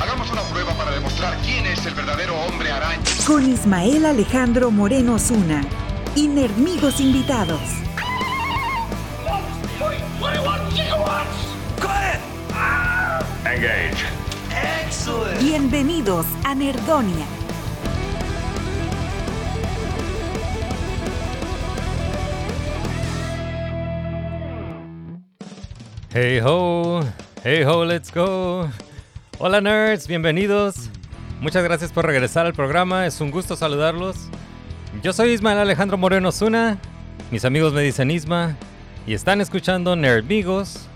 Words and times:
Hagamos 0.00 0.30
una 0.30 0.42
prueba 0.42 0.72
para 0.74 0.92
demostrar 0.92 1.36
quién 1.38 1.66
es 1.66 1.84
el 1.84 1.94
verdadero 1.94 2.36
hombre 2.42 2.70
araña. 2.70 3.02
Con 3.26 3.50
Ismael 3.50 4.06
Alejandro 4.06 4.70
Moreno 4.70 5.18
Zuna. 5.18 5.62
Y 6.14 6.28
Nerdmigos 6.28 7.00
invitados. 7.00 7.60
Engage. 13.44 14.04
Bienvenidos 15.40 16.26
a 16.44 16.54
Nerdonia. 16.54 17.26
Hey 26.10 26.40
ho, 26.44 27.00
hey 27.42 27.64
ho, 27.64 27.84
let's 27.84 28.10
go. 28.12 28.68
Hola 29.40 29.60
nerds, 29.60 30.08
bienvenidos. 30.08 30.90
Muchas 31.40 31.62
gracias 31.62 31.92
por 31.92 32.04
regresar 32.04 32.44
al 32.46 32.54
programa, 32.54 33.06
es 33.06 33.20
un 33.20 33.30
gusto 33.30 33.54
saludarlos. 33.54 34.16
Yo 35.00 35.12
soy 35.12 35.30
Ismael 35.30 35.58
Alejandro 35.58 35.96
Moreno 35.96 36.32
Zuna, 36.32 36.76
mis 37.30 37.44
amigos 37.44 37.72
me 37.72 37.82
dicen 37.82 38.10
Isma, 38.10 38.56
y 39.06 39.14
están 39.14 39.40
escuchando 39.40 39.94
Nerdmigos 39.94 40.88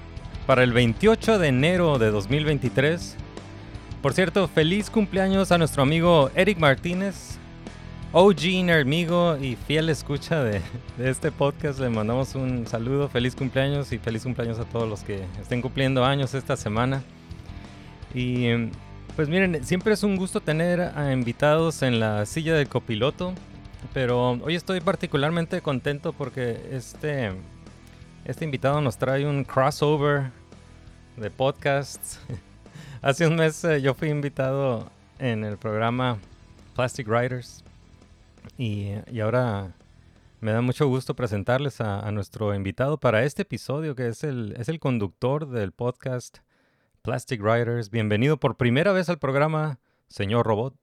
para 0.44 0.64
el 0.64 0.72
28 0.72 1.38
de 1.38 1.46
enero 1.46 2.00
de 2.00 2.10
2023. 2.10 3.14
Por 4.02 4.12
cierto, 4.12 4.48
feliz 4.48 4.90
cumpleaños 4.90 5.52
a 5.52 5.58
nuestro 5.58 5.84
amigo 5.84 6.28
Eric 6.34 6.58
Martínez, 6.58 7.38
OG 8.10 8.64
Nerdmigo 8.64 9.36
y 9.40 9.54
fiel 9.54 9.88
escucha 9.88 10.42
de, 10.42 10.60
de 10.98 11.10
este 11.10 11.30
podcast. 11.30 11.78
Le 11.78 11.90
mandamos 11.90 12.34
un 12.34 12.66
saludo, 12.66 13.08
feliz 13.08 13.36
cumpleaños 13.36 13.92
y 13.92 13.98
feliz 13.98 14.24
cumpleaños 14.24 14.58
a 14.58 14.64
todos 14.64 14.88
los 14.88 15.04
que 15.04 15.22
estén 15.40 15.62
cumpliendo 15.62 16.04
años 16.04 16.34
esta 16.34 16.56
semana. 16.56 17.04
Y 18.14 18.48
pues 19.16 19.28
miren, 19.28 19.64
siempre 19.64 19.92
es 19.92 20.02
un 20.02 20.16
gusto 20.16 20.40
tener 20.40 20.80
a 20.80 21.12
invitados 21.12 21.82
en 21.82 22.00
la 22.00 22.24
silla 22.26 22.54
del 22.54 22.68
copiloto, 22.68 23.34
pero 23.92 24.30
hoy 24.42 24.54
estoy 24.54 24.80
particularmente 24.80 25.60
contento 25.60 26.12
porque 26.12 26.58
este, 26.70 27.32
este 28.24 28.44
invitado 28.44 28.80
nos 28.80 28.96
trae 28.96 29.26
un 29.26 29.44
crossover 29.44 30.30
de 31.16 31.30
podcasts. 31.30 32.20
Hace 33.02 33.26
un 33.26 33.36
mes 33.36 33.64
eh, 33.64 33.82
yo 33.82 33.94
fui 33.94 34.08
invitado 34.08 34.90
en 35.18 35.44
el 35.44 35.58
programa 35.58 36.18
Plastic 36.74 37.08
Writers 37.08 37.64
y, 38.56 38.92
y 39.10 39.20
ahora 39.20 39.72
me 40.40 40.52
da 40.52 40.60
mucho 40.60 40.86
gusto 40.86 41.14
presentarles 41.14 41.80
a, 41.80 42.00
a 42.00 42.12
nuestro 42.12 42.54
invitado 42.54 42.98
para 42.98 43.24
este 43.24 43.42
episodio 43.42 43.94
que 43.94 44.08
es 44.08 44.24
el, 44.24 44.54
es 44.58 44.68
el 44.68 44.80
conductor 44.80 45.48
del 45.48 45.72
podcast 45.72 46.38
Plastic 47.02 47.42
Writers. 47.42 47.90
Bienvenido 47.90 48.38
por 48.38 48.56
primera 48.56 48.92
vez 48.92 49.08
al 49.08 49.18
programa, 49.18 49.80
señor 50.08 50.46
Robot. 50.46 50.74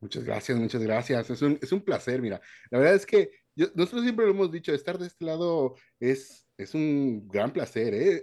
Muchas 0.00 0.24
gracias, 0.24 0.58
muchas 0.58 0.82
gracias. 0.82 1.28
Es 1.28 1.42
un, 1.42 1.58
es 1.60 1.72
un 1.72 1.82
placer, 1.82 2.22
mira. 2.22 2.40
La 2.70 2.78
verdad 2.78 2.94
es 2.94 3.04
que 3.04 3.30
yo- 3.54 3.68
nosotros 3.74 4.02
siempre 4.02 4.24
lo 4.24 4.30
hemos 4.30 4.50
dicho, 4.50 4.72
estar 4.72 4.98
de 4.98 5.06
este 5.06 5.26
lado 5.26 5.74
es, 6.00 6.46
es 6.56 6.74
un 6.74 7.28
gran 7.28 7.52
placer, 7.52 7.92
¿eh? 7.92 8.22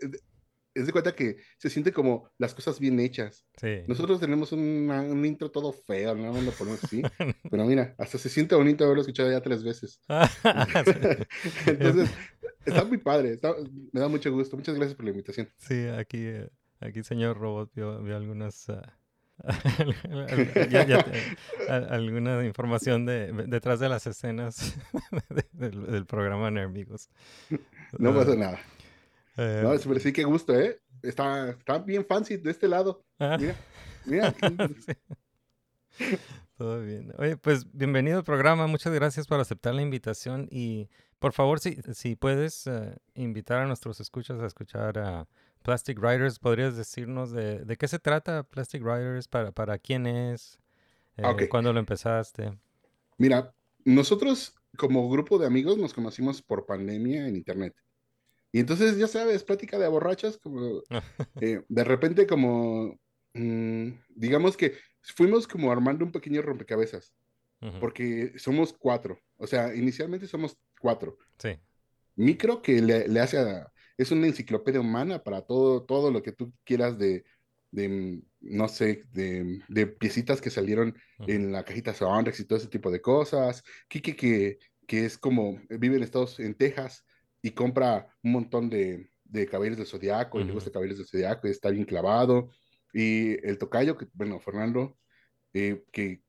Es 0.74 0.86
de 0.88 0.92
cuenta 0.92 1.16
que 1.16 1.38
se 1.58 1.70
siente 1.70 1.92
como 1.92 2.30
las 2.40 2.54
cosas 2.56 2.80
bien 2.80 3.00
hechas. 3.00 3.46
Sí. 3.60 3.82
Nosotros 3.88 4.20
tenemos 4.20 4.52
una- 4.52 5.02
un 5.02 5.24
intro 5.26 5.52
todo 5.52 5.72
feo, 5.72 6.16
no 6.16 6.34
lo 6.42 6.52
ponemos 6.52 6.84
así. 6.84 7.04
Pero 7.52 7.66
mira, 7.66 7.94
hasta 8.00 8.18
se 8.18 8.30
siente 8.30 8.56
bonito 8.56 8.84
haberlo 8.84 9.02
escuchado 9.02 9.30
ya 9.32 9.42
tres 9.42 9.64
veces. 9.64 10.02
Entonces, 11.68 12.10
está 12.66 12.84
muy 12.86 12.98
padre, 12.98 13.34
está- 13.34 13.56
me 13.92 14.00
da 14.02 14.08
mucho 14.08 14.32
gusto. 14.32 14.58
Muchas 14.58 14.74
gracias 14.76 14.96
por 14.96 15.06
la 15.06 15.12
invitación. 15.12 15.48
Sí, 15.58 15.86
aquí, 15.88 16.26
eh, 16.26 16.50
aquí 16.80 17.04
señor 17.04 17.38
Robot 17.38 17.72
vio, 17.76 18.02
vio 18.02 18.16
algunas... 18.18 18.70
ah, 18.70 18.94
ya- 20.72 20.86
ya 20.86 21.06
alguna 21.92 22.44
información 22.46 23.06
de, 23.06 23.32
detrás 23.48 23.80
de 23.80 23.90
las 23.90 24.08
escenas 24.08 24.76
de- 25.30 25.46
del, 25.52 25.86
del 25.86 26.06
programa 26.06 26.50
Nermigos. 26.52 27.10
No 28.00 28.14
pasa 28.16 28.36
nada. 28.36 28.60
Eh, 29.38 29.62
No, 29.64 29.72
pero 29.88 30.00
sí, 30.00 30.12
qué 30.12 30.24
gusto, 30.24 30.60
¿eh? 30.60 30.80
Está, 31.04 31.52
está 31.52 31.78
bien 31.80 32.04
fancy 32.06 32.38
de 32.38 32.50
este 32.52 32.68
lado. 32.68 33.04
ah, 33.20 33.38
Mira, 33.40 33.56
mira. 34.06 34.34
sí. 36.00 36.18
Todo 36.58 36.82
bien. 36.82 37.14
Oye, 37.20 37.38
pues 37.38 37.72
bienvenido 37.72 38.18
al 38.18 38.24
programa. 38.24 38.66
Muchas 38.66 38.94
gracias 38.94 39.28
por 39.28 39.40
aceptar 39.40 39.76
la 39.76 39.84
invitación 39.84 40.48
y 40.52 40.90
por 41.20 41.34
favor, 41.34 41.60
si, 41.60 41.78
si 41.94 42.16
puedes 42.16 42.66
eh, 42.68 42.98
invitar 43.14 43.60
a 43.62 43.68
nuestros 43.68 44.00
escuchas 44.00 44.40
a 44.40 44.46
escuchar 44.48 44.98
a 44.98 45.28
Plastic 45.68 46.00
Writers, 46.00 46.40
¿podrías 46.40 46.78
decirnos 46.78 47.34
de, 47.34 47.66
de 47.66 47.76
qué 47.76 47.90
se 47.90 48.00
trata 48.00 48.44
Plastic 48.44 48.82
Writers? 48.82 49.28
¿Para, 49.28 49.52
para 49.52 49.78
quién 49.78 50.08
es? 50.08 50.62
Ah, 51.18 51.36
Eh. 51.38 51.50
¿Cuándo 51.50 51.74
lo 51.74 51.80
empezaste? 51.80 52.58
Mira, 53.18 53.54
nosotros 53.84 54.56
como 54.78 55.10
grupo 55.10 55.38
de 55.38 55.46
amigos 55.46 55.78
nos 55.78 55.94
conocimos 55.94 56.42
por 56.42 56.66
pandemia 56.66 57.28
en 57.28 57.36
internet. 57.36 57.76
Y 58.54 58.62
entonces, 58.62 58.98
ya 58.98 59.10
sabes, 59.10 59.44
plática 59.44 59.78
de 59.78 59.90
borrachas, 59.90 60.38
como 60.38 60.84
eh, 61.42 61.62
de 61.68 61.84
repente 61.84 62.26
como, 62.28 62.98
mm, 63.34 63.90
digamos 64.16 64.56
que 64.56 64.78
fuimos 65.02 65.50
como 65.50 65.70
armando 65.70 66.06
un 66.06 66.14
pequeño 66.14 66.42
rompecabezas, 66.44 67.14
porque 67.82 68.32
somos 68.38 68.72
cuatro. 68.72 69.20
O 69.36 69.48
sea, 69.48 69.76
inicialmente 69.76 70.28
somos 70.28 70.58
cuatro. 70.80 71.18
Sí. 71.38 71.60
Micro 72.16 72.62
que 72.62 72.82
le, 72.82 73.10
le 73.10 73.20
hace 73.20 73.40
a, 73.40 73.70
es 73.98 74.12
una 74.12 74.28
enciclopedia 74.28 74.80
humana 74.80 75.24
para 75.24 75.42
todo, 75.42 75.84
todo 75.86 76.12
lo 76.12 76.22
que 76.22 76.32
tú 76.32 76.54
quieras 76.64 76.98
de, 76.98 77.26
de, 77.72 78.22
no 78.40 78.68
sé, 78.68 79.04
de, 79.12 79.62
de 79.68 79.88
piecitas 79.88 80.42
que 80.42 80.50
salieron 80.50 80.96
en 81.20 81.52
la 81.52 81.64
cajita 81.64 81.94
Soundrex 81.94 82.40
y 82.40 82.46
todo 82.46 82.58
ese 82.60 82.68
tipo 82.68 82.92
de 82.92 83.02
cosas. 83.02 83.64
Kike 83.90 84.16
que, 84.16 84.60
que 84.88 85.06
es 85.06 85.18
como, 85.18 85.60
vive 85.70 85.98
en 85.98 86.04
Estados, 86.04 86.40
en 86.40 86.56
Texas 86.56 87.04
y 87.42 87.52
compra 87.52 88.16
un 88.24 88.32
montón 88.34 88.70
de, 88.70 89.12
de 89.24 89.48
caballeros 89.48 89.78
del 89.78 89.88
Zodiaco 89.88 90.40
y 90.40 90.44
le 90.44 90.52
Ujú. 90.52 90.56
gusta 90.56 90.72
caballeros 90.72 91.00
del 91.00 91.08
Zodiaco 91.08 91.48
y 91.48 91.52
está 91.52 91.70
bien 91.70 91.86
clavado. 91.86 92.50
Y 92.94 93.46
el 93.46 93.58
tocayo, 93.58 93.98
que, 93.98 94.08
bueno, 94.14 94.40
Fernando, 94.40 94.98
eh, 95.54 95.84
que 95.92 96.24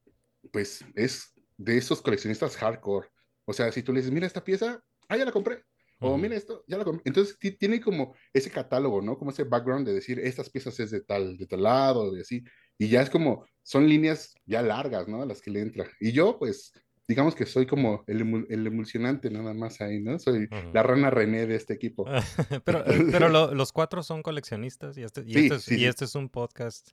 pues 0.52 0.84
es 0.94 1.34
de 1.56 1.76
esos 1.76 2.00
coleccionistas 2.02 2.56
hardcore. 2.56 3.08
O 3.44 3.52
sea, 3.52 3.70
si 3.72 3.82
tú 3.82 3.92
le 3.92 4.00
dices, 4.00 4.12
mira 4.12 4.26
esta 4.26 4.44
pieza, 4.44 4.82
ah, 5.08 5.16
ya 5.16 5.24
la 5.24 5.32
compré. 5.32 5.64
O 6.00 6.10
Ujú. 6.10 6.18
mira 6.18 6.36
esto, 6.36 6.64
ya 6.68 6.82
compré. 6.84 7.02
Entonces 7.04 7.38
ti- 7.38 7.52
tiene 7.56 7.80
como 7.80 8.14
ese 8.32 8.50
catálogo, 8.50 9.02
¿no? 9.02 9.18
Como 9.18 9.30
ese 9.32 9.44
background 9.44 9.86
de 9.86 9.94
decir, 9.94 10.18
estas 10.20 10.48
piezas 10.50 10.78
es 10.80 10.90
de 10.90 11.00
tal, 11.00 11.36
de 11.36 11.46
tal 11.46 11.62
lado, 11.62 12.16
y 12.16 12.20
así. 12.20 12.44
Y 12.78 12.88
ya 12.88 13.02
es 13.02 13.10
como, 13.10 13.44
son 13.62 13.88
líneas 13.88 14.34
ya 14.46 14.62
largas, 14.62 15.08
¿no? 15.08 15.22
A 15.22 15.26
las 15.26 15.40
que 15.42 15.50
le 15.50 15.60
entra. 15.60 15.86
Y 16.00 16.12
yo, 16.12 16.38
pues, 16.38 16.72
digamos 17.08 17.34
que 17.34 17.46
soy 17.46 17.66
como 17.66 18.04
el, 18.06 18.22
emu- 18.24 18.46
el 18.50 18.66
emulsionante 18.66 19.30
nada 19.30 19.54
más 19.54 19.80
ahí, 19.80 19.98
¿no? 20.00 20.18
Soy 20.18 20.48
la 20.72 20.82
rana 20.82 21.10
René 21.10 21.46
de 21.46 21.56
este 21.56 21.74
equipo. 21.74 22.04
pero 22.64 22.86
eh, 22.86 23.06
pero 23.10 23.28
lo- 23.28 23.52
los 23.54 23.72
cuatro 23.72 24.02
son 24.02 24.22
coleccionistas 24.22 24.96
y 24.98 25.02
este, 25.02 25.22
y 25.26 25.32
Sí, 25.32 25.38
este, 25.40 25.54
es, 25.56 25.62
sí, 25.64 25.74
y 25.74 25.78
sí. 25.78 25.86
este 25.86 26.04
es 26.04 26.14
un 26.14 26.28
podcast 26.28 26.90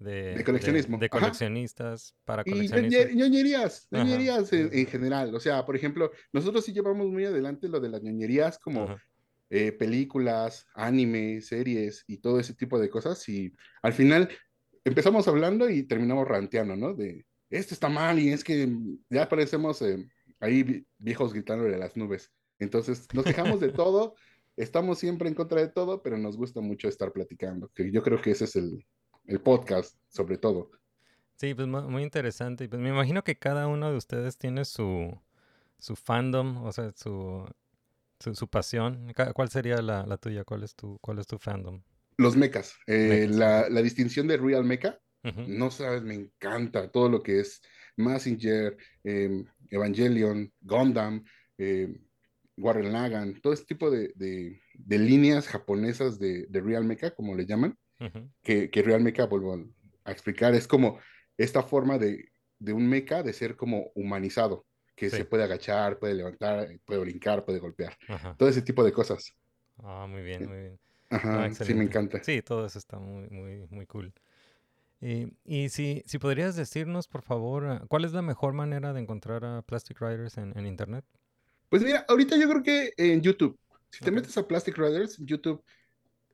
de, 0.00 0.34
De 0.34 0.44
coleccionismo, 0.44 0.98
de, 0.98 1.08
coleccionistas 1.08 2.16
para 2.24 2.42
Y 2.44 2.50
coleccionistas. 2.50 3.06
ñoñe- 3.06 3.14
ñoñerías, 3.14 3.86
ñoñerías 3.90 4.52
en, 4.52 4.86
general. 4.86 5.34
O 5.34 5.40
sea, 5.40 5.64
por 5.64 5.76
ejemplo, 5.76 6.10
nosotros 6.32 6.64
sí 6.64 6.72
llevamos 6.72 7.06
muy 7.06 7.24
adelante 7.26 7.68
lo 7.68 7.78
de 7.80 7.90
las 7.90 8.02
ñoñerías 8.02 8.58
como 8.58 8.96
eh, 9.50 9.72
películas, 9.72 10.66
anime, 10.74 11.40
series 11.42 12.04
y 12.06 12.18
todo 12.18 12.40
ese 12.40 12.54
tipo 12.54 12.78
de 12.78 12.88
cosas. 12.88 13.28
Y 13.28 13.52
al 13.82 13.92
final 13.92 14.28
empezamos 14.84 15.28
hablando 15.28 15.68
y 15.68 15.82
terminamos 15.82 16.26
ranteando, 16.26 16.76
¿no? 16.76 16.94
De, 16.94 17.26
esto 17.50 17.74
está 17.74 17.88
mal 17.88 18.18
y 18.18 18.30
es 18.30 18.42
que 18.42 18.68
ya 19.10 19.28
parecemos 19.28 19.82
eh, 19.82 20.08
ahí 20.38 20.62
vi- 20.62 20.86
viejos 20.98 21.32
gritando 21.34 21.64
de 21.64 21.76
las 21.78 21.96
nubes. 21.96 22.32
Entonces, 22.58 23.06
nos 23.12 23.24
quejamos 23.24 23.60
de 23.60 23.70
todo, 23.72 24.14
estamos 24.56 24.98
siempre 24.98 25.28
en 25.28 25.34
contra 25.34 25.60
de 25.60 25.68
todo, 25.68 26.00
pero 26.02 26.16
nos 26.16 26.36
gusta 26.36 26.60
mucho 26.60 26.88
estar 26.88 27.12
platicando, 27.12 27.70
que 27.74 27.90
yo 27.90 28.02
creo 28.02 28.22
que 28.22 28.30
ese 28.30 28.44
es 28.44 28.56
el, 28.56 28.86
el 29.26 29.40
podcast, 29.40 29.96
sobre 30.08 30.38
todo. 30.38 30.70
Sí, 31.36 31.54
pues 31.54 31.66
mu- 31.68 31.88
muy 31.88 32.02
interesante. 32.02 32.64
Y 32.64 32.68
pues 32.68 32.80
me 32.80 32.90
imagino 32.90 33.24
que 33.24 33.36
cada 33.38 33.66
uno 33.66 33.90
de 33.90 33.96
ustedes 33.96 34.36
tiene 34.38 34.64
su, 34.64 35.18
su 35.78 35.96
fandom, 35.96 36.64
o 36.64 36.72
sea, 36.72 36.92
su, 36.94 37.46
su, 38.18 38.34
su 38.34 38.48
pasión. 38.48 39.12
¿Cuál 39.34 39.48
sería 39.50 39.80
la, 39.82 40.04
la 40.06 40.16
tuya? 40.18 40.44
¿Cuál 40.44 40.62
es 40.64 40.74
tu, 40.74 40.98
cuál 41.00 41.18
es 41.18 41.26
tu 41.26 41.38
fandom? 41.38 41.82
Los 42.18 42.36
mechas. 42.36 42.74
eh, 42.86 43.26
Mechas. 43.26 43.36
la, 43.36 43.68
la 43.70 43.82
distinción 43.82 44.26
de 44.28 44.36
Real 44.36 44.64
Mecha 44.64 44.98
No 45.46 45.70
sabes, 45.70 46.02
me 46.02 46.14
encanta 46.14 46.90
todo 46.90 47.08
lo 47.08 47.22
que 47.22 47.40
es 47.40 47.62
Massinger, 47.96 48.76
em, 49.04 49.44
Evangelion, 49.70 50.52
Gundam, 50.60 51.24
em, 51.58 51.98
Warren 52.56 52.92
Lagan, 52.92 53.40
todo 53.40 53.52
ese 53.54 53.64
tipo 53.64 53.90
de, 53.90 54.12
de- 54.16 54.60
de 54.74 54.98
líneas 54.98 55.46
japonesas 55.48 56.18
de, 56.18 56.46
de 56.46 56.60
Real 56.60 56.84
Mecha, 56.84 57.10
como 57.14 57.34
le 57.34 57.46
llaman, 57.46 57.78
que, 58.42 58.70
que 58.70 58.82
Real 58.82 59.02
Mecha, 59.02 59.26
vuelvo 59.26 59.54
a 60.04 60.10
explicar, 60.12 60.54
es 60.54 60.66
como 60.66 60.98
esta 61.36 61.62
forma 61.62 61.98
de, 61.98 62.30
de 62.58 62.72
un 62.72 62.88
mecha 62.88 63.22
de 63.22 63.32
ser 63.32 63.56
como 63.56 63.90
humanizado, 63.94 64.66
que 64.96 65.10
Sí. 65.10 65.18
se 65.18 65.24
puede 65.24 65.44
agachar, 65.44 65.98
puede 65.98 66.14
levantar, 66.14 66.68
puede 66.84 67.00
brincar, 67.00 67.44
puede 67.44 67.58
golpear, 67.58 67.96
Ajá. 68.08 68.34
todo 68.38 68.48
ese 68.48 68.62
tipo 68.62 68.84
de 68.84 68.92
cosas. 68.92 69.34
Ah, 69.82 70.06
muy 70.08 70.22
bien, 70.22 70.46
muy 70.46 70.58
bien. 70.58 70.78
Ajá, 71.10 71.44
Ah, 71.44 71.50
sí 71.50 71.74
me 71.74 71.84
encanta. 71.84 72.22
Sí, 72.22 72.42
todo 72.42 72.66
eso 72.66 72.78
está 72.78 72.98
muy, 72.98 73.28
muy, 73.30 73.66
muy 73.70 73.86
cool. 73.86 74.12
Y, 75.00 75.32
y 75.44 75.70
si, 75.70 76.02
si 76.06 76.18
podrías 76.18 76.56
decirnos, 76.56 77.08
por 77.08 77.22
favor, 77.22 77.66
ah, 77.66 77.82
¿cuál 77.88 78.04
es 78.04 78.12
la 78.12 78.22
mejor 78.22 78.52
manera 78.52 78.92
de 78.92 79.00
encontrar 79.00 79.44
a 79.44 79.62
Plastic 79.62 80.00
Riders 80.00 80.36
en, 80.36 80.56
en 80.58 80.66
internet? 80.66 81.04
Pues 81.70 81.82
mira, 81.82 82.04
ahorita 82.08 82.36
yo 82.36 82.48
creo 82.48 82.62
que 82.62 82.92
en 82.96 83.22
YouTube, 83.22 83.58
si 83.90 84.04
te 84.04 84.10
metes 84.10 84.36
a 84.36 84.46
Plastic 84.46 84.76
Riders, 84.76 85.16
YouTube, 85.18 85.62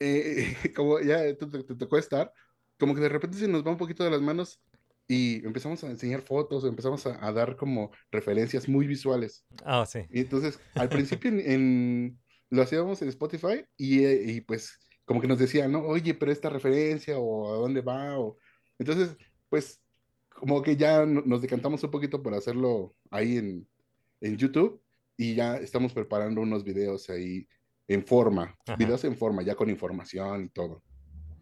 eh, 0.01 0.55
como 0.77 1.01
ya 1.01 1.19
te, 1.37 1.47
te- 1.47 1.65
te 1.65 1.75
tocó 1.75 1.99
estar, 1.99 2.33
como 2.79 2.95
que 2.95 3.01
de 3.01 3.09
repente 3.09 3.39
se 3.39 3.49
nos 3.49 3.65
va 3.67 3.71
un 3.71 3.77
poquito 3.79 4.05
de 4.05 4.11
las 4.11 4.21
manos 4.21 4.61
y 5.09 5.45
empezamos 5.47 5.83
a 5.85 5.91
enseñar 5.91 6.23
fotos, 6.23 6.65
empezamos 6.65 7.07
a, 7.07 7.25
a 7.25 7.33
dar 7.33 7.57
como 7.57 7.91
referencias 8.11 8.69
muy 8.69 8.87
visuales. 8.87 9.45
Ah, 9.65 9.87
sí. 9.87 10.01
Y 10.11 10.21
entonces, 10.21 10.59
al 10.75 10.89
principio 10.89 11.31
en, 11.31 11.41
en- 11.41 12.19
lo 12.51 12.63
hacíamos 12.63 13.03
en 13.03 13.09
Spotify 13.09 13.65
y, 13.77 14.05
eh, 14.05 14.23
y, 14.27 14.41
pues 14.41 14.79
como 15.05 15.21
que 15.21 15.29
nos 15.29 15.39
decían, 15.39 15.71
¿no? 15.73 15.81
Oye, 15.81 16.15
pero 16.15 16.31
esta 16.33 16.49
referencia 16.51 17.19
o 17.19 17.55
a 17.55 17.57
dónde 17.59 17.81
va 17.81 18.19
o... 18.19 18.37
Entonces, 18.79 19.17
pues 19.49 19.81
como 20.29 20.63
que 20.63 20.77
ya 20.77 21.07
no- 21.07 21.23
nos 21.25 21.41
decantamos 21.43 21.83
un 21.85 21.91
poquito 21.91 22.23
por 22.23 22.35
hacerlo 22.35 22.95
ahí 23.11 23.37
en, 23.39 23.69
en 24.21 24.37
YouTube 24.37 24.81
y 25.17 25.35
ya 25.35 25.57
estamos 25.57 25.93
preparando 25.93 26.41
unos 26.41 26.63
videos 26.65 27.09
ahí 27.11 27.49
en 27.89 28.05
forma, 28.05 28.55
Ajá. 28.67 28.77
videos 28.77 29.05
en 29.05 29.17
forma, 29.17 29.43
ya 29.43 29.55
con 29.55 29.71
información 29.71 30.45
y 30.45 30.49
todo, 30.49 30.83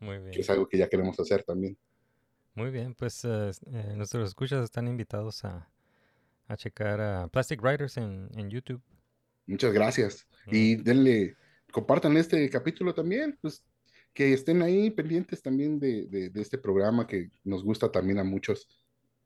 Muy 0.00 0.16
que 0.16 0.22
bien. 0.24 0.40
es 0.40 0.50
algo 0.50 0.68
que 0.68 0.78
ya 0.78 0.88
queremos 0.88 1.18
hacer 1.20 1.42
también. 1.44 1.76
Muy 2.54 2.70
bien, 2.70 2.94
pues 2.94 3.24
eh, 3.24 3.50
eh, 3.72 3.94
nuestros 3.96 4.28
escuchas 4.28 4.62
están 4.64 4.86
invitados 4.86 5.44
a, 5.44 5.70
a 6.46 6.56
checar 6.56 7.00
a 7.00 7.28
Plastic 7.28 7.60
Riders 7.62 7.96
en, 7.96 8.28
en 8.36 8.50
YouTube. 8.50 8.82
Muchas 9.46 9.72
gracias. 9.72 10.26
Y 10.46 10.76
denle, 10.76 11.36
compartan 11.72 12.16
este 12.16 12.48
capítulo 12.50 12.94
también, 12.94 13.36
pues 13.40 13.64
que 14.12 14.32
estén 14.32 14.62
ahí 14.62 14.90
pendientes 14.90 15.42
también 15.42 15.78
de, 15.80 16.06
de- 16.06 16.30
de 16.30 16.40
este 16.40 16.56
programa 16.56 17.06
que 17.06 17.30
nos 17.42 17.64
gusta 17.64 17.90
también 17.90 18.18
a 18.18 18.24
muchos. 18.24 18.68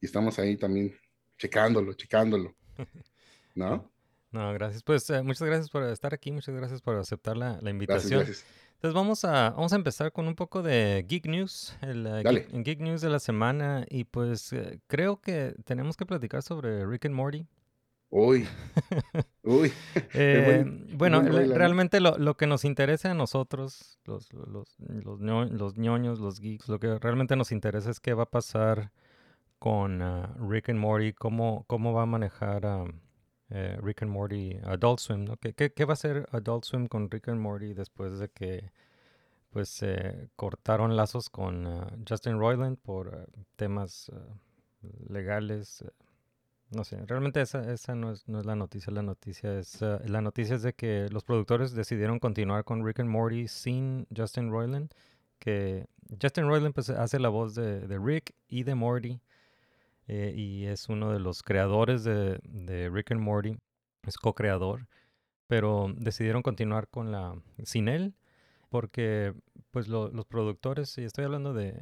Y 0.00 0.06
estamos 0.06 0.38
ahí 0.38 0.56
también 0.56 0.94
checándolo, 1.36 1.92
checándolo. 1.92 2.56
¿No? 3.54 3.90
No, 4.30 4.52
gracias. 4.52 4.82
Pues 4.82 5.08
eh, 5.10 5.22
muchas 5.22 5.46
gracias 5.46 5.70
por 5.70 5.82
estar 5.84 6.12
aquí, 6.12 6.30
muchas 6.32 6.54
gracias 6.54 6.82
por 6.82 6.96
aceptar 6.96 7.36
la, 7.36 7.46
la 7.46 7.52
Gracias, 7.54 7.70
invitación. 7.72 8.20
gracias. 8.20 8.44
Entonces 8.74 8.94
vamos 8.94 9.24
a, 9.24 9.50
vamos 9.50 9.72
a 9.72 9.76
empezar 9.76 10.12
con 10.12 10.28
un 10.28 10.34
poco 10.36 10.62
de 10.62 11.04
Geek 11.08 11.26
News, 11.26 11.76
el 11.80 12.06
eh, 12.06 12.22
Dale. 12.22 12.40
Geek, 12.52 12.64
Geek 12.64 12.80
News 12.80 13.00
de 13.00 13.08
la 13.08 13.18
semana. 13.18 13.84
Y 13.88 14.04
pues 14.04 14.52
eh, 14.52 14.80
creo 14.86 15.20
que 15.20 15.54
tenemos 15.64 15.96
que 15.96 16.06
platicar 16.06 16.42
sobre 16.42 16.86
Rick 16.86 17.06
and 17.06 17.14
Morty. 17.14 17.46
Uy, 18.10 18.46
uy. 19.42 19.72
Eh, 20.14 20.62
buen- 20.64 20.96
bueno, 20.96 21.22
realmente 21.22 22.00
lo, 22.00 22.16
lo 22.18 22.36
que 22.36 22.46
nos 22.46 22.64
interesa 22.64 23.10
a 23.10 23.14
nosotros, 23.14 23.98
los, 24.04 24.32
los, 24.32 24.76
los, 24.78 25.20
ño- 25.20 25.44
los 25.50 25.76
ñoños, 25.76 26.20
los 26.20 26.38
geeks, 26.40 26.68
lo 26.68 26.78
que 26.78 26.98
realmente 26.98 27.34
nos 27.36 27.50
interesa 27.52 27.90
es 27.90 27.98
qué 28.00 28.14
va 28.14 28.22
a 28.24 28.30
pasar 28.30 28.92
con 29.58 30.00
ah, 30.02 30.34
Rick 30.38 30.68
and 30.70 30.78
Morty, 30.78 31.12
cómo, 31.12 31.64
cómo 31.66 31.92
va 31.92 32.02
a 32.02 32.06
manejar 32.06 32.64
ah, 32.64 32.84
eh, 33.50 33.78
Rick 33.80 34.02
and 34.02 34.10
Morty 34.10 34.58
Adult 34.64 35.00
Swim, 35.00 35.24
¿no? 35.24 35.36
¿Qué, 35.36 35.84
va 35.84 35.92
a 35.92 35.94
hacer 35.94 36.28
Adult 36.32 36.64
Swim 36.64 36.86
con 36.86 37.10
Rick 37.10 37.28
and 37.28 37.40
Morty 37.40 37.72
después 37.72 38.18
de 38.18 38.28
que 38.28 38.72
pues 39.50 39.82
eh, 39.82 40.28
cortaron 40.36 40.96
lazos 40.96 41.30
con 41.30 41.66
ah, 41.66 41.90
Justin 42.06 42.38
Roiland 42.38 42.76
por 42.78 43.14
ah, 43.14 43.26
temas 43.56 44.10
legales? 45.08 45.82
eh, 45.82 45.90
no 46.70 46.84
sé, 46.84 46.98
realmente 47.06 47.40
esa, 47.40 47.94
no, 47.94 48.12
es, 48.12 48.28
no 48.28 48.40
es 48.40 48.44
la 48.44 48.54
noticia. 48.54 48.92
La 48.92 49.02
noticia 49.02 49.58
es 49.58 49.80
la 49.80 50.20
noticia 50.20 50.56
es 50.56 50.62
de 50.62 50.74
que 50.74 51.08
los 51.10 51.24
productores 51.24 51.72
decidieron 51.72 52.18
continuar 52.18 52.64
con 52.64 52.84
Rick 52.84 53.00
and 53.00 53.08
Morty 53.08 53.48
sin 53.48 54.06
Justin 54.14 54.50
Roiland. 54.50 54.92
Que 55.38 55.86
Justin 56.20 56.46
Roiland 56.46 56.74
pues, 56.74 56.90
hace 56.90 57.18
la 57.18 57.30
voz 57.30 57.54
de, 57.54 57.86
de 57.86 57.98
Rick 57.98 58.34
y 58.48 58.64
de 58.64 58.74
Morty. 58.74 59.22
Eh, 60.08 60.32
y 60.36 60.66
es 60.66 60.88
uno 60.88 61.12
de 61.12 61.20
los 61.20 61.42
creadores 61.42 62.02
de, 62.02 62.40
de 62.42 62.90
Rick 62.90 63.12
and 63.12 63.20
Morty. 63.20 63.56
Es 64.06 64.16
co-creador. 64.18 64.86
Pero 65.46 65.86
decidieron 65.96 66.42
continuar 66.42 66.88
con 66.88 67.12
la 67.12 67.40
sin 67.64 67.88
él. 67.88 68.14
Porque 68.70 69.32
pues 69.70 69.88
lo- 69.88 70.08
los 70.10 70.26
productores, 70.26 70.96
y 70.98 71.04
estoy 71.04 71.24
hablando 71.24 71.54
de, 71.54 71.72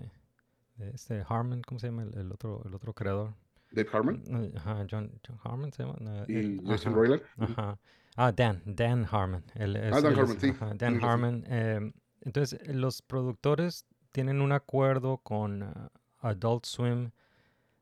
de 0.76 0.90
este 0.90 1.25
Harmon, 1.28 1.62
¿cómo 1.62 1.78
se 1.81 1.88
llama 1.88 2.02
el, 2.05 2.17
el 2.17 2.31
otro, 2.32 2.62
el 2.64 2.75
otro 2.75 2.93
creador? 2.93 3.34
Dave 3.73 3.88
Harmon 3.93 4.23
Eh, 4.28 4.52
Ajá, 4.56 4.87
John, 4.88 5.11
John 5.26 5.38
Harmon 5.43 5.73
se 5.73 5.82
llama. 5.82 5.96
no, 6.00 6.23
y 6.28 6.58
Justin 6.64 6.90
ajá, 6.93 6.96
Roiland. 6.96 7.23
Ajá. 7.38 7.78
Ah, 8.17 8.31
Dan, 8.32 8.62
Dan 8.64 9.05
Harmon. 9.11 9.43
es- 9.56 9.93
Ah, 9.93 10.00
Dan 10.00 10.12
es- 10.12 10.19
Harmon, 10.19 10.40
sí, 10.40 10.49
ajá, 10.50 10.73
Dan 10.75 10.94
razón. 10.94 11.08
Harmon. 11.11 11.44
eh, 11.49 11.93
entonces, 12.23 12.61
eh, 12.62 12.73
los 12.73 13.02
productores 13.02 13.84
tienen 14.12 14.40
un 14.40 14.52
acuerdo 14.52 15.19
con 15.19 15.64
ah, 15.64 15.90
Adult 16.20 16.64
Swim 16.67 17.11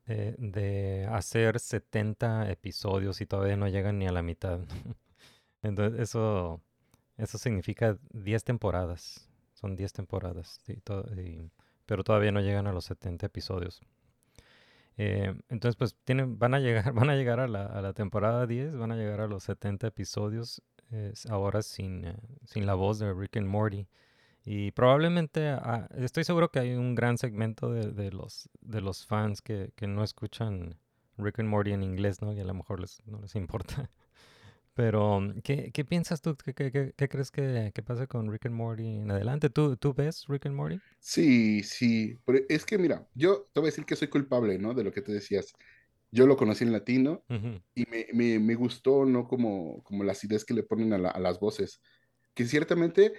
eh, 0.07 0.35
de 0.37 1.07
hacer 1.11 1.59
70 1.59 2.49
episodios 2.51 3.21
y 3.21 3.25
todavía 3.25 3.57
no 3.57 3.67
llegan 3.67 3.99
ni 3.99 4.07
a 4.07 4.11
la 4.11 4.21
mitad. 4.21 4.59
Entonces, 5.63 5.99
eso, 5.99 6.61
eso 7.17 7.37
significa 7.37 7.97
10 8.11 8.43
temporadas. 8.43 9.27
Son 9.53 9.75
10 9.75 9.93
temporadas. 9.93 10.59
y 10.67 10.75
to- 10.81 11.05
y- 11.17 11.49
pero 11.85 12.03
todavía 12.03 12.31
no 12.31 12.41
llegan 12.41 12.67
a 12.67 12.73
los 12.73 12.85
70 12.85 13.25
episodios. 13.27 13.81
Eh, 14.97 15.33
entonces, 15.49 15.75
pues 15.75 15.95
tienen, 16.03 16.39
van 16.39 16.53
a 16.53 16.59
llegar, 16.59 16.93
van 16.93 17.09
a 17.09 17.15
llegar 17.15 17.39
a 17.39 17.47
la, 17.47 17.65
a 17.65 17.81
la 17.81 17.93
temporada 17.93 18.47
10, 18.47 18.75
van 18.77 18.91
a 18.91 18.95
llegar 18.95 19.21
a 19.21 19.27
los 19.27 19.43
70 19.43 19.87
episodios, 19.87 20.61
eh, 20.91 21.13
ahora 21.29 21.61
sin, 21.61 22.05
eh, 22.05 22.15
sin 22.45 22.65
la 22.65 22.75
voz 22.75 22.99
de 22.99 23.13
Rick 23.13 23.37
and 23.37 23.47
Morty. 23.47 23.87
Y 24.45 24.71
probablemente, 24.71 25.49
ah, 25.49 25.87
estoy 25.97 26.23
seguro 26.23 26.51
que 26.51 26.59
hay 26.59 26.73
un 26.75 26.95
gran 26.95 27.17
segmento 27.17 27.71
de, 27.71 27.91
de 27.91 28.11
los, 28.11 28.49
de 28.61 28.81
los 28.81 29.05
fans 29.05 29.41
que, 29.41 29.71
que 29.75 29.87
no 29.87 30.03
escuchan 30.03 30.77
Rick 31.17 31.39
and 31.39 31.49
Morty 31.49 31.71
en 31.73 31.83
inglés, 31.83 32.21
¿no? 32.21 32.31
Y 32.33 32.39
a 32.39 32.45
lo 32.45 32.53
mejor 32.53 32.79
les, 32.79 33.01
no 33.07 33.19
les 33.21 33.35
importa. 33.35 33.89
Pero, 34.75 35.21
¿qué, 35.43 35.71
qué 35.73 35.85
piensas 35.85 36.21
tú? 36.21 36.35
¿Qué, 36.37 36.53
qué, 36.53 36.71
qué- 36.97 37.09
crees 37.09 37.31
que, 37.31 37.71
que 37.75 37.83
pasa 37.83 38.07
con 38.07 38.31
Rick 38.31 38.47
and 38.47 38.55
Morty 38.55 38.87
en 38.97 39.11
adelante? 39.11 39.49
¿Tú, 39.49 39.77
¿Tú 39.77 39.93
ves 39.93 40.25
Rick 40.27 40.47
and 40.47 40.55
Morty? 40.55 40.81
Sí, 40.99 41.63
sí. 41.63 42.17
Pero 42.25 42.39
es 42.49 42.65
que 42.65 42.77
mira, 42.77 43.07
yo 43.13 43.47
te 43.53 43.59
voy 43.59 43.67
a 43.67 43.71
decir 43.71 43.85
que 43.85 43.95
soy 43.95 44.07
culpable, 44.09 44.57
¿no? 44.57 44.73
De 44.73 44.83
lo 44.83 44.91
que 44.91 45.01
te 45.01 45.11
decías. 45.11 45.53
Yo 46.11 46.25
lo 46.27 46.37
conocí 46.37 46.63
en 46.63 46.71
latino 46.71 47.25
Ujú, 47.29 47.61
y 47.75 47.85
me, 47.89 48.07
me, 48.13 48.39
me 48.39 48.55
gustó, 48.55 49.05
¿no? 49.05 49.27
Como, 49.27 49.83
como 49.83 50.03
la 50.03 50.13
acidez 50.13 50.45
que 50.45 50.53
le 50.55 50.63
ponen 50.63 50.93
a, 50.93 50.97
la- 50.97 51.09
a 51.11 51.19
las 51.19 51.39
voces. 51.39 51.81
Que 52.33 52.45
ciertamente 52.45 53.13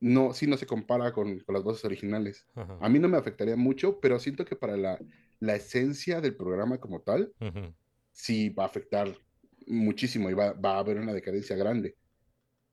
no, 0.00 0.32
sí 0.32 0.46
no 0.46 0.56
se 0.56 0.66
compara 0.66 1.12
con, 1.12 1.40
con 1.40 1.54
las 1.54 1.62
voces 1.62 1.84
originales. 1.84 2.46
ajá, 2.54 2.78
A 2.80 2.88
mí 2.88 2.98
no 2.98 3.08
me 3.08 3.18
afectaría 3.18 3.56
mucho, 3.56 4.00
pero 4.00 4.18
siento 4.18 4.44
que 4.44 4.56
para 4.56 4.76
la, 4.76 4.98
la 5.40 5.54
esencia 5.56 6.20
del 6.20 6.34
programa 6.34 6.78
como 6.78 7.00
tal, 7.00 7.32
ujú, 7.40 7.74
sí 8.12 8.48
va 8.50 8.64
a 8.64 8.66
afectar 8.66 9.08
muchísimo 9.66 10.30
y 10.30 10.34
va, 10.34 10.52
va 10.52 10.76
a 10.76 10.78
haber 10.78 10.98
una 10.98 11.12
decadencia 11.12 11.56
grande. 11.56 11.96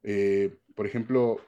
Eh, 0.03 0.55
por 0.75 0.85
ejemplo, 0.85 1.41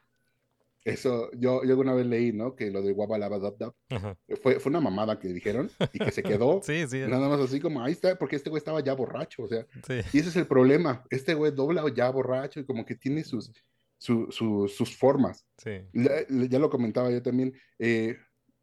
eso, 0.85 1.29
yo, 1.33 1.63
yo 1.63 1.71
alguna 1.71 1.93
vez 1.93 2.05
leí, 2.05 2.31
¿no? 2.31 2.55
Que 2.55 2.71
lo 2.71 2.81
de 2.81 2.91
Wabba 2.93 3.17
Laba 3.17 3.37
Dub 3.37 3.57
Dub 3.57 3.75
ajá. 3.89 4.17
fue, 4.41 4.59
fue 4.59 4.69
una 4.69 4.79
mamada 4.79 5.19
que 5.19 5.27
dijeron 5.27 5.69
y 5.93 5.99
que 5.99 6.11
se 6.11 6.23
quedó 6.23 6.61
Sí, 6.63 6.87
sí, 6.87 6.99
nada 7.07 7.29
más 7.29 7.39
así 7.39 7.59
como, 7.59 7.83
ahí 7.83 7.91
está, 7.91 8.17
porque 8.17 8.35
este 8.35 8.49
güey 8.49 8.59
estaba 8.59 8.81
ya 8.81 8.93
borracho, 8.93 9.43
o 9.43 9.47
sea, 9.47 9.65
sí. 9.85 9.95
y 10.13 10.19
ese 10.19 10.29
es 10.29 10.35
el 10.35 10.47
problema, 10.47 11.03
este 11.09 11.33
güey 11.33 11.51
dobla 11.51 11.83
ya 11.93 12.09
borracho 12.09 12.59
y 12.59 12.65
como 12.65 12.85
que 12.85 12.95
tiene 12.95 13.23
sus, 13.23 13.51
su- 13.99 14.31
su- 14.31 14.67
sus 14.67 14.97
formas. 14.97 15.45
Sí. 15.57 15.81
Ya, 15.93 16.25
ya 16.27 16.57
lo 16.57 16.69
comentaba 16.71 17.11
yo 17.11 17.21
también, 17.21 17.53
eh, 17.77 18.17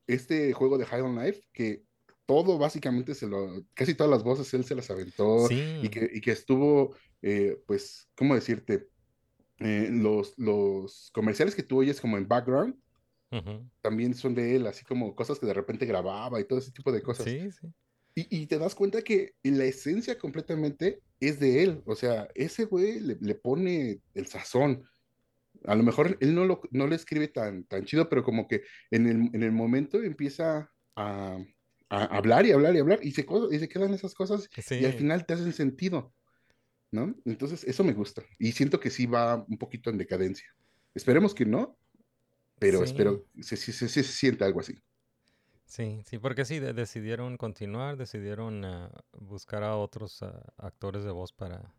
este 0.08 0.52
juego 0.52 0.78
de 0.78 0.86
High 0.86 1.02
on 1.02 1.16
Life, 1.24 1.42
que 1.52 1.84
todo 2.26 2.58
básicamente 2.58 3.14
se 3.14 3.28
lo, 3.28 3.64
casi 3.74 3.94
todas 3.94 4.10
las 4.10 4.24
voces 4.24 4.52
él 4.54 4.64
se 4.64 4.74
las 4.74 4.90
aventó 4.90 5.46
Sí. 5.46 5.62
y 5.82 5.88
que, 5.88 6.10
y 6.12 6.20
que 6.20 6.32
estuvo, 6.32 6.96
eh, 7.22 7.56
pues, 7.66 8.08
¿cómo 8.16 8.34
decirte? 8.34 8.88
Eh, 9.58 9.88
los, 9.92 10.34
los 10.36 11.10
comerciales 11.12 11.54
que 11.54 11.62
tú 11.62 11.78
oyes 11.78 12.00
como 12.00 12.16
en 12.18 12.26
background 12.26 12.74
también 13.82 14.14
son 14.14 14.34
de 14.34 14.56
él, 14.56 14.66
así 14.66 14.84
como 14.84 15.14
cosas 15.14 15.38
que 15.38 15.46
de 15.46 15.52
repente 15.54 15.84
grababa 15.84 16.40
y 16.40 16.44
todo 16.44 16.58
ese 16.58 16.72
tipo 16.72 16.90
de 16.90 17.02
cosas. 17.02 17.26
Sí, 17.26 17.50
sí. 17.50 17.66
Y, 18.14 18.42
y 18.42 18.46
te 18.46 18.58
das 18.58 18.74
cuenta 18.74 19.02
que 19.02 19.34
la 19.42 19.64
esencia 19.64 20.18
completamente 20.18 21.00
es 21.20 21.38
de 21.38 21.62
él. 21.62 21.82
O 21.84 21.94
sea, 21.94 22.28
ese 22.34 22.64
güey 22.64 22.98
le, 23.00 23.18
le 23.20 23.34
pone 23.34 24.00
el 24.14 24.26
sazón. 24.26 24.84
A 25.66 25.75
lo 25.75 25.82
mejor 25.82 26.16
él 26.20 26.35
no 26.35 26.44
lo, 26.44 26.61
no 26.70 26.87
lo 26.87 26.94
escribe 26.94 27.28
tan, 27.28 27.64
tan 27.64 27.85
chido, 27.85 28.08
pero 28.08 28.23
como 28.23 28.49
que 28.49 28.62
en 28.90 29.06
el, 29.06 29.16
en 29.35 29.42
el 29.42 29.52
momento 29.52 30.02
empieza 30.02 30.70
a, 30.96 31.38
a 31.90 32.04
hablar 32.16 32.46
y 32.46 32.52
hablar 32.52 32.75
y 32.76 32.78
hablar 32.80 33.00
y 33.02 33.12
se, 33.12 33.26
co- 33.26 33.52
y 33.52 33.58
se 33.58 33.68
quedan 33.68 33.94
esas 33.94 34.14
cosas 34.14 34.49
y 34.76 34.85
al 34.87 34.92
final 34.94 35.26
te 35.26 35.35
hacen 35.35 35.52
sentido, 35.52 36.14
¿no? 36.92 37.14
Entonces, 37.25 37.64
eso 37.64 37.85
me 37.85 37.94
gusta. 37.94 38.25
Y 38.38 38.52
siento 38.52 38.80
que 38.80 38.90
sí 38.90 39.06
va 39.06 39.44
un 39.49 39.58
poquito 39.58 39.90
en 39.90 39.99
decadencia. 39.99 40.49
Esperemos 40.94 41.35
que 41.35 41.46
no, 41.46 41.78
pero 42.58 42.82
Sí. 42.82 42.85
espero, 42.85 43.26
se, 43.40 43.56
se, 43.56 43.73
se, 43.73 43.88
se 43.88 44.02
siente 44.04 44.44
algo 44.44 44.61
así. 44.61 44.75
Sí, 45.64 46.02
sí, 46.06 46.18
porque 46.18 46.44
sí, 46.44 46.58
de- 46.61 46.73
decidieron 46.73 47.37
continuar, 47.37 47.96
decidieron 47.96 48.64
ah, 48.64 48.90
buscar 49.12 49.62
a 49.64 49.76
otros 49.76 50.23
ah, 50.23 50.42
actores 50.56 51.04
de 51.04 51.11
voz 51.11 51.32
para, 51.32 51.75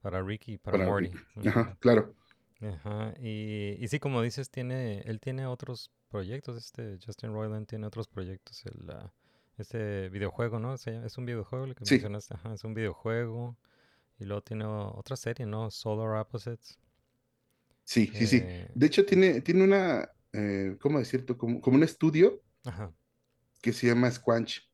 para 0.00 0.22
Ricky 0.22 0.54
y 0.54 0.58
para 0.58 0.78
Para 0.78 0.80
Morty. 0.80 1.10
Ricky. 1.40 1.46
Ajá, 1.46 1.76
claro. 1.80 2.14
Ajá, 2.60 3.14
Y, 3.20 3.76
y 3.78 3.88
sí, 3.88 3.98
como 3.98 4.22
dices, 4.22 4.50
tiene, 4.50 5.00
él 5.02 5.20
tiene 5.20 5.46
otros 5.46 5.90
proyectos, 6.08 6.56
este 6.56 6.98
Justin 7.04 7.32
Roiland 7.32 7.66
tiene 7.66 7.86
otros 7.86 8.08
proyectos, 8.08 8.64
el, 8.66 8.90
ah, 8.90 9.12
este 9.58 10.08
videojuego, 10.08 10.58
¿no? 10.58 10.74
Es 10.74 11.18
un 11.18 11.26
videojuego 11.26 11.64
el 11.66 11.74
que 11.74 11.84
Sí. 11.84 11.84
mencionaste, 11.84 12.34
ajá, 12.34 12.54
es 12.54 12.64
un 12.64 12.74
videojuego, 12.74 13.58
y 14.18 14.24
luego 14.26 14.42
tiene 14.42 14.64
otra 14.66 15.16
serie, 15.16 15.46
¿no? 15.46 15.70
Solar 15.70 16.20
Opposites. 16.20 16.78
Sí, 17.84 18.10
sí, 18.14 18.26
sí. 18.26 18.46
eh, 18.46 18.68
De 18.74 18.86
hecho, 18.86 19.04
tiene, 19.04 19.40
tiene 19.42 19.64
una, 19.64 20.08
eh, 20.32 20.76
¿cómo 20.80 20.98
decirlo? 20.98 21.36
Como, 21.36 21.60
como 21.60 21.76
un 21.76 21.82
estudio 21.84 22.42
ajá. 22.64 22.92
que 23.62 23.72
se 23.72 23.86
llama 23.88 24.10
Squanch, 24.10 24.70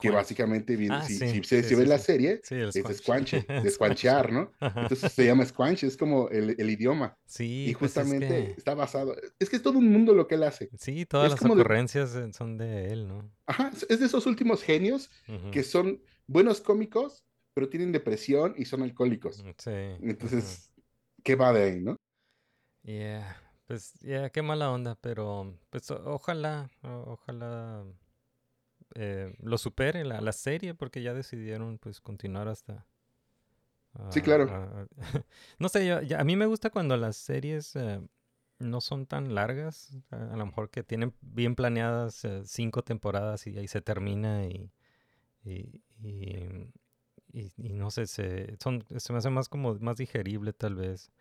que 0.00 0.10
básicamente 0.10 0.76
viene, 0.76 0.96
Ah, 0.96 1.02
si, 1.02 1.18
sí, 1.18 1.28
si, 1.28 1.42
se- 1.44 1.62
sí, 1.62 1.68
si 1.68 1.68
sí, 1.68 1.74
ves 1.76 1.88
la 1.88 1.98
serie, 1.98 2.40
es 2.42 2.98
squanche, 2.98 3.38
de 3.48 3.70
Squanch. 3.70 3.70
squanchear, 3.70 4.32
¿no? 4.32 4.52
Entonces 4.60 5.12
se 5.12 5.24
llama 5.24 5.44
Squanch, 5.46 5.84
es 5.84 5.96
como 5.96 6.28
el, 6.30 6.54
el 6.58 6.70
idioma. 6.70 7.16
Sí, 7.26 7.66
Y 7.70 7.74
pues 7.74 7.90
es 7.92 7.96
justamente 7.98 8.26
que- 8.28 8.54
está 8.58 8.74
basado, 8.74 9.14
es 9.38 9.48
que 9.50 9.56
es 9.56 9.62
todo 9.62 9.78
un 9.78 9.90
mundo 9.90 10.14
lo 10.14 10.26
que 10.26 10.34
él 10.34 10.42
hace. 10.42 10.70
Sí, 10.78 11.06
todas 11.06 11.26
es 11.32 11.40
las 11.40 11.48
de- 11.48 11.52
ocurrencias 11.54 12.14
eh, 12.16 12.32
son 12.32 12.58
de 12.58 12.92
él, 12.92 13.06
¿no? 13.08 13.30
Ajá, 13.46 13.70
es 13.88 14.00
de 14.00 14.06
esos 14.06 14.26
últimos 14.26 14.62
genios 14.62 15.10
que 15.52 15.62
son 15.62 16.02
buenos 16.26 16.60
cómicos, 16.60 17.22
pero 17.54 17.68
tienen 17.68 17.92
depresión 17.92 18.54
y 18.56 18.64
son 18.64 18.82
alcohólicos. 18.82 19.44
Sí. 19.58 19.70
Entonces, 20.02 20.72
¿qué 21.22 21.36
va 21.36 21.52
de 21.52 21.62
ahí, 21.62 21.80
no? 21.80 21.96
Yeah, 22.82 23.36
pues, 23.66 23.94
yeah, 24.00 24.30
qué 24.30 24.42
mala 24.42 24.70
onda, 24.70 24.94
pero 25.00 25.58
pues 25.70 25.90
ojalá, 25.90 26.70
ojalá 26.82 27.84
eh, 28.96 29.34
lo 29.40 29.58
supere 29.58 30.04
la, 30.04 30.20
la 30.20 30.32
serie, 30.32 30.74
porque 30.74 31.02
ya 31.02 31.14
decidieron 31.14 31.78
pues 31.78 32.00
continuar 32.00 32.48
hasta... 32.48 32.86
Sí, 34.08 34.22
ah, 34.22 34.22
claro. 34.22 34.56
ah, 34.56 34.86
no 35.58 35.68
sé, 35.68 35.86
yo- 35.86 36.02
ya- 36.02 36.20
a 36.20 36.24
mí 36.24 36.36
me 36.36 36.46
gusta 36.46 36.70
cuando 36.70 36.96
las 36.96 37.16
series 37.16 37.74
eh, 37.76 38.00
no 38.58 38.80
son 38.80 39.06
tan 39.06 39.34
largas, 39.34 39.96
a, 40.10 40.32
a 40.34 40.36
lo 40.36 40.46
mejor 40.46 40.70
que 40.70 40.82
tienen 40.82 41.14
bien 41.20 41.54
planeadas 41.54 42.24
eh, 42.24 42.42
cinco 42.46 42.82
temporadas 42.82 43.46
y 43.46 43.58
ahí 43.58 43.68
se 43.68 43.80
termina 43.82 44.44
y, 44.46 44.70
y, 45.44 45.82
y, 46.02 46.70
y- 47.32 47.52
y 47.58 47.74
no 47.74 47.90
sé, 47.90 48.06
se, 48.06 48.56
son, 48.62 48.84
se 48.98 49.12
me 49.12 49.18
hace 49.20 49.30
más 49.30 49.48
como 49.48 49.74
más 49.76 49.96
digerible 49.98 50.52
tal 50.52 50.76
vez. 50.76 51.12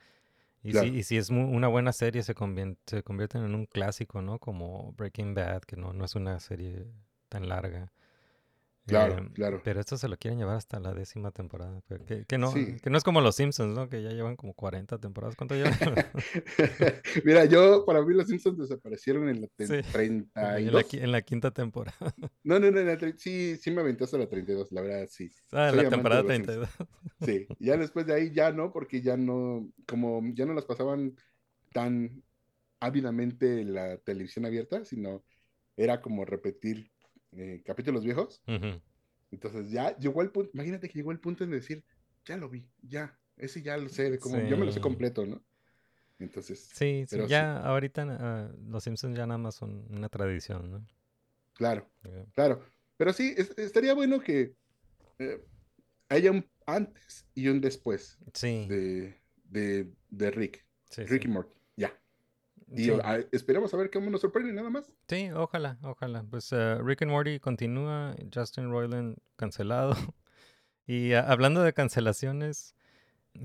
Y, 0.63 0.73
Claro. 0.73 0.87
si, 0.91 0.97
y 0.97 1.03
si 1.03 1.17
es 1.17 1.31
mu- 1.31 1.49
una 1.55 1.67
buena 1.69 1.93
serie, 1.93 2.23
se, 2.23 2.35
convien- 2.35 2.77
se 2.87 3.03
convierten 3.03 3.43
en 3.45 3.55
un 3.55 3.65
clásico, 3.67 4.21
¿no? 4.21 4.39
Como 4.39 4.93
Breaking 4.93 5.33
Bad, 5.35 5.63
que 5.63 5.77
no, 5.77 5.93
no 5.93 6.05
es 6.05 6.15
una 6.15 6.39
serie 6.39 6.87
tan 7.39 7.49
larga. 7.49 7.91
Claro, 8.87 9.17
Em, 9.17 9.29
claro. 9.33 9.61
Pero 9.63 9.79
esto 9.79 9.97
se 9.97 10.07
lo 10.07 10.15
quieren 10.15 10.37
llevar 10.37 10.57
hasta 10.57 10.79
la 10.79 10.93
décima 10.93 11.31
temporada. 11.31 11.81
que, 12.07 12.23
que 12.27 12.37
no, 12.37 12.51
Sí. 12.51 12.75
que 12.83 12.91
no 12.91 12.99
es 12.99 13.03
como 13.03 13.19
los 13.19 13.35
Simpsons, 13.35 13.75
¿no? 13.75 13.89
Que 13.89 14.03
ya 14.03 14.11
llevan 14.11 14.35
como 14.35 14.53
40 14.53 14.99
temporadas. 14.99 15.35
¿Cuánto 15.35 15.55
llevan? 15.55 15.73
Mira, 17.25 17.45
yo, 17.45 17.83
para 17.83 18.03
mí 18.03 18.13
los 18.13 18.27
Simpsons 18.27 18.59
desaparecieron 18.59 19.27
en 19.27 19.41
la 19.41 19.47
Sí. 19.57 19.73
en, 19.95 20.29
la, 20.35 20.53
32. 20.55 20.83
qui- 20.87 21.01
en 21.03 21.11
la 21.11 21.21
quinta 21.23 21.49
temporada. 21.51 21.97
No, 22.43 22.59
no, 22.59 22.69
no, 22.69 22.79
en 22.79 22.85
la 22.85 22.97
tre- 22.99 23.17
sí, 23.17 23.57
sí 23.57 23.71
me 23.71 23.81
aventé 23.81 24.03
hasta 24.03 24.19
la 24.19 24.29
32, 24.29 24.71
la 24.71 24.81
verdad, 24.81 25.07
sí. 25.09 25.31
Ah, 25.51 25.69
en 25.69 25.73
Soy 25.75 25.83
la 25.83 25.89
temporada 25.89 26.21
de 26.21 26.37
los 26.37 26.45
32. 26.45 26.69
Sí, 27.25 27.47
ya 27.59 27.77
después 27.77 28.05
de 28.05 28.13
ahí 28.13 28.31
ya 28.31 28.51
no, 28.51 28.71
porque 28.71 29.01
ya 29.01 29.17
no, 29.17 29.67
como 29.87 30.21
ya 30.35 30.45
no 30.45 30.53
las 30.53 30.65
pasaban 30.65 31.15
tan 31.73 32.21
ávidamente 32.79 33.61
en 33.61 33.73
la 33.73 33.97
televisión 33.97 34.45
abierta, 34.45 34.85
sino 34.85 35.23
era 35.75 36.01
como 36.01 36.23
repetir 36.23 36.91
eh, 37.37 37.61
capítulos 37.65 38.03
viejos. 38.03 38.41
Entonces 39.31 39.69
ya 39.71 39.97
llegó 39.97 40.21
el 40.21 40.31
punto, 40.31 40.51
imagínate 40.53 40.87
que 40.89 40.99
llegó 40.99 41.11
el 41.11 41.19
punto 41.19 41.43
en 41.43 41.51
decir, 41.51 41.83
ya 42.25 42.37
lo 42.37 42.49
vi, 42.49 42.69
ya, 42.81 43.17
ese 43.37 43.61
ya 43.61 43.77
lo 43.77 43.89
sé, 43.89 44.17
como 44.19 44.37
yo 44.47 44.57
me 44.57 44.65
lo 44.65 44.71
sé 44.71 44.79
completo, 44.81 45.25
¿no? 45.25 45.43
Entonces, 46.19 46.69
Sí, 46.73 47.05
sí, 47.07 47.07
Pero 47.09 47.27
sí. 47.27 47.31
ya 47.31 47.57
ahorita 47.59 48.05
ah, 48.19 48.51
los 48.69 48.83
Simpsons 48.83 49.17
ya 49.17 49.25
nada 49.27 49.37
más 49.37 49.55
son 49.55 49.85
una 49.89 50.09
tradición, 50.09 50.71
¿no? 50.71 50.85
claro, 51.53 51.89
claro. 52.33 52.63
Pero 52.97 53.13
sí, 53.13 53.33
es- 53.37 53.57
estaría 53.57 53.93
bueno 53.93 54.19
que 54.21 54.55
eh, 55.19 55.41
haya 56.09 56.31
un 56.31 56.45
antes 56.65 57.27
y 57.35 57.47
un 57.49 57.61
después 57.61 58.17
Sí, 58.33 58.67
de, 58.69 59.21
de, 59.45 59.91
de 60.09 60.31
Rick, 60.31 60.65
Rick 60.97 61.25
y. 61.25 61.27
Morty. 61.27 61.59
Y 62.71 62.85
Sí. 62.85 62.91
ah, 63.03 63.19
esperamos 63.31 63.73
a 63.73 63.77
ver 63.77 63.91
cómo 63.91 64.09
nos 64.09 64.21
sorprende 64.21 64.51
nada 64.53 64.69
más. 64.69 64.91
Sí, 65.07 65.29
ojalá, 65.31 65.77
ojalá. 65.83 66.23
Pues 66.29 66.51
eh, 66.51 66.77
Rick 66.83 67.03
and 67.03 67.11
Morty 67.11 67.39
continúa, 67.39 68.15
Justin 68.33 68.69
Roiland 68.71 69.17
cancelado. 69.35 69.95
Y 70.87 71.13
ah, 71.13 71.25
hablando 71.27 71.63
de 71.63 71.73
cancelaciones, 71.73 72.75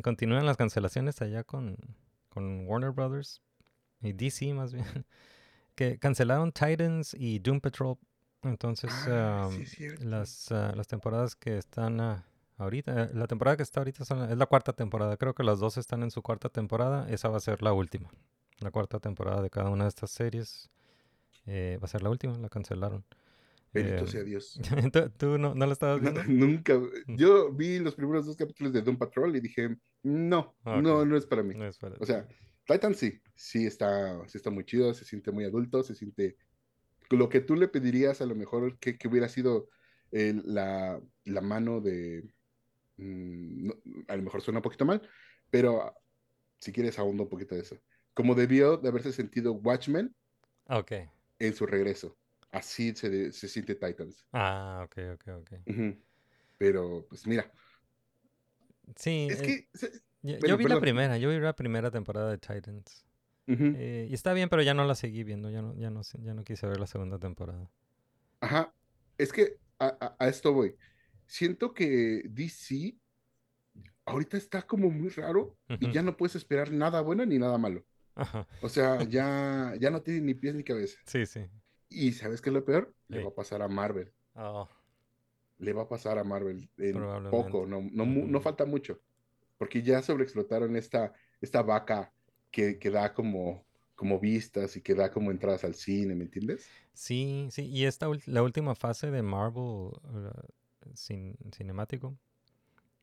continúan 0.02 0.44
las 0.44 0.58
cancelaciones 0.58 1.22
allá 1.22 1.42
con, 1.42 1.78
con 2.28 2.66
Warner 2.66 2.90
Brothers 2.90 3.40
y 4.02 4.12
DC 4.12 4.52
más 4.52 4.74
bien, 4.74 4.84
que 5.74 5.98
cancelaron 5.98 6.52
Titans 6.52 7.14
y 7.18 7.38
Doom 7.38 7.62
Patrol. 7.62 7.96
Entonces, 8.42 8.90
Ah, 9.08 9.48
um, 9.50 9.64
sí, 9.64 9.88
las, 10.00 10.52
ah, 10.52 10.72
las 10.76 10.86
temporadas 10.86 11.34
que 11.34 11.56
están 11.56 11.98
ah, 12.02 12.26
ahorita, 12.58 13.04
eh, 13.04 13.10
la 13.14 13.26
temporada 13.26 13.56
que 13.56 13.62
está 13.62 13.80
ahorita 13.80 14.04
son 14.04 14.30
es 14.30 14.36
la 14.36 14.44
cuarta 14.44 14.74
temporada. 14.74 15.16
Creo 15.16 15.34
que 15.34 15.42
las 15.42 15.60
dos 15.60 15.78
están 15.78 16.02
en 16.02 16.10
su 16.10 16.20
cuarta 16.20 16.50
temporada. 16.50 17.08
Esa 17.08 17.30
va 17.30 17.38
a 17.38 17.40
ser 17.40 17.62
la 17.62 17.72
última. 17.72 18.10
La 18.60 18.70
cuarta 18.70 19.00
temporada 19.00 19.42
de 19.42 19.50
cada 19.50 19.70
una 19.70 19.84
de 19.84 19.88
estas 19.88 20.10
series 20.10 20.70
eh, 21.46 21.78
va 21.82 21.86
a 21.86 21.88
ser 21.88 22.02
la 22.02 22.10
última, 22.10 22.36
la 22.38 22.48
cancelaron. 22.48 23.04
Bendito 23.72 24.04
Em, 24.04 24.06
sea 24.06 24.22
Dios. 24.24 24.58
¿Tú, 24.92 25.10
tú 25.16 25.38
no, 25.38 25.54
no 25.54 25.66
la 25.66 25.72
estabas 25.72 26.00
No, 26.00 26.12
viendo? 26.12 26.22
nunca. 26.28 26.80
Yo 27.06 27.52
vi 27.52 27.78
los 27.78 27.94
primeros 27.94 28.26
dos 28.26 28.36
capítulos 28.36 28.72
de 28.72 28.82
Doom 28.82 28.98
Patrol 28.98 29.34
y 29.36 29.40
dije, 29.40 29.76
no, 30.02 30.54
no, 30.64 31.04
no 31.04 31.16
es 31.16 31.26
para 31.26 31.42
mí. 31.42 31.54
No 31.54 31.66
es 31.66 31.78
para 31.78 31.96
O 31.98 32.06
sea, 32.06 32.26
Titan 32.66 32.94
sí, 32.94 33.20
sí 33.34 33.66
está, 33.66 34.26
sí 34.28 34.38
está 34.38 34.50
muy 34.50 34.64
chido, 34.64 34.92
se 34.94 35.04
siente 35.04 35.30
muy 35.32 35.44
adulto, 35.44 35.82
se 35.82 35.94
siente 35.94 36.36
lo 37.10 37.28
que 37.28 37.40
tú 37.40 37.56
le 37.56 37.68
pedirías 37.68 38.20
a 38.20 38.26
lo 38.26 38.34
mejor 38.34 38.78
que, 38.78 38.96
que 38.98 39.08
hubiera 39.08 39.28
sido 39.28 39.68
eh, 40.12 40.34
la, 40.44 41.00
la 41.24 41.40
mano 41.40 41.80
de, 41.80 42.24
mm, 42.96 43.70
a 44.08 44.16
lo 44.16 44.22
mejor 44.22 44.42
suena 44.42 44.58
un 44.58 44.62
poquito 44.62 44.84
mal, 44.84 45.02
pero 45.50 45.94
si 46.60 46.72
quieres 46.72 46.98
ahondo 46.98 47.24
un 47.24 47.28
poquito 47.28 47.54
de 47.54 47.62
eso. 47.62 47.76
Como 48.20 48.34
debió 48.34 48.76
de 48.76 48.88
haberse 48.88 49.12
sentido 49.12 49.52
Watchmen 49.52 50.14
Ok. 50.70 50.92
en 51.38 51.54
su 51.54 51.66
regreso. 51.66 52.16
Así 52.52 52.94
se, 52.94 53.32
se 53.32 53.48
siente 53.48 53.74
Titans. 53.74 54.24
Ah, 54.32 54.82
ok, 54.84 54.96
ok, 55.14 55.28
ok. 55.40 55.50
Pero, 56.58 57.06
pues 57.08 57.26
mira, 57.26 57.50
Sí, 58.96 59.28
es 59.30 59.40
eh, 59.40 59.46
que... 59.46 59.68
se- 59.74 59.90
yo, 60.22 60.56
vi 60.56 60.64
la 60.64 60.80
primera, 60.80 61.16
yo 61.18 61.30
vi 61.30 61.38
la 61.38 61.54
primera 61.54 61.90
temporada 61.90 62.30
de 62.30 62.38
Titans. 62.38 63.04
Eh, 63.72 64.08
y 64.10 64.14
está 64.14 64.32
bien, 64.32 64.48
pero 64.48 64.62
ya 64.62 64.74
no 64.74 64.84
la 64.84 64.94
seguí 64.94 65.24
viendo, 65.24 65.50
ya 65.50 65.62
no, 65.62 65.74
ya 65.76 65.90
no, 65.90 66.02
ya 66.02 66.34
no 66.34 66.44
quise 66.44 66.66
ver 66.66 66.80
la 66.80 66.86
segunda 66.86 67.18
temporada. 67.18 67.70
Ajá, 68.40 68.74
es 69.18 69.32
que 69.32 69.58
a, 69.78 69.86
a- 70.00 70.16
a 70.18 70.28
esto 70.28 70.52
voy. 70.52 70.76
Siento 71.26 71.72
que 71.74 72.22
DC 72.26 72.98
ahorita 74.06 74.36
está 74.36 74.62
como 74.66 74.90
muy 74.90 75.08
raro 75.10 75.56
y 75.78 75.90
ya 75.90 76.02
no 76.02 76.16
puedes 76.16 76.36
esperar 76.36 76.72
nada 76.72 77.00
bueno 77.00 77.24
ni 77.26 77.38
nada 77.38 77.58
malo. 77.58 77.84
Ajá. 78.14 78.46
O 78.60 78.68
sea, 78.68 79.02
ya, 79.04 79.74
ya 79.78 79.90
no 79.90 80.02
tiene 80.02 80.20
ni 80.20 80.34
pies 80.34 80.54
ni 80.54 80.64
cabeza. 80.64 80.98
Sí, 81.06 81.26
sí. 81.26 81.50
Y 81.90 82.12
¿sabes 82.12 82.40
qué 82.40 82.50
es 82.50 82.54
lo 82.54 82.64
peor? 82.64 82.94
Le 83.08 83.18
Sí. 83.18 83.24
va 83.24 83.30
a 83.30 83.34
pasar 83.34 83.62
a 83.62 83.68
Marvel. 83.68 84.12
Oh, 84.34 84.68
Le 85.58 85.72
va 85.72 85.82
a 85.82 85.88
pasar 85.88 86.18
a 86.18 86.24
Marvel 86.24 86.68
en 86.78 87.12
poco, 87.28 87.66
no, 87.66 87.82
no, 87.92 88.04
no 88.06 88.40
falta 88.40 88.64
mucho. 88.66 89.00
Porque 89.58 89.82
ya 89.82 90.02
sobreexplotaron 90.02 90.76
esta, 90.76 91.12
esta 91.40 91.62
vaca 91.62 92.12
que, 92.50 92.78
que 92.78 92.90
da 92.90 93.14
como, 93.14 93.66
como 93.94 94.18
vistas 94.20 94.76
y 94.76 94.82
que 94.82 94.94
da 94.94 95.10
como 95.12 95.30
entradas 95.30 95.64
al 95.64 95.74
cine, 95.74 96.14
¿me 96.14 96.24
entiendes? 96.24 96.74
sí, 96.92 97.48
sí. 97.50 97.66
Y 97.66 97.84
esta 97.86 98.06
la 98.26 98.42
última 98.42 98.74
fase 98.74 99.10
de 99.10 99.22
Marvel 99.22 99.62
uh, 99.62 99.92
cin- 100.94 101.36
cinemático. 101.54 102.16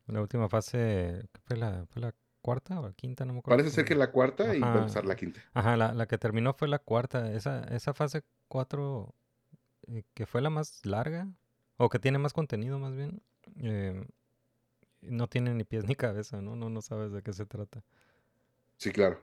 La 0.07 0.21
última 0.21 0.49
fase, 0.49 1.29
¿qué 1.33 1.41
fue 1.45 1.57
la, 1.57 1.85
fue 1.87 2.01
la 2.01 2.15
cuarta 2.47 2.79
o 2.79 2.83
la 2.87 2.93
quinta? 2.93 3.25
No 3.25 3.33
me 3.33 3.39
acuerdo. 3.39 3.57
Parece 3.57 3.75
ser 3.75 3.85
que 3.85 3.95
la 3.95 4.11
cuarta 4.11 4.55
y 4.55 4.61
va 4.61 4.73
a 4.73 4.79
empezar 4.79 5.05
la 5.05 5.15
quinta. 5.15 5.41
Ajá, 5.53 5.75
la, 5.75 5.93
la 5.93 6.07
que 6.07 6.17
terminó 6.17 6.53
fue 6.53 6.67
la 6.67 6.79
cuarta. 6.79 7.31
Esa, 7.33 7.63
esa 7.75 7.93
fase 7.93 8.23
4, 8.47 9.13
eh, 9.87 10.03
que 10.13 10.25
fue 10.25 10.41
la 10.41 10.49
más 10.49 10.85
larga, 10.85 11.27
o 11.77 11.89
que 11.89 11.99
tiene 11.99 12.19
más 12.19 12.33
contenido 12.33 12.79
más 12.79 12.95
bien, 12.95 13.21
eh, 13.57 14.05
no 15.01 15.27
tiene 15.27 15.53
ni 15.53 15.63
pies 15.63 15.85
ni 15.85 15.95
cabeza, 15.95 16.41
¿no? 16.41 16.55
No, 16.55 16.69
no 16.69 16.81
sabes 16.81 17.11
de 17.11 17.21
qué 17.21 17.33
se 17.33 17.45
trata. 17.45 17.83
Sí, 18.77 18.91
claro. 18.91 19.19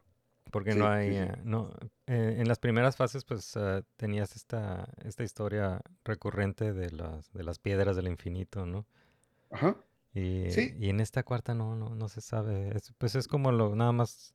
porque 0.50 0.72
Sí, 0.72 0.78
no 0.78 0.88
hay, 0.88 1.08
sí. 1.10 1.16
eh, 1.16 1.36
no, 1.44 1.70
eh, 2.06 2.36
en 2.38 2.48
las 2.48 2.58
primeras 2.58 2.96
fases 2.96 3.24
pues 3.24 3.56
eh, 3.56 3.82
tenías 3.96 4.36
esta, 4.36 4.88
esta 5.04 5.24
historia 5.24 5.80
recurrente 6.04 6.72
de 6.72 6.90
las, 6.92 7.32
de 7.32 7.42
las 7.44 7.58
piedras 7.58 7.96
del 7.96 8.08
infinito, 8.08 8.66
¿no? 8.66 8.86
Ajá. 9.50 9.76
Y, 10.14 10.50
Sí. 10.50 10.74
y 10.78 10.90
en 10.90 11.00
esta 11.00 11.22
cuarta 11.24 11.54
no, 11.54 11.74
no, 11.74 11.94
no 11.94 12.08
se 12.08 12.20
sabe, 12.20 12.76
es- 12.76 12.92
pues 12.98 13.14
es 13.16 13.26
como 13.28 13.50
lo, 13.52 13.74
nada 13.74 13.92
más, 13.92 14.34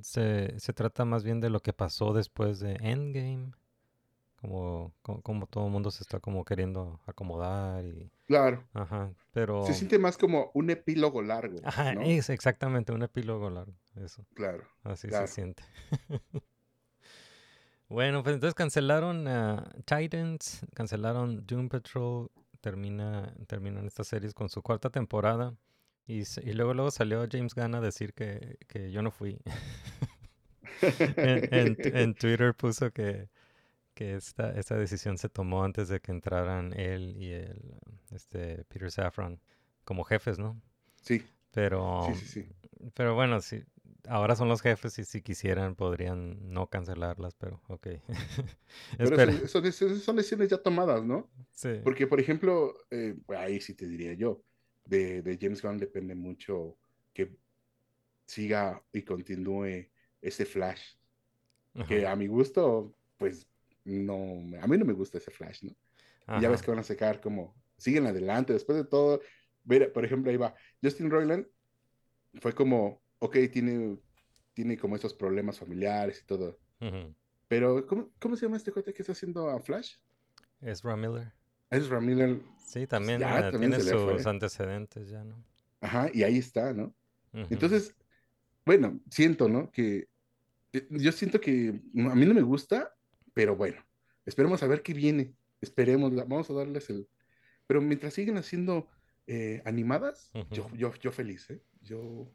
se, 0.00 0.58
se 0.60 0.72
trata 0.72 1.04
más 1.04 1.24
bien 1.24 1.40
de 1.40 1.50
lo 1.50 1.60
que 1.60 1.72
pasó 1.72 2.12
después 2.12 2.60
de 2.60 2.76
Endgame, 2.80 3.50
como, 4.40 4.92
co- 5.02 5.20
como, 5.22 5.46
todo 5.46 5.66
el 5.66 5.72
mundo 5.72 5.90
se 5.90 6.02
está 6.04 6.20
como 6.20 6.44
queriendo 6.44 7.00
acomodar 7.06 7.84
y, 7.84 8.10
Claro. 8.26 8.64
ajá, 8.74 9.12
pero, 9.32 9.66
Se 9.66 9.74
siente 9.74 9.98
más 9.98 10.16
como 10.16 10.50
un 10.54 10.70
epílogo 10.70 11.20
largo, 11.22 11.58
ajá, 11.64 11.94
¿no? 11.94 12.02
es 12.02 12.30
exactamente 12.30 12.92
un 12.92 13.02
epílogo 13.02 13.50
largo, 13.50 13.74
eso. 13.96 14.24
Claro. 14.34 14.64
Así 14.84 15.08
Claro. 15.08 15.26
se 15.26 15.34
siente. 15.34 15.64
bueno, 17.88 18.22
pues 18.22 18.34
entonces 18.34 18.54
cancelaron 18.54 19.26
Titans, 19.84 20.64
cancelaron 20.74 21.44
Doom 21.46 21.68
Patrol, 21.68 22.30
termina, 22.62 23.34
terminan 23.48 23.86
estas 23.86 24.08
series 24.08 24.34
con 24.34 24.48
su 24.50 24.62
cuarta 24.62 24.90
temporada. 24.90 25.54
Y, 26.06 26.22
y 26.42 26.54
luego, 26.54 26.74
luego 26.74 26.92
salió 26.92 27.26
James 27.30 27.54
Gunn 27.54 27.76
a 27.76 27.82
decir 27.82 28.14
que, 28.14 28.58
que 28.68 28.92
yo 28.92 29.02
no 29.02 29.12
fui. 29.12 29.40
en, 31.20 31.44
en 31.50 31.76
t- 31.76 32.02
en 32.02 32.14
Twitter 32.14 32.54
puso 32.54 32.90
que, 32.92 33.28
que 33.94 34.16
esta, 34.16 34.52
esta 34.52 34.76
decisión 34.76 35.18
se 35.18 35.28
tomó 35.30 35.64
antes 35.64 35.88
de 35.88 36.00
que 36.00 36.12
entraran 36.12 36.72
él 36.78 37.16
y 37.18 37.32
el 37.32 37.74
este 38.12 38.64
Peter 38.66 38.90
Safran 38.92 39.40
como 39.84 40.04
jefes, 40.04 40.38
¿no? 40.38 40.60
Sí, 41.02 41.22
Pero, 41.52 42.06
sí, 42.06 42.14
sí, 42.14 42.26
sí. 42.26 42.48
pero 42.94 43.14
bueno, 43.14 43.40
sí, 43.40 43.64
ahora 44.08 44.36
son 44.36 44.48
los 44.48 44.62
jefes 44.62 44.98
y 44.98 45.04
si 45.04 45.22
quisieran 45.22 45.74
podrían 45.74 46.52
no 46.52 46.68
cancelarlas, 46.68 47.34
pero 47.34 47.60
ok. 47.68 47.88
Pero 48.98 49.48
son 49.48 49.62
decisiones 50.16 50.48
ya 50.48 50.58
tomadas, 50.58 51.04
¿no? 51.04 51.30
Sí. 51.52 51.80
Porque, 51.84 52.06
por 52.06 52.20
ejemplo, 52.20 52.74
eh, 52.90 53.16
ahí 53.28 53.60
sí 53.60 53.74
te 53.74 53.86
diría 53.86 54.14
yo, 54.14 54.42
de, 54.86 55.22
de 55.22 55.38
James 55.40 55.62
Gunn 55.62 55.78
depende 55.78 56.14
mucho 56.14 56.76
que 57.12 57.36
siga 58.26 58.82
y 58.92 59.02
continúe 59.02 59.88
ese 60.20 60.44
Flash, 60.44 60.94
que 61.88 62.06
a 62.06 62.14
mi 62.16 62.26
gusto, 62.26 62.94
pues, 63.16 63.48
no, 63.84 64.14
a 64.60 64.66
mí 64.66 64.78
no 64.78 64.84
me 64.84 64.92
gusta 64.92 65.18
ese 65.18 65.30
Flash, 65.30 65.64
¿no? 65.64 65.76
Y 66.38 66.40
ya 66.40 66.48
ves 66.48 66.62
que 66.62 66.70
van 66.70 66.80
a 66.80 66.84
sacar 66.84 67.20
como, 67.20 67.54
siguen 67.76 68.06
adelante, 68.06 68.52
después 68.52 68.78
de 68.78 68.84
todo, 68.84 69.20
ver, 69.64 69.92
por 69.92 70.04
ejemplo, 70.04 70.30
ahí 70.30 70.36
va, 70.36 70.54
Justin 70.82 71.10
Roiland 71.10 71.46
fue 72.40 72.54
como, 72.54 73.01
ok, 73.22 73.36
tiene, 73.52 73.98
tiene 74.52 74.76
como 74.76 74.96
esos 74.96 75.14
problemas 75.14 75.58
familiares 75.58 76.20
y 76.20 76.26
todo, 76.26 76.58
pero 77.46 77.86
¿cómo, 77.86 78.10
cómo 78.18 78.34
se 78.34 78.46
llama 78.46 78.56
este 78.56 78.72
cuate 78.72 78.92
que 78.92 79.02
está 79.02 79.12
haciendo 79.12 79.48
a 79.48 79.60
Flash? 79.60 79.94
Ezra 80.60 80.96
Miller. 80.96 81.32
Ezra 81.70 82.00
Miller, 82.00 82.40
Sí, 82.66 82.86
también, 82.86 83.20
ya, 83.20 83.38
eh, 83.38 83.52
también 83.52 83.72
tiene 83.72 83.90
sus 83.90 84.26
antecedentes 84.26 85.08
ya, 85.08 85.22
¿no? 85.22 85.44
ajá, 85.80 86.10
y 86.12 86.24
ahí 86.24 86.38
está, 86.38 86.72
¿no? 86.72 86.94
Entonces, 87.32 87.94
bueno, 88.66 89.00
siento, 89.08 89.48
¿no? 89.48 89.70
Que 89.70 90.08
eh, 90.72 90.86
yo 90.90 91.12
siento 91.12 91.40
que 91.40 91.80
a 91.94 92.14
mí 92.14 92.26
no 92.26 92.34
me 92.34 92.42
gusta, 92.42 92.94
pero 93.34 93.56
bueno, 93.56 93.82
esperemos 94.26 94.62
a 94.62 94.66
ver 94.66 94.82
qué 94.82 94.94
viene. 94.94 95.34
Esperemos, 95.60 96.14
vamos 96.14 96.50
a 96.50 96.54
darles 96.54 96.90
el... 96.90 97.08
Pero 97.66 97.80
mientras 97.80 98.14
siguen 98.14 98.36
haciendo 98.36 98.88
eh, 99.26 99.62
animadas, 99.64 100.30
yo, 100.50 100.68
yo, 100.74 100.92
yo 100.96 101.12
feliz, 101.12 101.48
¿eh? 101.50 101.62
Yo 101.80 102.28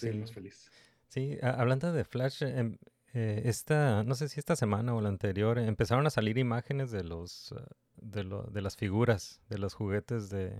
Sí. 0.00 0.10
más 0.18 0.32
feliz. 0.32 0.70
Sí, 1.08 1.38
a- 1.42 1.50
hablando 1.60 1.92
de 1.92 2.04
Flash, 2.04 2.42
em, 2.42 2.76
eh, 3.14 3.42
esta, 3.46 4.02
no 4.04 4.14
sé 4.14 4.28
si 4.28 4.38
esta 4.38 4.56
semana 4.56 4.94
o 4.94 5.00
la 5.00 5.08
anterior, 5.08 5.58
empezaron 5.58 6.06
a 6.06 6.10
salir 6.10 6.36
imágenes 6.38 6.90
de 6.90 7.04
los, 7.04 7.52
ah, 7.52 7.66
de, 7.96 8.24
lo- 8.24 8.42
de 8.44 8.60
las 8.62 8.76
figuras, 8.76 9.40
de 9.48 9.58
los 9.58 9.74
juguetes 9.74 10.28
de, 10.30 10.50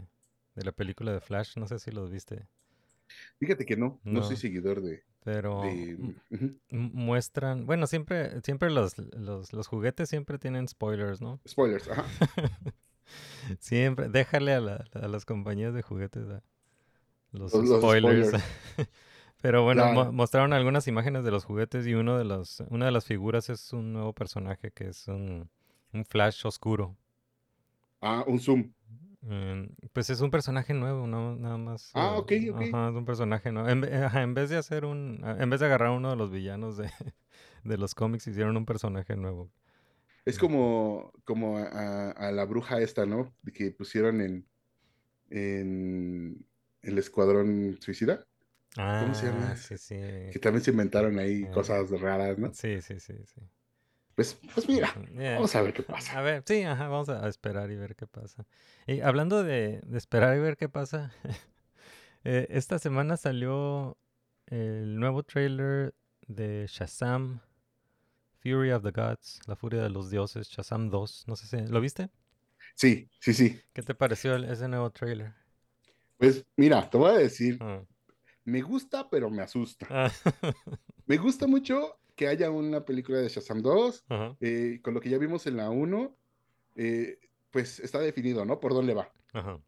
de 0.55 0.65
la 0.65 0.73
película 0.73 1.13
de 1.13 1.21
Flash. 1.21 1.57
No 1.57 1.67
sé 1.69 1.79
si 1.79 1.91
los 1.91 2.11
viste, 2.11 2.47
Fíjate 3.39 3.65
que 3.65 3.75
no, 3.77 4.01
no, 4.05 4.21
No. 4.21 4.27
soy 4.27 4.37
seguidor 4.37 4.83
de... 4.83 5.03
pero 5.25 5.63
de- 5.63 6.15
muestran, 6.71 7.65
bueno, 7.65 7.87
siempre, 7.87 8.41
siempre 8.43 8.69
los, 8.71 8.99
los, 8.99 9.53
los 9.55 9.67
juguetes 9.67 10.11
siempre 10.11 10.39
tienen 10.39 10.69
spoilers, 10.69 11.21
¿no? 11.23 11.41
Spoilers, 11.49 11.89
ajá. 11.89 12.05
Siempre, 13.61 14.09
déjale 14.11 14.53
a, 14.53 14.61
la- 14.61 14.85
a 14.93 15.09
las 15.09 15.25
compañías 15.25 15.73
de 15.73 15.81
juguetes 15.83 16.29
a 16.29 16.43
los, 17.33 17.53
Los- 17.55 17.65
los 17.69 17.79
spoilers. 17.81 18.33
Pero 19.41 19.63
bueno, 19.63 19.89
mo- 19.89 20.13
mostraron 20.13 20.53
algunas 20.53 20.89
imágenes 20.89 21.25
de 21.25 21.31
los 21.31 21.45
juguetes 21.45 21.87
y 21.87 21.95
uno 21.95 22.19
de 22.19 22.25
los, 22.25 22.61
una 22.71 22.87
de 22.87 22.93
las 22.93 23.05
figuras 23.07 23.51
es 23.51 23.73
un 23.73 23.93
nuevo 23.93 24.13
personaje 24.13 24.71
que 24.73 24.89
es 24.89 25.07
un, 25.09 25.49
un 25.93 26.05
Flash 26.05 26.47
oscuro. 26.47 26.97
Ah, 28.01 28.25
un 28.27 28.39
zoom. 28.39 28.73
Mm, 29.21 29.65
pues 29.93 30.11
es 30.11 30.21
un 30.21 30.31
personaje 30.31 30.75
nuevo, 30.75 31.07
no 31.07 31.35
nada 31.37 31.57
más. 31.59 31.91
Ah, 31.95 32.17
eh, 32.17 32.19
ok, 32.19 32.33
ok. 32.53 32.63
Ajá, 32.73 32.89
es 32.91 32.95
un 32.95 33.05
personaje 33.05 33.53
nuevo. 33.53 33.69
En, 33.69 33.81
ve- 33.81 33.95
ajá, 34.05 34.23
en 34.23 34.35
vez 34.35 34.49
de 34.51 34.57
hacer 34.57 34.85
un, 34.85 35.21
a- 35.25 35.43
en 35.43 35.51
vez 35.51 35.61
de 35.61 35.67
agarrar 35.67 35.91
uno 35.91 36.11
de 36.11 36.17
los 36.17 36.31
villanos 36.31 36.77
de, 36.77 36.91
de 37.65 37.79
los 37.79 37.95
cómics, 37.95 38.27
hicieron 38.27 38.57
un 38.57 38.67
personaje 38.67 39.17
nuevo. 39.17 39.51
Es 40.25 40.39
como, 40.39 41.13
como 41.25 41.59
a, 41.59 42.11
a 42.11 42.33
la 42.33 42.45
bruja 42.45 42.81
esta, 42.81 43.07
¿no? 43.07 43.35
Que 43.55 43.71
pusieron 43.73 44.21
en, 44.21 44.47
en 45.31 46.47
el 46.83 46.99
Escuadrón 46.99 47.79
Suicida. 47.81 48.28
Ah, 48.79 49.01
¿Cómo 49.01 49.15
se 49.15 49.27
llama? 49.27 49.55
sí, 49.57 49.77
sí. 49.79 49.97
que 50.31 50.39
también 50.39 50.63
se 50.65 50.71
inventaron 50.73 51.19
ahí 51.19 51.45
Eh, 51.45 51.51
cosas 51.51 51.91
raras, 51.91 52.39
¿no? 52.39 52.53
Sí, 52.53 52.81
sí, 52.83 53.01
sí, 53.01 53.15
sí. 53.27 53.41
Pues, 54.15 54.39
pues 54.55 54.69
mira, 54.69 54.93
yeah. 55.15 55.37
vamos 55.37 55.55
a 55.55 55.63
ver 55.63 55.73
qué 55.73 55.83
A 55.83 55.93
pasa. 55.93 56.13
ver, 56.23 56.43
sí, 56.47 56.63
ajá, 56.65 56.89
vamos 56.89 57.09
a 57.09 57.25
a 57.25 57.29
esperar 57.29 57.71
y 57.71 57.77
ver 57.77 57.97
qué 57.97 58.07
pasa. 58.07 58.47
Y 58.87 59.01
hablando 59.01 59.43
de, 59.45 59.81
de 59.85 59.99
esperar 59.99 60.37
y 60.37 60.41
ver 60.41 60.57
qué 60.57 60.69
pasa, 60.69 61.13
eh, 62.25 62.47
esta 62.51 62.79
semana 62.79 63.17
salió 63.17 63.99
el 64.47 64.97
nuevo 64.99 65.23
trailer 65.25 65.95
de 66.29 66.67
Shazam, 66.69 67.41
Fury 68.43 68.73
of 68.73 68.83
the 68.83 68.91
Gods, 68.91 69.41
la 69.47 69.55
furia 69.55 69.83
de 69.83 69.91
los 69.91 70.11
dioses, 70.11 70.49
Shazam 70.49 70.91
2. 70.91 71.25
No 71.29 71.37
sé 71.37 71.47
si, 71.47 71.67
¿lo 71.71 71.81
viste? 71.81 72.11
Sí, 72.75 73.11
sí, 73.21 73.35
sí. 73.35 73.61
¿Qué 73.73 73.83
te 73.83 73.95
pareció 73.95 74.37
ese 74.37 74.69
nuevo 74.69 74.91
trailer? 74.91 75.33
Pues 76.17 76.45
mira, 76.57 76.89
te 76.89 76.97
voy 76.99 77.11
a 77.11 77.15
decir, 77.19 77.61
Ah. 77.61 77.83
Me 78.49 78.63
gusta, 78.63 79.09
pero 79.11 79.31
me 79.31 79.43
asusta. 79.43 79.87
Ah, 79.91 80.11
Me 81.07 81.17
gusta 81.17 81.47
mucho 81.47 81.99
que 82.15 82.29
haya 82.29 82.51
una 82.51 82.85
película 82.85 83.19
de 83.19 83.29
Shazam 83.29 83.63
2, 83.63 84.05
Ajá, 84.09 84.37
eh, 84.41 84.81
con 84.83 84.93
lo 84.93 85.01
que 85.01 85.09
ya 85.09 85.17
vimos 85.19 85.47
en 85.47 85.57
la 85.57 85.71
1, 85.71 86.17
eh, 86.77 87.19
pues 87.51 87.81
está 87.81 87.99
definido, 88.01 88.45
¿no? 88.45 88.61
Por 88.61 88.75
dónde 88.75 88.93
va. 88.95 89.11
ajá. 89.33 89.59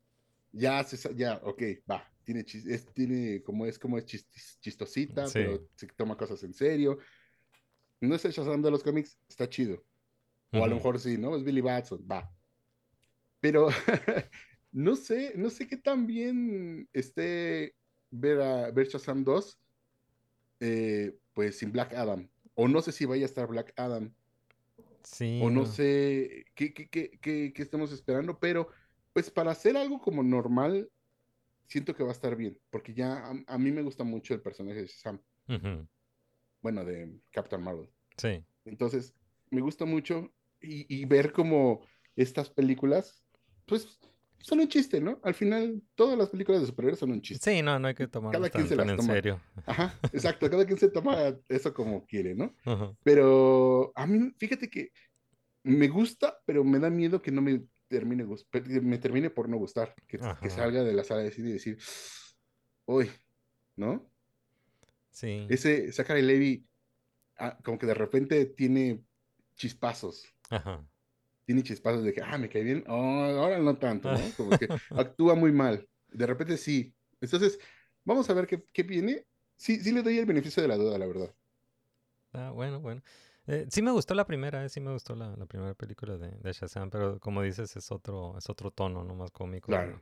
Ya, 0.52 0.82
se 0.84 1.14
ya, 1.14 1.40
ok, 1.44 1.62
va. 1.90 2.04
Tiene, 2.24 2.44
chis- 2.44 2.68
es, 2.68 2.84
tiene 2.92 3.42
como 3.42 3.64
es, 3.66 3.78
como 3.78 3.96
es 3.96 4.04
chis- 4.04 4.58
chistosita, 4.60 5.26
Sí. 5.28 5.32
pero 5.34 5.66
se 5.76 5.86
toma 5.88 6.16
cosas 6.16 6.42
en 6.42 6.52
serio. 6.52 6.98
No 8.00 8.14
es 8.16 8.24
el 8.24 8.32
Shazam 8.32 8.60
de 8.62 8.70
los 8.70 8.82
cómics, 8.82 9.18
está 9.28 9.48
chido. 9.48 9.82
O 10.52 10.62
a 10.64 10.66
lo 10.66 10.74
mejor 10.74 10.98
sí, 10.98 11.16
¿no? 11.16 11.36
Es 11.36 11.44
Billy 11.44 11.60
Batson, 11.60 12.04
va. 12.10 12.28
Pero 13.40 13.68
no 14.72 14.96
sé, 14.96 15.32
no 15.36 15.48
sé 15.50 15.66
qué 15.68 15.76
tan 15.76 16.06
bien 16.06 16.88
esté 16.92 17.74
ver 18.10 18.40
a 18.40 18.70
ver 18.70 18.88
Shazam 18.88 19.24
2, 19.24 19.58
eh, 20.60 21.16
pues 21.34 21.58
sin 21.58 21.72
Black 21.72 21.94
Adam. 21.94 22.28
O 22.54 22.68
no 22.68 22.82
sé 22.82 22.92
si 22.92 23.04
vaya 23.06 23.24
a 23.24 23.26
estar 23.26 23.46
Black 23.46 23.72
Adam. 23.76 24.12
Sí, 25.02 25.40
O 25.42 25.50
no 25.50 25.60
no. 25.60 25.66
sé 25.66 26.44
qué, 26.54 26.74
qué, 26.74 26.88
qué, 26.88 27.18
qué- 27.20 27.62
estamos 27.62 27.92
esperando. 27.92 28.38
Pero, 28.38 28.68
pues 29.12 29.30
para 29.30 29.52
hacer 29.52 29.76
algo 29.76 30.00
como 30.00 30.22
normal, 30.22 30.90
siento 31.68 31.94
que 31.94 32.02
va 32.02 32.10
a 32.10 32.12
estar 32.12 32.36
bien. 32.36 32.58
Porque 32.70 32.92
ya 32.94 33.26
a, 33.26 33.34
a 33.46 33.58
mí 33.58 33.72
me 33.72 33.82
gusta 33.82 34.04
mucho 34.04 34.34
el 34.34 34.42
personaje 34.42 34.82
de 34.82 34.86
Shazam. 34.88 35.20
Ujú, 35.48 35.86
Bueno, 36.62 36.84
de 36.84 37.18
Captain 37.30 37.62
Marvel. 37.62 37.88
Sí. 38.16 38.44
Entonces, 38.64 39.14
me 39.50 39.62
gusta 39.62 39.84
mucho 39.86 40.30
y, 40.60 40.86
y 40.94 41.04
ver 41.06 41.32
como 41.32 41.80
estas 42.16 42.50
películas, 42.50 43.24
pues, 43.66 43.98
son 44.42 44.60
un 44.60 44.68
chiste, 44.68 45.00
¿no? 45.00 45.20
Al 45.22 45.34
final, 45.34 45.82
todas 45.94 46.18
las 46.18 46.28
películas 46.28 46.60
de 46.60 46.66
superhéroes 46.66 46.98
son 46.98 47.12
un 47.12 47.20
chiste. 47.20 47.50
Sí, 47.50 47.62
no, 47.62 47.78
no 47.78 47.88
hay 47.88 47.94
que 47.94 48.08
tomarlo 48.08 48.38
Cada 48.38 48.50
quien 48.50 48.68
se 48.68 48.76
las 48.76 48.88
en 48.88 48.96
toma. 48.96 49.12
serio. 49.14 49.40
Ajá, 49.66 49.98
exacto, 50.12 50.50
cada 50.50 50.64
quien 50.64 50.78
se 50.78 50.90
toma 50.90 51.36
eso 51.48 51.74
como 51.74 52.06
quiere, 52.06 52.34
¿no? 52.34 52.54
Pero 53.02 53.92
a 53.94 54.06
mí, 54.06 54.32
fíjate 54.38 54.68
que 54.68 54.90
me 55.62 55.88
gusta, 55.88 56.38
pero 56.46 56.64
me 56.64 56.78
da 56.78 56.90
miedo 56.90 57.20
que 57.20 57.30
no 57.30 57.42
me 57.42 57.62
termine, 57.88 58.24
me 58.82 58.98
termine 58.98 59.30
por 59.30 59.48
no 59.48 59.58
gustar, 59.58 59.94
que, 60.06 60.18
salga 60.48 60.82
de 60.82 60.92
la 60.94 61.04
sala 61.04 61.22
de 61.22 61.32
cine 61.32 61.50
y 61.50 61.54
decir, 61.54 61.78
uy, 62.86 63.10
¿no? 63.76 64.10
Sí. 65.10 65.46
Ese 65.50 65.92
Zachary 65.92 66.22
Levi, 66.22 66.66
ah, 67.36 67.58
como 67.62 67.78
que 67.78 67.86
de 67.86 67.94
repente 67.94 68.46
tiene 68.46 69.02
chispazos. 69.56 70.32
Ajá. 70.48 70.86
Tiene 71.50 71.64
chispazos 71.64 72.04
de 72.04 72.12
que, 72.12 72.22
ah, 72.22 72.38
me 72.38 72.48
cae 72.48 72.62
bien, 72.62 72.84
oh, 72.86 72.94
ahora 72.94 73.58
no 73.58 73.76
tanto, 73.76 74.08
¿no? 74.08 74.18
Como 74.36 74.56
que 74.56 74.68
actúa 74.90 75.34
muy 75.34 75.50
mal. 75.50 75.84
De 76.08 76.24
repente 76.24 76.56
sí. 76.56 76.94
Entonces, 77.20 77.58
vamos 78.04 78.30
a 78.30 78.34
ver 78.34 78.46
qué, 78.46 78.64
qué 78.72 78.84
viene. 78.84 79.26
Sí, 79.56 79.80
sí 79.80 79.90
le 79.90 80.04
doy 80.04 80.16
el 80.16 80.26
beneficio 80.26 80.62
de 80.62 80.68
la 80.68 80.76
duda, 80.76 80.96
la 80.96 81.06
verdad. 81.08 81.34
Ah, 82.34 82.52
bueno, 82.54 82.78
bueno. 82.78 83.02
Eh, 83.48 83.66
sí 83.68 83.82
me 83.82 83.90
gustó 83.90 84.14
la 84.14 84.26
primera, 84.26 84.64
eh, 84.64 84.68
sí 84.68 84.78
me 84.78 84.92
gustó 84.92 85.16
la, 85.16 85.34
la 85.36 85.44
primera 85.46 85.74
película 85.74 86.16
de, 86.18 86.30
de 86.30 86.52
Shazam, 86.52 86.88
pero 86.88 87.18
como 87.18 87.42
dices, 87.42 87.74
es 87.74 87.90
otro, 87.90 88.38
es 88.38 88.48
otro 88.48 88.70
tono, 88.70 89.02
no 89.02 89.16
más 89.16 89.32
cómico. 89.32 89.66
Claro. 89.66 90.00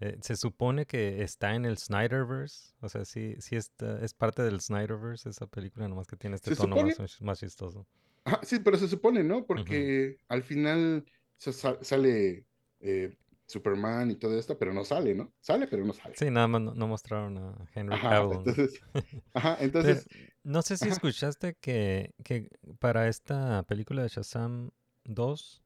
Eh, 0.00 0.16
se 0.22 0.34
supone 0.34 0.86
que 0.86 1.22
está 1.22 1.54
en 1.54 1.66
el 1.66 1.76
Snyderverse, 1.76 2.72
o 2.80 2.88
sea, 2.88 3.04
sí, 3.04 3.34
sí 3.40 3.54
está, 3.54 4.02
es 4.02 4.14
parte 4.14 4.42
del 4.42 4.62
Snyderverse 4.62 5.28
esa 5.28 5.46
película, 5.46 5.88
nomás 5.88 6.06
que 6.06 6.16
tiene 6.16 6.36
este 6.36 6.56
tono 6.56 6.74
más 7.20 7.38
chistoso. 7.38 7.86
Ajá, 8.26 8.40
sí, 8.42 8.58
pero 8.60 8.76
se 8.76 8.88
supone, 8.88 9.22
¿no? 9.22 9.46
Porque 9.46 10.18
al 10.28 10.42
final 10.42 11.04
se 11.38 11.52
sale 11.52 12.44
eh, 12.80 13.16
Superman 13.46 14.10
y 14.10 14.16
todo 14.16 14.36
esto, 14.38 14.58
pero 14.58 14.72
no 14.74 14.84
sale, 14.84 15.14
¿no? 15.14 15.32
Sale, 15.40 15.68
pero 15.68 15.84
no 15.84 15.92
sale. 15.92 16.16
Sí, 16.16 16.30
nada 16.30 16.48
más 16.48 16.60
no, 16.62 16.74
no 16.74 16.88
mostraron 16.88 17.38
a 17.38 17.54
Henry 17.74 17.94
Ajá, 17.94 18.08
Cavill. 18.08 18.38
¿no? 18.44 18.54
entonces, 18.54 18.80
ajá, 19.34 19.56
entonces, 19.60 20.06
No 20.44 20.62
sé 20.62 20.76
si 20.76 20.88
Ajá. 20.88 20.94
escuchaste 20.94 21.54
que, 21.60 22.14
que 22.24 22.48
para 22.78 23.08
esta 23.08 23.62
película 23.64 24.02
de 24.02 24.08
Shazam 24.08 24.70
2 25.04 25.62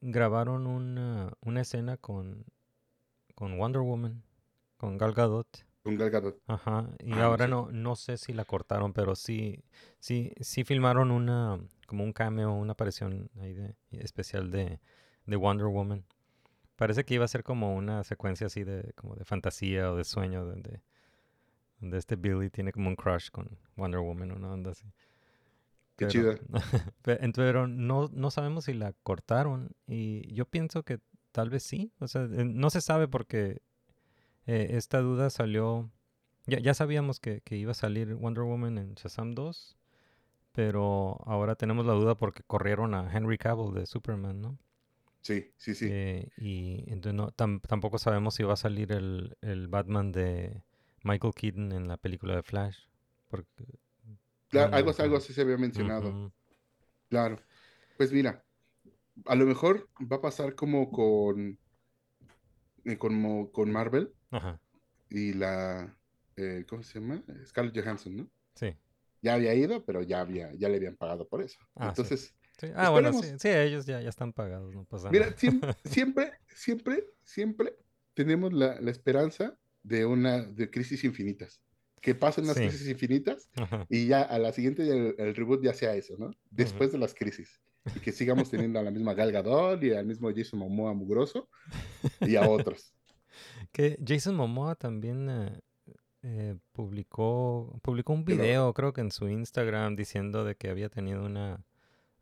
grabaron 0.00 0.66
una, 0.66 1.32
una 1.42 1.62
escena 1.62 1.96
con, 1.98 2.46
con 3.36 3.58
Wonder 3.58 3.82
Woman, 3.82 4.24
con 4.78 4.98
Gal 4.98 5.14
Gadot. 5.14 5.65
Con 5.86 5.96
Gal 5.96 6.10
Gadot. 6.10 6.40
Ajá. 6.46 6.90
Y 6.98 7.12
Ah, 7.12 7.16
no 7.16 7.22
ahora 7.22 7.44
sé. 7.46 7.50
no, 7.50 7.68
no 7.72 7.96
sé 7.96 8.16
si 8.18 8.32
la 8.32 8.44
cortaron, 8.44 8.92
pero 8.92 9.14
sí, 9.14 9.62
sí, 10.00 10.32
sí 10.40 10.64
filmaron 10.64 11.10
una, 11.10 11.58
como 11.86 12.04
un 12.04 12.12
cameo, 12.12 12.52
una 12.52 12.72
aparición 12.72 13.30
ahí 13.40 13.54
de, 13.54 13.74
especial 13.92 14.50
de, 14.50 14.80
de 15.26 15.36
Wonder 15.36 15.66
Woman. 15.68 16.04
Parece 16.76 17.04
que 17.04 17.14
iba 17.14 17.24
a 17.24 17.28
ser 17.28 17.42
como 17.42 17.74
una 17.74 18.04
secuencia 18.04 18.48
así 18.48 18.64
de, 18.64 18.92
como 18.96 19.14
de 19.16 19.24
fantasía 19.24 19.90
o 19.90 19.96
de 19.96 20.04
sueño, 20.04 20.44
donde, 20.44 20.82
donde 21.80 21.98
este 21.98 22.16
Billy 22.16 22.50
tiene 22.50 22.72
como 22.72 22.88
un 22.88 22.96
crush 22.96 23.30
con 23.30 23.48
Wonder 23.76 24.00
Woman, 24.00 24.32
una 24.32 24.52
onda 24.52 24.72
así. 24.72 24.86
Qué 25.96 26.06
Pero- 26.08 26.38
en- 27.22 27.32
Pero 27.32 27.66
no, 27.66 28.10
no 28.12 28.30
sabemos 28.30 28.64
si 28.66 28.74
la 28.74 28.92
cortaron 29.02 29.70
y 29.86 30.30
yo 30.34 30.44
pienso 30.44 30.82
que 30.82 31.00
tal 31.32 31.48
vez 31.48 31.62
sí. 31.62 31.92
O 32.00 32.08
sea, 32.08 32.22
eh, 32.24 32.44
no 32.44 32.68
se 32.70 32.80
sabe 32.82 33.08
porque 33.08 33.62
eh, 34.46 34.68
esta 34.72 35.00
duda 35.00 35.30
salió... 35.30 35.90
Ya, 36.46 36.60
ya 36.60 36.74
sabíamos 36.74 37.20
que, 37.20 37.40
que 37.42 37.56
iba 37.56 37.72
a 37.72 37.74
salir 37.74 38.14
Wonder 38.14 38.44
Woman 38.44 38.78
en 38.78 38.94
Shazam 38.94 39.34
2, 39.34 39.76
pero 40.52 41.20
ahora 41.26 41.56
tenemos 41.56 41.86
la 41.86 41.94
duda 41.94 42.16
porque 42.16 42.42
corrieron 42.44 42.94
a 42.94 43.12
Henry 43.12 43.38
Cavill 43.38 43.74
de 43.74 43.86
Superman, 43.86 44.42
¿no? 44.42 44.58
Sí, 45.20 45.52
sí, 45.56 45.74
sí. 45.74 45.86
Eh, 45.88 46.28
y 46.36 46.84
entonces 46.92 47.14
no, 47.14 47.30
tam- 47.32 47.60
tampoco 47.66 47.98
sabemos 47.98 48.34
si 48.34 48.42
va 48.42 48.54
a 48.54 48.56
salir 48.56 48.92
el, 48.92 49.36
el 49.40 49.68
Batman 49.68 50.10
de 50.12 50.62
Michael 51.02 51.34
Keaton 51.34 51.72
en 51.72 51.88
la 51.88 51.96
película 51.96 52.34
de 52.34 52.42
Flash. 52.42 52.76
Porque, 53.28 53.64
Claro, 54.48 54.70
no, 54.70 54.76
algo, 54.76 54.92
algo 54.98 55.16
así 55.16 55.32
se 55.32 55.42
había 55.42 55.56
mencionado. 55.56 56.32
Claro. 57.08 57.36
Pues 57.96 58.12
mira, 58.12 58.44
a 59.26 59.36
lo 59.36 59.46
mejor 59.46 59.88
va 60.00 60.16
a 60.18 60.22
pasar 60.22 60.54
como 60.56 60.90
con, 60.90 61.58
eh, 62.84 62.98
como 62.98 63.50
con 63.52 63.70
Marvel 63.70 64.14
Ajá, 64.30 64.60
y 65.10 65.32
la, 65.34 65.96
eh, 66.36 66.64
¿cómo 66.68 66.82
se 66.82 67.00
llama? 67.00 67.22
Scarlett 67.46 67.78
Johansson, 67.82 68.16
¿no? 68.16 68.30
sí. 68.54 68.74
Ya 69.22 69.34
había 69.34 69.54
ido, 69.54 69.84
pero 69.84 70.02
ya 70.02 70.20
había, 70.20 70.52
ya 70.54 70.68
le 70.68 70.76
habían 70.76 70.94
pagado 70.96 71.26
por 71.26 71.42
eso. 71.42 71.58
Ah. 71.74 71.88
Entonces, 71.88 72.34
Sí, 72.58 72.68
Ah, 72.74 72.88
bueno, 72.90 73.12
sí, 73.12 73.34
sí, 73.38 73.48
ellos 73.48 73.84
ya, 73.84 74.00
ya 74.00 74.08
están 74.08 74.32
pagados, 74.32 74.72
no 74.74 74.84
pasa 74.84 75.10
mira, 75.10 75.26
nada. 75.26 75.36
siempre, 75.36 75.74
siempre, 75.84 76.32
siempre, 76.54 77.04
siempre 77.22 77.76
tenemos 78.14 78.52
la, 78.52 78.80
la 78.80 78.90
esperanza 78.90 79.58
de 79.82 80.06
una, 80.06 80.42
de 80.42 80.70
crisis 80.70 81.04
infinitas. 81.04 81.60
Que 82.00 82.14
pasen 82.14 82.46
las 82.46 82.56
Sí. 82.56 82.62
crisis 82.68 82.88
infinitas 82.88 83.50
Ajá, 83.56 83.84
y 83.90 84.06
ya 84.06 84.22
a 84.22 84.38
la 84.38 84.52
siguiente 84.52 84.82
el, 84.88 85.14
el 85.18 85.34
reboot 85.34 85.62
ya 85.62 85.74
sea 85.74 85.94
eso, 85.96 86.14
¿no? 86.18 86.30
Después 86.50 86.92
de 86.92 86.98
las 86.98 87.14
crisis. 87.14 87.60
Y 87.94 88.00
que 88.00 88.12
sigamos 88.12 88.48
teniendo 88.50 88.78
a 88.78 88.82
la 88.82 88.90
misma 88.90 89.12
Gal 89.14 89.32
Gadot 89.32 89.82
y 89.82 89.92
al 89.92 90.06
mismo 90.06 90.30
Jason 90.34 90.58
Momoa 90.60 90.94
mugroso 90.94 91.48
y 92.20 92.36
a 92.36 92.48
otros. 92.48 92.94
Que 93.76 93.98
Jason 94.02 94.34
Momoa 94.36 94.74
también 94.74 95.28
eh, 95.28 95.60
eh, 96.22 96.56
publicó, 96.72 97.78
publicó 97.82 98.14
un 98.14 98.24
video, 98.24 98.72
creo 98.72 98.94
que 98.94 99.02
en 99.02 99.10
su 99.10 99.28
Instagram, 99.28 99.96
diciendo 99.96 100.44
de 100.44 100.54
que 100.56 100.70
había 100.70 100.88
tenido 100.88 101.26
una, 101.26 101.62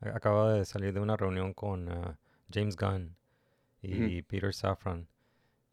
a- 0.00 0.16
acababa 0.16 0.54
de 0.54 0.64
salir 0.64 0.92
de 0.92 0.98
una 0.98 1.16
reunión 1.16 1.54
con 1.54 1.88
ah, 1.88 2.18
James 2.52 2.76
Gunn 2.76 3.14
y 3.82 4.22
Peter 4.22 4.52
Safran 4.52 5.06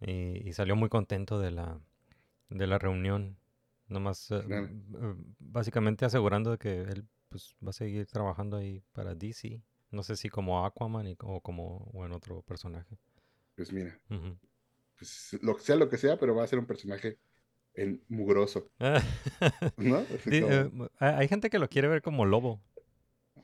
y, 0.02 0.48
y 0.48 0.54
salió 0.54 0.76
muy 0.76 0.90
contento 0.90 1.40
de 1.40 1.50
la, 1.50 1.80
de 2.50 2.68
la 2.68 2.78
reunión, 2.78 3.38
nomás 3.88 4.30
eh, 4.30 4.44
Claro. 4.46 4.70
básicamente 5.40 6.06
asegurando 6.06 6.52
de 6.52 6.58
que 6.60 6.82
él 6.82 7.08
pues, 7.30 7.56
va 7.66 7.72
a 7.72 7.74
seguir 7.74 8.06
trabajando 8.06 8.58
ahí 8.58 8.84
para 8.92 9.16
DC, 9.16 9.64
no 9.90 10.04
sé 10.04 10.16
si 10.16 10.30
como 10.30 10.64
Aquaman 10.64 11.08
y- 11.08 11.18
o 11.24 11.42
como 11.42 11.90
o 11.94 12.06
en 12.06 12.12
otro 12.12 12.44
personaje. 12.44 13.00
Pues 13.56 13.72
mira, 13.74 13.98
Ujú. 14.12 14.38
Pues, 15.02 15.38
lo, 15.42 15.58
sea 15.58 15.76
lo 15.78 15.90
que 15.90 15.98
sea, 15.98 16.20
pero 16.20 16.36
va 16.36 16.44
a 16.44 16.48
ser 16.48 16.60
un 16.60 16.68
personaje 16.68 17.18
en, 17.74 18.04
mugroso, 18.08 18.70
¿no? 19.78 20.06
Sí, 20.24 20.42
como- 20.42 20.54
eh, 20.54 20.70
mu- 20.72 20.88
hay 21.00 21.28
gente 21.28 21.50
que 21.50 21.58
lo 21.60 21.68
quiere 21.70 21.88
ver 21.88 22.04
como 22.04 22.26
lobo. 22.26 22.62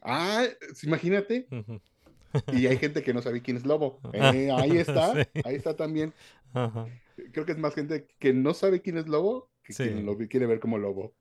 Ah, 0.03 0.45
imagínate. 0.83 1.47
Y 2.53 2.67
hay 2.67 2.77
gente 2.77 3.01
que 3.01 3.13
no 3.13 3.21
sabe 3.21 3.41
quién 3.41 3.57
es 3.57 3.65
Lobo. 3.65 3.99
Eh, 4.13 4.51
ahí 4.51 4.77
está, 4.77 5.13
Sí. 5.15 5.41
ahí 5.43 5.55
está 5.55 5.75
también. 5.75 6.13
Ajá. 6.53 6.85
Creo 7.31 7.45
que 7.45 7.53
es 7.53 7.57
más 7.57 7.73
gente 7.73 8.05
que 8.19 8.31
no 8.33 8.53
sabe 8.53 8.81
quién 8.81 8.97
es 8.99 9.07
Lobo 9.07 9.49
que 9.63 9.73
Sí. 9.73 9.83
quien 9.83 10.05
lo 10.05 10.15
quiere 10.17 10.45
ver 10.45 10.59
como 10.59 10.77
Lobo. 10.77 11.15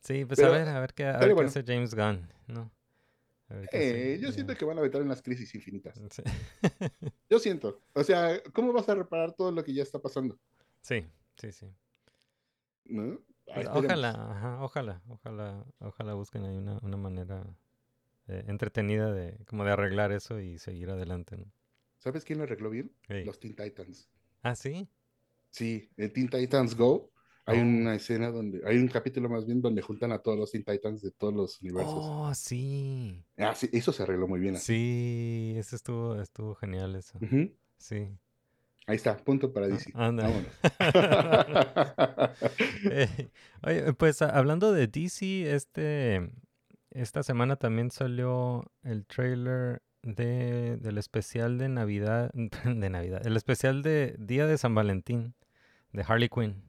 Sí, 0.00 0.24
pues 0.24 0.38
Pero 0.38 0.54
a 0.54 0.58
ver, 0.58 0.68
a 0.68 0.80
ver 0.80 0.94
qué, 0.94 1.04
a 1.04 1.18
ver 1.18 1.28
qué 1.28 1.34
bueno. 1.34 1.48
hace 1.50 1.62
James 1.66 1.94
Gunn, 1.94 2.32
¿no? 2.46 2.70
Eh, 3.72 4.18
yo 4.20 4.30
siento 4.30 4.54
que 4.54 4.64
van 4.64 4.78
a 4.78 4.82
meter 4.82 5.00
en 5.00 5.08
las 5.08 5.22
crisis 5.22 5.54
infinitas. 5.54 5.98
Sí, 6.10 6.22
Yo 7.30 7.38
siento. 7.38 7.80
O 7.94 8.04
sea, 8.04 8.42
¿cómo 8.52 8.72
vas 8.72 8.88
a 8.88 8.94
reparar 8.94 9.32
todo 9.32 9.50
lo 9.50 9.64
que 9.64 9.72
ya 9.72 9.82
está 9.82 9.98
pasando? 9.98 10.38
sí, 10.82 11.06
sí. 11.36 11.52
sí. 11.52 11.66
¿No? 12.84 13.20
Pues 13.54 13.66
ojalá, 13.68 14.10
ajá, 14.10 14.62
ojalá, 14.62 15.02
ojalá, 15.08 15.64
ojalá 15.78 16.14
busquen 16.14 16.44
ahí 16.44 16.56
una, 16.56 16.78
una 16.82 16.96
manera 16.98 17.46
eh, 18.26 18.44
entretenida 18.46 19.10
de 19.12 19.38
como 19.46 19.64
de 19.64 19.72
arreglar 19.72 20.12
eso 20.12 20.38
y 20.38 20.58
seguir 20.58 20.90
adelante, 20.90 21.36
¿no? 21.36 21.50
¿Sabes 21.98 22.24
quién 22.24 22.38
lo 22.38 22.44
arregló 22.44 22.70
bien? 22.70 22.94
Los 23.08 23.40
Teen 23.40 23.56
Titans. 23.56 24.10
Ah, 24.42 24.54
sí. 24.54 24.88
Sí, 25.50 25.90
en 25.96 26.12
Teen 26.12 26.28
Titans 26.28 26.76
Go 26.76 27.10
hay 27.48 27.58
Oh. 27.58 27.62
una 27.62 27.94
escena 27.94 28.30
donde, 28.30 28.60
hay 28.66 28.76
un 28.78 28.88
capítulo 28.88 29.28
más 29.28 29.46
bien 29.46 29.60
donde 29.60 29.82
juntan 29.82 30.12
a 30.12 30.18
todos 30.18 30.38
los 30.38 30.50
Teen 30.52 30.64
Titans 30.64 31.02
de 31.02 31.10
todos 31.10 31.34
los 31.34 31.60
universos. 31.60 31.94
Oh, 31.96 32.32
sí. 32.34 33.24
Ah, 33.36 33.54
sí, 33.54 33.68
eso 33.72 33.92
se 33.92 34.02
arregló 34.02 34.28
muy 34.28 34.40
bien 34.40 34.56
así. 34.56 34.66
Sí, 34.66 35.54
eso 35.58 35.76
estuvo, 35.76 36.20
estuvo 36.20 36.54
genial 36.54 36.94
eso. 36.96 37.18
Sí. 37.78 38.08
Ahí 38.86 38.96
está, 38.96 39.16
punto 39.18 39.52
para 39.52 39.66
Ah, 39.66 39.68
DC. 39.70 39.90
ándale. 39.94 40.44
Vámonos. 40.78 41.18
Eh, 42.90 43.28
oye, 43.66 43.92
pues 43.94 44.22
a- 44.22 44.30
hablando 44.36 44.72
de 44.72 44.86
DC, 44.86 45.52
este, 45.54 46.30
esta 46.90 47.22
semana 47.22 47.56
también 47.56 47.90
salió 47.90 48.64
el 48.82 49.04
trailer 49.06 49.82
de, 50.02 50.76
del 50.76 50.96
especial 50.98 51.58
de 51.58 51.68
Navidad, 51.68 52.30
de 52.64 52.90
Navidad, 52.90 53.26
el 53.26 53.36
especial 53.36 53.82
de 53.82 54.14
Día 54.18 54.46
de 54.46 54.58
San 54.58 54.74
Valentín 54.74 55.34
de 55.92 56.04
Harley 56.06 56.28
Quinn. 56.28 56.62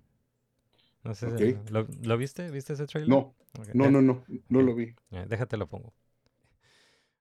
No 1.04 1.16
sé, 1.16 1.38
si-. 1.38 1.72
¿lo, 1.72 1.88
lo 2.04 2.18
viste? 2.18 2.50
¿Viste 2.52 2.74
ese 2.74 2.86
trailer? 2.86 3.10
No, 3.10 3.34
no, 3.74 3.90
no, 3.90 4.02
no, 4.02 4.24
no 4.50 4.62
lo 4.62 4.76
vi. 4.76 4.96
déjate 5.28 5.58
lo 5.58 5.68
pongo. 5.68 5.94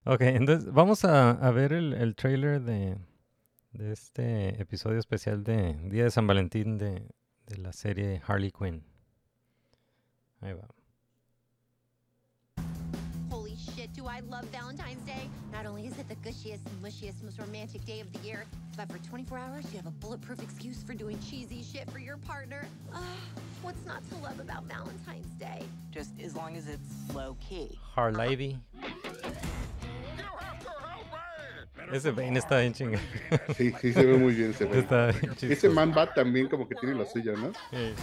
Ok, 0.05 0.23
entonces 0.23 0.73
vamos 0.73 1.05
a, 1.05 1.31
a 1.31 1.51
ver 1.51 1.73
el, 1.73 1.93
el 1.93 2.15
trailer 2.15 2.63
de, 2.63 2.97
de 3.73 3.93
este 3.93 4.61
episodio 4.61 4.99
especial 4.99 5.45
de 5.45 5.75
Día 5.91 6.05
de 6.05 6.11
San 6.11 6.27
Valentín 6.27 6.79
de, 6.79 7.07
de 7.47 7.57
la 7.59 7.73
serie 7.73 8.23
Harley 8.27 8.51
Quinn. 8.51 8.85
Ahí 10.41 10.55
va. 10.55 10.69
Do 13.99 14.07
I 14.07 14.21
love 14.31 14.45
Valentine's 14.53 15.03
Day? 15.03 15.29
Not 15.53 15.67
only 15.67 15.85
is 15.85 15.99
it 15.99 16.09
the 16.09 16.15
gushiest, 16.17 16.63
mushiest, 16.81 17.21
most 17.25 17.37
romantic 17.41 17.85
day 17.85 17.99
of 17.99 18.13
the 18.13 18.21
year, 18.21 18.45
but 18.77 18.89
for 18.93 18.99
24 18.99 19.39
hours, 19.39 19.65
you 19.73 19.77
have 19.77 19.87
a 19.87 19.91
bulletproof 19.91 20.41
excuse 20.41 20.85
for 20.85 20.95
doing 20.95 21.19
cheesy 21.29 21.65
shit 21.65 21.91
for 21.91 21.99
your 21.99 22.17
partner. 22.19 22.65
Ugh, 22.95 23.03
what's 23.61 23.85
not 23.87 24.09
to 24.11 24.17
love 24.19 24.39
about 24.39 24.63
Valentine's 24.65 25.27
Day? 25.41 25.65
just 25.91 26.13
as 26.23 26.37
long 26.37 26.57
as 26.57 26.69
it's 26.69 27.13
low 27.13 27.37
key. 27.41 27.77
Harley. 27.83 28.57
Ese 31.93 32.15
Bane 32.15 32.37
está 32.37 32.61
bien 32.61 32.75
chingado. 32.75 33.03
Sí, 33.57 33.73
sí, 33.81 33.93
se 33.93 34.05
ve 34.05 34.17
muy 34.17 34.35
bien. 34.35 34.55
Se 34.55 34.65
ve. 34.65 34.79
Está 34.79 35.11
bien 35.11 35.37
Ese. 35.51 35.69
Man 35.71 35.93
Bat 35.93 36.15
también 36.15 36.49
como 36.49 36.69
que 36.69 36.77
tiene 36.77 36.95
lo 36.95 37.05
suyo, 37.05 37.35
¿no? 37.37 37.51
Sí. 37.71 37.95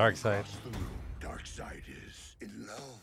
Dark 0.00 0.16
Side. 0.16 0.46
Dark 1.20 1.46
side 1.46 1.82
is 1.86 2.34
in 2.40 2.66
love. 2.66 3.00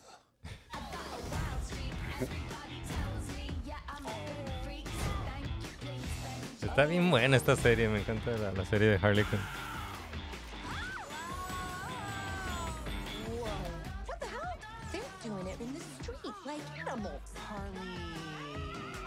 Está 6.62 6.86
bien 6.86 7.10
buena 7.10 7.38
esta 7.38 7.56
serie, 7.56 7.88
me 7.88 8.00
encanta 8.00 8.32
la, 8.38 8.52
la 8.52 8.66
serie 8.66 8.90
de 8.90 8.98
Harley 8.98 9.24
Quinn. 9.24 9.42
What 14.08 14.20
the 14.20 14.26
hell? 14.26 14.42
They're 14.92 15.02
doing 15.24 15.48
it 15.48 15.60
in 15.62 15.74
the 15.74 15.80
street 16.04 16.34
like 16.46 16.62
animals. 16.80 17.22
Harley. 17.48 17.78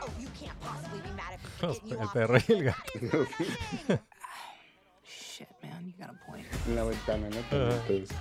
Oh, 0.03 0.09
you 0.18 0.29
can't 0.40 0.59
possibly 0.61 1.00
be 1.00 1.11
mad 1.11 1.35
at 1.35 1.40
me 1.42 1.68
Los- 1.68 1.79
for 1.79 1.85
getting 1.87 1.98
you 1.98 2.03
el 2.03 2.09
perro 2.09 2.38
y 2.38 2.44
el 2.48 2.62
gato. 2.62 3.26
Dang. 3.88 3.98
Shit, 5.05 5.48
man, 5.62 5.85
you 5.87 5.92
got 5.98 6.11
a 6.11 6.31
point. 6.31 6.46
En 6.70 6.76
la 6.76 6.85
ventana, 6.85 7.28
¿no? 7.28 7.37
Ajá. 7.40 7.83
Entonces, 7.88 8.16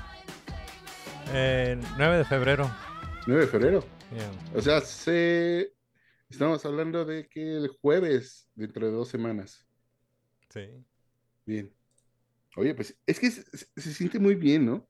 Eh, 1.31 1.79
9 1.99 2.17
de 2.17 2.25
febrero. 2.25 2.67
9 3.27 3.41
de 3.43 3.47
febrero. 3.47 3.85
Yeah. 4.11 4.31
O 4.55 4.61
sea, 4.61 4.81
se... 4.81 5.71
estamos 6.31 6.65
hablando 6.65 7.05
de 7.05 7.27
que 7.27 7.57
el 7.57 7.67
jueves, 7.67 8.49
dentro 8.55 8.87
de 8.87 8.91
dos 8.91 9.07
semanas. 9.07 9.67
Sí. 10.49 10.67
Bien. 11.45 11.71
Oye, 12.57 12.73
pues 12.73 12.97
es 13.05 13.19
que 13.19 13.29
se, 13.29 13.93
siente 13.93 14.17
muy 14.17 14.33
bien, 14.33 14.65
¿no? 14.65 14.89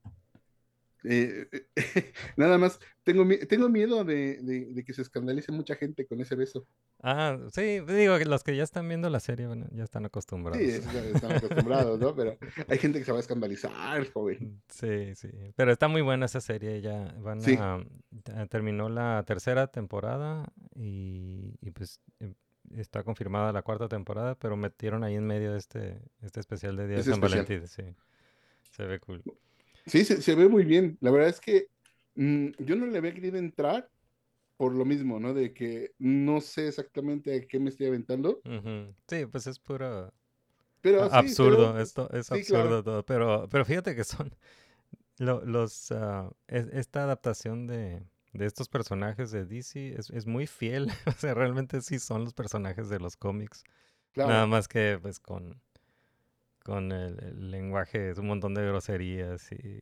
Eh, 1.04 1.46
nada 2.38 2.58
más, 2.58 2.80
tengo, 3.04 3.28
tengo 3.50 3.68
miedo 3.68 4.06
de, 4.06 4.38
de- 4.42 4.74
de 4.74 4.84
que 4.86 4.94
se 4.94 5.02
escandalice 5.02 5.52
mucha 5.52 5.76
gente 5.76 6.08
con 6.08 6.22
ese 6.22 6.36
beso. 6.36 6.66
Ah, 7.02 7.38
sí, 7.54 7.80
digo 7.80 8.18
que 8.18 8.26
los 8.26 8.44
que 8.44 8.56
ya 8.58 8.64
están 8.64 8.88
viendo 8.88 9.10
la 9.10 9.22
serie, 9.22 9.48
bueno, 9.48 9.68
ya 9.72 9.84
están 9.86 10.06
acostumbrados. 10.06 10.58
Sí, 10.62 10.70
es- 10.70 10.86
están 11.16 11.32
acostumbrados, 11.32 11.98
¿no? 12.00 12.14
Pero 12.14 12.38
hay 12.68 12.78
gente 12.78 13.00
que 13.00 13.06
se 13.06 13.12
va 13.14 13.18
a 13.20 13.22
escandalizar, 13.22 14.12
joven. 14.12 14.62
Sí, 14.68 15.16
sí. 15.16 15.30
Pero 15.56 15.72
está 15.72 15.88
muy 15.88 16.02
buena 16.02 16.26
esa 16.26 16.42
serie. 16.42 16.82
Ya 16.82 17.16
van 17.20 17.40
Sí. 17.40 17.56
a. 17.60 17.82
ya 18.26 18.46
terminó 18.48 18.90
la 18.90 19.24
tercera 19.26 19.68
temporada 19.68 20.52
y, 20.76 21.54
y 21.62 21.72
pues 21.72 22.02
em, 22.20 22.34
está 22.76 23.04
confirmada 23.04 23.54
la 23.54 23.62
cuarta 23.62 23.88
temporada, 23.88 24.36
pero 24.36 24.58
metieron 24.58 25.04
ahí 25.06 25.16
en 25.16 25.26
medio 25.26 25.56
este, 25.56 26.02
este 26.22 26.42
especial 26.42 26.76
de 26.76 26.88
Día 26.88 26.98
de 26.98 27.04
San 27.04 27.14
especial. 27.14 27.46
Valentín. 27.46 27.68
Sí. 27.70 27.84
Se 28.72 28.84
ve 28.86 29.00
cool. 29.00 29.24
Sí, 29.86 30.04
se, 30.04 30.22
se 30.22 30.36
ve 30.36 30.50
muy 30.50 30.66
bien. 30.66 30.98
La 31.00 31.12
verdad 31.12 31.30
es 31.30 31.40
que 31.40 31.68
mm, 32.16 32.48
yo 32.60 32.76
no 32.76 32.86
le 32.88 32.98
había 32.98 33.14
querido 33.14 33.38
entrar 33.38 33.90
por 34.60 34.76
lo 34.76 34.84
mismo, 34.84 35.22
¿no? 35.22 35.34
De 35.34 35.54
que 35.54 35.94
no 36.00 36.42
sé 36.42 36.68
exactamente 36.68 37.34
a 37.34 37.48
qué 37.48 37.62
me 37.62 37.70
estoy 37.70 37.88
aventando. 37.88 38.42
Sí, 39.08 39.26
pues 39.26 39.48
es 39.48 39.58
puro 39.58 40.14
pero 40.82 41.06
sí, 41.06 41.10
absurdo. 41.14 41.72
pero- 41.72 41.80
Esto 41.80 42.10
es 42.12 42.28
sí, 42.28 42.34
absurdo 42.34 42.62
claro. 42.64 42.84
todo. 42.84 43.06
Pero, 43.06 43.48
pero 43.50 43.64
fíjate 43.64 43.96
que 43.96 44.04
son 44.04 44.36
lo- 45.18 45.46
los 45.46 45.92
es- 46.48 46.68
esta 46.74 47.04
adaptación 47.06 47.68
de, 47.68 48.04
de 48.34 48.46
estos 48.46 48.68
personajes 48.68 49.32
de 49.32 49.46
DC 49.46 49.96
es, 49.98 50.10
es 50.10 50.26
muy 50.28 50.46
fiel. 50.46 50.92
O 51.08 51.12
sea, 51.14 51.34
realmente 51.34 51.80
sí 51.82 51.98
son 51.98 52.26
los 52.26 52.34
personajes 52.34 52.90
de 52.90 53.00
los 53.00 53.16
cómics. 53.16 53.64
Claro. 54.12 54.30
Nada 54.30 54.46
más 54.46 54.68
que 54.68 55.00
pues 55.02 55.22
con, 55.22 55.62
con 56.66 56.92
el, 56.92 57.18
el 57.24 57.50
lenguaje, 57.50 58.10
es 58.10 58.18
un 58.18 58.28
montón 58.28 58.56
de 58.56 58.66
groserías 58.68 59.54
y... 59.54 59.80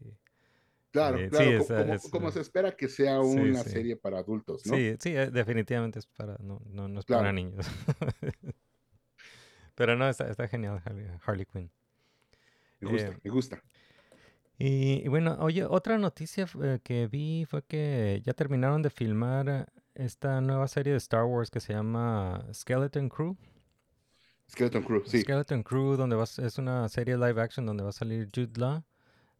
Claro, 0.91 1.19
eh, 1.19 1.29
claro, 1.29 1.65
como, 1.65 1.93
es, 1.93 2.09
como 2.09 2.31
se 2.31 2.41
espera 2.41 2.71
que 2.75 2.87
sea 2.87 3.19
una 3.19 3.63
sí. 3.63 3.69
serie 3.69 3.95
para 3.97 4.19
adultos, 4.19 4.65
¿no? 4.65 4.75
Sí, 4.75 4.95
sí, 4.99 5.15
eh, 5.15 5.29
definitivamente 5.29 5.99
es 5.99 6.07
para, 6.07 6.37
no, 6.39 6.61
no, 6.65 6.87
no 6.87 6.99
es 6.99 7.05
para 7.05 7.31
niños. 7.33 7.67
Pero 9.75 9.95
no, 9.95 10.09
está, 10.09 10.29
está 10.29 10.47
genial 10.47 10.81
Harley, 10.83 11.07
Harley 11.23 11.45
Quinn. 11.45 11.71
Me 12.79 12.89
gusta, 12.89 13.11
Eh, 13.11 13.19
me 13.23 13.29
gusta. 13.29 13.63
Y, 14.57 15.03
y 15.05 15.07
bueno, 15.07 15.37
oye, 15.39 15.65
otra 15.65 15.97
noticia 15.99 16.47
que 16.83 17.07
vi 17.07 17.45
fue 17.45 17.63
que 17.63 18.21
ya 18.25 18.33
terminaron 18.33 18.81
de 18.81 18.89
filmar 18.89 19.71
esta 19.93 20.41
nueva 20.41 20.67
serie 20.67 20.93
de 20.93 20.97
Star 20.97 21.25
Wars 21.25 21.51
que 21.51 21.59
se 21.59 21.73
llama 21.73 22.47
Skeleton 22.53 23.09
Crew. 23.09 23.37
Skeleton 24.49 24.83
Crew, 24.83 25.03
sí. 25.05 25.21
Skeleton 25.21 25.61
Crew, 25.63 25.95
donde 25.95 26.15
va, 26.15 26.23
es 26.23 26.57
una 26.57 26.87
serie 26.89 27.17
live 27.17 27.41
action 27.41 27.65
donde 27.65 27.83
va 27.83 27.89
a 27.89 27.93
salir 27.93 28.29
Jude 28.33 28.59
Law. 28.59 28.83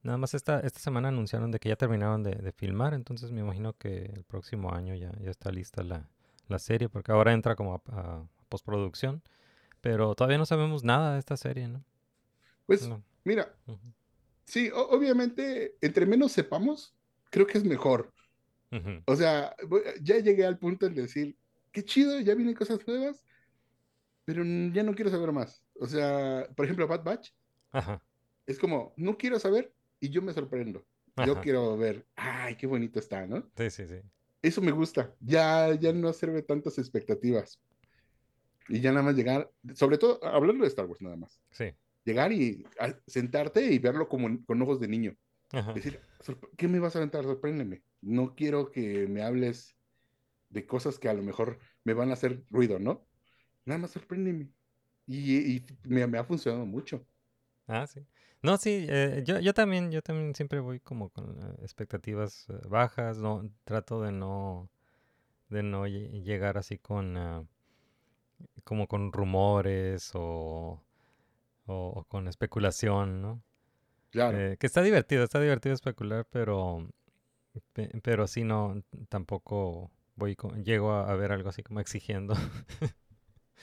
Nada 0.08 0.18
más 0.18 0.34
esta, 0.34 0.62
esta 0.62 0.80
semana 0.80 1.10
anunciaron 1.10 1.52
de 1.52 1.60
que 1.60 1.68
ya 1.68 1.76
terminaron 1.76 2.24
de, 2.24 2.32
de 2.32 2.54
filmar, 2.54 2.94
entonces 2.94 3.30
me 3.34 3.42
imagino 3.42 3.74
que 3.74 4.06
el 4.06 4.24
próximo 4.24 4.74
año 4.74 4.96
ya, 4.96 5.12
ya 5.22 5.30
está 5.30 5.52
lista 5.52 5.84
la, 5.84 6.08
la 6.48 6.60
serie, 6.60 6.88
porque 6.88 7.12
ahora 7.12 7.34
entra 7.34 7.58
como 7.58 7.74
a, 7.76 7.82
a 7.92 8.24
postproducción. 8.48 9.22
Pero 9.82 10.16
todavía 10.16 10.38
no 10.38 10.46
sabemos 10.46 10.86
nada 10.86 11.12
de 11.16 11.20
esta 11.20 11.36
serie, 11.36 11.68
¿no? 11.68 11.84
Pues 12.66 12.88
No. 12.88 13.04
mira, 13.26 13.54
sí, 14.46 14.72
obviamente, 14.74 15.76
entre 15.82 16.06
menos 16.06 16.32
sepamos, 16.32 16.96
creo 17.30 17.46
que 17.46 17.58
es 17.58 17.66
mejor. 17.66 18.14
O 19.08 19.16
sea, 19.16 19.56
ya 20.02 20.20
llegué 20.20 20.46
al 20.46 20.58
punto 20.58 20.86
en 20.86 20.96
decir, 20.96 21.36
qué 21.74 21.84
chido, 21.84 22.18
ya 22.22 22.34
vienen 22.34 22.56
cosas 22.56 22.80
nuevas, 22.88 23.26
pero 24.24 24.42
ya 24.74 24.84
no 24.84 24.96
quiero 24.96 25.12
saber 25.12 25.34
más. 25.34 25.62
O 25.76 25.86
sea, 25.86 26.48
por 26.56 26.64
ejemplo, 26.64 26.88
Bad 26.88 27.04
Batch 27.04 27.32
Ajá. 27.72 28.02
es 28.46 28.58
como, 28.58 28.94
no 28.98 29.18
quiero 29.18 29.40
saber 29.40 29.74
y 30.00 30.10
yo 30.10 30.22
me 30.22 30.34
sorprendo. 30.34 30.86
Yo 31.26 31.34
Ajá. 31.34 31.42
quiero 31.42 31.76
ver, 31.78 32.06
ay, 32.16 32.56
qué 32.56 32.68
bonito 32.68 33.00
está, 33.00 33.26
¿no? 33.26 33.50
Sí, 33.58 33.70
sí, 33.72 33.88
sí. 33.88 34.02
Eso 34.42 34.62
me 34.62 34.72
gusta. 34.72 35.16
Ya, 35.20 35.74
ya 35.74 35.92
no 35.94 36.14
sirve 36.14 36.44
tantas 36.44 36.78
expectativas. 36.78 37.60
Y 38.70 38.82
ya 38.82 38.92
nada 38.92 39.04
más 39.04 39.16
llegar, 39.16 39.50
sobre 39.74 39.98
todo 39.98 40.24
hablando 40.24 40.64
de 40.64 40.68
Star 40.68 40.86
Wars 40.86 41.02
nada 41.02 41.16
más. 41.16 41.40
Sí. 41.52 41.74
Llegar 42.04 42.32
y 42.32 42.66
sentarte 43.08 43.66
y 43.66 43.80
verlo 43.80 44.08
como 44.08 44.44
con 44.46 44.62
ojos 44.62 44.80
de 44.80 44.88
niño. 44.88 45.16
Ajá. 45.52 45.74
Decir, 45.74 46.00
"Sorpre- 46.20 46.50
¿qué 46.58 46.68
me 46.68 46.80
vas 46.80 46.96
a 46.96 47.00
aventar? 47.00 47.24
Sorpréndeme. 47.24 47.82
No 48.02 48.36
quiero 48.36 48.70
que 48.72 49.08
me 49.08 49.24
hables 49.24 49.76
de 50.50 50.66
cosas 50.66 51.00
que 51.00 51.10
a 51.10 51.14
lo 51.14 51.24
mejor 51.24 51.60
me 51.84 51.94
van 51.94 52.10
a 52.10 52.14
hacer 52.14 52.44
ruido, 52.50 52.78
¿no? 52.80 53.08
Nada 53.66 53.80
más 53.80 53.92
sorpréndeme. 53.92 54.50
Y, 55.08 55.56
y 55.56 55.66
me, 55.84 56.06
me 56.06 56.18
ha 56.18 56.24
funcionado 56.24 56.66
mucho. 56.66 57.06
Ah, 57.68 57.88
sí. 57.88 58.02
No, 58.42 58.58
sí, 58.58 58.86
eh, 58.90 59.24
yo, 59.26 59.40
yo 59.40 59.54
también, 59.54 59.92
yo 59.92 60.02
también 60.02 60.36
siempre 60.36 60.60
voy 60.60 60.80
como 60.80 61.10
con 61.10 61.38
eh, 61.40 61.56
expectativas 61.64 62.48
eh, 62.50 62.54
bajas, 62.70 63.18
no, 63.18 63.50
trato 63.66 64.02
de 64.02 64.12
no, 64.12 64.70
de 65.50 65.64
no 65.64 65.88
lle- 65.88 66.24
llegar 66.24 66.58
así 66.58 66.78
con, 66.78 67.18
ah, 67.18 67.46
como 68.64 68.88
con 68.88 69.12
rumores 69.12 70.12
o, 70.14 70.82
o, 71.68 71.74
o 71.96 72.04
con 72.06 72.28
especulación, 72.28 73.22
¿no? 73.22 73.42
Claro. 74.12 74.38
Eh, 74.38 74.58
que 74.60 74.68
está 74.68 74.82
divertido, 74.82 75.24
está 75.24 75.40
divertido 75.40 75.76
especular, 75.76 76.28
pero, 76.32 76.88
pe- 77.74 77.92
pero 78.04 78.28
sí 78.28 78.44
no, 78.44 78.84
tampoco 79.10 79.92
voy 80.16 80.36
con- 80.36 80.64
llego 80.64 80.92
a, 80.94 81.12
a 81.12 81.16
ver 81.16 81.32
algo 81.34 81.50
así 81.50 81.64
como 81.64 81.80
exigiendo. 81.82 82.36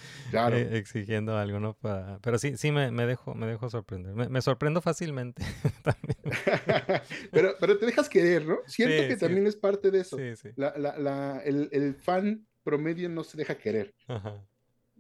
Claro. 0.31 0.57
eh, 0.57 0.77
exigiendo 0.79 1.37
algo, 1.37 1.61
¿no? 1.61 1.75
Pa- 1.75 2.19
pero 2.23 2.39
sí, 2.39 2.57
sí 2.57 2.73
me, 2.73 2.91
me 2.91 3.07
dejo, 3.07 3.35
me 3.35 3.47
dejo 3.47 3.71
sorprender. 3.71 4.15
Me, 4.15 4.29
me 4.29 4.43
sorprendo 4.43 4.81
fácilmente 4.81 5.43
también. 5.83 6.17
pero, 7.33 7.55
pero 7.61 7.79
te 7.79 7.87
dejas 7.87 8.09
querer, 8.09 8.45
¿no? 8.47 8.59
Siento 8.67 9.03
Sí, 9.03 9.09
que 9.09 9.15
sí. 9.15 9.21
también 9.21 9.47
es 9.47 9.57
parte 9.57 9.91
de 9.91 10.01
eso. 10.01 10.17
Sí, 10.17 10.37
sí. 10.37 10.49
La, 10.57 10.75
la, 10.77 10.99
la- 10.99 11.41
el, 11.45 11.69
el 11.73 11.95
fan 11.95 12.47
promedio 12.63 13.09
no 13.09 13.25
se 13.25 13.37
deja 13.37 13.57
querer. 13.57 13.95
Ajá. 14.09 14.43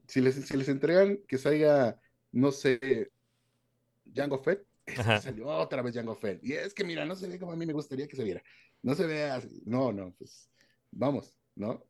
Si 0.06 0.20
les, 0.20 0.34
si 0.34 0.56
les 0.56 0.68
entregan 0.68 1.18
que 1.26 1.38
salga, 1.38 1.98
no 2.32 2.52
sé, 2.52 3.10
Django 4.04 4.38
Fett, 4.38 4.66
Ajá. 4.98 5.20
salió 5.20 5.46
otra 5.46 5.82
vez 5.82 5.94
Django 5.94 6.14
Fett. 6.14 6.44
Y 6.44 6.52
es 6.52 6.74
que, 6.74 6.84
mira, 6.84 7.04
no 7.04 7.16
se 7.16 7.28
ve 7.28 7.38
como 7.38 7.52
a 7.52 7.56
mí 7.56 7.64
me 7.66 7.72
gustaría 7.72 8.06
que 8.06 8.16
se 8.16 8.24
viera. 8.24 8.42
No 8.82 8.94
se 8.94 9.06
ve 9.06 9.24
así. 9.24 9.62
No, 9.64 9.92
no, 9.92 10.12
pues 10.18 10.50
vamos, 10.90 11.38
¿no? 11.54 11.82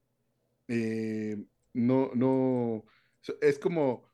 Eh, 0.69 1.37
no, 1.75 2.11
no. 2.15 2.85
Es 3.41 3.59
como 3.59 4.11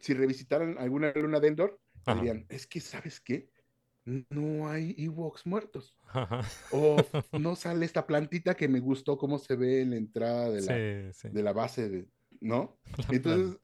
si 0.00 0.14
revisitaran 0.14 0.76
alguna 0.78 1.12
luna 1.12 1.40
de 1.40 1.48
Endor, 1.48 1.80
Ajá. 2.04 2.16
dirían, 2.18 2.46
es 2.48 2.66
que, 2.66 2.80
¿sabes 2.80 3.20
qué? 3.20 3.48
No 4.04 4.68
hay 4.68 4.94
Ewoks 4.98 5.46
muertos. 5.46 5.94
Ajá. 6.08 6.40
O 6.72 6.96
no 7.32 7.54
sale 7.56 7.84
esta 7.86 8.06
plantita 8.06 8.54
que 8.54 8.68
me 8.68 8.80
gustó 8.80 9.16
cómo 9.18 9.38
se 9.38 9.56
ve 9.56 9.82
en 9.82 9.90
la 9.90 9.96
entrada 9.96 10.50
de 10.50 10.62
la, 10.62 11.12
Sí, 11.12 11.20
sí. 11.20 11.28
de 11.28 11.42
la 11.42 11.52
base, 11.52 11.88
de, 11.88 12.08
¿no? 12.40 12.78
Entonces, 13.10 13.58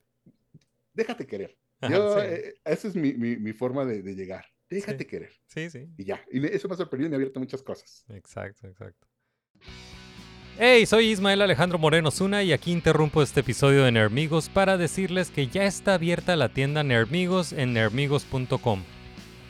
déjate 0.93 1.27
querer. 1.27 1.59
Ajá, 1.81 1.95
Yo, 1.95 2.15
sí. 2.21 2.27
eh, 2.27 2.55
esa 2.65 2.89
es 2.89 2.97
mi, 2.97 3.15
mi, 3.15 3.37
mi 3.37 3.53
forma 3.53 3.85
de, 3.85 4.03
de 4.03 4.15
llegar. 4.15 4.45
Déjate 4.69 5.07
querer. 5.07 5.33
Sí, 5.47 5.71
sí. 5.71 5.89
Y 5.97 6.05
ya. 6.05 6.25
Y 6.31 6.45
eso 6.47 6.69
me 6.69 6.75
ha 6.75 6.77
sorprendido 6.77 7.07
y 7.07 7.11
me 7.11 7.17
ha 7.17 7.19
abierto 7.19 7.39
muchas 7.41 7.62
cosas. 7.62 8.05
Exacto, 8.09 8.67
exacto. 8.67 9.07
Hey, 10.59 10.87
soy 10.87 11.11
Ismael 11.11 11.42
Alejandro 11.42 11.79
Moreno 11.79 12.11
Zuna 12.11 12.42
y 12.42 12.55
aquí 12.55 12.73
interrumpo 12.73 13.23
este 13.23 13.40
episodio 13.40 13.85
de 13.85 13.92
Nermigos 13.92 14.49
para 14.49 14.79
decirles 14.79 15.29
que 15.29 15.49
ya 15.49 15.64
está 15.64 15.92
abierta 15.92 16.35
la 16.35 16.49
tienda 16.49 16.83
Nermigos 16.83 17.53
en 17.53 17.75
nermigos.com. 17.75 18.83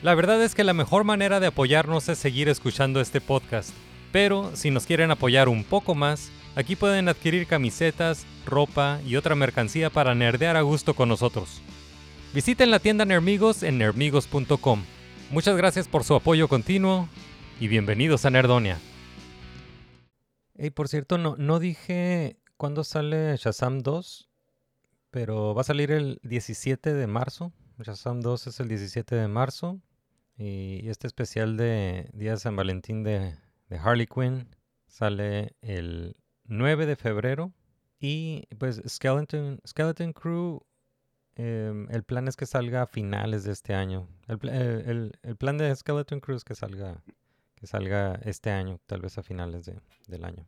La 0.03 0.15
verdad 0.15 0.43
es 0.43 0.53
que 0.53 0.65
la 0.65 0.73
mejor 0.73 1.05
manera 1.05 1.39
de 1.39 1.47
apoyarnos 1.47 2.09
es 2.09 2.17
seguir 2.17 2.49
escuchando 2.49 2.99
este 2.99 3.21
podcast, 3.21 3.69
pero 4.11 4.51
si 4.53 4.69
nos 4.69 4.85
quieren 4.85 5.09
apoyar 5.09 5.47
un 5.47 5.63
poco 5.63 5.95
más, 5.95 6.29
aquí 6.57 6.75
pueden 6.75 7.07
adquirir 7.07 7.47
camisetas, 7.47 8.25
ropa 8.45 8.99
y 9.07 9.15
otra 9.15 9.33
mercancía 9.33 9.89
para 9.89 10.13
nerdear 10.13 10.57
a 10.57 10.61
gusto 10.61 10.93
con 10.93 11.07
nosotros. 11.07 11.61
Visiten 12.33 12.69
la 12.69 12.79
tienda 12.79 13.05
Nermigos 13.05 13.63
en 13.63 13.77
nermigos.com. 13.77 14.83
Muchas 15.31 15.55
gracias 15.55 15.87
por 15.87 16.03
su 16.03 16.15
apoyo 16.15 16.49
continuo 16.49 17.07
y 17.61 17.69
bienvenidos 17.69 18.25
a 18.25 18.29
Nerdonia. 18.29 18.77
Hey, 20.57 20.71
por 20.71 20.87
cierto, 20.87 21.17
no, 21.17 21.35
no 21.37 21.59
dije 21.59 22.37
cuándo 22.57 22.83
sale 22.83 23.35
Shazam 23.37 23.79
2, 23.79 24.29
pero 25.11 25.53
va 25.53 25.61
a 25.61 25.63
salir 25.63 25.91
el 25.91 26.19
17 26.23 26.93
de 26.93 27.07
marzo. 27.07 27.53
Shazam 27.79 28.21
2 28.21 28.47
es 28.47 28.59
el 28.59 28.67
17 28.67 29.15
de 29.15 29.27
marzo. 29.27 29.79
Y 30.35 30.87
este 30.89 31.07
especial 31.07 31.57
de 31.57 32.09
Día 32.13 32.31
de 32.31 32.37
San 32.37 32.55
Valentín 32.55 33.03
de, 33.03 33.35
de 33.69 33.77
Harley 33.77 34.05
Quinn 34.07 34.47
sale 34.87 35.55
el 35.61 36.15
9 36.45 36.85
de 36.85 36.95
febrero. 36.95 37.51
Y 37.99 38.47
pues 38.59 38.81
Skeleton, 38.87 39.59
Skeleton 39.67 40.13
Crew, 40.13 40.61
em, 41.35 41.87
el 41.89 42.03
plan 42.03 42.27
es 42.27 42.35
que 42.35 42.45
salga 42.45 42.83
a 42.83 42.87
finales 42.87 43.43
de 43.43 43.51
este 43.51 43.73
año. 43.73 44.07
El, 44.27 44.39
eh, 44.49 44.83
el- 44.87 45.19
el 45.23 45.35
plan 45.35 45.57
de 45.57 45.75
Skeleton 45.75 46.19
Crew 46.19 46.35
es 46.37 46.43
que 46.43 46.53
salga, 46.55 47.03
que 47.59 47.67
salga 47.67 48.15
este 48.23 48.51
año, 48.51 48.79
tal 48.85 49.01
vez 49.01 49.17
a 49.17 49.23
finales 49.23 49.65
de- 49.65 49.79
del 50.07 50.23
año. 50.23 50.45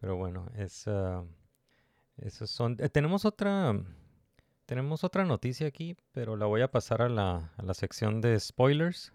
Pero 0.00 0.16
bueno, 0.16 0.50
es, 0.56 0.86
ah, 0.86 1.24
esos 2.18 2.50
son. 2.50 2.76
eh, 2.78 2.88
tenemos 2.90 3.24
otra, 3.24 3.74
tenemos 4.66 5.02
otra 5.02 5.24
noticia 5.24 5.66
aquí, 5.66 5.96
pero 6.12 6.36
la 6.36 6.46
voy 6.46 6.60
a 6.60 6.70
pasar 6.70 7.02
a 7.02 7.08
la, 7.08 7.52
a 7.56 7.62
la 7.62 7.74
sección 7.74 8.20
de 8.20 8.38
spoilers. 8.38 9.12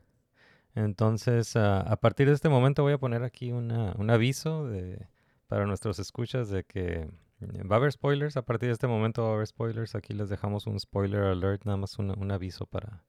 Entonces, 0.76 1.56
ah, 1.56 1.82
a 1.82 1.96
partir 1.98 2.28
de 2.28 2.34
este 2.34 2.50
momento 2.50 2.84
voy 2.84 2.94
a 2.94 2.98
poner 2.98 3.24
aquí 3.24 3.52
una- 3.52 3.94
un 3.98 4.10
aviso 4.10 4.66
de, 4.68 5.08
para 5.48 5.66
nuestros 5.66 6.00
escuchas 6.00 6.50
de 6.50 6.64
que 6.64 7.08
eh, 7.42 7.64
va 7.64 7.76
a 7.76 7.80
haber 7.80 7.92
spoilers. 7.92 8.36
A 8.38 8.44
partir 8.46 8.68
de 8.70 8.74
este 8.74 8.88
momento 8.88 9.24
va 9.24 9.30
a 9.30 9.34
haber 9.36 9.48
spoilers. 9.48 9.96
Aquí 9.96 10.14
les 10.14 10.30
dejamos 10.30 10.68
un 10.68 10.80
spoiler 10.80 11.22
alert, 11.24 11.66
nada 11.66 11.78
más 11.78 11.98
una- 12.00 12.14
un 12.16 12.32
aviso 12.32 12.66
para, 12.66 13.04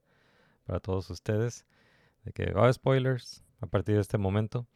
para 0.64 0.80
todos 0.80 1.10
ustedes 1.10 1.64
de 2.24 2.32
que 2.32 2.52
va 2.52 2.60
a 2.60 2.62
haber 2.64 2.74
spoilers 2.74 3.42
a 3.60 3.66
partir 3.66 3.94
de 3.96 4.00
este 4.00 4.18
momento. 4.18 4.66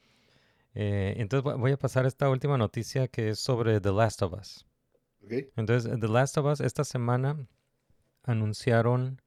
Eh, 0.75 1.15
entonces 1.19 1.45
vo- 1.45 1.59
voy 1.59 1.73
a 1.73 1.77
pasar 1.79 2.05
a 2.05 2.09
esta 2.09 2.29
última 2.31 2.59
noticia 2.59 3.09
que 3.09 3.31
es 3.31 3.39
sobre 3.39 3.81
The 3.81 3.93
Last 3.93 4.23
of 4.23 4.33
Us. 4.35 4.67
¿Ok? 5.25 5.33
Entonces, 5.57 5.99
The 6.01 6.09
Last 6.09 6.37
of 6.39 6.47
Us 6.47 6.61
esta 6.61 6.85
semana 6.85 7.47
anunciaron 8.25 9.21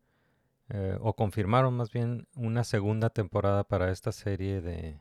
eh, 0.69 0.97
o 0.99 1.15
confirmaron 1.15 1.75
más 1.75 1.91
bien 1.91 2.27
una 2.35 2.63
segunda 2.63 3.09
temporada 3.09 3.63
para 3.63 3.91
esta 3.91 4.11
serie 4.11 4.61
de, 4.61 4.99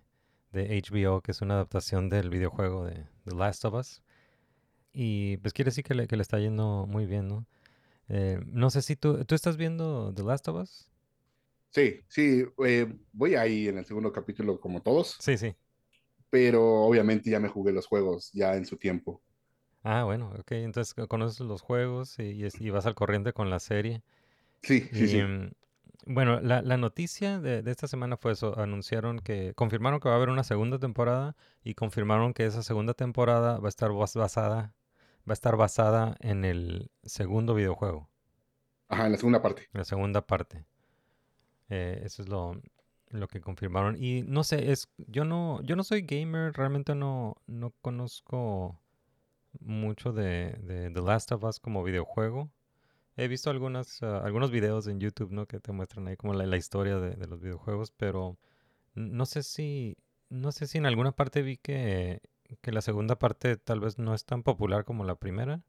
de 0.53 0.83
HBO, 0.83 1.21
que 1.23 1.33
es 1.33 1.43
una 1.43 1.55
adaptación 1.55 2.09
del 2.09 2.31
videojuego 2.31 2.85
de 2.85 3.07
The 3.25 3.35
Last 3.35 3.65
of 3.65 3.75
Us. 3.75 4.03
Y 4.93 5.37
pues 5.39 5.53
quiere 5.53 5.71
decir 5.71 5.85
que 5.85 5.95
le, 5.95 6.07
que 6.07 6.17
le 6.17 6.23
está 6.23 6.39
yendo 6.39 6.87
muy 6.87 7.07
bien, 7.07 7.29
¿no? 7.29 7.47
Eh, 8.09 8.41
no 8.47 8.71
sé 8.71 8.83
si 8.83 8.97
tú, 8.97 9.25
¿tú 9.25 9.35
estás 9.35 9.57
viendo 9.57 10.15
The 10.15 10.23
Last 10.23 10.49
of 10.49 10.63
Us? 10.63 10.89
Sí, 11.71 12.01
sí, 12.09 12.45
eh, 12.65 12.87
voy 13.13 13.35
ahí 13.35 13.69
en 13.69 13.79
el 13.79 13.85
segundo 13.85 14.11
capítulo 14.13 14.59
como 14.61 14.83
todos, 14.83 15.19
Sí, 15.19 15.37
sí. 15.39 15.57
pero 16.31 16.63
obviamente 16.85 17.31
ya 17.31 17.41
me 17.41 17.49
jugué 17.49 17.73
los 17.73 17.87
juegos 17.87 18.31
ya 18.33 18.55
en 18.55 18.67
su 18.67 18.77
tiempo. 18.77 19.23
Ah, 19.83 20.05
bueno, 20.05 20.33
ok. 20.39 20.53
Entonces 20.53 20.95
co- 20.95 21.07
conoces 21.09 21.41
los 21.41 21.63
juegos 21.63 22.19
y, 22.19 22.25
y 22.33 22.45
es- 22.45 22.61
y 22.61 22.71
vas 22.71 22.87
al 22.87 22.95
corriente 22.95 23.33
con 23.33 23.51
la 23.51 23.61
serie. 23.61 24.03
Sí, 24.63 24.81
sí, 24.93 25.09
Y, 25.09 25.09
sí. 25.09 25.23
mm, 25.23 25.51
bueno, 26.07 26.41
la, 26.41 26.63
la 26.63 26.77
noticia 26.79 27.41
de, 27.41 27.63
de 27.63 27.73
esta 27.73 27.89
semana 27.89 28.17
fue 28.19 28.33
eso. 28.33 28.59
Anunciaron 28.61 29.21
que, 29.21 29.55
confirmaron 29.55 30.01
que 30.01 30.09
va 30.09 30.15
a 30.17 30.19
haber 30.19 30.31
una 30.31 30.45
segunda 30.45 30.79
temporada 30.79 31.37
y 31.65 31.75
confirmaron 31.75 32.35
que 32.35 32.47
esa 32.47 32.63
segunda 32.63 32.95
temporada 32.95 33.59
va 33.61 33.69
a 33.69 33.71
estar 33.71 33.91
bas- 33.93 34.17
basada, 34.19 34.75
va 35.29 35.33
a 35.33 35.35
estar 35.35 35.57
basada 35.57 36.17
en 36.21 36.45
el 36.45 36.91
segundo 37.05 37.55
videojuego, 37.55 38.11
Ajá, 38.89 39.07
en 39.07 39.13
la 39.13 39.19
segunda 39.19 39.41
parte. 39.43 39.69
en 39.73 39.79
la 39.79 39.85
segunda 39.85 40.27
parte. 40.27 40.67
Eh, 41.71 42.01
eso 42.05 42.23
es 42.23 42.29
lo, 42.29 42.61
lo 43.11 43.29
que 43.29 43.41
confirmaron. 43.41 43.97
Y 44.03 44.23
no 44.23 44.45
sé, 44.45 44.73
es, 44.73 44.89
yo 44.99 45.25
no, 45.25 45.63
yo 45.63 45.77
no 45.77 45.85
soy 45.85 46.03
gamer, 46.03 46.53
realmente 46.55 46.95
no, 46.95 47.37
no 47.47 47.73
conozco 47.83 48.81
mucho 49.61 50.13
de, 50.13 50.57
de 50.63 50.91
The 50.91 51.01
Last 51.03 51.33
of 51.33 51.45
Us 51.45 51.61
como 51.61 51.83
videojuego. 51.85 52.51
He 53.17 53.29
visto 53.29 53.51
algunas, 53.51 54.03
ah, 54.03 54.21
algunos 54.25 54.51
videos 54.51 54.87
en 54.89 55.01
YouTube, 55.01 55.33
¿no? 55.33 55.47
Que 55.47 55.61
te 55.61 55.73
muestran 55.73 56.09
ahí 56.09 56.17
como 56.17 56.35
la, 56.35 56.47
la 56.47 56.57
historia 56.57 56.99
de, 56.99 57.17
de 57.17 57.27
los 57.27 57.41
videojuegos, 57.43 57.93
pero 57.93 58.39
no 58.95 59.27
sé 59.27 59.43
si, 59.45 59.99
no 60.31 60.53
sé 60.53 60.67
si 60.69 60.79
en 60.79 60.87
alguna 60.87 61.13
parte 61.13 61.43
vi 61.43 61.59
que, 61.59 62.23
que 62.63 62.73
la 62.73 62.83
segunda 62.83 63.19
parte 63.19 63.57
tal 63.57 63.81
vez 63.81 63.99
no 63.99 64.15
es 64.15 64.25
tan 64.27 64.43
popular 64.45 64.85
como 64.85 65.05
la 65.05 65.17
primera. 65.17 65.63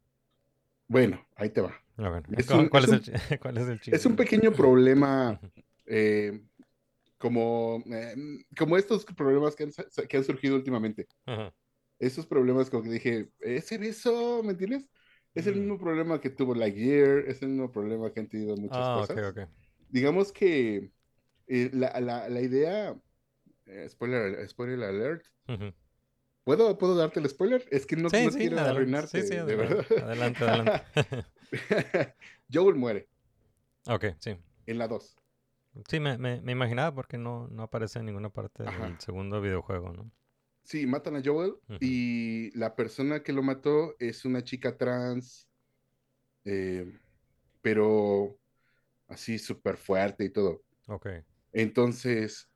Bueno, 0.87 1.25
ahí 1.35 1.49
te 1.49 1.61
va. 1.61 1.73
A 1.97 2.09
ver, 2.09 2.23
Es 2.35 2.47
¿cuál, 2.47 2.67
un- 2.67 2.69
cuál 2.69 2.83
es 2.83 2.85
es, 2.85 2.91
un- 2.91 2.99
el, 2.99 3.01
chi- 3.01 3.11
cuál 3.41 3.57
es 3.57 3.67
el 3.67 3.79
Es 3.89 4.05
un 4.05 4.15
chisme? 4.15 4.17
pequeño 4.17 4.53
problema, 4.53 5.41
eh, 5.87 6.41
como, 7.17 7.83
eh, 7.91 8.15
como 8.57 8.77
estos 8.77 9.05
problemas 9.05 9.55
que 9.55 9.63
han, 9.65 9.71
que 10.07 10.17
han 10.17 10.23
surgido 10.23 10.55
últimamente. 10.55 11.07
Ajá. 11.25 11.53
Esos 11.99 12.27
problemas 12.27 12.69
como 12.69 12.83
que 12.83 12.89
dije, 12.91 13.29
¿es 13.39 13.71
en 13.71 13.83
eso? 13.83 14.43
¿Me 14.43 14.51
entiendes? 14.51 14.87
Es 15.33 15.47
el 15.47 15.55
Mm. 15.55 15.59
mismo 15.59 15.79
problema 15.79 16.21
que 16.21 16.29
tuvo 16.29 16.55
Lightyear, 16.55 17.19
es 17.27 17.41
el 17.41 17.49
mismo 17.49 17.71
problema 17.71 18.11
que 18.11 18.19
han 18.21 18.27
tenido 18.29 18.55
muchas 18.57 18.87
Ah, 18.87 19.05
cosas. 19.07 19.33
Digamos 19.89 20.31
que 20.31 20.91
eh, 21.47 21.69
la, 21.73 21.99
la- 21.99 22.29
la 22.29 22.41
idea, 22.41 22.95
spoiler, 23.89 24.47
spoiler 24.49 24.83
alert. 24.83 25.25
¿puedo, 26.43 26.77
¿puedo 26.77 26.95
darte 26.95 27.19
el 27.19 27.29
spoiler? 27.29 27.65
Es 27.71 27.85
que 27.85 27.95
no, 27.95 28.09
Sí, 28.09 28.25
no 28.25 28.31
sí, 28.31 28.37
quiero 28.39 28.57
adelante. 28.59 28.79
arruinarte, 28.81 29.21
Sí, 29.21 29.27
sí, 29.27 29.35
de 29.35 29.41
adelante, 29.41 29.95
verdad. 29.95 30.03
adelante, 30.03 30.43
adelante. 30.43 30.81
Joel 32.51 32.75
muere 32.75 33.07
ok, 33.89 34.05
sí. 34.19 34.37
en 34.65 34.77
la 34.77 34.87
2. 34.87 35.15
Sí, 35.89 35.99
me, 35.99 36.17
me, 36.17 36.41
me 36.41 36.51
imaginaba 36.53 36.93
porque 36.93 37.17
no, 37.17 37.47
no 37.49 37.63
aparece 37.63 37.99
en 37.99 38.05
ninguna 38.07 38.29
parte 38.29 38.63
Ajá. 38.65 38.87
del 38.87 38.99
segundo 38.99 39.41
videojuego, 39.41 39.91
¿no? 39.93 40.11
Sí, 40.63 40.85
matan 40.85 41.15
a 41.15 41.21
Joel 41.23 41.53
y 41.79 42.51
la 42.57 42.75
persona 42.75 43.23
que 43.23 43.31
lo 43.31 43.41
mató 43.41 43.95
es 43.99 44.25
una 44.25 44.43
chica 44.43 44.77
trans, 44.77 45.47
eh, 46.45 46.85
pero 47.61 48.39
así 49.07 49.39
súper 49.39 49.77
fuerte 49.77 50.25
y 50.25 50.31
todo. 50.31 50.63
Ok. 50.87 51.07
Entonces, 51.53 52.49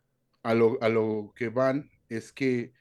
a 0.44 0.54
lo, 0.56 0.82
a 0.84 0.90
lo 0.90 1.34
que 1.36 1.50
van 1.50 1.92
es 2.10 2.32
que, 2.34 2.74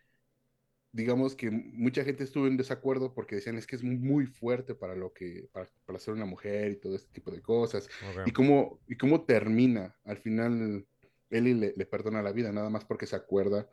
digamos 0.93 1.37
que 1.37 1.51
mucha 1.51 2.03
gente 2.05 2.25
estuvo 2.25 2.47
en 2.47 2.57
desacuerdo 2.57 3.15
porque 3.15 3.37
decían 3.37 3.57
es 3.57 3.67
que 3.67 3.77
es 3.77 3.83
muy 3.85 4.27
fuerte 4.27 4.75
para 4.75 4.95
lo 4.97 5.13
que, 5.13 5.49
para, 5.53 5.71
para 5.87 5.99
ser 5.99 6.15
una 6.15 6.27
mujer 6.27 6.73
y 6.73 6.77
todo 6.77 6.97
este 6.97 7.13
tipo 7.13 7.31
de 7.31 7.41
cosas. 7.41 7.89
Y 8.27 8.33
cómo, 8.33 8.81
y 8.89 8.97
cómo 8.97 9.25
termina. 9.25 9.97
Al 10.05 10.19
final, 10.19 10.87
Ellie 11.31 11.55
le, 11.55 11.75
le 11.77 11.87
perdona 11.87 12.23
la 12.23 12.33
vida, 12.33 12.51
nada 12.53 12.71
más 12.71 12.85
porque 12.85 13.07
se 13.07 13.15
acuerda 13.17 13.69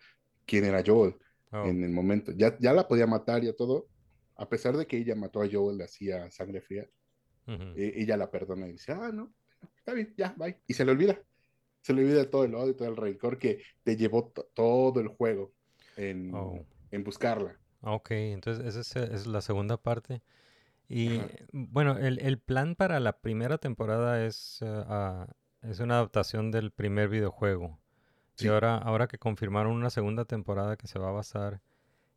quién 0.46 0.66
era 0.66 0.84
Joel 0.86 1.16
Oh, 1.50 1.66
en 1.66 1.82
el 1.84 1.92
momento. 1.92 2.34
Ya, 2.34 2.58
ya 2.60 2.74
la 2.74 2.88
podía 2.90 3.08
matar 3.08 3.42
y 3.44 3.56
todo. 3.56 3.88
A 4.36 4.50
pesar 4.50 4.76
de 4.76 4.86
que 4.86 4.98
ella 4.98 5.16
mató 5.16 5.42
a 5.42 5.48
Joel, 5.50 5.78
le 5.78 5.86
hacía 5.86 6.30
sangre 6.30 6.60
fría, 6.62 6.88
eh, 7.48 7.94
ella 7.96 8.18
la 8.18 8.30
perdona 8.30 8.68
y 8.68 8.74
dice, 8.74 8.92
ah, 8.92 9.10
no, 9.14 9.34
está 9.78 9.94
bien, 9.94 10.14
ya, 10.18 10.36
bye. 10.38 10.60
Y 10.68 10.74
se 10.74 10.84
le 10.84 10.92
olvida. 10.92 11.18
Se 11.82 11.94
le 11.94 12.04
olvida 12.04 12.30
todo 12.30 12.44
el 12.44 12.54
odio, 12.54 12.76
todo 12.76 12.90
el 12.90 12.98
rencor 12.98 13.40
que 13.40 13.64
te 13.82 13.96
llevó 13.96 14.30
to- 14.30 14.50
todo 14.54 15.00
el 15.00 15.08
juego 15.08 15.54
en, 15.96 16.32
Oh. 16.36 16.66
En 16.91 17.04
buscarla. 17.04 17.58
Ok, 17.82 18.12
entonces 18.12 18.65
esa 18.65 18.80
es, 18.82 18.95
esa 18.95 19.15
es 19.15 19.28
la 19.28 19.41
segunda 19.41 19.78
parte. 19.78 20.21
Y 20.89 21.17
Ajá. 21.17 21.28
bueno, 21.52 21.97
el, 21.97 22.19
el 22.19 22.39
plan 22.39 22.76
para 22.76 23.00
la 23.00 23.19
primera 23.19 23.58
temporada 23.58 24.26
es, 24.26 24.60
eh, 24.62 24.84
ah, 24.88 25.28
es 25.62 25.80
una 25.80 25.95
adaptación 25.95 26.50
del 26.52 26.71
primer 26.71 27.10
videojuego. 27.10 27.80
Sí. 28.36 28.45
Y 28.45 28.50
ahora, 28.50 28.78
ahora 28.78 29.08
que 29.08 29.17
confirmaron 29.17 29.73
una 29.73 29.89
segunda 29.89 30.26
temporada 30.26 30.78
que 30.78 30.88
se 30.88 31.00
va 31.00 31.10
a 31.10 31.12
basar 31.12 31.62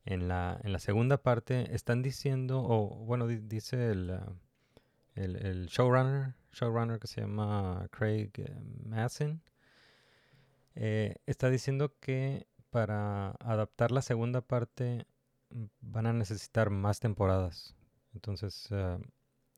en 0.05 0.29
la, 0.29 0.61
en 0.63 0.73
la 0.73 0.79
segunda 0.79 1.23
parte, 1.23 1.75
están 1.75 2.03
diciendo, 2.03 2.63
o 2.63 3.05
bueno, 3.05 3.27
di- 3.27 3.41
dice 3.41 3.91
el, 3.91 4.11
ah, 4.11 4.33
el, 5.15 5.37
el 5.37 5.67
showrunner, 5.67 6.35
showrunner 6.53 6.99
que 6.99 7.07
se 7.07 7.21
llama 7.23 7.87
Craig 7.91 8.31
eh, 8.39 8.55
Massin, 8.85 9.43
eh, 10.75 11.17
está 11.27 11.51
diciendo 11.51 11.95
que 12.01 12.47
para 12.71 13.33
adaptar 13.41 13.91
la 13.93 14.03
segunda 14.03 14.41
parte 14.43 15.07
mm, 15.51 15.65
van 15.81 16.07
a 16.07 16.13
necesitar 16.13 16.71
más 16.71 17.01
temporadas. 17.01 17.75
Entonces 18.15 18.69
eh, 18.71 18.99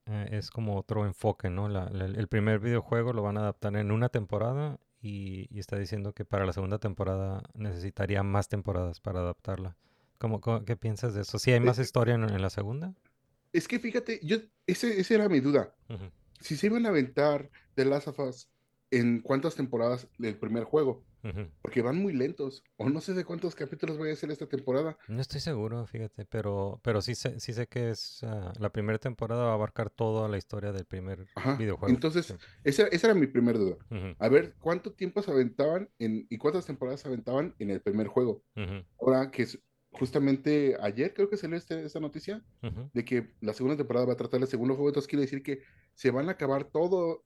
eh, 0.07 0.29
es 0.33 0.51
como 0.51 0.77
otro 0.79 1.07
enfoque, 1.07 1.51
¿no? 1.51 1.69
La- 1.69 1.89
la- 1.91 2.07
el 2.07 2.29
primer 2.29 2.61
videojuego 2.61 3.13
lo 3.13 3.23
van 3.23 3.37
a 3.39 3.41
adaptar 3.41 3.77
en 3.77 3.91
una 3.93 4.09
temporada 4.09 4.79
y, 5.01 5.47
y 5.55 5.61
está 5.61 5.79
diciendo 5.79 6.13
que 6.15 6.25
para 6.25 6.47
la 6.47 6.53
segunda 6.53 6.79
temporada 6.79 7.43
necesitaría 7.55 8.23
más 8.23 8.49
temporadas 8.49 9.01
para 9.01 9.21
adaptarla. 9.21 9.77
¿Cómo, 10.19 10.41
cómo- 10.41 10.65
qué 10.65 10.77
piensas 10.77 11.15
de 11.15 11.23
eso? 11.23 11.39
¿Sí 11.39 11.53
hay 11.53 11.61
más 11.61 11.79
Eh, 11.79 11.83
historia 11.83 12.15
en, 12.15 12.25
en 12.25 12.43
la 12.43 12.51
segunda? 12.51 12.95
Es 13.53 13.69
que 13.69 13.79
fíjate, 13.79 14.21
yo, 14.23 14.39
ese, 14.67 15.01
esa 15.01 15.15
era 15.15 15.29
mi 15.29 15.41
duda. 15.41 15.75
Si 16.41 16.57
se 16.57 16.67
iban 16.67 16.87
a 16.87 16.91
aventar 16.91 17.51
The 17.75 17.85
Last 17.85 18.09
of 18.09 18.19
Us, 18.21 18.49
¿en 18.91 19.21
cuántas 19.21 19.55
temporadas 19.55 20.09
del 20.19 20.39
primer 20.39 20.65
juego? 20.65 21.05
Porque 21.63 21.83
van 21.83 21.99
muy 21.99 22.13
lentos. 22.13 22.65
O 22.77 22.89
no 22.89 23.01
sé 23.01 23.15
de 23.15 23.25
cuántos 23.25 23.55
capítulos 23.55 23.97
voy 23.99 24.11
a 24.11 24.13
hacer 24.13 24.31
esta 24.31 24.47
temporada. 24.49 24.99
No 25.09 25.21
estoy 25.21 25.41
seguro, 25.41 25.87
fíjate, 25.87 26.25
pero, 26.25 26.81
pero 26.83 27.01
sí 27.01 27.15
sé, 27.15 27.39
sí 27.39 27.53
sé 27.53 27.67
que 27.69 27.91
es 27.91 28.23
ah, 28.25 28.53
la 28.59 28.71
primera 28.71 28.99
temporada 28.99 29.45
va 29.45 29.51
a 29.51 29.55
abarcar 29.55 29.91
toda 29.91 30.29
la 30.29 30.39
historia 30.39 30.73
del 30.73 30.85
primer 30.85 31.27
Ajá. 31.35 31.57
videojuego. 31.57 31.95
Entonces, 31.95 32.27
sí. 32.27 32.35
esa, 32.65 32.87
esa 32.89 33.07
era 33.09 33.15
mi 33.15 33.27
primer 33.27 33.59
duda. 33.59 33.77
A 34.19 34.29
ver, 34.29 34.55
¿cuánto 34.59 34.93
tiempo 34.93 35.23
se 35.23 35.31
aventaban 35.31 35.89
en, 35.99 36.27
y 36.29 36.39
cuántas 36.39 36.67
temporadas 36.67 37.01
se 37.01 37.09
aventaban 37.09 37.55
en 37.59 37.71
el 37.71 37.81
primer 37.81 38.09
juego? 38.09 38.43
Ahora 39.01 39.31
que 39.31 39.43
es- 39.45 39.59
justamente 39.95 40.75
ayer 40.81 41.13
creo 41.13 41.29
que 41.29 41.37
salió 41.37 41.57
este- 41.57 41.85
esta 41.85 42.01
noticia 42.01 42.43
de 42.93 43.05
que 43.05 43.35
la 43.41 43.53
segunda 43.53 43.77
temporada 43.77 44.07
va 44.07 44.15
a 44.15 44.17
tratar 44.17 44.41
el 44.41 44.47
segundo 44.49 44.75
juego, 44.75 44.89
entonces 44.89 45.09
quiere 45.09 45.21
decir 45.23 45.43
que 45.43 45.61
se 45.95 46.11
van 46.11 46.29
a 46.29 46.33
acabar 46.33 46.65
todo, 46.65 47.25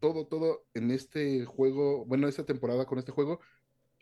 todo, 0.00 0.26
todo 0.28 0.66
en 0.74 0.90
este 0.90 1.44
juego, 1.46 2.04
bueno, 2.06 2.28
esta 2.28 2.46
temporada 2.46 2.86
con 2.86 2.98
este 2.98 3.12
juego. 3.12 3.40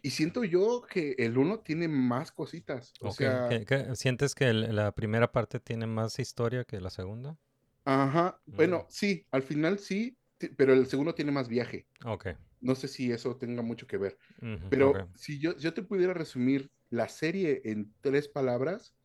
Y 0.03 0.11
siento 0.13 0.45
yo 0.45 0.83
que 0.91 1.17
el 1.19 1.39
uno 1.39 1.61
tiene 1.61 1.89
más 1.89 2.33
cositas. 2.33 2.97
O 3.01 3.11
Ok, 3.11 3.21
sea, 3.21 3.41
¿qué- 3.45 3.65
qué- 3.65 3.97
sientes 3.97 4.35
que 4.37 4.49
el- 4.51 4.75
la 4.77 4.93
primera 4.93 5.33
parte 5.33 5.59
tiene 5.61 5.87
más 5.89 6.19
historia 6.21 6.65
que 6.65 6.81
la 6.81 6.91
segunda? 6.91 7.37
ajá, 7.85 8.41
bueno, 8.47 8.87
Mm. 8.87 8.89
sí, 8.91 9.27
al 9.31 9.43
final 9.43 9.79
sí, 9.79 10.17
pero 10.57 10.73
el 10.73 10.87
segundo 10.87 11.15
tiene 11.15 11.33
más 11.33 11.49
viaje. 11.49 11.87
Ok. 12.05 12.27
No 12.61 12.75
sé 12.75 12.89
si 12.89 13.13
eso 13.13 13.37
tenga 13.39 13.63
mucho 13.63 13.87
que 13.87 13.99
ver. 13.99 14.19
ujú, 14.43 14.69
Pero 14.69 14.95
ok, 14.95 15.09
si 15.15 15.41
yo, 15.41 15.57
yo 15.59 15.75
te 15.75 15.83
pudiera 15.83 16.15
resumir 16.15 16.71
la 16.91 17.09
serie 17.09 17.63
en 17.67 17.95
tres 18.03 18.29
palabras, 18.29 18.97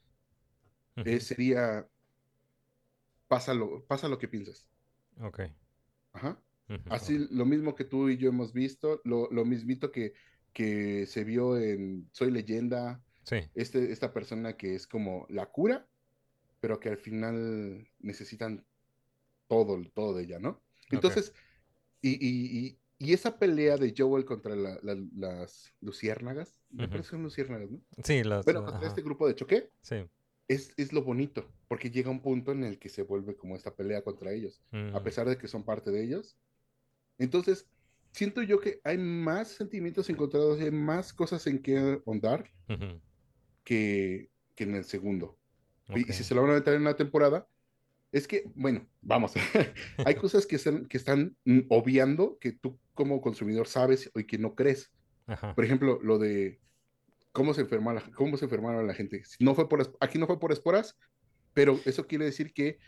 ujú, 0.98 1.04
eh, 1.04 1.20
sería 1.20 1.88
pasa 3.28 3.54
lo, 3.54 3.86
pasa 3.86 4.08
lo 4.08 4.18
que 4.18 4.28
piensas. 4.30 4.68
ok, 5.22 5.40
Ajá. 6.14 6.42
Así 6.90 7.28
lo 7.32 7.46
mismo 7.46 7.76
que 7.76 7.84
tú 7.86 8.10
y 8.10 8.18
yo 8.18 8.30
hemos 8.30 8.54
visto, 8.54 9.02
lo, 9.04 9.30
lo 9.32 9.46
mismito 9.46 9.92
que, 9.92 10.14
que 10.54 11.06
se 11.06 11.24
vio 11.24 11.58
en 11.58 12.10
Soy 12.12 12.32
Leyenda, 12.32 13.02
Sí, 13.26 13.38
este, 13.56 13.92
esta 13.92 14.14
persona 14.14 14.58
que 14.58 14.76
es 14.76 14.88
como 14.88 15.26
la 15.30 15.46
cura, 15.48 15.88
pero 16.60 16.80
que 16.80 16.90
al 16.90 16.98
final 16.98 17.88
necesitan 18.00 18.66
todo, 19.48 19.82
todo 19.94 20.16
de 20.16 20.24
ella, 20.24 20.40
¿no? 20.40 20.62
Entonces, 20.92 21.34
y, 22.02 22.12
y, 22.14 22.68
y, 22.68 22.80
y 23.00 23.14
esa 23.14 23.38
pelea 23.38 23.78
de 23.78 23.94
Joel 23.98 24.26
contra 24.26 24.56
la- 24.56 24.80
la- 24.84 24.98
las 25.16 25.74
luciérnagas, 25.82 26.62
me 26.72 26.88
parece 26.88 27.10
que 27.10 27.12
son 27.16 27.24
luciérnagas, 27.24 27.72
¿no? 27.72 27.82
sí, 28.04 28.24
las, 28.24 28.46
Bueno, 28.46 28.64
contra 28.66 28.80
ajá, 28.80 28.88
este 28.88 29.02
grupo 29.02 29.28
de 29.28 29.36
choque, 29.36 29.70
sí, 29.82 29.96
es, 30.48 30.74
es 30.78 30.94
lo 30.94 31.04
bonito, 31.04 31.50
porque 31.68 31.90
llega 31.92 32.10
un 32.10 32.22
punto 32.22 32.52
en 32.52 32.64
el 32.64 32.80
que 32.80 32.90
se 32.90 33.04
vuelve 33.04 33.36
como 33.36 33.56
esta 33.56 33.76
pelea 33.76 34.04
contra 34.04 34.32
ellos, 34.32 34.62
a 34.72 35.00
mm, 35.00 35.04
pesar 35.04 35.28
de 35.30 35.38
que 35.38 35.48
son 35.48 35.64
parte 35.64 35.92
de 35.92 36.04
ellos. 36.04 36.38
Entonces, 37.24 37.68
siento 38.14 38.42
yo 38.44 38.60
que 38.60 38.80
hay 38.84 38.98
más 38.98 39.50
sentimientos 39.50 40.10
encontrados, 40.10 40.60
hay 40.62 40.72
más 40.72 41.14
cosas 41.14 41.48
en 41.48 41.62
que 41.62 41.78
ahondar 42.06 42.52
ujú, 42.70 43.02
que, 43.64 44.30
que 44.56 44.64
en 44.64 44.76
el 44.76 44.84
segundo. 44.86 45.40
Y- 45.94 46.02
ok, 46.02 46.10
Y 46.10 46.14
si 46.14 46.24
se 46.24 46.36
lo 46.36 46.42
van 46.42 46.52
a 46.52 46.56
meter 46.56 46.74
en 46.76 46.82
una 46.82 46.96
temporada, 46.96 47.48
es 48.12 48.28
que, 48.28 48.52
bueno, 48.56 48.88
vamos, 49.02 49.34
hay 50.06 50.16
cosas 50.16 50.46
que 50.48 50.58
están, 50.58 50.88
que 50.88 50.98
están 50.98 51.38
obviando 51.70 52.38
que 52.40 52.54
tú 52.54 52.80
como 52.94 53.22
consumidor 53.22 53.68
sabes 53.68 54.12
y 54.16 54.26
que 54.26 54.38
no 54.38 54.56
crees. 54.56 54.92
ajá, 55.28 55.54
Por 55.56 55.66
ejemplo, 55.66 56.00
lo 56.04 56.20
de 56.20 56.62
cómo 57.32 57.54
se 57.54 57.62
enferma 57.62 57.94
la- 57.94 58.12
cómo 58.14 58.38
se 58.38 58.46
enfermaron 58.46 58.88
la 58.88 58.94
gente. 58.94 59.24
No 59.40 59.56
fue 59.56 59.70
por, 59.70 59.96
aquí 60.00 60.20
no 60.20 60.28
fue 60.28 60.40
por 60.40 60.52
esporas, 60.52 60.98
pero 61.54 61.80
eso 61.86 62.08
quiere 62.08 62.26
decir 62.26 62.54
que, 62.54 62.80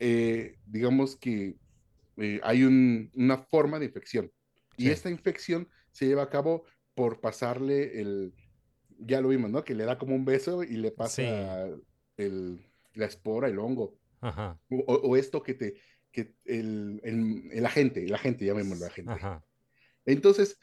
eh, 0.00 0.58
digamos 0.66 1.16
que 1.16 1.56
eh, 2.18 2.40
hay 2.42 2.64
un- 2.64 3.10
una 3.14 3.38
forma 3.38 3.78
de 3.78 3.86
infección. 3.86 4.32
Y 4.76 4.90
Sí. 4.90 4.90
esta 4.90 5.10
infección 5.10 5.68
se 5.92 6.06
lleva 6.06 6.22
a 6.24 6.30
cabo 6.30 6.64
por 6.94 7.20
pasarle 7.20 8.00
el, 8.00 8.34
ya 8.98 9.20
lo 9.20 9.28
vimos, 9.28 9.50
¿no? 9.50 9.64
Que 9.64 9.74
le 9.74 9.84
da 9.84 9.98
como 9.98 10.14
un 10.14 10.24
beso 10.24 10.62
y 10.64 10.76
le 10.76 10.92
pasa 10.92 11.66
el, 12.16 12.64
la 12.94 13.06
espora, 13.06 13.48
el 13.48 13.58
hongo. 13.58 13.98
ajá, 14.20 14.58
O, 14.70 14.76
o- 14.78 15.10
o 15.10 15.16
esto 15.16 15.42
que 15.42 15.54
te, 15.54 15.74
que 16.12 16.34
el, 16.46 17.00
el, 17.04 17.50
el 17.52 17.66
agente, 17.66 18.04
el 18.04 18.14
agente, 18.14 18.44
llamémoslo 18.46 18.86
agente. 18.86 19.12
ajá, 19.14 19.42
Entonces, 20.06 20.58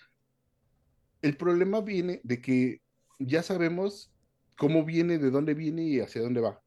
el 1.22 1.36
problema 1.38 1.82
viene 1.82 2.22
de 2.24 2.42
que 2.42 2.82
ya 3.20 3.44
sabemos 3.44 4.14
cómo 4.58 4.86
viene, 4.86 5.18
de 5.18 5.30
dónde 5.32 5.54
viene 5.54 5.84
y 5.84 6.00
hacia 6.00 6.22
dónde 6.22 6.42
va. 6.42 6.62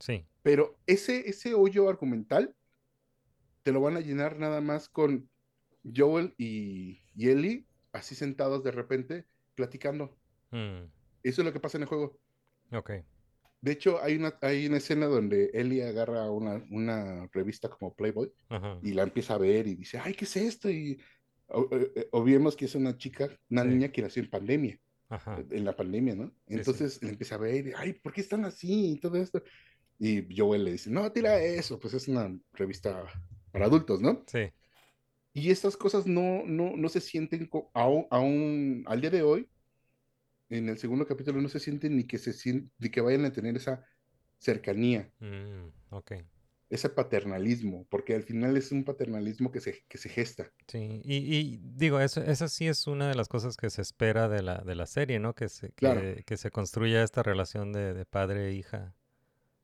sí, 0.00 0.26
Pero 0.42 0.78
ese, 0.86 1.28
ese 1.28 1.54
hoyo 1.54 1.88
argumental 1.88 2.54
te 3.62 3.72
lo 3.72 3.80
van 3.80 3.96
a 3.96 4.00
llenar 4.00 4.38
nada 4.38 4.60
más 4.60 4.88
con 4.88 5.28
Joel 5.84 6.34
y, 6.38 7.02
y 7.14 7.28
Ellie 7.28 7.66
así 7.92 8.14
sentados 8.14 8.62
de 8.64 8.70
repente 8.70 9.26
platicando. 9.54 10.16
mm, 10.50 10.84
Eso 11.22 11.42
es 11.42 11.44
lo 11.44 11.52
que 11.52 11.60
pasa 11.60 11.78
en 11.78 11.82
el 11.82 11.88
juego. 11.88 12.18
ok, 12.72 12.90
De 13.62 13.72
hecho, 13.72 14.02
hay 14.02 14.16
una, 14.16 14.38
hay 14.40 14.66
una 14.66 14.78
escena 14.78 15.06
donde 15.06 15.50
Ellie 15.52 15.84
agarra 15.84 16.30
una, 16.30 16.64
una 16.70 17.28
revista 17.32 17.68
como 17.68 17.94
Playboy 17.94 18.32
ajá, 18.48 18.78
y 18.82 18.92
la 18.92 19.02
empieza 19.02 19.34
a 19.34 19.38
ver 19.38 19.66
y 19.66 19.74
dice, 19.74 19.98
ay, 19.98 20.14
¿qué 20.14 20.24
es 20.24 20.36
esto? 20.36 20.70
Y 20.70 20.98
o- 21.48 21.68
eh, 21.72 22.08
obviemos 22.12 22.56
que 22.56 22.64
es 22.66 22.74
una 22.74 22.96
chica, 22.96 23.28
una 23.50 23.62
Sí. 23.64 23.68
niña 23.68 23.90
que 23.92 24.02
nació 24.02 24.22
en 24.22 24.30
pandemia, 24.30 24.78
ajá, 25.10 25.44
en 25.50 25.64
la 25.64 25.76
pandemia, 25.76 26.14
¿no? 26.14 26.28
sí. 26.46 26.54
Entonces 26.54 27.02
le 27.02 27.10
empieza 27.10 27.34
a 27.34 27.38
ver, 27.38 27.66
y, 27.66 27.72
ay, 27.76 27.92
¿por 27.94 28.12
qué 28.12 28.20
están 28.22 28.44
así? 28.44 28.92
Y 28.92 29.00
todo 29.00 29.16
esto. 29.16 29.42
Y 29.98 30.26
Joel 30.34 30.64
le 30.64 30.72
dice, 30.72 30.88
no, 30.90 31.10
tira 31.12 31.38
eso, 31.42 31.78
pues 31.78 31.92
es 31.92 32.08
una 32.08 32.34
revista 32.52 33.04
para 33.52 33.66
adultos, 33.66 34.00
¿no? 34.02 34.26
sí, 34.26 34.52
Y 35.32 35.50
estas 35.50 35.76
cosas 35.76 36.06
no, 36.06 36.42
no, 36.46 36.76
no 36.76 36.88
se 36.88 37.00
sienten, 37.00 37.48
aún, 37.74 38.06
aún 38.10 38.84
al 38.86 39.00
día 39.00 39.10
de 39.10 39.22
hoy, 39.22 39.48
en 40.50 40.68
el 40.68 40.78
segundo 40.78 41.06
capítulo, 41.06 41.40
no 41.40 41.48
se 41.48 41.60
sienten 41.60 41.96
ni 41.96 42.04
que, 42.06 42.18
se 42.18 42.32
sien- 42.32 42.70
ni 42.78 42.90
que 42.90 43.00
vayan 43.00 43.24
a 43.24 43.32
tener 43.32 43.56
esa 43.56 43.84
cercanía, 44.38 45.12
mm, 45.20 45.72
ok. 45.90 46.12
ese 46.70 46.88
paternalismo, 46.88 47.86
porque 47.90 48.14
al 48.14 48.22
final 48.22 48.56
es 48.56 48.72
un 48.72 48.82
paternalismo 48.84 49.50
que 49.52 49.60
se, 49.60 49.84
que 49.88 49.98
se 49.98 50.08
gesta. 50.08 50.50
Sí, 50.68 51.02
y, 51.04 51.16
y 51.36 51.60
digo, 51.64 51.98
eso, 51.98 52.22
esa 52.22 52.46
sí 52.48 52.68
es 52.68 52.86
una 52.86 53.08
de 53.08 53.16
las 53.16 53.26
cosas 53.28 53.56
que 53.56 53.70
se 53.70 53.82
espera 53.82 54.28
de 54.28 54.40
la, 54.42 54.58
de 54.58 54.76
la 54.76 54.86
serie, 54.86 55.18
¿no? 55.18 55.34
Que 55.34 55.48
se, 55.48 55.72
Claro. 55.74 56.12
que 56.24 56.36
se 56.36 56.50
construya 56.52 57.02
esta 57.02 57.24
relación 57.24 57.72
de, 57.72 57.92
de 57.92 58.06
padre 58.06 58.48
e 58.50 58.52
hija 58.54 58.94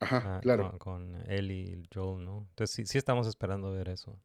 Ajá, 0.00 0.36
ah, 0.36 0.40
claro. 0.42 0.70
con, 0.70 0.78
con 0.78 1.30
Ellie 1.30 1.76
y 1.82 1.88
Joel, 1.94 2.24
¿no? 2.24 2.46
Entonces 2.50 2.74
sí, 2.74 2.86
sí 2.86 2.98
estamos 2.98 3.26
esperando 3.26 3.72
ver 3.72 3.88
eso. 3.88 4.18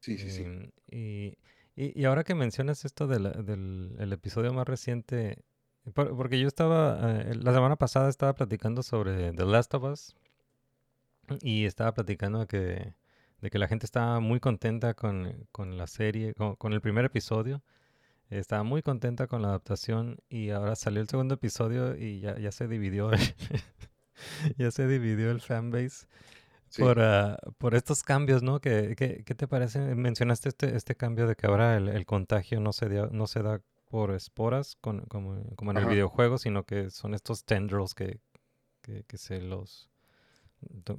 Sí, 0.00 0.18
sí, 0.18 0.30
sí. 0.30 0.42
Em, 0.42 0.70
Y, 0.90 1.38
y, 1.76 2.00
y 2.00 2.04
ahora 2.04 2.24
que 2.24 2.34
mencionas 2.34 2.84
esto 2.84 3.06
del 3.06 3.96
el 3.98 4.12
episodio 4.12 4.52
más 4.52 4.66
reciente, 4.68 5.44
por- 5.94 6.14
porque 6.16 6.38
yo 6.40 6.48
estaba, 6.48 7.22
eh, 7.22 7.34
la 7.36 7.52
semana 7.54 7.76
pasada 7.76 8.08
estaba 8.08 8.34
platicando 8.34 8.82
sobre 8.82 9.32
The 9.32 9.44
Last 9.46 9.74
of 9.74 9.84
Us 9.84 10.14
y 11.40 11.64
estaba 11.64 11.92
platicando 11.94 12.40
de 12.40 12.46
que, 12.46 12.94
de 13.40 13.50
que 13.50 13.58
la 13.58 13.68
gente 13.68 13.86
estaba 13.86 14.20
muy 14.20 14.40
contenta 14.40 14.94
con, 14.94 15.46
con 15.52 15.76
la 15.78 15.86
serie, 15.86 16.34
con, 16.34 16.56
con 16.56 16.72
el 16.72 16.80
primer 16.80 17.04
episodio. 17.04 17.62
Estaba 18.30 18.62
muy 18.64 18.82
contenta 18.82 19.26
con 19.28 19.42
la 19.42 19.48
adaptación 19.50 20.18
y 20.30 20.50
ahora 20.50 20.76
salió 20.76 21.02
el 21.02 21.08
segundo 21.08 21.34
episodio 21.36 21.96
y 21.96 22.20
ya, 22.20 22.38
ya 22.38 22.52
se 22.52 22.68
dividió, 22.68 23.10
ya 24.58 24.70
se 24.70 24.86
dividió 24.86 25.30
el 25.30 25.40
fanbase 25.40 26.06
Sí. 26.68 26.80
por, 26.80 27.00
ah, 27.00 27.36
por 27.58 27.74
estos 27.74 28.02
cambios, 28.02 28.42
¿no? 28.42 28.58
¿Qué, 28.60 28.94
qué, 28.96 29.24
qué 29.26 29.34
te 29.34 29.46
parece? 29.46 29.78
Mencionaste 29.94 30.48
este, 30.48 30.74
este 30.74 30.94
cambio 30.94 31.26
de 31.26 31.36
que 31.36 31.46
ahora 31.46 31.76
el, 31.76 31.88
el 31.88 32.06
contagio 32.06 32.60
no 32.60 32.72
se, 32.72 32.88
da- 32.88 33.10
no 33.12 33.26
se 33.26 33.42
da 33.42 33.60
por 33.90 34.10
esporas 34.12 34.76
con- 34.80 35.02
como, 35.02 35.44
como 35.56 35.70
en 35.72 35.76
el 35.76 35.84
videojuego, 35.86 36.38
sino 36.38 36.64
que 36.64 36.88
son 36.88 37.12
estos 37.12 37.44
tendrils 37.44 37.92
que, 37.94 38.20
que, 38.80 39.04
que 39.04 39.18
se 39.18 39.42
los 39.42 39.90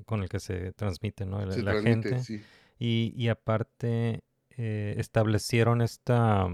con 0.05 0.21
el 0.21 0.29
que 0.29 0.39
se 0.39 0.73
transmite, 0.73 1.25
¿no? 1.25 1.39
Se 1.51 1.63
la 1.63 1.71
transmite, 1.71 2.09
gente. 2.09 2.23
sí. 2.23 2.43
Y, 2.77 3.13
y 3.15 3.29
aparte 3.29 4.23
eh, 4.51 4.93
establecieron 4.97 5.81
esta 5.81 6.47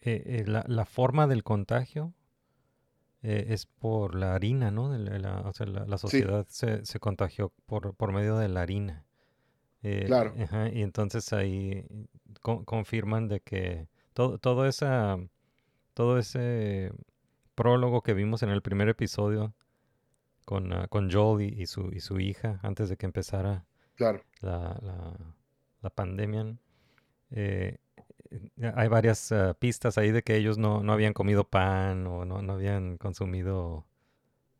eh, 0.00 0.22
eh, 0.26 0.44
la, 0.46 0.64
la 0.66 0.86
forma 0.86 1.26
del 1.28 1.44
contagio 1.44 2.14
eh, 3.22 3.46
es 3.48 3.66
por 3.66 4.14
la 4.14 4.34
harina, 4.34 4.70
¿no? 4.70 4.96
La- 4.96 5.18
la- 5.18 5.40
o 5.42 5.52
sea, 5.52 5.66
la, 5.66 5.84
la 5.86 5.98
sociedad 5.98 6.46
se, 6.48 6.84
se 6.86 7.00
contagió 7.00 7.52
por, 7.66 7.94
por 7.94 8.12
medio 8.12 8.36
de 8.38 8.48
la 8.48 8.62
harina. 8.62 9.04
Eh, 9.82 10.04
Claro. 10.06 10.34
ajá, 10.42 10.68
y 10.70 10.82
entonces 10.82 11.32
ahí 11.32 11.84
con- 12.42 12.64
confirman 12.64 13.28
de 13.28 13.40
que 13.40 13.88
todo, 14.12 14.38
todo 14.38 14.66
esa 14.66 15.18
todo 15.94 16.18
ese 16.18 16.92
prólogo 17.54 18.02
que 18.02 18.14
vimos 18.14 18.42
en 18.42 18.50
el 18.50 18.62
primer 18.62 18.88
episodio 18.88 19.52
con, 20.44 20.72
ah, 20.72 20.86
con 20.88 21.10
Joel 21.10 21.42
y, 21.58 21.62
y 21.62 21.66
su, 21.66 21.90
y 21.92 22.00
su 22.00 22.20
hija 22.20 22.58
antes 22.62 22.88
de 22.88 22.96
que 22.96 23.06
empezara 23.06 23.64
Claro. 23.96 24.22
la, 24.40 24.78
la, 24.82 25.14
la 25.82 25.90
pandemia. 25.90 26.44
¿no? 26.44 26.58
Eh, 27.30 27.78
eh, 27.78 27.78
hay 28.74 28.88
varias 28.88 29.32
ah, 29.32 29.54
pistas 29.58 29.98
ahí 29.98 30.10
de 30.12 30.22
que 30.22 30.36
ellos 30.36 30.58
no, 30.58 30.82
no 30.82 30.92
habían 30.92 31.12
comido 31.12 31.44
pan 31.48 32.06
o 32.06 32.24
no, 32.24 32.42
no 32.42 32.52
habían 32.54 32.96
consumido 32.98 33.86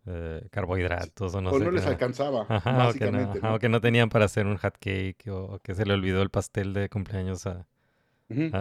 eh, 0.06 0.48
carbohidratos 0.52 1.34
o 1.34 1.40
no 1.42 1.52
o 1.52 1.54
sé 1.54 1.66
no 1.66 1.70
qué 1.70 1.76
les 1.76 1.84
nada. 1.84 1.86
alcanzaba, 1.86 2.48
Ajá, 2.48 2.88
o 2.88 2.94
que 2.94 3.08
no, 3.08 3.18
básicamente. 3.20 3.32
ajá, 3.32 3.50
¿no? 3.50 3.56
o 3.56 3.58
que 3.60 3.68
no 3.68 3.80
tenían 3.80 4.08
para 4.10 4.26
hacer 4.26 4.46
un 4.46 4.56
hot 4.58 4.76
cake 4.78 5.28
o, 5.28 5.54
o 5.56 5.58
que 5.60 5.74
se 5.74 5.86
le 5.86 5.94
olvidó 5.94 6.22
el 6.22 6.30
pastel 6.30 6.72
de 6.74 6.88
cumpleaños 6.88 7.46
a, 7.46 7.66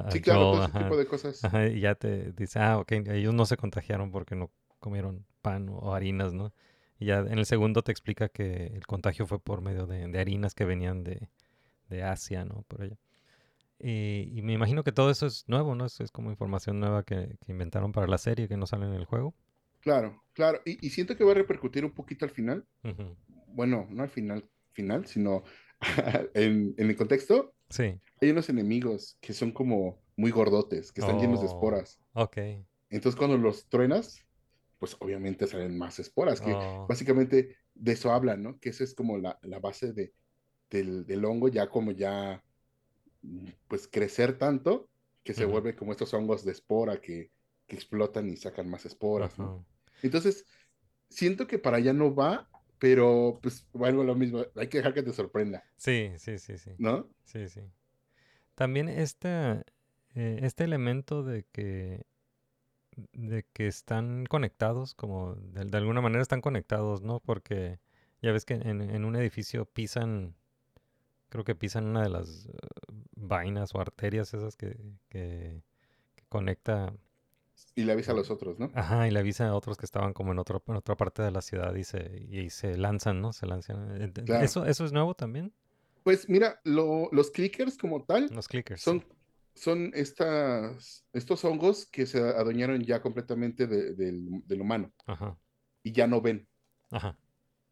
Sí, 0.07 0.21
claro, 0.21 0.47
Joel, 0.47 0.49
todo 0.51 0.61
ese 0.61 0.71
ajá. 0.71 0.79
tipo 0.83 0.97
de 0.97 1.05
cosas. 1.07 1.45
Ajá, 1.45 1.67
y 1.67 1.79
ya 1.81 1.95
te 1.95 2.31
dice, 2.33 2.59
ah, 2.59 2.79
ok, 2.79 2.91
ellos 3.09 3.33
no 3.33 3.45
se 3.45 3.57
contagiaron 3.57 4.11
porque 4.11 4.35
no 4.35 4.51
comieron 4.79 5.25
pan 5.41 5.69
o, 5.69 5.77
o 5.79 5.93
harinas, 5.93 6.33
¿no? 6.33 6.53
Y 6.99 7.05
ya 7.07 7.19
en 7.19 7.37
el 7.39 7.45
segundo 7.45 7.81
te 7.83 7.91
explica 7.91 8.29
que 8.29 8.67
el 8.67 8.85
contagio 8.87 9.25
fue 9.27 9.39
por 9.39 9.61
medio 9.61 9.87
de, 9.87 10.07
de 10.07 10.19
harinas 10.19 10.55
que 10.55 10.65
venían 10.65 11.03
de, 11.03 11.29
de 11.89 12.03
Asia, 12.03 12.45
¿no? 12.45 12.63
Por 12.67 12.83
allá. 12.83 12.97
Y, 13.79 14.31
y 14.37 14.41
me 14.41 14.53
imagino 14.53 14.83
que 14.83 14.91
todo 14.91 15.09
eso 15.09 15.25
es 15.25 15.45
nuevo, 15.47 15.75
¿no? 15.75 15.85
Es, 15.85 15.99
es 16.01 16.11
como 16.11 16.31
información 16.31 16.79
nueva 16.79 17.03
que, 17.03 17.37
que 17.45 17.51
inventaron 17.51 17.91
para 17.91 18.07
la 18.07 18.17
serie 18.17 18.47
que 18.47 18.57
no 18.57 18.65
sale 18.67 18.85
en 18.87 18.93
el 18.93 19.05
juego. 19.05 19.35
Claro, 19.81 20.21
claro. 20.33 20.61
Y, 20.65 20.85
y 20.85 20.89
siento 20.89 21.15
que 21.15 21.23
va 21.23 21.31
a 21.31 21.35
repercutir 21.35 21.85
un 21.85 21.93
poquito 21.93 22.25
al 22.25 22.31
final. 22.31 22.65
Bueno, 23.47 23.87
no 23.89 24.03
al 24.03 24.09
final, 24.09 24.49
final, 24.73 25.05
sino 25.05 25.43
en, 26.33 26.73
en 26.77 26.89
el 26.89 26.95
contexto. 26.95 27.55
Sí. 27.69 27.99
Hay 28.21 28.29
unos 28.31 28.49
enemigos 28.49 29.17
que 29.21 29.33
son 29.33 29.51
como 29.51 30.01
muy 30.17 30.31
gordotes, 30.31 30.91
que 30.91 31.01
están 31.01 31.17
llenos 31.19 31.39
de 31.39 31.47
Oh, 31.47 31.49
esporas. 31.49 31.99
Ok. 32.13 32.37
Entonces, 32.89 33.15
cuando 33.17 33.37
los 33.37 33.69
truenas, 33.69 34.25
pues 34.79 34.97
obviamente 34.99 35.47
salen 35.47 35.77
más 35.77 35.99
esporas, 35.99 36.41
que 36.41 36.53
Oh. 36.53 36.85
básicamente 36.87 37.55
de 37.73 37.91
eso 37.93 38.11
hablan, 38.11 38.43
¿no? 38.43 38.59
Que 38.59 38.69
esa 38.69 38.83
es 38.83 38.93
como 38.95 39.17
la, 39.17 39.39
la 39.43 39.59
base 39.59 39.93
de, 39.93 40.13
del, 40.69 41.05
del 41.05 41.23
hongo, 41.25 41.47
ya 41.49 41.69
como 41.69 41.91
ya, 41.91 42.43
pues 43.67 43.87
crecer 43.87 44.37
tanto, 44.37 44.89
que 45.23 45.33
se 45.33 45.45
vuelve 45.45 45.75
como 45.75 45.91
estos 45.91 46.13
hongos 46.13 46.43
de 46.43 46.51
espora 46.51 46.99
que, 46.99 47.31
que 47.67 47.75
explotan 47.75 48.29
y 48.29 48.37
sacan 48.37 48.69
más 48.69 48.85
esporas. 48.85 49.33
Entonces, 50.01 50.45
siento 51.09 51.47
que 51.47 51.59
para 51.59 51.77
allá 51.77 51.93
no 51.93 52.13
va, 52.15 52.49
pero 52.79 53.39
pues 53.41 53.67
vuelvo 53.73 54.01
a 54.01 54.05
lo 54.05 54.15
mismo, 54.15 54.45
hay 54.55 54.67
que 54.67 54.77
dejar 54.77 54.93
que 54.93 55.03
te 55.03 55.13
sorprenda, 55.13 55.63
Sí, 55.77 56.11
sí, 56.17 56.37
sí, 56.39 56.57
sí. 56.57 56.71
¿no? 56.77 57.09
Sí, 57.25 57.47
sí. 57.49 57.61
También 58.55 58.89
este, 58.89 59.63
eh, 60.15 60.39
este 60.41 60.63
elemento 60.63 61.23
de 61.23 61.45
que, 61.51 62.05
de 63.13 63.45
que 63.53 63.67
están 63.67 64.25
conectados, 64.25 64.93
como 64.93 65.35
de, 65.35 65.65
de 65.65 65.77
alguna 65.77 66.01
manera 66.01 66.21
están 66.21 66.41
conectados, 66.41 67.01
¿no? 67.01 67.19
Porque 67.19 67.79
ya 68.21 68.31
ves 68.31 68.45
que 68.45 68.55
en, 68.55 68.81
en 68.81 69.05
un 69.05 69.15
edificio 69.15 69.65
pisan, 69.65 70.35
creo 71.29 71.43
que 71.43 71.55
pisan 71.55 71.87
una 71.87 72.03
de 72.03 72.09
las 72.09 72.49
vainas 73.19 73.75
o 73.75 73.81
arterias 73.81 74.33
esas 74.33 74.55
que, 74.57 74.77
que, 75.09 75.63
que 76.15 76.25
conecta, 76.29 76.93
Y 77.75 77.83
le 77.83 77.93
avisa 77.93 78.11
a 78.11 78.15
los 78.15 78.29
otros, 78.29 78.59
¿no? 78.59 78.71
ajá, 78.73 79.07
y 79.07 79.11
le 79.11 79.19
avisa 79.19 79.47
a 79.49 79.55
otros 79.55 79.77
que 79.77 79.85
estaban 79.85 80.13
como 80.13 80.31
en 80.31 80.39
otro, 80.39 80.63
en 80.67 80.75
otra 80.75 80.95
parte 80.97 81.21
de 81.23 81.29
la 81.31 81.41
ciudad 81.41 81.75
y 81.75 81.83
se, 81.83 82.25
y 82.29 82.49
se 82.49 82.77
lanzan, 82.77 83.21
¿no? 83.21 83.31
Se 83.33 83.45
lanzan. 83.45 84.01
eh, 84.01 84.11
Claro. 84.23 84.45
¿Eso, 84.45 84.65
¿Eso 84.65 84.85
es 84.85 84.91
nuevo 84.91 85.13
también? 85.15 85.53
Pues 86.03 86.29
mira, 86.29 86.59
lo- 86.63 87.09
los 87.11 87.31
clickers 87.31 87.77
como 87.77 88.05
tal 88.05 88.33
Los 88.33 88.47
clickers. 88.47 88.81
son, 88.83 89.05
son 89.55 89.91
estas, 89.93 91.05
estos 91.13 91.43
hongos 91.45 91.85
que 91.91 92.05
se 92.05 92.19
adueñaron 92.19 92.81
ya 92.83 93.01
completamente 93.01 93.67
de- 93.67 93.93
del, 93.95 94.27
del 94.45 94.61
humano 94.61 94.93
Ajá, 95.07 95.37
y 95.83 95.93
ya 95.93 96.07
no 96.07 96.21
ven. 96.21 96.47
ajá. 96.91 97.15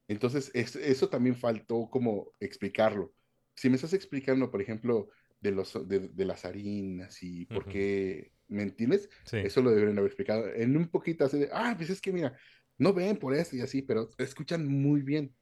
Entonces, 0.08 0.52
es- 0.54 0.76
eso 0.76 1.10
también 1.10 1.36
faltó 1.36 1.90
como 1.90 2.32
explicarlo. 2.40 3.14
Si 3.56 3.70
me 3.70 3.76
estás 3.76 3.94
explicando, 3.94 4.50
por 4.52 4.62
ejemplo, 4.62 5.10
de, 5.40 5.52
los, 5.52 5.88
de, 5.88 6.00
de 6.10 6.26
las 6.26 6.46
harinas 6.46 7.22
y 7.22 7.46
por 7.46 7.66
qué, 7.66 8.32
¿me 8.48 8.64
entiendes? 8.64 9.10
Sí. 9.26 9.38
Eso 9.38 9.62
lo 9.62 9.72
deberían 9.72 9.98
haber 9.98 10.10
explicado 10.10 10.48
en 10.54 10.76
un 10.78 10.88
poquito 10.90 11.26
así 11.26 11.38
de, 11.38 11.50
ah, 11.52 11.74
pues 11.78 11.90
es 11.90 12.02
que 12.02 12.12
mira, 12.12 12.38
no 12.78 12.94
ven 12.94 13.18
por 13.18 13.34
eso 13.34 13.56
y 13.56 13.62
así, 13.62 13.82
pero 13.82 14.10
escuchan 14.18 14.68
muy 14.68 15.02
bien. 15.02 15.34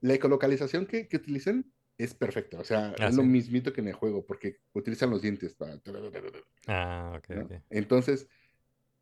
La 0.00 0.14
ecolocalización 0.14 0.86
que, 0.86 1.08
que 1.08 1.16
utilizan 1.16 1.70
es 1.98 2.14
perfecta, 2.14 2.60
o 2.60 2.64
sea, 2.64 2.94
Ah, 2.98 3.08
es 3.08 3.16
lo 3.16 3.22
mismito 3.22 3.72
que 3.72 3.80
en 3.80 3.88
el 3.88 3.94
juego, 3.94 4.24
porque 4.26 4.58
utilizan 4.74 5.10
los 5.10 5.22
dientes 5.22 5.54
para... 5.54 5.80
Ah, 6.66 7.14
ok, 7.16 7.28
¿no? 7.30 7.44
ok. 7.44 7.52
Entonces, 7.70 8.28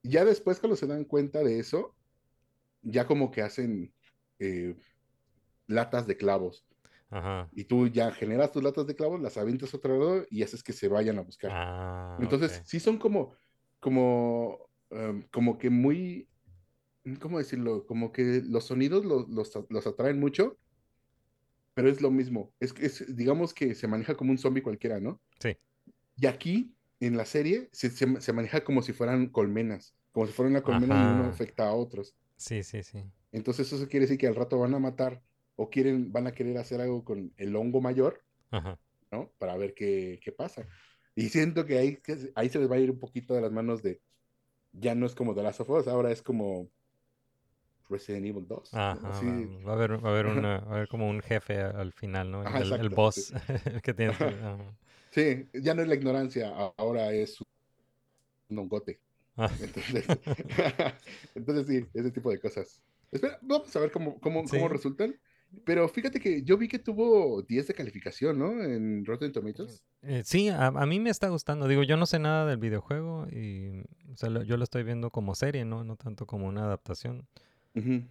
ya 0.05 0.25
después 0.25 0.61
cuando 0.61 0.77
se 0.77 0.87
dan 0.87 1.05
cuenta 1.05 1.43
de 1.43 1.59
eso, 1.59 1.97
ya 2.83 3.07
como 3.07 3.31
que 3.33 3.43
hacen 3.43 3.93
eh, 4.39 4.77
latas 5.67 6.07
de 6.07 6.17
clavos. 6.17 6.67
Ajá. 7.15 7.49
Y 7.53 7.63
tú 7.65 7.87
ya 7.87 8.11
generas 8.11 8.51
tus 8.51 8.61
latas 8.61 8.89
de 8.89 8.97
clavos, 8.97 9.21
las 9.21 9.37
avientas 9.39 9.73
a 9.73 9.77
otro 9.77 9.97
lado 9.97 10.27
y 10.31 10.43
haces 10.43 10.65
que 10.65 10.73
se 10.73 10.89
vayan 10.89 11.17
a 11.19 11.23
buscar. 11.23 11.53
Ah, 11.55 12.19
Entonces, 12.21 12.61
sí 12.65 12.81
son 12.81 12.99
como, 12.99 13.37
como, 13.79 14.59
em, 14.91 15.23
como 15.31 15.57
que 15.57 15.71
muy, 15.71 16.29
¿cómo 17.21 17.39
decirlo? 17.39 17.87
Como 17.87 18.11
que 18.11 18.43
los 18.45 18.65
sonidos 18.65 19.05
los, 19.05 19.29
los, 19.29 19.53
los 19.69 19.87
atraen 19.87 20.19
mucho, 20.19 20.59
pero 21.75 21.89
es 21.89 22.01
lo 22.01 22.11
mismo. 22.11 22.53
Es, 22.59 22.75
es, 22.81 23.17
digamos 23.17 23.55
que 23.55 23.77
se 23.77 23.87
maneja 23.87 24.17
como 24.17 24.33
un 24.33 24.39
zombie 24.39 24.63
cualquiera, 24.63 24.99
¿no? 24.99 25.21
Sí. 25.39 25.57
Y 26.17 26.27
aquí, 26.27 26.75
en 26.99 27.17
la 27.17 27.27
serie, 27.27 27.69
se, 27.71 27.91
se, 27.91 28.21
se 28.21 28.33
maneja 28.33 28.65
como 28.65 28.83
si 28.83 28.93
fueran 28.93 29.29
colmenas, 29.29 29.95
como 30.11 30.27
si 30.27 30.33
fuera 30.33 30.51
una 30.51 30.63
colmena 30.63 30.97
y 30.97 31.21
uno 31.21 31.29
afecta 31.29 31.69
a 31.69 31.75
otros. 31.75 32.17
Sí, 32.37 32.65
sí, 32.65 32.83
sí. 32.83 33.05
Entonces, 33.31 33.73
eso 33.73 33.87
quiere 33.89 34.07
decir 34.07 34.19
que 34.19 34.27
al 34.27 34.35
rato 34.35 34.59
van 34.59 34.75
a 34.75 34.81
matar 34.81 35.23
o 35.57 35.71
quieren, 35.71 36.13
van 36.13 36.27
a 36.27 36.33
querer 36.33 36.59
hacer 36.59 36.81
algo 36.81 37.05
con 37.05 37.33
el 37.37 37.55
hongo 37.57 37.81
mayor, 37.81 38.23
Ajá. 38.51 38.79
¿no? 39.11 39.31
Para 39.39 39.57
ver 39.57 39.75
qué, 39.75 40.21
qué 40.23 40.33
pasa. 40.33 40.67
Y 41.15 41.29
siento 41.29 41.65
que 41.67 41.79
ahí, 41.79 41.97
que 41.99 42.33
ahí 42.35 42.49
se 42.49 42.59
les 42.59 42.71
va 42.71 42.77
a 42.77 42.81
ir 42.81 42.91
un 42.91 42.99
poquito 42.99 43.35
de 43.35 43.41
las 43.41 43.53
manos 43.53 43.83
de, 43.83 44.01
ya 44.73 44.95
no 44.95 45.07
es 45.07 45.15
como 45.15 45.35
The 45.35 45.43
Last 45.43 45.61
of 45.61 45.71
Us, 45.71 45.89
ahora 45.89 46.11
es 46.11 46.23
como 46.23 46.69
Resident 47.89 48.27
Evil 48.27 48.47
2. 48.49 48.73
¿no? 48.73 48.79
Ajá. 48.81 49.09
Así, 49.11 49.27
Va, 49.27 49.65
va 49.67 49.73
a 49.73 49.75
haber, 49.77 50.05
va 50.05 50.09
a 50.09 50.13
haber 50.13 50.27
una, 50.27 50.59
va 50.61 50.73
a 50.73 50.75
haber 50.77 50.89
como 50.89 51.09
un 51.09 51.21
jefe 51.21 51.61
al 51.61 51.93
final, 51.93 52.31
¿no? 52.31 52.41
Ajá, 52.41 52.59
el, 52.59 52.65
el 52.65 52.73
exacto, 52.73 52.97
boss 52.97 53.15
sí. 53.15 53.35
el 53.67 53.83
que 53.83 53.95
tienes 53.95 54.19
que. 54.19 54.25
ajá. 54.25 54.59
sí, 55.11 55.49
ya 55.55 55.75
no 55.75 55.83
es 55.83 55.89
la 55.89 55.95
ignorancia, 55.95 56.51
ahora 56.77 57.13
es 57.13 57.41
un 58.49 58.59
hongote. 58.59 59.01
Ah, 59.37 59.51
Entonces, 59.61 60.07
entonces 61.35 61.67
sí, 61.67 61.87
ese 61.93 62.11
tipo 62.11 62.31
de 62.31 62.39
cosas. 62.41 62.83
Espera, 63.11 63.39
vamos 63.43 63.75
a 63.75 63.81
ver 63.81 63.91
cómo, 63.91 64.19
cómo, 64.21 64.47
Sí. 64.47 64.57
cómo 64.57 64.69
resultan. 64.69 65.15
Pero 65.65 65.89
fíjate 65.89 66.21
que 66.21 66.43
yo 66.43 66.57
vi 66.59 66.69
que 66.69 66.79
tuvo 66.79 67.43
10 67.43 67.67
de 67.69 67.75
calificación, 67.75 68.39
¿no? 68.39 68.63
En 68.63 69.05
Rotten 69.05 69.33
Tomatoes. 69.33 69.85
eh, 70.03 70.23
sí, 70.25 70.49
a, 70.49 70.67
a 70.67 70.87
mí 70.87 71.01
me 71.01 71.11
está 71.11 71.29
gustando. 71.29 71.67
Digo, 71.69 71.83
yo 71.83 71.97
no 71.97 72.07
sé 72.07 72.19
nada 72.19 72.47
del 72.47 72.59
videojuego 72.59 73.27
y 73.31 73.83
o 74.13 74.17
sea, 74.17 74.31
lo- 74.31 74.43
yo 74.43 74.57
lo 74.57 74.65
estoy 74.65 74.83
viendo 74.83 75.11
como 75.11 75.35
serie, 75.35 75.65
¿no? 75.65 75.85
No 75.85 75.97
tanto 75.97 76.27
como 76.27 76.47
una 76.47 76.65
adaptación. 76.65 77.27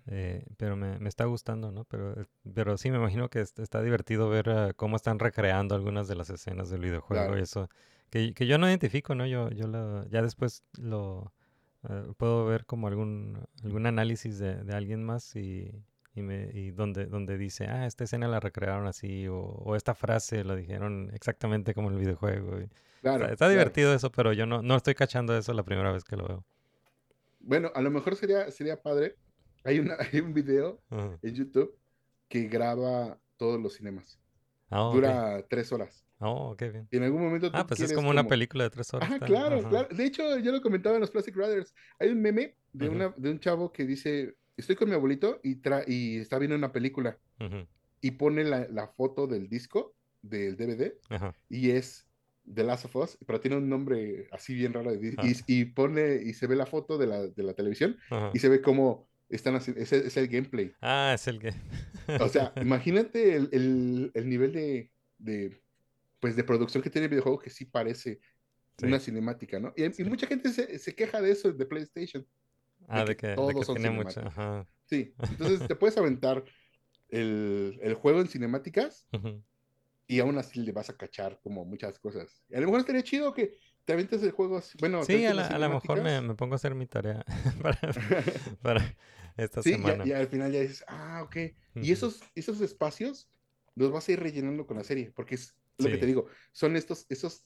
Eh, 0.08 0.46
pero 0.58 0.76
me, 0.76 1.00
me 1.00 1.08
está 1.08 1.24
gustando, 1.26 1.72
¿no? 1.72 1.86
Pero, 1.86 2.20
eh, 2.20 2.26
pero 2.54 2.78
sí 2.78 2.91
me 2.91 2.98
imagino 2.98 3.30
que 3.30 3.39
est- 3.39 3.58
está 3.60 3.82
divertido 3.82 4.28
ver 4.30 4.50
ah, 4.50 4.74
cómo 4.76 4.98
están 4.98 5.20
recreando 5.20 5.76
algunas 5.76 6.08
de 6.10 6.16
las 6.16 6.30
escenas 6.30 6.70
del 6.70 6.82
videojuego 6.82 7.24
Claro. 7.26 7.39
y 7.39 7.44
eso. 7.44 7.70
Que, 8.10 8.34
que 8.34 8.46
yo 8.46 8.58
no 8.58 8.68
identifico, 8.68 9.16
¿no? 9.16 9.26
Yo, 9.26 9.50
yo 9.52 9.68
lo- 9.68 10.06
ya 10.10 10.22
después 10.22 10.64
lo 10.78 11.32
eh, 11.88 12.12
puedo 12.18 12.46
ver 12.46 12.66
como 12.66 12.88
algún, 12.88 13.39
algún 13.64 13.86
análisis 13.86 14.38
de, 14.39 14.64
de 14.64 14.74
alguien 14.76 15.04
más 15.04 15.36
y, 15.38 15.72
y, 16.16 16.22
me, 16.22 16.49
y 16.53 16.72
donde, 16.72 17.05
donde 17.05 17.38
dice, 17.38 17.66
ah, 17.66 17.86
esta 17.86 18.03
escena 18.03 18.28
la 18.28 18.39
recrearon 18.39 18.88
así, 18.88 19.28
o, 19.28 19.38
o 19.39 19.76
esta 19.76 19.95
frase 19.95 20.43
la 20.43 20.55
dijeron 20.55 21.09
exactamente 21.14 21.74
como 21.74 21.89
en 21.89 21.95
el 21.95 21.99
videojuego. 22.01 22.61
y- 22.61 22.70
Claro. 23.01 23.24
está, 23.24 23.34
está 23.34 23.45
claro. 23.45 23.51
divertido 23.59 23.93
eso, 23.93 24.11
pero 24.14 24.32
yo 24.32 24.45
no, 24.45 24.61
no 24.61 24.78
estoy 24.78 24.95
cachando 24.95 25.38
eso 25.38 25.51
la 25.53 25.64
primera 25.64 25.91
vez 25.91 26.03
que 26.05 26.16
lo 26.16 26.26
veo. 26.26 26.45
Bueno, 27.41 27.70
a 27.76 27.82
lo 27.82 27.91
mejor 27.91 28.16
sería, 28.16 28.49
sería 28.51 28.82
padre. 28.82 29.18
Hay, 29.66 29.80
una, 29.80 29.95
hay 30.14 30.20
un 30.22 30.34
video 30.34 30.80
Ajá. 30.89 31.18
en 31.22 31.36
YouTube 31.36 31.78
que 32.30 32.47
graba 32.47 33.20
todos 33.38 33.59
los 33.61 33.74
cinemas. 33.74 34.20
Ah, 34.70 34.84
ok. 34.88 34.95
Dura 34.95 35.45
tres 35.49 35.72
horas. 35.74 36.05
Oh, 36.20 36.55
qué 36.55 36.70
bien. 36.70 36.88
Y 36.91 36.95
en 36.97 37.03
algún 37.03 37.22
momento 37.24 37.51
tú 37.51 37.57
Ah, 37.57 37.68
pues 37.68 37.80
es 37.82 37.88
quieres 37.88 37.97
como 37.97 38.09
una 38.09 38.26
película 38.26 38.64
de 38.64 38.70
tres 38.70 38.93
horas. 38.93 39.11
Está- 39.11 39.26
claro, 39.26 39.59
ajá. 39.59 39.70
claro. 39.70 39.88
De 39.91 40.05
hecho, 40.05 40.38
yo 40.39 40.51
lo 40.53 40.61
comentaba 40.61 40.95
en 40.95 41.01
los 41.01 41.11
Plastic 41.11 41.36
Brothers. 41.36 41.76
Hay 41.99 42.09
un 42.09 42.22
meme 42.22 42.55
de, 42.72 42.88
una, 42.88 43.14
de 43.18 43.32
un 43.32 43.39
chavo 43.41 43.74
que 43.74 43.86
dice, 43.86 44.38
estoy 44.58 44.76
con 44.76 44.89
mi 44.89 44.95
abuelito 44.95 45.39
y, 45.43 45.56
tra 45.56 45.84
y 45.88 46.18
está 46.18 46.38
viendo 46.39 46.56
una 46.56 46.72
película 46.72 47.18
y 48.01 48.12
pone 48.12 48.43
la, 48.43 48.68
la 48.70 48.88
foto 48.88 49.28
del 49.28 49.47
disco, 49.49 49.95
del 50.22 50.56
DVD, 50.58 50.93
y 51.49 51.72
es 51.72 52.08
The 52.54 52.64
Last 52.64 52.86
of 52.86 52.95
Us, 52.97 53.18
pero 53.26 53.39
tiene 53.39 53.58
un 53.58 53.70
nombre 53.70 54.28
así 54.32 54.54
bien 54.54 54.74
raro. 54.74 54.93
Y, 54.93 55.16
Ah. 55.18 55.24
y- 55.26 55.60
y 55.62 55.66
pone, 55.66 56.16
y 56.24 56.34
se 56.34 56.47
ve 56.47 56.56
la 56.56 56.66
foto 56.66 56.97
de 56.97 57.08
la, 57.08 57.28
de 57.28 57.43
la 57.43 57.54
televisión 57.54 57.97
y 58.34 58.39
se 58.39 58.49
ve 58.49 58.62
cómo 58.62 59.08
están 59.30 59.56
haciendo, 59.56 59.82
ese 59.82 60.06
es 60.06 60.16
el 60.18 60.28
gameplay. 60.28 60.74
Ah, 60.82 61.14
es 61.16 61.28
el 61.28 61.39
que. 61.39 61.54
O 62.20 62.28
sea, 62.30 62.54
imagínate 62.62 63.36
el, 63.36 63.49
el- 63.51 64.12
el 64.14 64.30
nivel 64.30 64.51
de, 64.51 64.91
de, 65.18 65.62
pues, 66.20 66.36
de 66.36 66.43
producción 66.43 66.84
que 66.84 66.89
tiene 66.89 67.06
el 67.06 67.10
videojuego 67.12 67.39
que 67.39 67.49
sí 67.49 67.66
parece 67.66 68.20
Sí. 68.78 68.88
una 68.88 68.99
cinemática, 68.99 69.60
¿no? 69.60 69.72
Y, 69.78 70.04
mucha 70.04 70.26
gente 70.26 70.49
se, 70.49 70.80
se 70.80 70.95
queja 70.95 71.22
de 71.22 71.30
eso 71.32 71.54
de 71.54 71.64
PlayStation. 71.66 72.26
Ah, 72.88 73.01
de 73.01 73.09
de 73.09 73.15
que 73.15 73.21
que, 73.21 73.27
de 73.27 73.36
todos 73.36 73.55
que 73.55 73.63
son 73.65 73.75
tiene 73.75 73.89
mucho. 73.91 74.19
Ajá. 74.21 74.67
Sí, 74.86 75.13
entonces 75.17 75.67
te 75.67 75.75
puedes 75.75 75.97
aventar 75.97 76.43
el, 77.09 77.79
el 77.81 77.93
juego 77.95 78.21
en 78.21 78.27
cinemáticas 78.27 79.07
y 80.07 80.19
aún 80.19 80.38
así 80.38 80.61
le 80.61 80.71
vas 80.71 80.89
a 80.89 80.97
cachar 80.97 81.39
como 81.41 81.65
muchas 81.65 81.99
cosas. 81.99 82.43
A 82.53 82.59
lo 82.59 82.65
mejor 82.67 82.81
estaría 82.81 83.03
chido 83.03 83.34
que 83.34 83.57
te 83.86 83.93
avientes 83.93 84.21
el 84.23 84.31
juego 84.31 84.57
así. 84.57 84.77
Bueno, 84.79 85.03
Sí, 85.03 85.25
a, 85.25 85.34
la- 85.34 85.47
a 85.47 85.59
lo 85.59 85.69
mejor 85.69 86.01
me, 86.01 86.21
me 86.21 86.36
pongo 86.36 86.53
a 86.53 86.57
hacer 86.57 86.75
mi 86.75 86.86
tarea 86.86 87.23
para, 87.61 87.79
para 88.61 88.95
esta 89.38 89.61
Sí, 89.63 89.71
semana. 89.73 90.05
ya 90.05 90.19
al 90.19 90.27
final 90.27 90.51
ya 90.51 90.59
dices, 90.61 90.84
ah, 90.88 91.21
ok. 91.23 91.36
Y 91.75 91.91
esos, 91.91 92.21
esos 92.36 92.61
espacios 92.61 93.29
los 93.75 93.91
vas 93.91 94.07
a 94.07 94.11
ir 94.11 94.19
rellenando 94.19 94.67
con 94.67 94.77
la 94.77 94.84
serie, 94.84 95.11
porque 95.15 95.36
es 95.36 95.55
lo 95.79 95.86
que 95.88 95.95
Sí. 95.95 95.99
te 96.01 96.05
digo, 96.05 96.27
son 96.51 96.75
estos, 96.75 97.05
esos, 97.09 97.45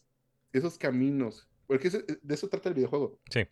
esos 0.51 0.77
caminos, 0.77 1.47
porque 1.67 1.87
eso- 1.87 2.01
de 2.21 2.33
eso 2.35 2.49
trata 2.49 2.69
el 2.69 2.75
videojuego, 2.75 3.19
Sí. 3.29 3.47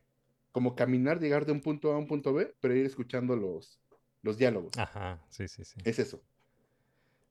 Como 0.56 0.74
caminar, 0.74 1.20
llegar 1.20 1.46
de 1.46 1.52
un 1.52 1.60
punto 1.60 1.92
A 1.92 1.96
a 1.96 1.98
un 1.98 2.08
punto 2.08 2.34
B, 2.34 2.56
pero 2.62 2.74
ir 2.74 2.86
escuchando 2.86 3.36
los, 3.36 3.82
los 4.22 4.38
diálogos. 4.38 4.72
Ajá, 4.78 5.22
sí, 5.30 5.50
sí, 5.50 5.66
sí. 5.66 5.82
Es 5.84 6.00
eso. 6.00 6.24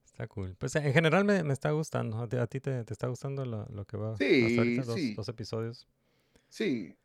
Está 0.05 0.27
cool. 0.27 0.55
Pues 0.59 0.75
en 0.75 0.93
general 0.93 1.25
me, 1.25 1.43
me 1.43 1.53
está 1.53 1.71
gustando. 1.71 2.19
¿A 2.19 2.29
ti, 2.29 2.37
a 2.37 2.45
ti 2.45 2.59
te, 2.61 2.83
te 2.85 2.93
está 2.93 3.07
gustando 3.07 3.43
lo, 3.45 3.65
lo 3.69 3.85
que 3.85 3.97
va 3.97 4.15
Sí, 4.15 4.45
hasta 4.45 4.61
ahorita? 4.61 4.83
Dos, 4.83 4.95
sí. 4.95 5.13
dos 5.15 5.27
episodios. 5.27 5.87
Sí. 6.49 6.95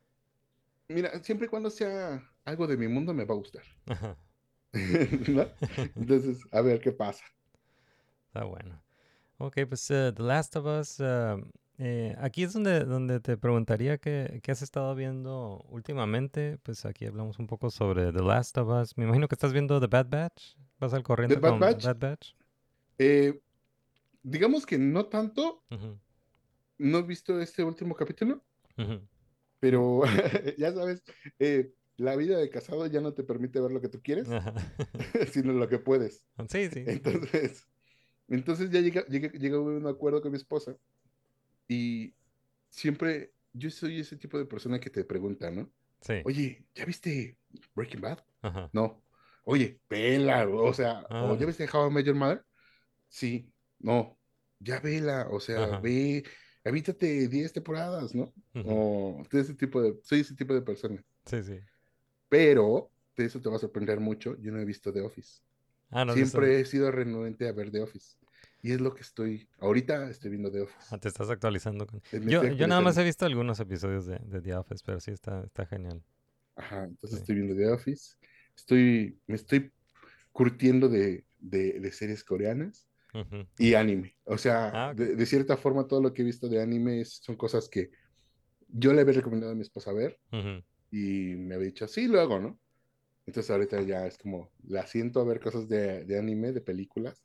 Mira, 0.89 1.23
siempre 1.23 1.47
y 1.47 1.49
cuando 1.51 1.71
sea 1.71 2.23
algo 2.45 2.67
de 2.67 2.77
mi 2.77 2.89
mundo 2.89 3.15
me 3.15 3.25
va 3.25 3.35
a 3.35 3.39
gustar. 3.39 3.63
Ajá. 3.87 4.19
¿No? 5.29 5.47
Entonces, 5.97 6.47
a 6.53 6.61
ver 6.61 6.81
qué 6.81 6.93
pasa. 6.93 7.25
Está 8.29 8.45
bueno. 8.45 8.83
Ok, 9.39 9.59
pues 9.69 9.91
eh, 9.91 10.13
The 10.15 10.23
Last 10.23 10.57
of 10.57 10.67
Us. 10.67 11.01
ah, 11.01 11.37
eh, 11.83 12.15
aquí 12.19 12.43
es 12.43 12.53
donde, 12.53 12.85
donde 12.85 13.21
te 13.21 13.39
preguntaría 13.39 13.97
qué, 13.97 14.41
qué 14.43 14.53
has 14.53 14.61
estado 14.61 14.95
viendo 14.95 15.65
últimamente. 15.71 16.59
Pues 16.63 16.85
aquí 16.85 17.07
hablamos 17.07 17.39
un 17.39 17.47
poco 17.47 17.71
sobre 17.71 18.13
The 18.13 18.21
Last 18.21 18.59
of 18.59 18.69
Us. 18.69 18.99
Me 18.99 19.05
imagino 19.05 19.29
que 19.29 19.35
estás 19.35 19.55
viendo 19.55 19.81
The 19.81 19.87
Bad 19.87 20.11
Batch. 20.11 20.57
¿Vas 20.79 20.93
al 20.93 21.03
corriente 21.03 21.37
Bad 21.37 21.51
con 21.53 21.61
Batch? 21.61 21.85
Bad 21.87 21.97
Batch? 21.99 22.35
Eh, 22.99 23.41
digamos 24.23 24.67
que 24.67 24.77
no 24.77 25.07
tanto, 25.07 25.65
Ujú, 25.71 25.99
no 26.77 26.99
he 26.99 27.03
visto 27.03 27.41
este 27.41 27.65
último 27.65 27.95
capítulo, 27.95 28.45
ujú. 28.77 29.01
pero 29.59 30.03
ya 30.59 30.75
sabes, 30.75 31.03
eh, 31.39 31.73
la 31.97 32.15
vida 32.15 32.37
de 32.37 32.51
casado 32.51 32.87
ya 32.89 33.01
no 33.01 33.15
te 33.15 33.25
permite 33.25 33.59
ver 33.59 33.71
lo 33.71 33.81
que 33.81 33.89
tú 33.89 34.03
quieres, 34.03 34.29
sino 35.33 35.55
lo 35.55 35.67
que 35.67 35.79
puedes. 35.79 36.25
Sí, 36.47 36.69
sí. 36.69 36.85
Entonces, 36.87 37.67
entonces 38.29 38.71
ya 38.71 38.81
llega, 38.81 39.07
llega, 39.07 39.33
llega 39.33 39.57
a 39.57 39.61
un 39.61 39.87
acuerdo 39.87 40.21
con 40.21 40.33
mi 40.33 40.37
esposa 40.37 40.77
y 41.71 42.15
siempre, 42.69 43.33
yo 43.53 43.71
soy 43.71 44.01
ese 44.01 44.17
tipo 44.17 44.37
de 44.39 44.45
persona 44.45 44.81
que 44.81 44.91
te 44.91 45.05
pregunta, 45.05 45.51
¿no? 45.53 45.71
Sí. 46.01 46.15
Oye, 46.25 46.67
¿ya 46.75 46.85
viste 46.85 47.39
Breaking 47.77 48.01
Bad? 48.01 48.19
Ajá. 48.43 48.69
No. 48.73 49.05
Oye, 49.45 49.81
vela, 49.89 50.49
o 50.49 50.75
sea, 50.75 51.07
Ah. 51.09 51.25
o 51.25 51.39
¿ya 51.39 51.47
viste 51.47 51.69
How 51.73 51.89
I 51.89 51.95
Met 51.95 52.07
Your 52.07 52.17
Mother? 52.17 52.45
Sí, 53.09 53.53
no, 53.79 54.19
ya 54.59 54.81
vela, 54.81 55.29
o 55.31 55.39
sea, 55.39 55.65
Ajá. 55.65 55.81
ve, 55.81 56.25
avítate 56.65 57.29
10 57.29 57.53
temporadas, 57.53 58.15
¿no? 58.15 58.33
Ujú. 58.55 58.65
O 58.67 59.27
ese 59.31 59.55
tipo 59.55 59.81
de, 59.81 59.99
soy 60.03 60.21
ese 60.21 60.35
tipo 60.35 60.53
de 60.53 60.63
persona. 60.63 61.03
Sí, 61.25 61.43
sí. 61.45 61.61
Pero, 62.29 62.91
de 63.17 63.27
eso 63.27 63.41
te 63.41 63.49
va 63.49 63.57
a 63.57 63.61
sorprender 63.61 64.01
mucho, 64.01 64.37
yo 64.41 64.51
no 64.51 64.59
he 64.59 64.65
visto 64.65 64.93
The 64.93 65.03
Office. 65.03 65.41
Ah, 65.91 66.05
no, 66.05 66.15
Siempre 66.15 66.61
he 66.61 66.65
sido 66.65 66.91
renuente 66.91 67.49
a 67.49 67.53
ver 67.53 67.71
The 67.71 67.81
Office. 67.81 68.17
Y 68.63 68.73
es 68.73 68.81
lo 68.81 68.95
que 68.95 69.01
estoy, 69.01 69.49
ahorita 69.59 70.11
estoy 70.11 70.31
viendo 70.31 70.51
The 70.51 70.61
Office. 70.63 70.95
Ah, 70.95 70.99
te 70.99 71.09
estás 71.09 71.31
actualizando. 71.31 71.87
Con... 71.87 72.03
Eh, 72.13 72.21
Yo, 72.27 72.45
yo 72.45 72.67
nada 72.67 72.81
más 72.81 72.97
he 72.99 73.05
visto 73.05 73.25
algunos 73.25 73.59
episodios 73.61 74.07
de, 74.07 74.19
de 74.19 74.41
The 74.41 74.55
Office, 74.57 74.83
pero 74.85 75.01
sí 75.01 75.11
está, 75.11 75.43
está 75.45 75.65
genial. 75.67 76.03
Ajá, 76.57 76.85
entonces 76.85 77.19
Sí. 77.19 77.23
estoy 77.23 77.35
viendo 77.37 77.55
The 77.57 77.69
Office. 77.69 78.17
Estoy, 78.57 79.19
me 79.27 79.37
estoy 79.37 79.73
curtiendo 80.33 80.89
de, 80.89 81.25
de, 81.39 81.81
de 81.81 81.93
series 81.93 82.23
coreanas 82.23 82.87
y 83.59 83.75
anime. 83.75 84.17
O 84.25 84.39
sea, 84.39 84.89
Ah, 84.91 84.95
de, 84.95 85.17
de 85.17 85.27
cierta 85.27 85.57
forma 85.57 85.87
todo 85.87 86.03
lo 86.03 86.13
que 86.13 86.23
he 86.23 86.25
visto 86.25 86.49
de 86.49 86.63
anime 86.63 87.01
es- 87.01 87.21
son 87.23 87.37
cosas 87.37 87.69
que 87.69 87.91
yo 88.69 88.93
le 88.93 89.01
había 89.01 89.15
recomendado 89.15 89.53
a 89.53 89.55
mi 89.57 89.63
esposa 89.63 89.93
ver 89.93 90.19
y 90.91 91.35
me 91.37 91.55
había 91.55 91.67
dicho, 91.69 91.89
sí, 91.89 92.07
lo 92.09 92.21
hago, 92.21 92.39
¿no? 92.41 92.59
Entonces 93.27 93.51
ahorita 93.51 93.81
ya 93.83 94.07
es 94.07 94.19
como, 94.19 94.51
la 94.65 94.87
siento 94.87 95.21
a 95.21 95.25
ver 95.25 95.41
cosas 95.41 95.69
de, 95.69 96.05
de 96.05 96.19
anime, 96.19 96.53
de 96.53 96.61
películas, 96.61 97.23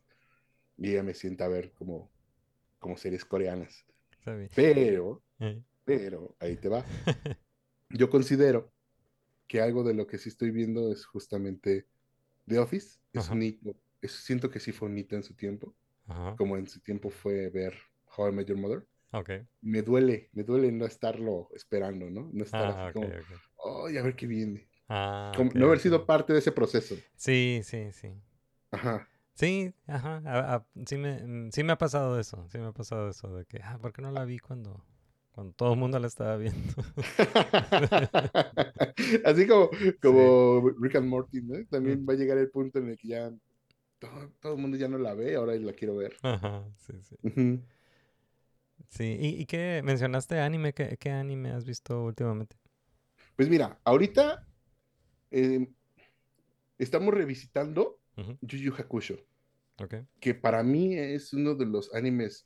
y 0.77 0.91
ella 0.91 1.03
me 1.03 1.13
sienta 1.13 1.45
a 1.45 1.49
ver 1.49 1.71
como, 1.73 2.09
como 2.79 2.97
series 2.97 3.25
coreanas. 3.25 3.85
Pero, 4.55 5.21
Eh, 5.39 5.61
pero, 5.85 6.35
ahí 6.39 6.55
te 6.57 6.69
va. 6.69 6.83
Yo 7.89 8.09
considero 8.09 8.71
que 9.47 9.61
algo 9.61 9.83
de 9.83 9.93
lo 9.93 10.07
que 10.07 10.17
sí 10.17 10.29
estoy 10.29 10.51
viendo 10.51 10.91
es 10.91 11.05
justamente 11.05 11.87
The 12.47 12.59
Office. 12.59 12.99
Es 13.13 13.25
Ajá. 13.25 13.33
un 13.35 13.43
hito. 13.43 13.75
es- 14.01 14.11
siento 14.11 14.49
que 14.51 14.59
sí 14.59 14.71
fue 14.71 14.87
un 14.89 14.97
hito 14.97 15.15
en 15.15 15.23
su 15.23 15.33
tiempo, 15.35 15.75
Ajá. 16.07 16.35
como 16.35 16.57
en 16.57 16.67
su 16.67 16.79
tiempo 16.81 17.09
fue 17.09 17.49
ver 17.49 17.73
How 18.15 18.29
I 18.29 18.31
Met 18.33 18.47
Your 18.47 18.57
Mother. 18.57 18.85
Ok. 19.13 19.29
Me 19.61 19.81
duele, 19.81 20.29
me 20.33 20.43
duele 20.43 20.71
no 20.71 20.85
estarlo 20.85 21.49
esperando, 21.55 22.09
¿no? 22.09 22.29
No 22.33 22.43
estar 22.43 22.63
Ah, 22.65 22.87
así 22.87 22.89
ok, 22.89 22.93
como, 22.93 23.07
ok. 23.07 23.87
ay, 23.87 23.97
a 23.97 24.03
ver 24.03 24.15
qué 24.15 24.27
viene. 24.27 24.67
Ah, 24.89 25.33
Como 25.35 25.51
no 25.55 25.65
haber 25.67 25.79
sido 25.79 26.05
parte 26.05 26.33
de 26.33 26.39
ese 26.39 26.51
proceso. 26.51 26.95
Sí, 27.15 27.61
sí, 27.63 27.91
sí. 27.91 28.13
Ajá. 28.71 29.07
Sí, 29.35 29.73
ajá. 29.87 30.21
a- 30.25 30.55
a- 30.55 30.65
sí, 30.85 30.97
me, 30.97 31.19
mm, 31.23 31.51
sí 31.51 31.63
me 31.63 31.73
ha 31.73 31.77
pasado 31.77 32.19
eso. 32.19 32.47
Sí 32.51 32.57
me 32.57 32.67
ha 32.67 32.71
pasado 32.71 33.09
eso 33.09 33.35
de 33.35 33.45
que, 33.45 33.59
ah, 33.63 33.77
¿por 33.81 33.91
qué 33.93 34.01
no 34.01 34.11
la 34.11 34.25
vi 34.25 34.39
cuando, 34.39 34.83
cuando 35.31 35.53
todo 35.53 35.73
el 35.73 35.79
mundo 35.79 35.99
la 35.99 36.07
estaba 36.07 36.37
viendo? 36.37 36.73
Así 39.25 39.47
como, 39.47 39.69
como 40.01 40.69
Rick 40.79 40.95
and 40.95 41.07
Morty, 41.07 41.41
¿no? 41.41 41.55
También 41.69 42.05
va 42.07 42.13
a 42.13 42.15
llegar 42.15 42.37
el 42.37 42.49
punto 42.49 42.79
en 42.79 42.89
el 42.89 42.97
que 42.97 43.07
ya 43.09 43.31
todo, 43.99 44.33
todo 44.41 44.55
el 44.55 44.61
mundo 44.61 44.77
ya 44.77 44.89
no 44.89 44.99
la 44.99 45.15
ve, 45.15 45.35
ahora 45.35 45.55
la 45.55 45.73
quiero 45.73 45.97
ver. 45.97 46.17
Ajá, 46.23 46.65
sí, 46.77 46.93
sí. 47.03 47.15
Sí, 48.89 49.03
¿y, 49.19 49.41
y 49.41 49.45
qué 49.45 49.81
mencionaste 49.83 50.39
anime? 50.39 50.73
¿Qué, 50.73 50.97
qué 50.97 51.11
anime 51.11 51.51
has 51.51 51.65
visto 51.65 52.03
últimamente? 52.03 52.55
Pues 53.35 53.49
mira, 53.49 53.79
ahorita 53.85 54.45
eh, 55.31 55.67
estamos 56.77 57.13
revisitando 57.13 57.99
Yu 58.41 58.57
Yu 58.57 58.73
Hakusho, 58.73 59.15
Ok. 59.79 59.95
que 60.19 60.33
para 60.33 60.63
mí 60.63 60.95
es 60.97 61.33
uno 61.33 61.55
de 61.55 61.65
los 61.65 61.93
animes 61.93 62.45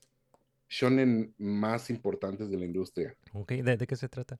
shonen 0.68 1.34
más 1.38 1.90
importantes 1.90 2.50
de 2.50 2.58
la 2.58 2.66
industria. 2.66 3.16
Ok, 3.34 3.52
¿de, 3.54 3.78
de 3.78 3.88
qué 3.88 3.96
se 3.96 4.10
trata? 4.10 4.40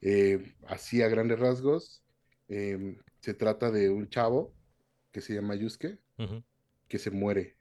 Eh, 0.00 0.54
así 0.66 1.02
a 1.02 1.08
grandes 1.08 1.38
rasgos, 1.38 2.02
em, 2.48 2.96
se 3.20 3.34
trata 3.34 3.70
de 3.70 3.88
un 3.90 4.08
chavo 4.08 4.52
que 5.12 5.20
se 5.20 5.34
llama 5.34 5.54
Yusuke, 5.54 5.98
que 6.88 6.98
se 6.98 7.10
muere. 7.10 7.56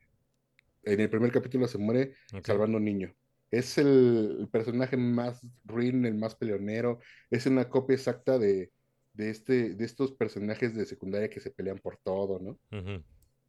En 0.84 1.00
el 1.00 1.10
primer 1.10 1.32
capítulo 1.32 1.68
se 1.68 1.78
muere 1.78 2.16
salvando 2.44 2.78
a 2.78 2.80
un 2.80 2.86
niño. 2.86 3.16
Es 3.52 3.78
el, 3.78 4.38
el 4.42 4.50
personaje 4.50 4.98
más 4.98 5.42
ruin, 5.66 6.06
el 6.06 6.16
más 6.16 6.36
peleonero. 6.36 7.00
Es 7.30 7.46
una 7.46 7.70
copia 7.70 7.96
exacta 7.96 8.40
de, 8.40 8.72
de, 9.14 9.30
este, 9.30 9.76
de 9.76 9.86
estos 9.86 10.12
personajes 10.14 10.76
de 10.76 10.86
secundaria 10.86 11.30
que 11.30 11.40
se 11.40 11.52
pelean 11.52 11.80
por 11.80 11.98
todo, 11.98 12.40
¿no? 12.40 12.60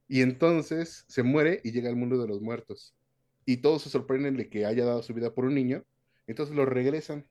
Y 0.09 0.21
entonces 0.21 1.05
se 1.09 1.23
muere 1.23 1.61
y 1.65 1.73
llega 1.73 1.89
al 1.89 1.97
mundo 1.97 2.21
de 2.21 2.29
los 2.29 2.41
muertos. 2.41 2.95
Y 3.45 3.59
todos 3.59 3.83
se 3.83 3.91
sorprenden 3.91 4.37
de 4.37 4.49
que 4.49 4.67
haya 4.67 4.85
dado 4.85 5.03
su 5.03 5.15
vida 5.15 5.35
por 5.35 5.45
un 5.45 5.55
niño. 5.55 5.85
Entonces 6.27 6.55
lo 6.55 6.67
regresan, 6.67 7.27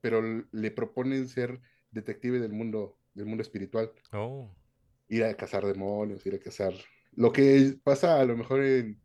pero 0.00 0.22
le 0.50 0.70
proponen 0.70 1.28
ser 1.28 1.60
detective 1.90 2.40
del 2.40 2.52
mundo, 2.52 2.98
del 3.14 3.26
mundo 3.26 3.42
espiritual. 3.42 3.92
Oh, 4.12 4.50
Ir 5.08 5.24
a 5.24 5.36
cazar 5.36 5.64
demonios, 5.64 6.24
ir 6.26 6.34
a 6.34 6.38
cazar... 6.38 6.72
Lo 7.16 7.32
que 7.32 7.76
pasa 7.84 8.20
a 8.20 8.24
lo 8.24 8.36
mejor 8.36 8.62
en, 8.64 9.00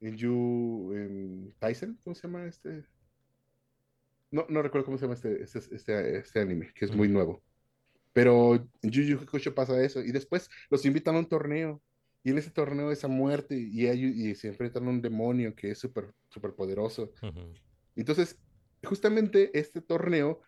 en 0.00 0.16
Yu... 0.16 0.92
En 0.94 1.54
Tyson, 1.58 1.98
¿cómo 2.02 2.14
se 2.16 2.22
llama 2.22 2.46
este? 2.46 2.84
No, 4.30 4.46
no 4.48 4.62
recuerdo 4.62 4.86
cómo 4.86 4.98
se 4.98 5.04
llama 5.04 5.14
este, 5.14 5.42
este, 5.42 5.58
este, 5.58 6.18
este 6.18 6.40
anime, 6.40 6.72
que 6.74 6.86
es 6.86 6.94
muy 6.94 7.08
nuevo. 7.08 7.42
Pero 8.14 8.56
en 8.56 8.90
Yu 8.90 9.18
Hakusho 9.20 9.54
pasa 9.54 9.82
eso. 9.84 10.00
Y 10.02 10.12
después 10.12 10.48
los 10.70 10.86
invitan 10.86 11.16
a 11.16 11.20
un 11.20 11.28
torneo. 11.28 11.82
Y 12.24 12.30
en 12.30 12.38
ese 12.38 12.50
torneo 12.50 12.92
es 12.92 13.04
a 13.04 13.08
muerte. 13.08 13.56
Y, 13.58 13.86
hay- 13.88 14.04
y 14.30 14.34
se 14.36 14.48
enfrentan 14.48 14.86
a 14.86 14.90
un 14.90 15.02
demonio 15.02 15.54
que 15.54 15.72
es 15.72 15.78
súper 15.80 16.14
súper 16.30 16.54
poderoso. 16.54 17.12
ujú, 17.22 17.52
Entonces, 17.96 18.40
justamente 18.84 19.50
este 19.58 19.82
torneo 19.82 20.40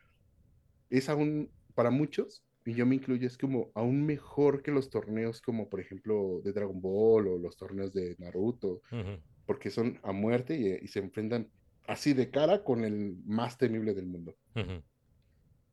es 0.91 1.09
aún, 1.09 1.53
para 1.75 1.91
muchos, 1.91 2.45
y 2.65 2.75
yo 2.75 2.87
me 2.87 2.97
incluyo, 2.97 3.27
es 3.27 3.39
como 3.39 3.71
aún 3.75 4.05
mejor 4.07 4.63
que 4.63 4.73
los 4.73 4.91
torneos 4.91 5.41
como, 5.41 5.69
por 5.69 5.81
ejemplo, 5.81 6.41
de 6.45 6.53
Dragon 6.53 6.81
Ball 6.81 7.29
o 7.29 7.39
los 7.39 7.57
torneos 7.57 7.93
de 7.93 8.17
Naruto, 8.19 8.83
ujú. 8.91 9.23
porque 9.45 9.71
son 9.71 10.01
a 10.03 10.13
muerte 10.13 10.57
y, 10.57 10.85
y 10.85 10.89
se 10.89 10.99
enfrentan 11.01 11.53
así 11.87 12.15
de 12.15 12.31
cara 12.31 12.65
con 12.65 12.85
el 12.85 13.17
más 13.25 13.59
temible 13.59 13.95
del 13.95 14.07
mundo. 14.07 14.37
Ujú. 14.57 14.83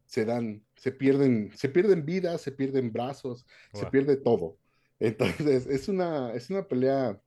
Se 0.06 0.26
dan, 0.26 0.64
se 0.76 0.92
pierden, 0.92 1.52
se 1.56 1.70
pierden 1.70 2.06
vidas, 2.06 2.42
se 2.42 2.52
pierden 2.52 2.92
brazos, 2.92 3.46
se 3.74 3.86
pierde 3.88 4.18
todo. 4.18 4.58
Entonces, 5.00 5.66
es 5.68 5.88
una, 5.88 6.34
es 6.34 6.50
una 6.50 6.68
pelea 6.68 7.20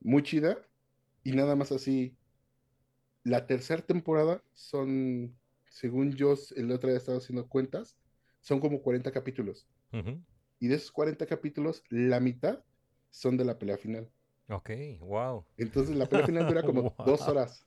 muy 0.00 0.22
chida 0.22 0.58
y 1.22 1.32
nada 1.32 1.56
más 1.56 1.72
así. 1.72 2.16
La 3.24 3.46
tercera 3.46 3.82
temporada 3.82 4.42
son, 4.54 5.36
según 5.68 6.12
yo, 6.14 6.34
el 6.54 6.70
otro 6.70 6.88
día 6.88 6.98
estaba 6.98 7.18
haciendo 7.18 7.48
cuentas, 7.48 7.96
son 8.40 8.60
como 8.60 8.80
40 8.82 9.10
capítulos. 9.12 9.66
Y 10.58 10.68
de 10.68 10.76
esos 10.76 10.92
40 10.92 11.26
capítulos, 11.26 11.82
la 11.90 12.20
mitad 12.20 12.64
son 13.10 13.36
de 13.36 13.44
la 13.44 13.58
pelea 13.58 13.76
final. 13.78 14.10
Ok, 14.48 14.70
wow. 15.00 15.44
Entonces, 15.56 15.96
la 15.96 16.06
pelea 16.08 16.26
final 16.26 16.46
dura 16.46 16.62
como 16.62 16.94
dos 17.04 17.28
horas. 17.28 17.66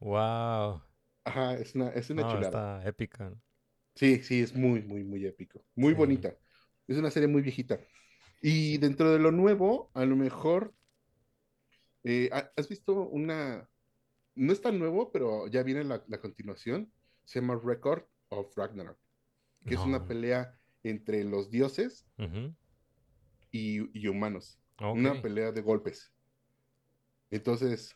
Wow. 0.00 0.82
Ajá, 1.28 1.54
es 1.54 1.74
una, 1.74 1.88
es 1.90 2.10
una 2.10 2.22
No, 2.22 2.28
chulada. 2.32 2.80
está 2.80 2.88
épica. 2.88 3.30
¿no? 3.30 3.40
Sí, 3.94 4.22
sí, 4.22 4.40
es 4.42 4.54
muy, 4.54 4.82
muy, 4.82 5.04
muy 5.04 5.26
épico. 5.26 5.64
Muy 5.74 5.92
Sí. 5.92 5.98
bonita. 5.98 6.34
Es 6.86 6.96
una 6.96 7.10
serie 7.10 7.28
muy 7.28 7.42
viejita. 7.42 7.80
Y 8.40 8.78
dentro 8.78 9.12
de 9.12 9.18
lo 9.18 9.32
nuevo, 9.32 9.90
a 9.94 10.04
lo 10.04 10.16
mejor, 10.16 10.74
eh, 12.04 12.30
¿ha- 12.32 12.50
¿has 12.56 12.68
visto 12.68 12.92
una... 13.08 13.68
No 14.34 14.52
es 14.52 14.60
tan 14.62 14.78
nuevo, 14.78 15.10
pero 15.10 15.48
ya 15.48 15.62
viene 15.64 15.84
la, 15.84 16.04
la 16.06 16.20
continuación. 16.20 16.92
Se 17.24 17.40
llama 17.40 17.60
Record 17.62 18.04
of 18.28 18.56
Ragnarok, 18.56 18.98
que 19.66 19.74
es 19.74 19.80
una 19.80 19.98
No. 19.98 20.06
pelea 20.06 20.58
entre 20.84 21.24
los 21.24 21.50
dioses 21.50 22.06
y, 23.50 23.98
y 23.98 24.08
humanos. 24.08 24.58
Una 24.80 25.20
pelea 25.20 25.50
de 25.52 25.60
golpes. 25.60 26.12
Entonces, 27.30 27.94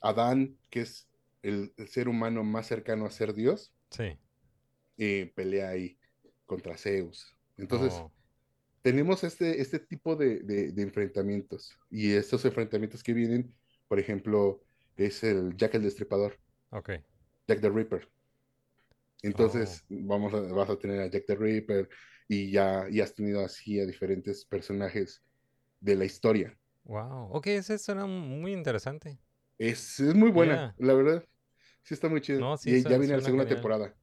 Adán, 0.00 0.56
que 0.70 0.80
es 0.80 1.08
el, 1.48 1.72
el 1.76 1.88
ser 1.88 2.08
humano 2.08 2.44
más 2.44 2.66
cercano 2.66 3.06
a 3.06 3.10
ser 3.10 3.34
Dios, 3.34 3.74
Sí. 3.90 4.18
eh, 4.98 5.32
pelea 5.34 5.70
ahí 5.70 5.98
contra 6.46 6.76
Zeus. 6.76 7.36
Entonces, 7.56 7.94
Oh, 7.94 8.12
tenemos 8.82 9.24
este, 9.24 9.60
este 9.60 9.80
tipo 9.80 10.16
de, 10.16 10.40
de- 10.40 10.72
de 10.72 10.82
enfrentamientos. 10.82 11.78
Y 11.90 12.12
estos 12.14 12.44
enfrentamientos 12.44 13.02
que 13.02 13.14
vienen, 13.14 13.54
por 13.88 13.98
ejemplo, 13.98 14.62
es 14.96 15.24
el 15.24 15.56
Jack 15.56 15.74
el 15.74 15.82
Destripador, 15.82 16.38
ok. 16.70 16.90
Jack 17.48 17.60
the 17.60 17.70
Ripper. 17.70 18.08
Entonces, 19.22 19.84
vamos 19.88 20.32
a, 20.34 20.40
vas 20.40 20.70
a 20.70 20.78
tener 20.78 21.00
a 21.00 21.06
Jack 21.10 21.24
the 21.26 21.34
Ripper 21.36 21.88
y 22.28 22.50
ya 22.50 22.86
y 22.90 23.00
has 23.00 23.14
tenido 23.14 23.44
así 23.44 23.80
a 23.80 23.86
diferentes 23.86 24.44
personajes 24.44 25.22
de 25.80 25.96
la 25.96 26.04
historia. 26.04 26.58
Wow. 26.84 27.30
Ok, 27.34 27.48
ese 27.48 27.78
suena 27.78 28.06
muy 28.06 28.52
interesante. 28.52 29.18
Es, 29.58 30.00
es 30.00 30.14
muy 30.14 30.30
buena, 30.30 30.54
Yeah. 30.54 30.74
la 30.78 30.94
verdad. 30.94 31.24
Sí 31.86 31.94
está 31.94 32.10
muy 32.10 32.20
chido. 32.22 32.40
No, 32.40 32.56
sí, 32.58 32.80
y 32.80 32.84
ya 32.84 32.98
viene 32.98 33.14
la 33.16 33.22
segunda 33.22 33.44
genial. 33.44 33.56
temporada. 33.56 33.96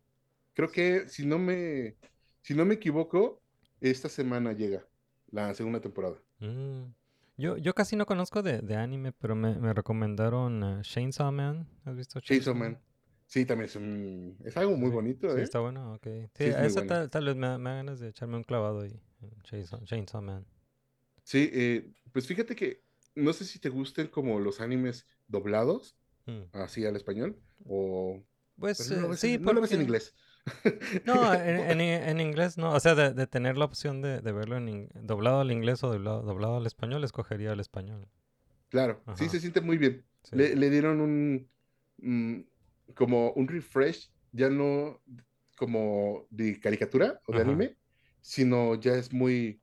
Creo 0.54 0.72
que 0.72 1.10
si 1.10 1.26
no 1.26 1.40
me 1.40 1.98
si 2.42 2.56
no 2.56 2.66
me 2.66 2.76
equivoco, 2.76 3.44
esta 3.82 4.10
semana 4.10 4.54
llega 4.54 4.88
la 5.32 5.54
segunda 5.56 5.82
temporada. 5.82 6.24
Mm. 6.40 6.94
Yo, 7.38 7.58
yo 7.58 7.74
casi 7.74 7.96
no 7.96 8.06
conozco 8.06 8.44
de, 8.44 8.60
de 8.62 8.76
anime, 8.76 9.12
pero 9.14 9.36
me, 9.36 9.56
me 9.60 9.74
recomendaron 9.74 10.64
uh, 10.64 10.82
Chainsaw 10.84 11.32
Man. 11.32 11.68
¿Has 11.86 11.96
visto 11.96 12.20
Chainsaw 12.22 12.56
Man. 12.56 12.82
Sí, 13.26 13.46
también 13.46 13.66
es 13.70 13.76
un 13.76 14.38
es 14.46 14.56
algo 14.58 14.76
muy 14.78 14.90
Sí, 14.90 14.92
bonito, 14.92 15.36
Sí, 15.36 15.40
¿eh? 15.40 15.44
está 15.44 15.60
bueno, 15.60 15.94
ok. 15.96 16.08
Sí, 16.36 16.46
Sí, 16.46 16.46
es 16.46 16.56
a 16.56 16.66
esa 16.66 16.86
tal, 16.86 17.10
tal 17.10 17.26
vez 17.26 17.36
me, 17.36 17.58
me 17.58 17.70
da 17.72 17.76
ganas 17.78 18.00
de 18.00 18.10
echarme 18.10 18.38
un 18.38 18.44
clavado 18.44 18.82
ahí. 18.82 19.02
Chainsaw, 19.44 19.84
Chainsaw 19.86 20.22
Man. 20.22 20.46
Sí, 21.24 21.50
eh, 21.54 21.92
pues 22.12 22.28
fíjate 22.28 22.56
que 22.56 22.84
no 23.16 23.34
sé 23.34 23.46
si 23.46 23.60
te 23.60 23.70
gusten 23.70 24.08
como 24.08 24.40
los 24.40 24.60
animes 24.62 25.08
doblados, 25.28 25.98
Mm. 26.28 26.44
así 26.52 26.86
al 26.86 26.96
español, 26.96 27.42
o 27.66 28.24
Pues 28.60 28.92
no 28.92 29.02
lo 29.02 29.10
eh, 29.10 29.10
ves 29.10 29.22
sí, 29.22 29.34
en- 29.36 29.42
no 29.42 29.54
lo 29.54 29.62
ves 29.62 29.74
en 29.74 29.82
inglés. 29.82 30.16
No, 31.06 31.34
en, 31.34 31.60
en, 31.60 31.82
en 31.82 32.20
inglés 32.22 32.58
no. 32.58 32.72
O 32.74 32.80
sea, 32.80 32.96
de, 32.96 33.14
de 33.14 33.28
tener 33.28 33.58
la 33.58 33.66
opción 33.66 34.02
de, 34.02 34.22
de 34.22 34.32
verlo 34.32 34.58
en 34.58 34.70
in- 34.70 34.90
doblado 34.94 35.42
al 35.42 35.52
inglés 35.52 35.84
o 35.84 35.90
doblado, 35.92 36.22
doblado 36.24 36.58
al 36.58 36.66
español, 36.66 37.04
escogería 37.04 37.52
el 37.54 37.60
español. 37.60 38.08
Claro, 38.70 39.06
sí 39.14 39.30
se 39.30 39.40
siente 39.40 39.62
muy 39.62 39.78
bien. 39.78 40.06
Sí. 40.24 40.38
Le, 40.38 40.56
le 40.56 40.70
dieron 40.70 41.00
un 41.02 41.50
mm, 41.98 42.42
como 42.96 43.32
un 43.34 43.48
refresh, 43.48 44.12
ya 44.32 44.50
no 44.50 45.02
como 45.58 46.26
de 46.32 46.60
caricatura 46.60 47.22
o 47.28 47.34
de 47.34 47.42
Ajá. 47.42 47.44
anime, 47.44 47.78
sino 48.22 48.76
ya 48.80 48.96
es 48.96 49.14
muy 49.14 49.62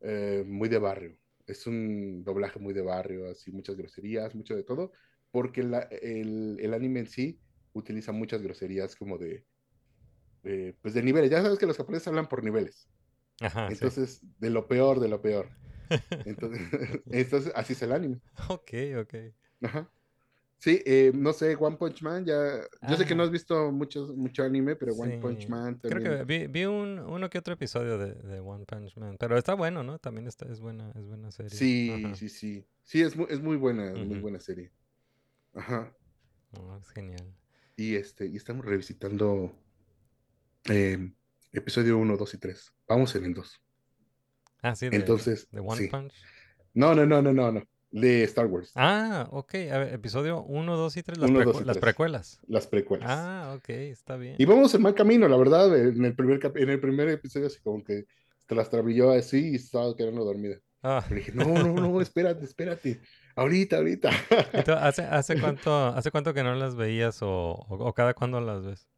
eh, 0.00 0.44
muy 0.46 0.68
de 0.68 0.78
barrio. 0.78 1.18
Es 1.46 1.66
un 1.66 2.22
doblaje 2.24 2.58
muy 2.60 2.74
de 2.74 2.82
barrio, 2.82 3.30
así 3.30 3.50
muchas 3.50 3.76
groserías, 3.76 4.34
mucho 4.34 4.54
de 4.54 4.62
todo, 4.64 4.92
porque 5.30 5.62
la- 5.62 5.88
el, 5.90 6.58
el 6.60 6.74
anime 6.74 7.00
en 7.00 7.06
sí 7.06 7.40
utiliza 7.72 8.12
muchas 8.12 8.42
groserías 8.42 8.96
como 8.96 9.18
de 9.18 9.46
pues 10.82 10.94
de 10.94 11.02
niveles. 11.02 11.30
Ya 11.30 11.42
sabes 11.42 11.58
que 11.58 11.66
los 11.66 11.76
japoneses 11.76 12.08
hablan 12.08 12.28
por 12.28 12.42
niveles. 12.42 12.88
Ajá, 13.40 13.68
sí. 13.70 13.74
Entonces, 13.74 14.20
de 14.38 14.50
lo 14.50 14.66
peor, 14.66 15.00
de 15.00 15.08
lo 15.08 15.20
peor. 15.20 15.48
Entonces, 16.24 16.60
entonces 17.10 17.52
así 17.54 17.72
es 17.74 17.82
el 17.82 17.92
anime. 17.92 18.20
Ok, 18.48 18.72
ok. 19.00 19.14
Ajá. 19.62 19.90
Sí, 20.58 20.82
eh, 20.84 21.10
no 21.14 21.32
sé, 21.32 21.56
One 21.56 21.76
Punch 21.76 22.02
Man, 22.02 22.24
ya, 22.26 22.60
yo 22.82 22.96
sé 22.96 23.06
que 23.06 23.14
no 23.14 23.22
Ah. 23.22 23.26
has 23.26 23.30
visto 23.30 23.72
mucho, 23.72 24.08
mucho 24.14 24.42
anime, 24.42 24.76
pero 24.76 24.92
One 24.94 25.18
Punch. 25.20 25.48
Man 25.48 25.78
Creo 25.80 26.02
también. 26.02 26.18
que 26.18 26.24
vi, 26.24 26.46
vi 26.48 26.64
un, 26.66 26.98
uno 26.98 27.30
que 27.30 27.38
otro 27.38 27.54
episodio 27.54 27.96
de, 27.96 28.12
de 28.14 28.40
One 28.40 28.66
Punch 28.66 28.96
Man. 28.96 29.16
Pero 29.18 29.38
está 29.38 29.54
bueno, 29.54 29.82
¿no? 29.82 29.98
También 29.98 30.26
está, 30.26 30.46
es 30.52 30.60
buena, 30.60 30.90
es 30.94 31.06
buena 31.06 31.30
serie. 31.30 31.50
Sí, 31.50 31.90
Ajá. 32.04 32.14
sí, 32.14 32.28
sí. 32.28 32.66
Sí, 32.84 33.00
es 33.02 33.16
muy, 33.16 33.26
es 33.30 33.40
muy 33.40 33.56
buena, 33.56 33.92
muy 33.94 34.04
Ujú. 34.16 34.22
buena 34.22 34.40
serie. 34.40 34.70
Ajá. 35.54 35.92
No, 36.52 36.76
es 36.78 36.88
genial. 36.90 37.34
Y 37.76 37.96
este, 37.96 38.26
y 38.26 38.36
estamos 38.36 38.64
revisitando 38.64 39.52
eh, 40.68 41.12
episodio 41.52 41.98
1, 41.98 42.16
2 42.16 42.34
y 42.34 42.38
3. 42.38 42.72
Vamos 42.88 43.14
en 43.14 43.24
el 43.24 43.34
2. 43.34 43.60
Ah, 44.62 44.74
sí, 44.76 44.88
de, 44.88 44.96
Entonces, 44.96 45.48
de 45.50 45.60
One 45.60 45.76
sí. 45.76 45.88
Punch. 45.88 46.12
No, 46.74 46.94
no, 46.94 47.06
no, 47.06 47.22
no, 47.22 47.32
no, 47.32 47.52
no. 47.52 47.62
De 47.92 48.22
Star 48.24 48.46
Wars. 48.46 48.70
Ah, 48.76 49.26
ok. 49.32 49.54
A 49.72 49.78
ver, 49.78 49.94
episodio 49.94 50.42
1, 50.42 50.76
2 50.76 50.96
y 50.96 51.02
3, 51.02 51.18
las, 51.18 51.30
Uno, 51.30 51.40
precu- 51.40 51.44
dos 51.46 51.62
y 51.62 51.64
las 51.64 51.74
tres. 51.74 51.80
precuelas. 51.82 52.40
Las 52.46 52.66
precuelas. 52.68 53.08
Ah, 53.10 53.54
ok, 53.56 53.68
está 53.70 54.16
bien. 54.16 54.36
Y 54.38 54.44
vamos 54.44 54.72
en 54.74 54.82
mal 54.82 54.94
camino, 54.94 55.26
la 55.26 55.36
verdad. 55.36 55.76
En 55.76 56.04
el 56.04 56.14
primer, 56.14 56.40
en 56.54 56.68
el 56.70 56.80
primer 56.80 57.08
episodio, 57.08 57.48
así 57.48 57.58
como 57.60 57.82
que 57.82 58.04
te 58.46 58.54
las 58.54 58.70
trabilló 58.70 59.10
así 59.10 59.50
y 59.52 59.54
estaba 59.56 59.96
quedando 59.96 60.24
dormida. 60.24 60.56
Ah, 60.82 61.04
Le 61.08 61.16
dije, 61.16 61.32
no, 61.34 61.44
no, 61.62 61.74
no, 61.74 62.00
espérate, 62.02 62.44
espérate. 62.44 63.00
Ahorita, 63.36 63.76
ahorita. 63.78 64.10
¿y 64.52 64.62
tú 64.62 64.72
¿hace, 64.72 65.02
hace, 65.10 65.38
cuánto, 65.38 65.86
¿Hace 65.88 66.10
cuánto 66.10 66.34
que 66.34 66.42
no 66.42 66.54
las 66.54 66.76
veías 66.76 67.22
o, 67.22 67.28
o, 67.28 67.74
o 67.88 67.94
cada 67.94 68.14
cuándo 68.14 68.40
las 68.40 68.64
ves? 68.64 68.88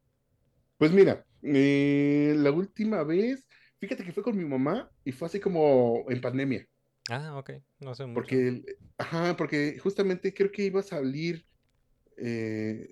Pues 0.77 0.91
mira, 0.91 1.25
eh, 1.43 2.33
la 2.37 2.51
última 2.51 3.03
vez, 3.03 3.47
fíjate 3.79 4.03
que 4.03 4.11
fue 4.11 4.23
con 4.23 4.37
mi 4.37 4.45
mamá 4.45 4.91
y 5.03 5.11
fue 5.11 5.27
así 5.27 5.39
como 5.39 6.05
en 6.09 6.21
pandemia. 6.21 6.67
Ah, 7.09 7.37
ok. 7.37 7.51
No 7.79 7.95
sé 7.95 8.05
mucho. 8.05 8.15
Porque, 8.15 8.63
ajá, 8.97 9.35
porque 9.37 9.77
justamente 9.79 10.33
creo 10.33 10.51
que 10.51 10.63
iba 10.65 10.79
a 10.79 10.83
salir 10.83 11.45
eh, 12.17 12.89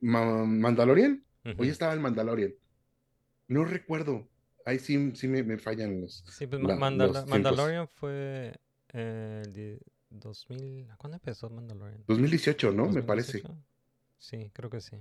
Ma- 0.00 0.44
Mandalorian. 0.44 1.24
O 1.44 1.50
Ujú. 1.50 1.64
ya 1.64 1.72
estaba 1.72 1.92
el 1.92 2.00
Mandalorian. 2.00 2.54
No 3.48 3.64
recuerdo. 3.64 4.28
Ahí 4.64 4.78
sí, 4.78 5.12
sí 5.14 5.28
me, 5.28 5.42
me 5.42 5.58
fallan 5.58 6.00
los. 6.00 6.24
Sí, 6.28 6.46
pues 6.46 6.62
la- 6.62 6.74
Ma- 6.76 6.90
Mandala- 6.90 7.20
los. 7.20 7.26
Mandalorian 7.28 7.88
fue 7.88 8.54
eh, 8.92 9.42
el 9.44 9.52
die- 9.52 9.78
2000. 10.10 10.88
¿Cuándo 10.96 11.16
empezó 11.16 11.50
Mandalorian? 11.50 12.02
2018, 12.06 12.72
¿no? 12.72 12.88
Me 12.88 13.02
parece. 13.02 13.42
¿2018? 13.42 13.56
Sí, 14.18 14.50
creo 14.54 14.70
que 14.70 14.80
sí. 14.80 14.96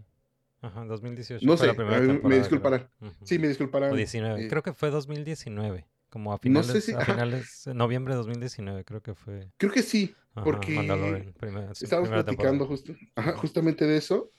Ajá, 0.61 0.85
2018. 0.85 1.45
No 1.45 1.57
fue 1.57 1.67
la 1.67 1.73
sé, 1.73 1.77
primera 1.77 1.97
a 1.97 2.01
mí 2.01 2.07
me 2.13 2.19
creo. 2.21 2.37
disculparán. 2.39 2.89
Ujú. 3.01 3.13
Sí, 3.25 3.39
me 3.39 3.47
disculparán. 3.47 3.91
O 3.91 3.95
19. 3.95 4.45
eh, 4.45 4.49
Creo 4.49 4.63
que 4.63 4.73
fue 4.73 4.89
2019. 4.89 5.85
Como 6.09 6.31
a 6.31 6.35
No 6.35 6.39
finales, 6.39 6.67
sé 6.71 6.81
si- 6.81 6.93
a 6.93 7.01
finales, 7.01 7.63
de 7.65 7.73
noviembre 7.73 8.13
de 8.13 8.17
2019, 8.19 8.83
creo 8.85 9.01
que 9.01 9.15
fue. 9.15 9.49
Creo 9.57 9.71
que 9.71 9.81
sí, 9.81 10.13
Ajá, 10.35 10.43
porque 10.43 10.73
Mandalorian, 10.75 11.33
primera, 11.33 11.73
sí, 11.73 11.85
estábamos 11.85 12.09
primera 12.09 12.25
platicando 12.25 12.65
justo, 12.67 12.93
ajá, 13.15 13.33
justamente 13.37 13.85
de 13.85 13.97
eso. 13.97 14.29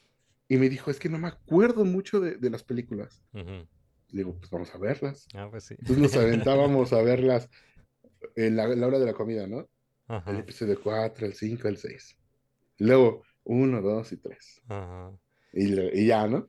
Y 0.49 0.57
me 0.59 0.69
dijo, 0.69 0.91
es 0.91 0.99
que 1.01 1.09
no 1.09 1.19
me 1.19 1.29
acuerdo 1.29 1.85
mucho 1.85 2.21
de, 2.21 2.37
de 2.37 2.51
las 2.51 2.63
películas. 2.63 3.23
Ujú. 3.33 3.45
Le 3.51 3.67
digo, 4.17 4.37
pues 4.39 4.51
vamos 4.51 4.75
a 4.75 4.79
verlas. 4.79 5.27
Ah, 5.35 5.49
pues 5.51 5.65
sí. 5.65 5.75
Entonces 5.79 6.03
nos 6.03 6.13
aventábamos 6.17 6.93
a 6.93 7.03
verlas 7.03 7.49
en 8.37 8.57
la, 8.57 8.69
la 8.69 8.87
hora 8.87 8.99
de 8.99 9.07
la 9.07 9.15
comida, 9.15 9.47
¿no? 9.47 9.61
El 9.61 9.67
Ajá, 10.17 10.39
episodio 10.41 10.81
4, 10.83 11.27
el 11.27 11.35
5, 11.35 11.69
el 11.69 11.77
6. 11.79 12.17
Luego, 12.79 13.23
1, 13.45 13.83
2 13.83 14.13
y 14.13 14.17
3. 14.19 14.63
ajá. 14.69 15.13
Y, 15.53 15.81
y 16.01 16.07
ya, 16.07 16.27
¿no? 16.27 16.49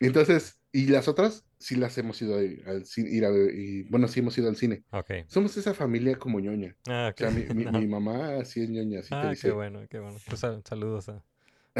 Entonces, 0.00 0.60
y 0.72 0.86
las 0.86 1.08
otras 1.08 1.44
sí 1.58 1.76
las 1.76 1.96
hemos 1.98 2.20
ido 2.22 2.36
al 2.38 2.86
cine, 2.86 3.10
ir 3.10 3.24
a 3.24 3.30
ver, 3.30 3.54
y 3.54 3.84
bueno, 3.84 4.08
sí 4.08 4.20
hemos 4.20 4.36
ido 4.38 4.48
al 4.48 4.56
cine. 4.56 4.84
Ok. 4.92 5.10
Somos 5.28 5.56
esa 5.56 5.74
familia 5.74 6.18
como 6.18 6.40
ñoña. 6.40 6.76
Ah, 6.86 7.12
O 7.14 7.18
sea, 7.18 7.30
mi, 7.30 7.42
mi- 7.54 7.66
No. 7.66 7.72
mi 7.80 7.86
mamá 7.86 8.44
sí 8.44 8.62
es 8.62 8.70
ñoña, 8.70 9.02
sí 9.02 9.10
te 9.10 9.16
Ah, 9.16 9.30
dice. 9.30 9.48
qué 9.48 9.52
bueno, 9.52 9.86
qué 9.88 9.98
bueno. 10.00 10.16
Pues 10.26 10.40
sal- 10.40 10.62
saludos 10.66 11.08
a, 11.08 11.24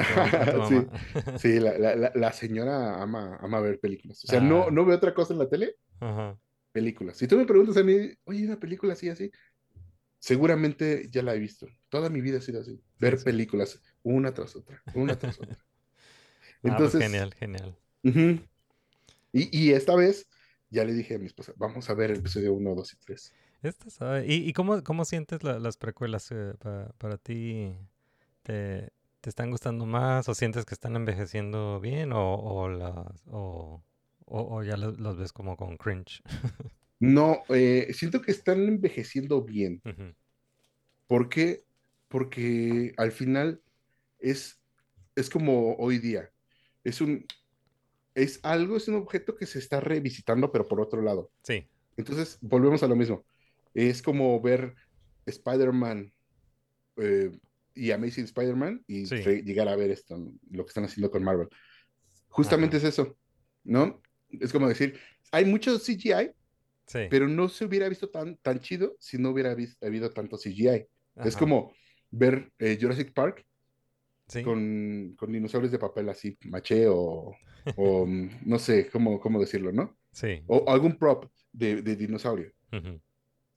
Sí, 0.69 0.87
sí, 1.39 1.61
la, 1.61 1.79
la- 1.79 2.13
la- 2.15 2.33
señora 2.33 3.03
ama, 3.03 3.37
ama 3.41 3.61
ver 3.61 3.79
películas. 3.81 4.25
O 4.25 4.29
sea, 4.29 4.41
no, 4.41 4.65
Ah. 4.65 4.71
no 4.71 4.85
ve 4.85 4.95
otra 4.95 5.15
cosa 5.15 5.33
en 5.33 5.39
la 5.41 5.49
tele, 5.49 5.77
Ajá. 6.01 6.39
películas. 6.73 7.17
Si 7.17 7.27
tú 7.27 7.37
me 7.37 7.47
preguntas 7.47 7.77
a 7.77 7.83
mí, 7.85 8.13
oye, 8.25 8.47
una 8.47 8.59
película 8.59 8.93
así, 8.95 9.09
así, 9.09 9.31
seguramente 10.19 11.09
ya 11.11 11.23
la 11.23 11.35
he 11.35 11.39
visto. 11.39 11.67
Toda 11.89 12.09
mi 12.11 12.21
vida 12.21 12.39
ha 12.39 12.43
sido 12.43 12.61
así. 12.61 12.81
Ver 12.99 13.19
sí. 13.19 13.25
películas, 13.25 13.81
una 14.03 14.33
tras 14.35 14.55
otra, 14.57 14.83
una 14.95 15.19
tras 15.19 15.39
otra. 15.41 15.59
Ah, 16.63 16.77
pues 16.77 16.93
Entonces, 16.95 17.01
genial, 17.03 17.33
genial. 17.33 17.79
y, 18.05 18.39
y 19.33 19.73
esta 19.73 19.95
vez 19.97 20.29
ya 20.69 20.85
le 20.85 20.93
dije 20.93 21.15
a 21.15 21.19
mi 21.19 21.25
esposa, 21.27 21.53
vamos 21.57 21.89
a 21.89 21.95
ver 21.95 22.11
el 22.11 22.19
episodio 22.19 22.53
1, 22.53 22.75
2 22.75 22.93
y 22.93 22.97
3. 22.97 23.33
Esta 23.63 23.89
sabe- 23.89 24.27
¿Y, 24.27 24.47
y 24.49 24.53
cómo, 24.53 24.83
cómo 24.85 25.05
sientes 25.07 25.43
la- 25.43 25.59
las 25.59 25.79
precuelas 25.79 26.31
eh, 26.33 26.53
pa- 26.59 26.93
para 26.99 27.17
ti? 27.17 27.75
¿Te, 28.43 28.91
te 29.21 29.31
están 29.31 29.51
gustando 29.51 29.87
más 29.87 30.29
o 30.29 30.35
sientes 30.35 30.65
que 30.65 30.75
están 30.75 30.97
envejeciendo 30.97 31.81
bien 31.81 32.13
o, 32.13 32.35
o, 32.37 32.69
las, 32.69 33.23
o, 33.29 33.83
o- 34.27 34.63
ya 34.63 34.77
las 34.77 35.17
ves 35.17 35.33
como 35.33 35.57
con 35.57 35.77
cringe? 35.77 36.23
No, 37.01 37.43
eh, 37.49 37.93
siento 37.95 38.21
que 38.23 38.31
están 38.31 38.61
envejeciendo 38.69 39.43
bien. 39.43 39.83
Ujú. 39.85 40.15
¿Por 41.07 41.29
qué? 41.29 41.65
Porque 42.09 42.93
al 42.97 43.13
final 43.13 43.63
es, 44.19 44.61
es 45.17 45.31
como 45.31 45.77
hoy 45.77 45.99
día. 45.99 46.31
Es 46.85 47.01
un, 47.01 47.27
es 48.15 48.41
algo, 48.45 48.77
es 48.77 48.89
un 48.89 48.97
objeto 48.97 49.37
que 49.37 49.47
se 49.47 49.59
está 49.61 49.81
revisitando, 49.81 50.53
pero 50.53 50.69
por 50.69 50.81
otro 50.81 51.03
lado. 51.03 51.33
Sí, 51.43 51.67
Entonces, 51.97 52.39
volvemos 52.43 52.83
a 52.83 52.89
lo 52.89 52.97
mismo. 52.97 53.27
Es 53.75 54.03
como 54.03 54.41
ver 54.43 54.75
Spider-Man 55.27 56.13
eh, 56.99 57.33
y 57.75 57.91
Amazing 57.91 58.25
Spider-Man 58.25 58.85
y 58.87 59.07
Sí. 59.07 59.17
llegar 59.43 59.69
a 59.69 59.77
ver 59.77 59.91
esto, 59.91 60.17
lo 60.51 60.65
que 60.65 60.69
están 60.71 60.85
haciendo 60.85 61.11
con 61.11 61.23
Marvel. 61.23 61.49
Justamente 62.29 62.77
Ajá. 62.77 62.89
es 62.89 62.95
eso, 62.95 63.17
¿no? 63.65 64.01
Es 64.31 64.53
como 64.53 64.69
decir, 64.69 64.99
hay 65.33 65.45
mucho 65.45 65.79
CGI, 65.79 66.31
sí. 66.87 67.01
pero 67.11 67.29
no 67.29 67.49
se 67.49 67.65
hubiera 67.65 67.89
visto 67.89 68.09
tan, 68.09 68.37
tan 68.37 68.61
chido 68.61 68.97
si 68.99 69.19
no 69.19 69.31
hubiera 69.31 69.57
habido 69.81 70.11
tanto 70.11 70.37
CGI. 70.37 70.87
Es 71.17 71.35
Ajá. 71.35 71.39
como 71.39 71.73
ver 72.11 72.53
eh, 72.59 72.79
Jurassic 72.81 73.13
Park 73.13 73.45
Sí. 74.29 74.45
con, 74.45 75.15
con 75.19 75.33
dinosaurios 75.33 75.73
de 75.73 75.79
papel 75.81 76.09
así, 76.09 76.39
maché 76.45 76.87
o, 76.87 77.35
o, 77.77 78.07
mm, 78.07 78.31
no 78.47 78.61
sé 78.61 78.89
cómo, 78.89 79.19
cómo 79.19 79.41
decirlo, 79.41 79.73
¿no? 79.73 79.99
Sí. 80.13 80.43
O 80.47 80.65
algún 80.71 80.97
prop. 80.97 81.27
de, 81.53 81.83
de 81.83 81.97
dinosaurio, 81.97 82.53
Ujú. 82.73 83.01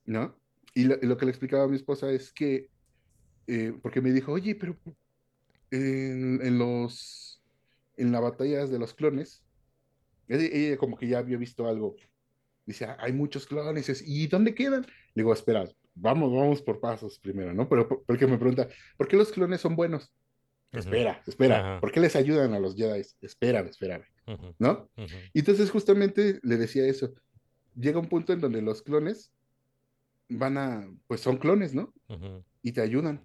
¿no? 0.05 0.35
Y 0.73 0.85
lo, 0.85 0.95
y 0.99 1.05
lo 1.05 1.15
que 1.15 1.25
le 1.25 1.29
explicaba 1.31 1.65
a 1.65 1.67
mi 1.67 1.75
esposa 1.75 2.11
es 2.11 2.33
que, 2.33 2.69
eh, 3.47 3.73
porque 3.81 4.01
me 4.01 4.11
dijo, 4.11 4.31
oye, 4.31 4.55
pero 4.55 4.75
en, 5.71 6.39
en 6.41 6.57
los, 6.57 7.41
en 7.97 8.11
las 8.11 8.21
batallas 8.21 8.69
de 8.69 8.79
los 8.79 8.93
clones, 8.93 9.43
ella, 10.27 10.47
ella 10.51 10.77
como 10.77 10.97
que 10.97 11.07
ya 11.07 11.19
había 11.19 11.37
visto 11.37 11.67
algo. 11.67 11.95
Dice, 12.65 12.85
"Ah, 12.85 12.97
hay 12.99 13.11
muchos 13.11 13.45
clones, 13.45 13.89
es- 13.89 14.03
¿y 14.07 14.27
dónde 14.27 14.55
quedan? 14.55 14.81
Le 14.83 15.23
digo, 15.23 15.33
espera, 15.33 15.67
vamos, 15.95 16.31
vamos 16.31 16.61
por 16.61 16.79
pasos 16.79 17.19
primero, 17.19 17.53
¿no? 17.53 17.67
Pero 17.67 17.87
por- 17.87 18.03
porque 18.05 18.25
me 18.25 18.37
pregunta, 18.37 18.69
¿por 18.97 19.07
qué 19.07 19.17
los 19.17 19.31
clones 19.31 19.59
son 19.61 19.75
buenos? 19.75 20.11
Espera, 20.71 21.21
espera, 21.27 21.59
Ajá. 21.73 21.81
¿por 21.81 21.91
qué 21.91 21.99
les 21.99 22.15
ayudan 22.15 22.53
a 22.53 22.59
los 22.59 22.75
Jedi? 22.75 23.01
Espérame, 23.21 23.67
espérame. 23.69 24.05
¿no? 24.57 24.89
Y 25.33 25.39
entonces 25.39 25.69
justamente 25.69 26.39
le 26.41 26.57
decía 26.57 26.87
eso. 26.87 27.13
Llega 27.75 27.99
un 27.99 28.07
punto 28.07 28.31
en 28.33 28.39
donde 28.39 28.61
los 28.61 28.81
clones 28.81 29.31
van 30.29 30.57
a, 30.57 30.87
pues 31.07 31.19
son 31.21 31.37
clones, 31.37 31.75
¿no? 31.75 31.93
Y 32.63 32.71
te 32.71 32.81
ayudan. 32.81 33.23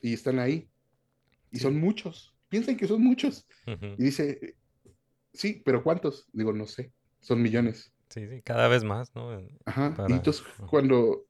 Y 0.00 0.14
están 0.14 0.38
ahí. 0.38 0.68
Y 1.50 1.58
son 1.58 1.78
muchos. 1.78 2.34
Piensan 2.48 2.76
que 2.76 2.86
son 2.86 3.02
muchos. 3.02 3.46
Ujú. 3.66 3.86
Y 3.98 4.04
dice, 4.04 4.54
sí, 5.32 5.62
pero 5.64 5.82
¿cuántos? 5.82 6.28
Digo, 6.32 6.52
no 6.52 6.66
sé. 6.66 6.92
Son 7.20 7.42
millones. 7.42 7.92
Sí, 8.08 8.26
sí, 8.28 8.42
cada 8.42 8.68
vez 8.68 8.84
más, 8.84 9.14
¿no? 9.14 9.30
Ajá. 9.64 9.94
Para- 9.94 10.10
Y 10.10 10.12
entonces 10.14 10.42
ajá. 10.46 10.66
cuando, 10.66 11.26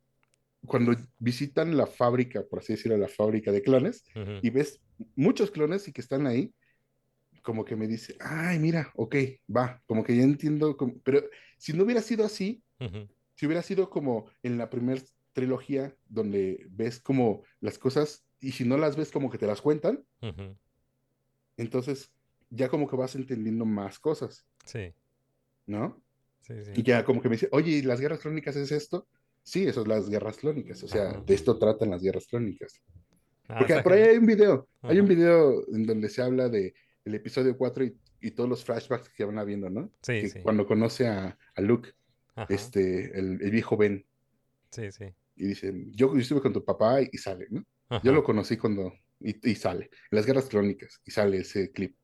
cuando 0.66 0.94
visitan 1.18 1.76
la 1.76 1.86
fábrica, 1.86 2.44
por 2.48 2.60
así 2.60 2.74
decirlo, 2.74 2.96
la 2.96 3.08
fábrica 3.08 3.50
de 3.52 3.62
clones, 3.62 4.04
Ujú. 4.14 4.38
y 4.42 4.50
ves 4.50 4.80
muchos 5.16 5.50
clones 5.50 5.88
y 5.88 5.92
que 5.92 6.00
están 6.00 6.26
ahí, 6.26 6.52
como 7.42 7.64
que 7.64 7.76
me 7.76 7.86
dice, 7.86 8.16
ay, 8.20 8.58
mira, 8.58 8.92
ok, 8.94 9.16
va, 9.54 9.82
como 9.86 10.04
que 10.04 10.14
ya 10.16 10.22
entiendo, 10.22 10.76
como- 10.76 11.00
pero 11.02 11.22
si 11.56 11.72
no 11.72 11.84
hubiera 11.84 12.02
sido 12.02 12.24
así, 12.24 12.62
si 13.34 13.46
hubiera 13.46 13.62
sido 13.62 13.88
como 13.90 14.30
en 14.42 14.58
la 14.58 14.68
primera 14.68 15.00
trilogía, 15.32 15.96
donde 16.06 16.66
ves 16.70 17.00
como 17.00 17.42
las 17.60 17.78
cosas, 17.78 18.24
y 18.40 18.52
si 18.52 18.64
no 18.64 18.76
las 18.76 18.96
ves 18.96 19.10
como 19.10 19.30
que 19.30 19.38
te 19.38 19.46
las 19.46 19.60
cuentan, 19.60 20.04
entonces 21.56 22.12
ya 22.50 22.68
como 22.68 22.88
que 22.88 22.96
vas 22.96 23.14
entendiendo 23.14 23.64
más 23.64 23.98
cosas, 23.98 24.46
Sí, 24.64 24.92
¿no? 25.66 26.00
sí, 26.40 26.54
Y 26.72 26.76
sí. 26.76 26.82
ya 26.82 27.04
como 27.04 27.20
que 27.20 27.28
me 27.28 27.34
dice, 27.36 27.48
oye, 27.52 27.72
¿y 27.72 27.82
las 27.82 28.00
guerras 28.00 28.20
crónicas 28.20 28.56
es 28.56 28.72
esto? 28.72 29.08
Sí, 29.42 29.66
eso 29.66 29.82
es 29.82 29.88
las 29.88 30.08
guerras 30.08 30.36
crónicas, 30.38 30.82
o 30.82 30.88
sea, 30.88 31.10
Ajá. 31.10 31.20
de 31.26 31.34
esto 31.34 31.58
tratan 31.58 31.90
las 31.90 32.02
guerras 32.02 32.26
crónicas. 32.26 32.80
Ah, 33.48 33.56
Porque 33.58 33.80
por 33.82 33.92
ahí 33.92 34.02
hay 34.02 34.16
un 34.18 34.26
video, 34.26 34.68
hay 34.82 35.00
un 35.00 35.08
video 35.08 35.64
en 35.74 35.86
donde 35.86 36.08
se 36.10 36.20
habla 36.22 36.48
de 36.48 36.74
el 37.04 37.14
episodio 37.14 37.56
4 37.56 37.84
y, 37.84 37.98
y 38.20 38.30
todos 38.32 38.48
los 38.48 38.62
flashbacks 38.64 39.08
que 39.08 39.24
van 39.24 39.38
habiendo, 39.38 39.70
¿no? 39.70 39.90
Sí, 40.02 40.20
Que 40.20 40.28
sí. 40.28 40.40
Cuando 40.42 40.66
conoce 40.66 41.06
a, 41.08 41.38
a 41.54 41.60
Luke, 41.62 41.90
este, 42.50 43.18
el, 43.18 43.40
el 43.42 43.50
viejo 43.50 43.76
Ben, 43.76 44.04
Sí, 44.70 44.92
sí. 44.92 45.06
y 45.36 45.46
dicen, 45.48 45.90
yo, 45.92 46.12
yo 46.14 46.20
estuve 46.20 46.42
con 46.42 46.52
tu 46.52 46.62
papá 46.62 47.00
y, 47.00 47.08
y 47.10 47.16
sale, 47.18 47.46
¿no? 47.50 47.64
Yo 48.02 48.12
lo 48.12 48.22
conocí 48.22 48.56
cuando, 48.56 48.92
y, 49.20 49.50
y 49.50 49.54
sale, 49.54 49.84
en 50.10 50.16
las 50.16 50.26
guerras 50.26 50.48
crónicas, 50.48 51.00
y 51.04 51.10
sale 51.10 51.38
ese 51.38 51.70
clip. 51.72 51.96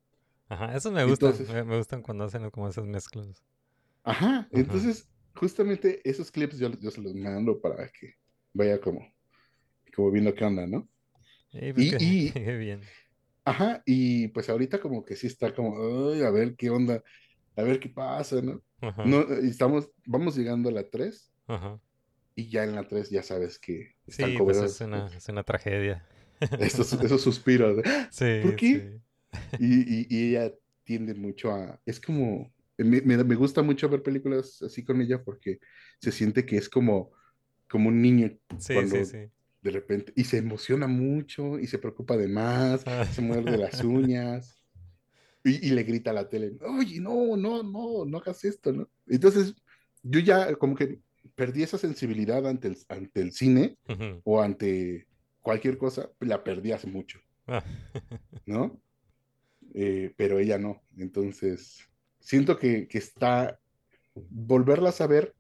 Ajá, 0.48 0.74
esos 0.76 0.92
me 0.92 1.02
Entonces- 1.02 1.48
me, 1.48 1.64
me 1.64 1.76
gustan 1.78 2.02
cuando 2.02 2.24
hacen 2.24 2.48
como 2.50 2.68
esas 2.68 2.84
mezclas. 2.86 3.42
Ajá, 4.02 4.48
entonces, 4.52 5.08
justamente 5.34 6.00
esos 6.08 6.30
clips 6.30 6.58
yo, 6.58 6.70
yo 6.80 6.90
se 6.90 7.00
los 7.00 7.14
mando 7.14 7.60
para 7.60 7.88
que 7.88 8.14
vaya 8.52 8.80
como, 8.80 9.00
como 9.94 10.10
viendo 10.10 10.34
qué 10.34 10.44
onda, 10.44 10.66
¿no? 10.66 10.88
Y, 11.52 11.72
pues, 11.72 11.86
Y- 11.86 11.90
qué, 11.90 11.96
y- 12.04 12.30
qué 12.32 12.56
bien. 12.56 12.80
Ajá, 13.44 13.82
y 13.84 14.28
pues 14.28 14.48
ahorita 14.48 14.80
como 14.80 15.04
que 15.04 15.16
sí 15.16 15.26
está 15.26 15.54
como, 15.54 16.10
"Ay, 16.12 16.22
a 16.22 16.30
ver 16.30 16.56
qué 16.56 16.70
onda, 16.70 17.02
a 17.56 17.62
ver 17.62 17.78
qué 17.78 17.88
pasa, 17.90 18.40
¿no? 18.40 18.62
Ajá. 18.80 19.04
No, 19.04 19.24
y 19.42 19.48
estamos, 19.50 19.90
vamos 20.06 20.36
llegando 20.36 20.68
a 20.68 20.72
la 20.72 20.88
3 20.88 21.30
Ajá. 21.46 21.78
Y 22.34 22.48
ya 22.50 22.64
en 22.64 22.74
la 22.74 22.86
3 22.88 23.10
ya 23.10 23.22
sabes 23.22 23.58
que 23.58 23.96
están 24.06 24.30
Sí, 24.30 24.38
pues 24.38 24.62
es 24.62 24.80
una, 24.80 25.06
es 25.16 25.28
una 25.28 25.42
tragedia. 25.44 26.04
esos, 26.58 26.92
esos 27.02 27.22
suspiros. 27.22 27.76
de, 27.78 27.84
Sí, 28.10 28.24
¿Por 28.42 28.56
qué? 28.56 28.66
sí. 28.70 29.00
Y, 29.58 30.02
y- 30.02 30.06
y 30.10 30.30
ella 30.36 30.52
tiende 30.84 31.14
mucho 31.14 31.52
a, 31.52 31.80
es 31.86 32.00
como, 32.00 32.52
me, 32.78 33.00
me, 33.02 33.34
gusta 33.36 33.62
mucho 33.62 33.88
ver 33.88 34.02
películas 34.02 34.62
así 34.62 34.84
con 34.84 35.00
ella 35.00 35.22
porque 35.22 35.60
se 36.00 36.12
siente 36.12 36.44
que 36.46 36.56
es 36.56 36.68
como, 36.68 37.12
como 37.68 37.88
un 37.88 38.02
niño 38.02 38.30
Sí, 38.58 38.74
cuando 38.74 38.96
sí, 38.96 39.04
sí. 39.04 39.30
de 39.62 39.70
repente, 39.70 40.12
y 40.16 40.24
se 40.24 40.38
emociona 40.38 40.86
mucho 40.86 41.58
y 41.58 41.66
se 41.66 41.78
preocupa 41.78 42.16
de 42.16 42.28
más, 42.28 42.84
Ah. 42.86 43.04
se 43.04 43.22
muerde 43.22 43.58
las 43.58 43.82
uñas 43.82 44.58
y, 45.44 45.68
y 45.68 45.70
le 45.70 45.82
grita 45.84 46.10
a 46.10 46.14
la 46.14 46.28
tele, 46.28 46.52
oye, 46.62 47.00
no, 47.00 47.36
no, 47.36 47.62
no, 47.62 48.04
no 48.04 48.18
hagas 48.18 48.44
esto, 48.44 48.72
¿no? 48.72 48.88
Entonces, 49.06 49.54
yo 50.02 50.20
ya 50.20 50.54
como 50.56 50.74
que 50.74 51.00
perdí 51.34 51.62
esa 51.62 51.78
sensibilidad 51.78 52.46
ante 52.46 52.68
el, 52.68 52.78
ante 52.88 53.20
el 53.20 53.32
cine 53.32 53.76
o 54.24 54.40
ante 54.40 55.06
cualquier 55.40 55.78
cosa, 55.78 56.10
la 56.20 56.42
perdí 56.42 56.72
hace 56.72 56.86
mucho, 56.86 57.18
Ah, 57.46 57.62
¿no? 58.46 58.80
Eh, 59.74 60.12
pero 60.16 60.38
ella 60.38 60.58
no, 60.58 60.82
entonces, 60.96 61.78
siento 62.20 62.56
que, 62.58 62.86
que 62.88 62.98
está, 62.98 63.58
volverlas 64.14 65.00
a 65.00 65.06
ver 65.06 65.34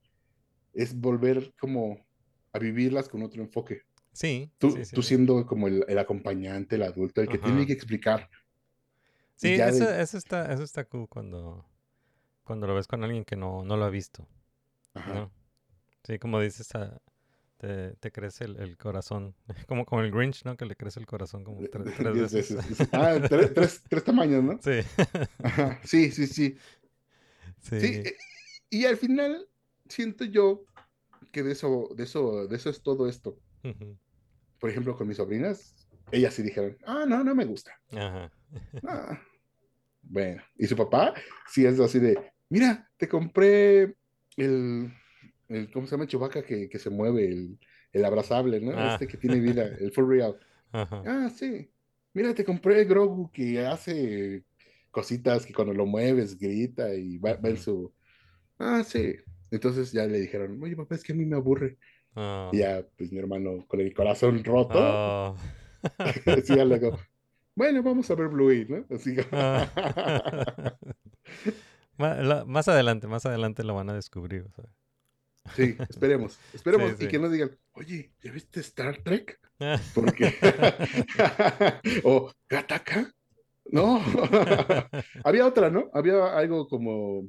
es 0.72 0.98
volver 0.98 1.54
como 1.58 2.04
a 2.52 2.58
vivirlas 2.58 3.08
con 3.08 3.22
otro 3.22 3.42
enfoque. 3.42 3.82
Sí, 4.12 4.50
Tú, 4.58 4.70
sí, 4.72 4.84
sí, 4.84 4.96
tú 4.96 5.02
siendo 5.02 5.46
como 5.46 5.68
el, 5.68 5.84
el 5.88 5.98
acompañante, 5.98 6.76
el 6.76 6.82
adulto, 6.82 7.20
el 7.20 7.28
que 7.28 7.38
Ajá. 7.38 7.46
tiene 7.46 7.66
que 7.66 7.72
explicar. 7.72 8.28
Sí, 9.36 9.56
ya 9.56 9.68
eso, 9.68 9.84
de- 9.86 10.02
eso 10.02 10.18
está, 10.18 10.52
eso 10.52 10.62
está 10.62 10.84
cool 10.84 11.08
cuando, 11.08 11.64
cuando 12.44 12.66
lo 12.66 12.74
ves 12.74 12.86
con 12.86 13.02
alguien 13.04 13.24
que 13.24 13.36
no, 13.36 13.64
no 13.64 13.76
lo 13.76 13.84
ha 13.84 13.90
visto, 13.90 14.26
Ajá. 14.94 15.14
¿no? 15.14 15.32
Sí, 16.06 16.18
como 16.18 16.40
dices, 16.40 16.68
ah, 16.74 17.00
te, 17.58 17.92
te 17.96 18.12
crece 18.12 18.44
el, 18.44 18.56
el 18.60 18.76
corazón, 18.76 19.34
como, 19.68 19.84
como 19.86 20.02
el 20.02 20.10
Grinch, 20.10 20.44
¿no? 20.44 20.56
Que 20.56 20.66
le 20.66 20.76
crece 20.76 21.00
el 21.00 21.06
corazón 21.06 21.44
como 21.44 21.60
tre- 21.62 21.84
tres 21.96 22.14
veces. 22.32 22.56
veces. 22.56 22.88
Ah, 22.92 23.16
tres, 23.28 23.52
tres- 23.54 23.82
tres 23.88 24.04
tamaños, 24.04 24.42
¿no? 24.44 24.60
Sí, 24.62 24.80
Ajá, 25.42 25.80
Sí, 25.84 26.10
sí, 26.10 26.26
sí. 26.26 26.56
sí. 27.62 27.80
Sí, 27.80 27.86
eh, 27.86 28.16
y 28.70 28.84
al 28.86 28.96
final 28.96 29.48
siento 29.88 30.24
yo 30.24 30.64
que 31.32 31.42
de 31.42 31.52
eso, 31.52 31.88
de 31.96 32.04
eso, 32.04 32.46
de 32.46 32.56
eso 32.56 32.70
es 32.70 32.82
todo 32.82 33.08
esto. 33.08 33.38
Por 34.60 34.70
ejemplo, 34.70 34.96
con 34.96 35.08
mis 35.08 35.16
sobrinas, 35.16 35.74
ellas 36.12 36.34
sí 36.34 36.42
dijeron, 36.42 36.76
ah, 36.86 37.04
no, 37.06 37.24
no 37.24 37.34
me 37.34 37.44
gusta. 37.44 37.72
Ajá. 37.92 38.30
Ah, 38.86 39.20
Bueno, 40.02 40.42
y 40.56 40.66
su 40.66 40.76
papá 40.76 41.14
sí 41.48 41.64
es 41.66 41.80
así 41.80 41.98
de, 41.98 42.32
mira, 42.50 42.90
te 42.96 43.08
compré 43.08 43.96
el, 44.36 44.92
el 45.48 45.70
¿cómo 45.72 45.86
se 45.86 45.92
llama? 45.92 46.06
Chubaca 46.06 46.42
que, 46.42 46.68
que 46.68 46.78
se 46.78 46.90
mueve, 46.90 47.26
el, 47.26 47.58
el 47.92 48.04
abrazable, 48.04 48.60
¿no? 48.60 48.72
Ah. 48.74 48.92
Este 48.94 49.06
que 49.06 49.16
tiene 49.16 49.40
vida, 49.40 49.64
el 49.80 49.92
full 49.92 50.08
real. 50.08 50.38
Ajá. 50.72 51.02
Ah, 51.06 51.30
sí. 51.30 51.70
Mira, 52.12 52.34
te 52.34 52.44
compré 52.44 52.84
Grogu 52.84 53.30
que 53.32 53.64
hace 53.66 54.44
cositas 54.90 55.44
que 55.46 55.52
cuando 55.52 55.74
lo 55.74 55.86
mueves 55.86 56.38
grita 56.38 56.94
y 56.94 57.18
va, 57.18 57.34
va 57.34 57.48
en 57.48 57.56
su... 57.56 57.92
Ah, 58.58 58.82
sí. 58.84 59.16
Entonces 59.50 59.90
ya 59.92 60.06
le 60.06 60.20
dijeron, 60.20 60.60
oye, 60.62 60.76
papá, 60.76 60.94
es 60.94 61.02
que 61.02 61.12
a 61.12 61.16
mí 61.16 61.24
me 61.26 61.36
aburre. 61.36 61.76
Ah. 62.14 62.50
Y 62.52 62.58
ya, 62.58 62.86
pues 62.96 63.10
mi 63.12 63.18
hermano 63.18 63.64
con 63.66 63.80
el 63.80 63.92
corazón 63.94 64.42
roto, 64.44 64.74
Oh. 65.34 65.36
ya 66.48 66.64
le 66.64 66.78
digo, 66.78 66.98
bueno, 67.54 67.82
vamos 67.82 68.10
a 68.10 68.14
ver 68.14 68.28
Bluey, 68.28 68.64
¿no? 68.68 68.84
Así 68.94 69.16
Ah. 69.32 70.74
La- 71.98 72.44
más 72.46 72.68
adelante, 72.68 73.06
más 73.06 73.26
adelante 73.26 73.62
lo 73.64 73.74
van 73.74 73.90
a 73.90 73.94
descubrir. 73.94 74.46
sea. 74.56 74.64
Sí, 75.54 75.76
esperemos, 75.88 76.38
esperemos 76.52 76.94
Sí, 76.98 77.04
y 77.04 77.08
que 77.08 77.18
no 77.18 77.28
digan, 77.28 77.50
oye, 77.72 78.12
¿ya 78.22 78.32
viste 78.32 78.60
Star 78.60 79.02
Trek? 79.02 79.38
Ah. 79.60 79.80
Porque... 79.94 80.34
o 82.04 82.32
Gataka. 82.48 83.12
No, 83.66 84.00
había 85.24 85.46
otra, 85.46 85.70
¿no? 85.70 85.90
Había 85.92 86.36
algo 86.36 86.66
como 86.68 87.28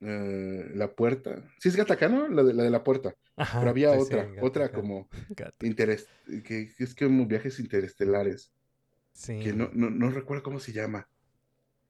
eh, 0.00 0.70
la 0.74 0.94
puerta. 0.94 1.42
Sí 1.58 1.68
es 1.68 1.76
Gataka, 1.76 2.08
¿no? 2.08 2.28
La 2.28 2.42
de 2.42 2.54
la, 2.54 2.62
de 2.64 2.70
la 2.70 2.84
puerta. 2.84 3.14
Ajá, 3.36 3.60
Pero 3.60 3.70
había 3.70 3.94
sí, 3.94 4.00
otra, 4.00 4.28
otra 4.42 4.72
como 4.72 5.08
interés, 5.60 6.06
que, 6.26 6.72
que 6.76 6.84
es 6.84 6.94
como 6.94 7.26
viajes 7.26 7.58
interestelares, 7.60 8.52
Sí. 9.12 9.40
que 9.40 9.52
no, 9.52 9.70
no, 9.72 9.90
no 9.90 10.10
recuerdo 10.10 10.44
cómo 10.44 10.60
se 10.60 10.72
llama. 10.72 11.08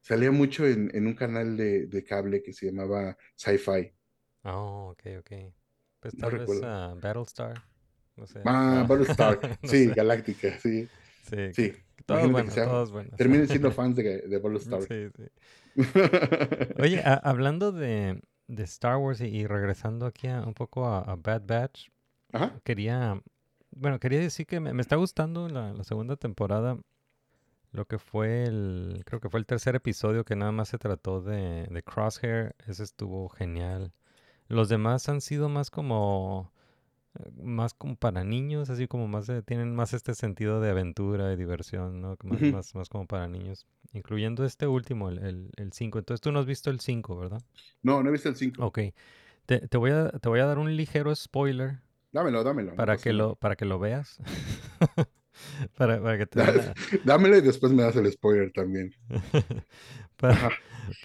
Salía 0.01 0.31
mucho 0.31 0.67
en, 0.67 0.91
en 0.95 1.07
un 1.07 1.15
canal 1.15 1.57
de, 1.57 1.87
de 1.87 2.05
cable 2.05 2.43
que 2.43 2.55
se 2.55 2.67
llamaba 2.67 3.17
Sci-Fi. 3.37 3.93
Oh, 4.45 4.91
ok, 4.93 5.03
ok. 5.21 5.33
Pues 6.01 6.15
No 6.15 6.29
tal 6.29 6.39
vez 6.39 6.61
ah, 6.65 6.95
Battlestar. 7.01 7.63
No 8.17 8.27
sé. 8.27 8.41
Ah, 8.45 8.85
Battlestar. 8.89 9.41
no 9.63 9.69
sí, 9.69 9.87
sé. 9.87 9.95
Galáctica, 9.95 10.59
sí. 10.59 10.89
Sí, 11.23 11.53
Sí. 11.53 11.73
todos 12.07 12.31
buenos, 12.33 12.55
todos 12.55 12.91
buenos. 12.93 13.17
Terminen 13.19 13.49
siendo 13.49 13.71
fans 13.71 13.97
de, 13.97 14.03
de 14.29 14.39
Battlestar. 14.39 14.83
Sí, 14.83 15.09
sí. 15.17 15.25
Oye, 16.81 17.01
a- 17.05 17.15
hablando 17.15 17.73
de, 17.73 18.23
de 18.47 18.63
Star 18.65 18.97
Wars 18.97 19.21
y, 19.21 19.27
y 19.27 19.47
regresando 19.47 20.07
aquí 20.07 20.29
a- 20.29 20.43
un 20.43 20.55
poco 20.55 20.87
a, 20.87 21.01
a 21.01 21.17
Bad 21.17 21.43
Batch, 21.47 21.89
Ajá. 22.33 22.61
quería, 22.65 23.21
bueno, 23.71 23.99
quería 23.99 24.21
decir 24.21 24.47
que 24.47 24.61
me, 24.61 24.73
me 24.73 24.83
está 24.83 24.97
gustando 24.97 25.49
la, 25.49 25.73
la 25.73 25.85
segunda 25.85 26.17
temporada, 26.17 26.79
lo 27.73 27.87
que 27.87 27.99
fue 27.99 28.45
el, 28.45 29.03
creo 29.07 29.21
que 29.21 29.31
fue 29.31 29.41
el 29.41 29.47
tercer 29.47 29.77
episodio 29.77 30.25
que 30.25 30.37
nada 30.37 30.53
más 30.53 30.69
se 30.71 30.79
trató 30.79 31.21
de, 31.23 31.67
de 31.71 31.83
Crosshair, 31.83 32.55
ese 32.67 32.83
estuvo 32.85 33.29
genial. 33.29 33.93
Los 34.49 34.69
demás 34.69 35.09
han 35.09 35.21
sido 35.21 35.49
más 35.49 35.71
como 35.71 36.51
eh, 37.19 37.31
más 37.43 37.75
como 37.75 37.97
para 37.97 38.25
niños, 38.25 38.71
así 38.71 38.87
como 38.89 39.09
más 39.09 39.27
de- 39.27 39.43
tienen 39.43 39.75
más 39.75 39.93
este 39.95 40.15
sentido 40.15 40.61
de 40.61 40.71
aventura 40.71 41.33
y 41.33 41.37
diversión, 41.37 42.01
¿no? 42.01 42.17
Más, 42.23 42.43
Ujú. 42.43 42.53
más, 42.53 42.75
más 42.75 42.89
como 42.89 43.07
para 43.07 43.29
niños, 43.29 43.67
incluyendo 43.93 44.45
este 44.45 44.67
último, 44.67 45.09
el 45.11 45.51
5. 45.73 45.99
Entonces 45.99 46.21
tú 46.21 46.33
no 46.33 46.39
has 46.41 46.47
visto 46.47 46.71
el 46.71 46.81
5, 46.81 47.17
¿verdad? 47.17 47.41
No, 47.83 48.03
no 48.03 48.09
he 48.09 48.13
visto 48.13 48.29
el 48.29 48.37
5. 48.37 48.65
Ok. 48.65 48.79
Te, 49.47 49.67
te 49.67 49.79
voy 49.79 49.91
a, 49.93 50.11
te 50.11 50.29
voy 50.29 50.41
a 50.41 50.47
dar 50.47 50.59
un 50.59 50.77
ligero 50.77 51.15
spoiler 51.15 51.79
Dámelo, 52.13 52.43
dámelo. 52.45 52.75
para 52.75 52.97
que 52.99 53.13
lo, 53.13 53.35
para 53.37 53.57
que 53.57 53.65
lo 53.65 53.79
veas. 53.79 54.19
para, 55.77 56.01
para 56.03 56.19
que 56.19 56.27
te 56.27 56.39
la- 56.45 56.75
Dámelo 57.05 57.37
y 57.37 57.41
después 57.41 57.73
me 57.73 57.83
das 57.83 57.97
el 57.97 58.11
spoiler 58.13 58.53
también. 58.53 58.95
para, 60.17 60.51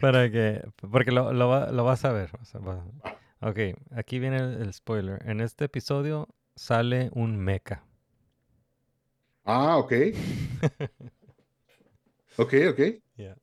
para 0.02 0.30
que, 0.32 0.62
porque 0.92 1.12
lo, 1.12 1.34
lo, 1.34 1.48
va- 1.50 1.72
lo 1.72 1.84
vas 1.84 2.04
a 2.06 2.12
ver. 2.12 2.30
o 2.42 2.46
sea, 2.46 2.60
va- 2.62 2.86
Ah. 3.04 3.16
Ok, 3.44 3.60
aquí 3.92 4.18
viene 4.18 4.38
el, 4.38 4.62
el 4.64 4.74
spoiler. 4.74 5.22
En 5.30 5.40
este 5.40 5.66
episodio 5.66 6.30
sale 6.56 7.12
un 7.14 7.38
mecha. 7.38 7.84
Ah, 9.46 9.78
ok. 9.78 9.94
Ok, 12.38 12.54
ok. 12.70 12.80
Ya. 13.18 13.36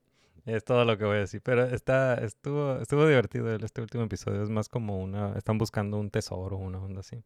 Es 0.47 0.65
todo 0.65 0.85
lo 0.85 0.97
que 0.99 1.05
voy 1.05 1.17
a 1.19 1.21
decir. 1.21 1.43
Pero 1.43 1.65
está, 1.65 2.15
estuvo, 2.25 2.79
estuvo 2.81 3.07
divertido 3.07 3.55
este 3.57 3.83
último 3.83 4.05
episodio. 4.05 4.43
Es 4.43 4.51
más 4.51 4.69
como 4.69 4.99
una. 5.03 5.37
Están 5.37 5.59
buscando 5.59 5.99
un 5.99 6.11
tesoro, 6.11 6.57
una 6.57 6.79
onda 6.81 7.01
así. 7.01 7.23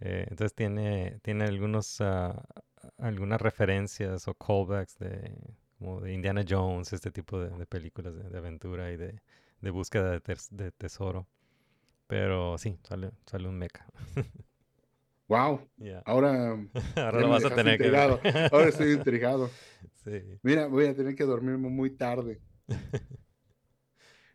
Eh, 0.00 0.26
entonces 0.30 0.54
tiene, 0.54 1.18
tiene 1.22 1.44
algunos 1.44 2.00
ah, 2.00 2.42
algunas 2.98 3.40
referencias 3.40 4.26
o 4.28 4.34
callbacks 4.34 4.98
de 4.98 5.32
como 5.78 6.00
de 6.00 6.12
Indiana 6.14 6.44
Jones, 6.48 6.92
este 6.92 7.10
tipo 7.10 7.38
de, 7.40 7.50
de 7.50 7.66
películas 7.66 8.14
de, 8.14 8.24
de 8.28 8.38
aventura 8.38 8.90
y 8.92 8.96
de, 8.96 9.20
de 9.60 9.70
búsqueda 9.70 10.10
de, 10.10 10.20
tes- 10.20 10.48
de 10.50 10.72
tesoro. 10.72 11.26
Pero 12.12 12.58
sí, 12.58 12.78
sale, 12.82 13.10
sale 13.26 13.48
un 13.48 13.56
mecha. 13.58 13.86
Wow. 15.28 15.60
Ahora, 16.04 16.52
Ahora 16.96 17.20
lo 17.20 17.28
vas 17.30 17.44
a 17.46 17.54
tener 17.54 17.78
que 17.78 17.90
ver. 17.90 18.10
intrigado. 18.10 18.20
Ahora 18.52 18.68
estoy 18.68 18.92
intrigado. 18.98 19.50
Sí. 20.04 20.22
Mira, 20.42 20.66
voy 20.66 20.86
a 20.86 20.94
tener 20.94 21.14
que 21.14 21.24
dormirme 21.24 21.68
muy 21.70 21.90
tarde. 21.96 22.40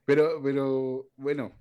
Pero, 0.06 0.42
pero, 0.42 1.08
bueno. 1.18 1.52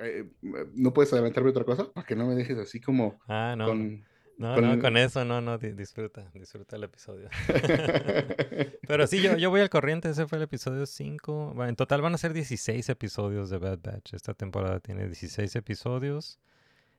eh, 0.00 0.30
¿No 0.74 0.92
puedes 0.92 1.12
adelantarme 1.12 1.50
otra 1.50 1.64
cosa? 1.64 1.92
Para 1.92 2.06
que 2.06 2.16
no 2.16 2.26
me 2.26 2.34
dejes 2.34 2.56
así 2.58 2.80
como 2.80 3.18
Ah, 3.28 3.54
no. 3.58 3.66
con... 3.66 4.00
No, 4.00 4.06
con 4.38 4.64
no, 4.76 4.78
con 4.80 4.96
eso 4.96 5.24
no, 5.24 5.40
no, 5.40 5.58
di- 5.58 5.72
disfruta, 5.72 6.30
disfruta 6.34 6.76
el 6.76 6.84
episodio. 6.84 7.28
Pero 8.86 9.06
sí, 9.06 9.22
yo, 9.22 9.36
yo 9.36 9.50
voy 9.50 9.60
al 9.60 9.70
corriente, 9.70 10.10
ese 10.10 10.26
fue 10.26 10.38
el 10.38 10.44
episodio 10.44 10.86
5. 10.86 11.64
En 11.66 11.76
total 11.76 12.02
van 12.02 12.14
a 12.14 12.18
ser 12.18 12.32
16 12.32 12.88
episodios 12.88 13.50
de 13.50 13.58
Bad 13.58 13.78
Batch. 13.82 14.14
Esta 14.14 14.34
temporada 14.34 14.80
tiene 14.80 15.06
16 15.06 15.54
episodios 15.56 16.38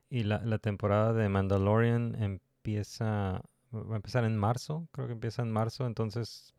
y 0.09 0.23
la, 0.23 0.39
la 0.45 0.57
temporada 0.59 1.13
de 1.13 1.27
Mandalorian 1.29 2.15
empieza, 2.21 3.41
va 3.73 3.93
a 3.93 3.95
empezar 3.97 4.23
en 4.23 4.37
marzo, 4.37 4.87
creo 4.91 5.07
que 5.07 5.13
empieza 5.13 5.41
en 5.41 5.51
marzo, 5.51 5.85
entonces 5.87 6.53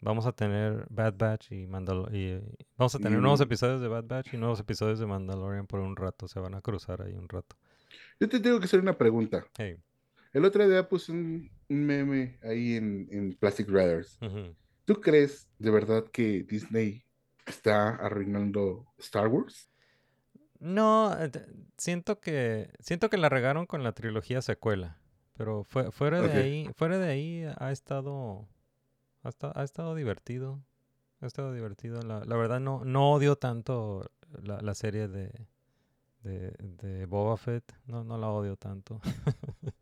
vamos 0.00 0.26
a 0.26 0.32
tener 0.32 0.86
Bad 0.90 1.14
Batch 1.16 1.52
y 1.52 1.66
Mandalorian. 1.66 2.42
Vamos 2.76 2.94
a 2.94 2.98
tener 2.98 3.18
nuevos 3.20 3.40
episodios 3.40 3.80
de 3.80 3.88
Bad 3.88 4.04
Batch 4.04 4.34
y 4.34 4.36
nuevos 4.36 4.60
episodios 4.60 4.98
de 4.98 5.06
Mandalorian 5.06 5.66
por 5.66 5.80
un 5.80 5.96
rato, 5.96 6.28
se 6.28 6.40
van 6.40 6.54
a 6.54 6.60
cruzar 6.60 7.02
ahí 7.02 7.14
un 7.14 7.28
rato. 7.28 7.56
Yo 8.20 8.28
te 8.28 8.38
tengo 8.38 8.58
que 8.60 8.66
hacer 8.66 8.80
una 8.80 8.96
pregunta. 8.96 9.44
Hey. 9.58 9.76
El 10.32 10.44
otro 10.44 10.68
día 10.68 10.88
puse 10.88 11.12
un, 11.12 11.50
un 11.68 11.84
meme 11.86 12.38
ahí 12.42 12.76
en, 12.76 13.08
en 13.10 13.34
Plastic 13.36 13.66
Brothers. 13.68 14.18
¿Tú 14.84 15.00
crees 15.00 15.48
de 15.58 15.70
verdad 15.70 16.04
que 16.12 16.42
Disney 16.44 17.04
está 17.46 17.88
arruinando 17.96 18.86
Star 18.98 19.28
Wars? 19.28 19.70
No, 20.58 21.12
eh, 21.18 21.30
siento 21.78 22.20
que 22.20 22.70
siento 22.80 23.08
que 23.10 23.16
la 23.16 23.28
regaron 23.28 23.66
con 23.66 23.82
la 23.82 23.92
trilogía 23.92 24.42
secuela, 24.42 25.00
pero 25.36 25.64
fue, 25.64 25.90
fuera 25.90 26.20
de 26.20 26.28
ahí, 26.42 26.70
fuera 26.76 26.98
de 26.98 27.08
ahí 27.08 27.44
ha 27.58 27.72
estado 27.72 28.46
ha, 29.22 29.30
esta- 29.30 29.52
ha 29.58 29.64
estado 29.64 29.94
divertido. 29.94 30.62
Ha 31.22 31.26
estado 31.26 31.52
divertido. 31.52 32.00
La, 32.02 32.24
la 32.24 32.36
verdad 32.36 32.60
no 32.60 32.84
no 32.84 33.10
odio 33.12 33.36
tanto 33.36 34.10
la, 34.42 34.60
la 34.60 34.74
serie 34.74 35.08
de, 35.08 35.46
de 36.22 36.50
de 36.58 37.06
Boba 37.06 37.36
Fett, 37.36 37.72
no 37.86 38.04
no 38.04 38.16
la 38.18 38.28
odio 38.28 38.56
tanto. 38.56 39.00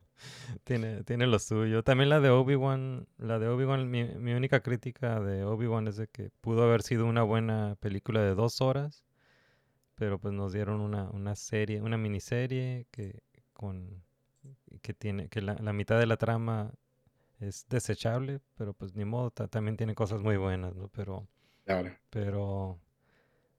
Tiene, 0.64 1.04
tiene 1.04 1.26
lo 1.26 1.38
suyo. 1.38 1.82
También 1.82 2.08
la 2.10 2.20
de 2.20 2.30
Obi-Wan, 2.30 3.06
la 3.18 3.38
de 3.38 3.48
Obi-Wan, 3.48 3.90
mi, 3.90 4.04
mi 4.04 4.32
única 4.32 4.60
crítica 4.60 5.20
de 5.20 5.44
Obi-Wan 5.44 5.88
es 5.88 5.96
de 5.96 6.08
que 6.08 6.30
pudo 6.40 6.64
haber 6.64 6.82
sido 6.82 7.06
una 7.06 7.22
buena 7.22 7.76
película 7.80 8.22
de 8.22 8.34
dos 8.34 8.60
horas, 8.60 9.04
pero 9.96 10.18
pues 10.20 10.34
nos 10.34 10.52
dieron 10.52 10.80
una, 10.80 11.10
una 11.10 11.34
serie, 11.36 11.82
una 11.82 11.98
miniserie 11.98 12.86
que 12.90 13.22
con 13.52 14.02
que 14.82 14.94
tiene, 14.94 15.28
que 15.28 15.42
la, 15.42 15.54
la 15.56 15.72
mitad 15.72 15.98
de 15.98 16.06
la 16.06 16.16
trama 16.16 16.72
es 17.40 17.66
desechable, 17.68 18.40
pero 18.56 18.74
pues 18.74 18.94
ni 18.96 19.04
modo, 19.04 19.30
ta- 19.30 19.48
también 19.48 19.76
tiene 19.76 19.94
cosas 19.94 20.22
muy 20.22 20.36
buenas, 20.38 20.74
¿no? 20.76 20.88
Pero, 20.90 21.28
pero 22.10 22.78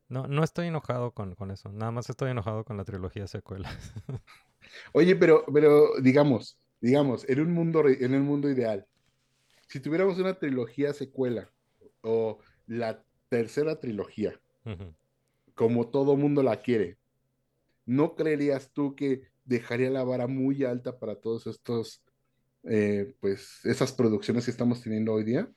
no, 0.10 0.28
no 0.28 0.44
estoy 0.44 0.68
enojado 0.68 1.12
con, 1.14 1.36
con 1.36 1.52
eso, 1.52 1.72
nada 1.72 1.92
más 1.92 2.10
estoy 2.10 2.32
enojado 2.32 2.66
con 2.66 2.78
la 2.78 2.86
trilogía 2.86 3.28
secuela. 3.28 3.70
Oye, 4.94 5.16
pero, 5.16 5.46
pero 5.54 6.00
digamos, 6.02 6.58
digamos, 6.82 7.28
en 7.30 7.42
un 7.42 7.54
mundo, 7.54 7.84
en 7.88 8.14
un 8.16 8.22
mundo 8.24 8.50
ideal, 8.50 8.86
si 9.68 9.80
tuviéramos 9.80 10.20
una 10.20 10.40
trilogía 10.40 10.94
secuela 10.94 11.52
o 12.02 12.40
la 12.68 13.04
tercera 13.30 13.80
trilogía, 13.80 14.40
Ujú. 14.66 14.94
como 15.56 15.90
todo 15.90 16.16
mundo 16.16 16.44
la 16.44 16.58
quiere, 16.62 16.98
¿no 17.86 18.16
creerías 18.16 18.72
tú 18.74 18.96
que 18.96 19.24
dejaría 19.46 19.90
la 19.90 20.04
vara 20.04 20.28
muy 20.28 20.64
alta 20.64 21.00
para 21.00 21.16
todos 21.16 21.48
estos, 21.48 22.04
eh, 22.64 23.16
pues, 23.20 23.66
esas 23.66 23.92
producciones 23.94 24.46
que 24.46 24.52
estamos 24.52 24.82
teniendo 24.82 25.14
hoy 25.14 25.24
día? 25.24 25.50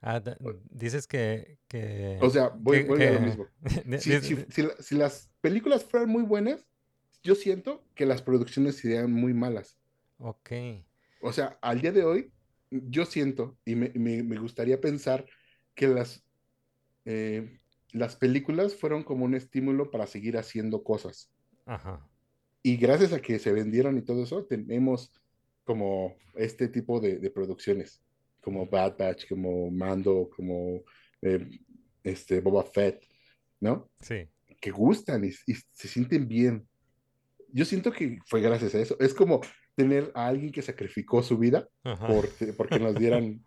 Ah, 0.00 0.22
dices 0.70 1.06
que, 1.06 1.58
que... 1.66 2.18
O 2.22 2.30
sea, 2.30 2.48
voy, 2.48 2.82
que- 2.82 2.88
voy 2.88 3.02
a 3.04 3.10
lo 3.12 3.20
que- 3.20 3.24
mismo. 3.26 3.46
Si, 4.00 4.20
si- 4.20 4.36
si 4.50 4.68
si 4.80 4.94
las 4.96 5.30
películas 5.40 5.84
fueran 5.84 6.08
muy 6.08 6.22
buenas, 6.22 6.64
yo 7.28 7.34
siento 7.34 7.84
que 7.94 8.06
las 8.06 8.22
producciones 8.22 8.76
serían 8.76 9.12
muy 9.12 9.34
malas. 9.34 9.76
Ok. 10.18 10.50
O 11.20 11.30
sea, 11.32 11.58
al 11.60 11.80
día 11.82 11.92
de 11.92 12.04
hoy, 12.04 12.32
yo 12.70 13.04
siento 13.04 13.58
y 13.66 13.74
me, 13.74 13.90
me- 13.94 14.22
me 14.22 14.38
gustaría 14.38 14.80
pensar 14.80 15.26
que 15.74 15.88
las, 15.88 16.24
eh, 17.04 17.60
las 17.92 18.16
películas 18.16 18.74
fueron 18.74 19.02
como 19.04 19.24
un 19.26 19.34
estímulo 19.34 19.90
para 19.90 20.06
seguir 20.06 20.36
haciendo 20.38 20.82
cosas. 20.82 21.30
Ajá. 21.66 22.06
Y 22.62 22.76
gracias 22.76 23.12
a 23.12 23.20
que 23.20 23.38
se 23.38 23.52
vendieron 23.52 23.98
y 23.98 24.02
todo 24.02 24.22
eso, 24.22 24.44
tenemos 24.46 25.12
como 25.64 26.16
este 26.34 26.68
tipo 26.68 26.98
de, 26.98 27.18
de 27.18 27.30
producciones, 27.30 28.00
como 28.40 28.66
Bad 28.66 28.96
Batch, 28.98 29.28
como 29.28 29.70
Mando, 29.70 30.30
como 30.34 30.82
eh, 31.20 31.46
este, 32.02 32.40
Boba 32.40 32.64
Fett, 32.64 33.04
¿no? 33.60 33.90
Sí. 34.00 34.28
Que 34.60 34.70
gustan 34.70 35.24
y, 35.24 35.28
y 35.46 35.54
se 35.72 35.88
sienten 35.88 36.26
bien. 36.26 36.66
Yo 37.48 37.64
siento 37.64 37.92
que 37.92 38.18
fue 38.26 38.40
gracias 38.40 38.74
a 38.74 38.80
eso. 38.80 38.96
Es 39.00 39.14
como 39.14 39.40
tener 39.74 40.10
a 40.14 40.26
alguien 40.26 40.52
que 40.52 40.62
sacrificó 40.62 41.22
su 41.22 41.38
vida 41.38 41.68
por, 41.82 42.28
porque 42.56 42.78
nos 42.78 42.94
dieran, 42.94 43.44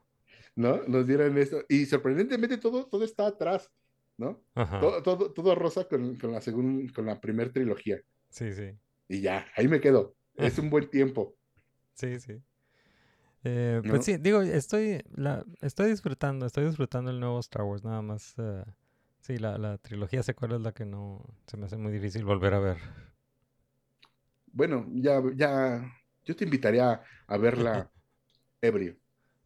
¿no? 0.55 0.81
Nos 0.87 1.05
dieran 1.05 1.37
esto. 1.37 1.63
Y 1.69 1.85
sorprendentemente 1.85 2.57
todo, 2.57 2.87
todo 2.87 3.03
está 3.03 3.27
atrás, 3.27 3.69
¿no? 4.17 4.43
Todo, 4.53 5.03
todo, 5.03 5.33
todo 5.33 5.55
rosa 5.55 5.87
con, 5.87 6.15
con 6.17 6.31
la 6.31 6.41
segunda, 6.41 6.91
con 6.93 7.05
la 7.05 7.19
primera 7.19 7.51
trilogía. 7.51 7.99
Sí, 8.29 8.53
sí. 8.53 8.71
Y 9.07 9.21
ya, 9.21 9.45
ahí 9.55 9.67
me 9.67 9.81
quedo. 9.81 10.15
Es 10.35 10.57
un 10.57 10.69
buen 10.69 10.89
tiempo. 10.89 11.35
Sí, 11.93 12.19
sí. 12.19 12.41
Eh, 13.43 13.81
¿No? 13.83 13.89
Pues 13.89 14.05
sí, 14.05 14.17
digo, 14.17 14.41
estoy, 14.41 15.03
la, 15.15 15.43
estoy 15.61 15.89
disfrutando, 15.89 16.45
estoy 16.45 16.65
disfrutando 16.65 17.11
el 17.11 17.19
nuevo 17.19 17.39
Star 17.39 17.63
Wars, 17.63 17.83
nada 17.83 18.01
más. 18.01 18.35
eh, 18.37 18.63
sí, 19.19 19.37
la, 19.37 19.57
la 19.57 19.77
trilogía 19.79 20.23
secuela 20.23 20.55
es 20.55 20.61
la 20.61 20.73
que 20.73 20.85
no 20.85 21.25
se 21.47 21.57
me 21.57 21.65
hace 21.65 21.77
muy 21.77 21.91
difícil 21.91 22.23
volver 22.23 22.53
a 22.53 22.59
ver. 22.59 22.77
Bueno, 24.53 24.87
ya, 24.93 25.21
ya, 25.35 25.81
yo 26.23 26.35
te 26.35 26.43
invitaría 26.43 27.01
a 27.27 27.37
verla 27.37 27.91
ebrio. 28.61 28.97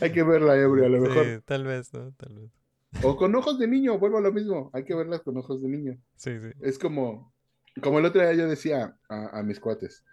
Hay 0.00 0.12
que 0.12 0.22
verla 0.22 0.56
ebrio, 0.56 0.86
a 0.86 0.88
lo 0.88 1.00
mejor. 1.00 1.24
Sí, 1.24 1.40
tal 1.44 1.64
vez, 1.64 1.92
¿no? 1.94 2.12
Tal 2.12 2.34
vez. 2.38 2.50
O 3.02 3.16
con 3.16 3.34
ojos 3.34 3.58
de 3.58 3.66
niño, 3.66 3.98
vuelvo 3.98 4.18
a 4.18 4.22
lo 4.22 4.32
mismo. 4.32 4.70
Hay 4.74 4.84
que 4.84 4.94
verlas 4.94 5.22
con 5.22 5.36
ojos 5.38 5.62
de 5.62 5.68
niño. 5.68 5.98
Sí, 6.16 6.38
sí. 6.38 6.50
Es 6.60 6.78
como, 6.78 7.32
como 7.80 7.98
el 7.98 8.04
otro 8.04 8.20
día 8.20 8.34
yo 8.34 8.46
decía 8.46 8.94
a, 9.08 9.38
a 9.38 9.42
mis 9.42 9.58
cuates. 9.58 10.04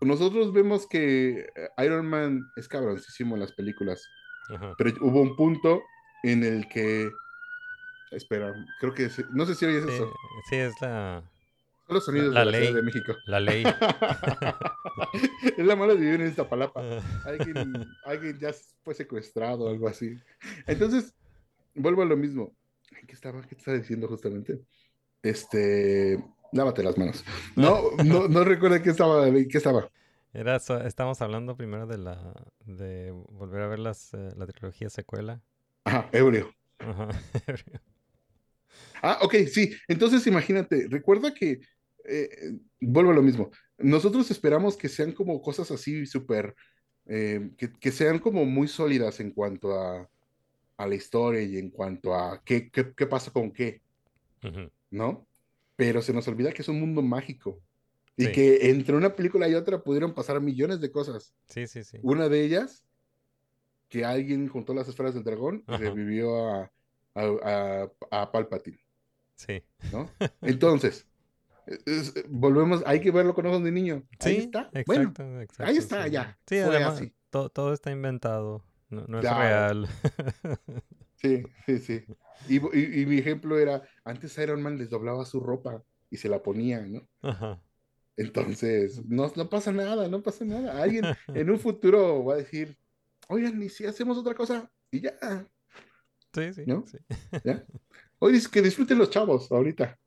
Nosotros 0.00 0.52
vemos 0.52 0.86
que 0.86 1.40
eh, 1.54 1.68
Iron 1.84 2.06
Man 2.06 2.44
es 2.56 2.68
cabroncísimo 2.68 3.34
en 3.36 3.40
las 3.40 3.52
películas, 3.52 4.04
Ajá. 4.54 4.74
pero 4.76 4.92
hubo 5.00 5.22
un 5.22 5.36
punto 5.36 5.82
en 6.22 6.44
el 6.44 6.68
que, 6.68 7.10
espera, 8.10 8.54
creo 8.80 8.94
que, 8.94 9.10
no 9.30 9.46
sé 9.46 9.54
si 9.54 9.66
oyes 9.66 9.84
Sí, 9.84 9.92
eso, 9.92 10.14
sí, 10.48 10.56
es 10.56 10.72
la, 10.80 11.22
son 11.88 11.94
los 11.94 12.04
sonidos 12.04 12.34
la 12.34 12.40
de 12.40 12.46
la 12.46 12.52
ley. 12.52 12.66
Ciudad 12.66 12.80
de 12.80 12.82
México. 12.82 13.16
la 13.24 13.40
ley. 13.40 13.64
es 15.56 15.66
la 15.66 15.74
mala 15.74 15.94
de 15.94 16.00
vivir 16.00 16.20
en 16.20 16.28
Iztapalapa. 16.28 16.82
Alguien, 17.24 17.86
alguien 18.04 18.38
ya 18.38 18.50
fue 18.82 18.92
secuestrado 18.92 19.64
o 19.64 19.70
algo 19.70 19.88
así. 19.88 20.14
Entonces, 20.66 21.14
vuelvo 21.74 22.02
a 22.02 22.04
lo 22.04 22.14
mismo. 22.14 22.54
¿Qué 23.06 23.14
estaba? 23.14 23.40
¿Qué 23.40 23.54
estaba 23.54 23.78
diciendo 23.78 24.06
justamente? 24.06 24.60
Este, 25.22 26.22
lávate 26.52 26.82
las 26.82 26.98
manos. 26.98 27.24
No, 27.56 27.80
no, 28.04 28.28
no 28.28 28.44
recuerdo 28.44 28.82
qué 28.82 28.90
estaba, 28.90 29.24
qué 29.24 29.56
estaba. 29.56 29.88
Era, 30.34 30.56
estamos 30.56 31.22
hablando 31.22 31.56
primero 31.56 31.86
de 31.86 31.96
la 31.96 32.34
de 32.66 33.12
volver 33.30 33.62
a 33.62 33.66
ver 33.66 33.78
las, 33.78 34.12
eh, 34.12 34.28
la 34.36 34.46
trilogía 34.46 34.90
secuela. 34.90 35.40
Ajá, 35.84 36.10
ebrio. 36.12 36.52
Ajá. 36.80 37.08
Ah, 39.02 39.18
ok, 39.22 39.34
sí. 39.50 39.72
Entonces 39.86 40.26
imagínate, 40.26 40.86
recuerda 40.88 41.32
que, 41.32 41.60
eh, 42.04 42.28
vuelvo 42.80 43.10
a 43.12 43.14
lo 43.14 43.22
mismo, 43.22 43.50
nosotros 43.78 44.30
esperamos 44.30 44.76
que 44.76 44.88
sean 44.88 45.12
como 45.12 45.40
cosas 45.40 45.70
así 45.70 46.06
súper, 46.06 46.54
eh, 47.06 47.50
que, 47.56 47.72
que 47.72 47.92
sean 47.92 48.18
como 48.18 48.44
muy 48.44 48.68
sólidas 48.68 49.20
en 49.20 49.30
cuanto 49.30 49.72
a, 49.78 50.08
a 50.76 50.86
la 50.86 50.94
historia 50.94 51.42
y 51.42 51.58
en 51.58 51.70
cuanto 51.70 52.14
a 52.14 52.42
qué, 52.44 52.70
qué, 52.70 52.92
qué 52.94 53.06
pasa 53.06 53.30
con 53.30 53.52
qué. 53.52 53.82
¿no? 54.90 55.26
Pero 55.76 56.02
se 56.02 56.12
nos 56.12 56.26
olvida 56.28 56.52
que 56.52 56.62
es 56.62 56.68
un 56.68 56.80
mundo 56.80 57.02
mágico 57.02 57.60
y 58.16 58.26
Sí. 58.26 58.32
que 58.32 58.70
entre 58.70 58.96
una 58.96 59.14
película 59.14 59.48
y 59.48 59.54
otra 59.54 59.82
pudieron 59.82 60.14
pasar 60.14 60.40
millones 60.40 60.80
de 60.80 60.90
cosas. 60.90 61.34
Sí, 61.48 61.66
sí, 61.66 61.84
sí. 61.84 61.98
Una 62.02 62.28
de 62.28 62.44
ellas, 62.44 62.84
que 63.88 64.04
alguien 64.04 64.48
juntó 64.48 64.74
las 64.74 64.88
esferas 64.88 65.14
del 65.14 65.24
dragón 65.24 65.64
y 65.68 65.72
revivió 65.76 66.48
a, 66.48 66.72
a, 67.18 67.82
a, 68.10 68.22
a 68.22 68.32
Palpatine. 68.32 68.78
Sí. 69.36 69.62
¿no? 69.92 70.08
Entonces, 70.42 71.06
es- 71.66 72.14
es- 72.16 72.24
volvemos, 72.28 72.82
hay 72.86 73.00
que 73.00 73.10
verlo 73.10 73.34
con 73.34 73.46
ojos 73.46 73.62
de 73.62 73.72
niño. 73.72 74.04
Ahí 74.20 74.34
Sí, 74.34 74.40
está. 74.42 74.70
exacto, 74.72 74.82
Bueno, 75.24 75.40
exacto, 75.42 75.64
ahí 75.70 75.76
está, 75.76 76.04
sí. 76.04 76.10
ya. 76.10 76.38
Sí, 76.46 76.58
además, 76.58 77.02
todo 77.30 77.72
está 77.72 77.90
inventado. 77.90 78.64
No, 78.90 79.04
no 79.06 79.18
es 79.20 79.24
real. 79.24 79.86
Sí, 81.20 81.42
sí, 81.66 81.78
sí. 81.78 82.04
Y, 82.48 82.56
y- 82.78 83.02
y 83.02 83.06
mi 83.06 83.18
ejemplo 83.18 83.58
era, 83.58 83.82
antes 84.04 84.38
Iron 84.38 84.62
Man 84.62 84.78
les 84.78 84.88
doblaba 84.88 85.24
su 85.24 85.40
ropa 85.40 85.82
y 86.10 86.16
se 86.16 86.28
la 86.28 86.40
ponía, 86.44 86.80
¿no? 86.82 87.08
Ajá. 87.22 87.60
Entonces, 88.16 89.04
no, 89.06 89.30
no 89.34 89.48
pasa 89.48 89.72
nada, 89.72 90.08
no 90.08 90.22
pasa 90.22 90.44
nada. 90.44 90.80
Alguien 90.82 91.04
en 91.34 91.50
un 91.50 91.58
futuro 91.58 92.24
va 92.24 92.34
a 92.34 92.36
decir, 92.38 92.78
oigan, 93.28 93.60
¿y 93.62 93.68
si 93.68 93.84
hacemos 93.84 94.16
otra 94.16 94.34
cosa? 94.34 94.70
Y 94.92 95.00
ya, 95.00 95.14
Sí, 96.34 96.52
sí. 96.52 96.62
¿No? 96.66 96.84
sí. 96.86 96.98
¿ya? 97.44 97.64
Oye, 98.18 98.36
es 98.36 98.48
que 98.48 98.62
disfruten 98.62 98.98
los 98.98 99.10
chavos 99.10 99.50
ahorita. 99.52 99.98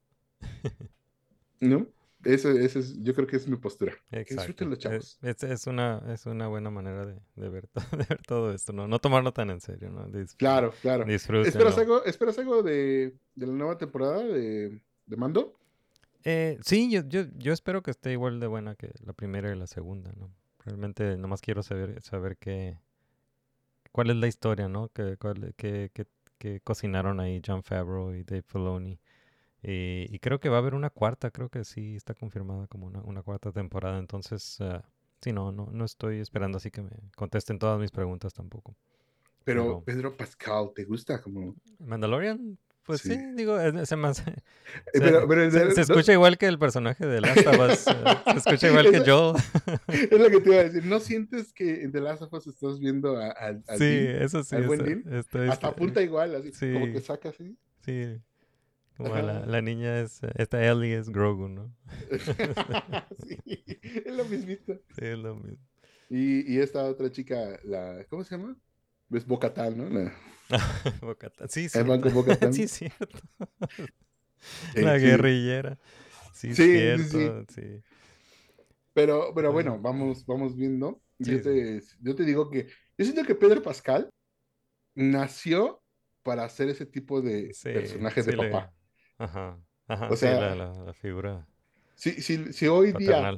¿No? 1.59 1.87
Eso, 2.23 2.51
eso 2.51 2.77
es, 2.79 3.01
yo 3.01 3.15
creo 3.15 3.25
que 3.25 3.35
es 3.37 3.47
mi 3.47 3.57
postura. 3.57 3.93
Que 4.11 4.23
disfruten 4.23 4.69
los 4.69 4.77
chavos. 4.77 5.17
Es, 5.23 5.65
una, 5.65 6.03
es 6.13 6.27
una 6.27 6.47
buena 6.47 6.69
manera 6.69 7.03
de, 7.05 7.19
de 7.35 7.49
ver, 7.49 7.67
to- 7.67 7.81
de 7.97 8.05
ver 8.07 8.21
todo 8.27 8.53
esto, 8.53 8.73
¿no? 8.73 8.87
No 8.87 8.99
tomarlo 8.99 9.33
tan 9.33 9.49
en 9.49 9.59
serio, 9.59 9.89
¿no? 9.89 10.07
Dis- 10.07 10.35
Claro, 10.37 10.71
claro. 10.81 11.05
¿Esperas 11.07 11.77
algo, 11.79 12.03
esperas 12.05 12.37
algo 12.37 12.61
de, 12.61 13.15
de 13.35 13.47
la 13.47 13.53
nueva 13.53 13.77
temporada 13.79 14.19
de, 14.23 14.81
de 15.07 15.17
Mando? 15.17 15.57
Eh, 16.23 16.59
sí, 16.63 16.91
yo, 16.91 17.01
yo, 17.07 17.23
yo 17.37 17.53
espero 17.53 17.81
que 17.81 17.89
esté 17.89 18.11
igual 18.11 18.39
de 18.39 18.45
buena 18.45 18.75
que 18.75 18.91
la 19.03 19.13
primera 19.13 19.51
y 19.51 19.57
la 19.57 19.65
segunda, 19.65 20.11
¿no? 20.15 20.31
Realmente 20.63 21.17
nomás 21.17 21.41
quiero 21.41 21.63
saber, 21.63 21.99
saber 22.03 22.37
qué, 22.37 22.77
cuál 23.91 24.09
es 24.11 24.15
la 24.17 24.27
historia, 24.27 24.67
¿no? 24.69 24.89
Que, 24.89 25.17
cuál- 25.17 25.53
qué, 25.57 25.91
qué- 25.93 26.07
qué 26.37 26.61
cocinaron 26.61 27.19
ahí 27.19 27.41
John 27.45 27.63
Favreau 27.63 28.13
y 28.15 28.23
Dave 28.23 28.43
Filoni. 28.43 28.99
Y, 29.63 30.07
y 30.13 30.19
creo 30.19 30.39
que 30.39 30.49
va 30.49 30.57
a 30.57 30.59
haber 30.59 30.75
una 30.75 30.89
cuarta, 30.89 31.31
creo 31.31 31.49
que 31.49 31.63
sí 31.65 31.95
está 31.95 32.15
confirmada 32.15 32.67
como 32.67 32.87
una, 32.87 33.01
una 33.03 33.23
cuarta 33.23 33.51
temporada. 33.51 33.99
Entonces, 33.99 34.59
ah, 34.61 34.83
sí, 35.21 35.33
no, 35.33 35.51
no, 35.51 35.67
no 35.71 35.85
estoy 35.85 36.19
esperando 36.19 36.57
así 36.57 36.71
que 36.71 36.81
me 36.83 36.91
contesten 37.15 37.59
todas 37.59 37.79
mis 37.79 37.91
preguntas 37.91 38.33
tampoco. 38.33 38.75
Pero 39.43 39.63
Pero- 39.63 39.83
Pedro 39.85 40.17
Pascal, 40.17 40.71
¿te 40.75 40.83
gusta? 40.85 41.21
Como... 41.21 41.55
¿Mandalorian? 41.79 42.57
Pues 42.83 43.01
sí, 43.01 43.13
Sí. 43.13 43.21
digo, 43.35 43.59
es- 43.59 43.87
se 43.87 43.95
me 43.95 44.07
hace- 44.07 44.23
Eh, 44.31 44.35
se- 44.93 44.99
pero- 45.01 45.51
se- 45.51 45.65
no- 45.65 45.71
escucha 45.81 46.13
igual 46.13 46.37
que 46.37 46.47
el 46.47 46.57
personaje 46.57 47.05
de 47.05 47.21
Last 47.21 47.45
of 47.47 47.59
Us, 47.59 47.87
eh, 47.87 47.93
se 48.33 48.37
escucha 48.37 48.67
igual 48.69 48.91
que 48.91 48.99
Joel. 48.99 49.35
Es 49.87 50.19
lo 50.19 50.29
que 50.29 50.39
te 50.41 50.49
iba 50.49 50.59
a 50.59 50.63
decir. 50.63 50.85
¿No 50.85 50.99
sientes 50.99 51.53
que 51.53 51.83
en 51.83 51.91
The 51.91 52.01
Last 52.01 52.23
of 52.23 52.33
Us 52.33 52.47
estás 52.47 52.79
viendo 52.79 53.17
a, 53.17 53.53
Sí, 53.77 53.85
Dean? 53.85 54.21
eso 54.23 54.43
sí. 54.43 54.55
al 54.55 54.67
buen 54.67 54.83
Dean? 54.83 55.03
Hasta 55.13 55.45
está- 55.45 55.67
apunta 55.67 56.01
igual, 56.01 56.33
así 56.35 56.51
como 56.51 56.85
sí. 56.87 56.91
que 56.93 57.01
saca 57.01 57.29
así. 57.29 57.55
Sí. 57.85 58.19
Como 58.97 59.15
la, 59.15 59.45
la 59.45 59.61
niña 59.61 59.99
es, 60.01 60.21
eh, 60.23 60.31
esta 60.35 60.63
Ellie 60.63 60.95
es 60.97 61.09
Grogu, 61.09 61.47
¿no? 61.47 61.73
sí, 63.27 63.37
es 64.05 64.15
lo 64.15 64.25
mismito. 64.25 64.73
Sí, 64.95 65.05
es 65.05 65.17
lo 65.17 65.35
mismo. 65.35 65.57
Y, 66.09 66.53
y 66.53 66.59
esta 66.59 66.83
otra 66.83 67.09
chica, 67.11 67.59
la, 67.63 68.05
¿cómo 68.09 68.23
se 68.23 68.35
llama? 68.37 68.55
Es 69.11 69.27
Bocatán, 69.27 69.77
¿no? 69.77 69.89
La- 69.89 70.13
Bo-Katan. 71.01 71.49
Sí, 71.49 71.69
El 71.73 71.83
banco. 71.85 72.09
Bo-Katan. 72.11 72.53
sí, 72.67 72.67
cierto. 72.67 73.19
Sí, 74.73 74.81
la 74.81 74.97
sí. 74.97 74.97
guerrillera. 74.97 75.77
Sí, 76.33 76.55
Sí, 76.55 76.97
sí, 77.03 77.07
cierto. 77.07 77.45
Sí, 77.49 77.83
Pero, 78.93 79.33
pero 79.33 79.51
bueno, 79.51 79.79
vamos, 79.79 80.25
vamos 80.25 80.55
viendo. 80.55 81.01
Sí, 81.21 81.35
yo, 81.35 81.41
sí. 81.41 81.41
te, 81.41 81.81
yo 82.01 82.15
te 82.15 82.23
digo 82.25 82.49
que 82.49 82.67
yo 82.97 83.05
siento 83.05 83.23
que 83.23 83.35
Pedro 83.35 83.61
Pascal 83.61 84.09
nació 84.95 85.83
para 86.23 86.45
hacer 86.45 86.69
ese 86.69 86.85
tipo 86.87 87.21
de 87.21 87.57
Sí, 87.59 87.69
personajes 87.71 88.25
sí 88.25 88.31
de 88.31 88.33
le- 88.33 88.33
papá. 88.33 88.73
Ajá. 89.17 89.59
Ajá. 89.87 90.11
O 90.11 90.15
sí, 90.15 90.33
sea, 90.33 90.35
la, 90.35 90.55
la, 90.55 90.73
la 90.73 90.93
figura 90.93 91.47
Si, 91.95 92.21
si, 92.21 92.51
si 92.53 92.67
hoy 92.67 92.93
día, 92.93 93.37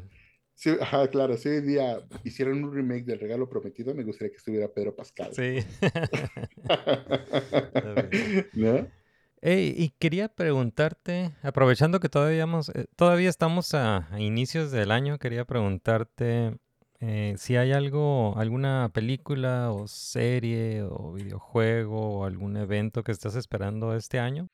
ajá, 0.81 1.07
claro, 1.09 1.37
si 1.37 1.49
hoy 1.49 1.61
día 1.61 1.99
hicieran 2.23 2.63
un 2.63 2.73
remake 2.73 3.05
del 3.05 3.19
Regalo 3.19 3.49
Prometido, 3.49 3.93
me 3.93 4.03
gustaría 4.03 4.31
que 4.31 4.37
estuviera 4.37 4.71
Pedro 4.71 4.95
Pascal. 4.95 5.31
Sí. 5.33 5.59
Y 9.45 9.89
quería 9.99 10.29
preguntarte, 10.29 11.31
aprovechando 11.41 11.99
que 11.99 12.07
todavía, 12.07 12.43
hemos- 12.43 12.69
eh, 12.69 12.85
todavía 12.95 13.29
estamos 13.29 13.73
a, 13.73 14.07
a 14.13 14.19
inicios 14.21 14.71
del 14.71 14.89
año, 14.91 15.17
quería 15.19 15.43
preguntarte 15.43 16.55
eh, 17.01 17.33
si 17.37 17.57
hay 17.57 17.73
algo, 17.73 18.37
alguna 18.37 18.89
película 18.93 19.71
o 19.73 19.85
serie 19.87 20.83
o 20.83 21.11
videojuego 21.11 22.19
o 22.19 22.25
algún 22.25 22.55
evento 22.55 23.03
que 23.03 23.11
estás 23.11 23.35
esperando 23.35 23.93
este 23.95 24.19
año. 24.19 24.47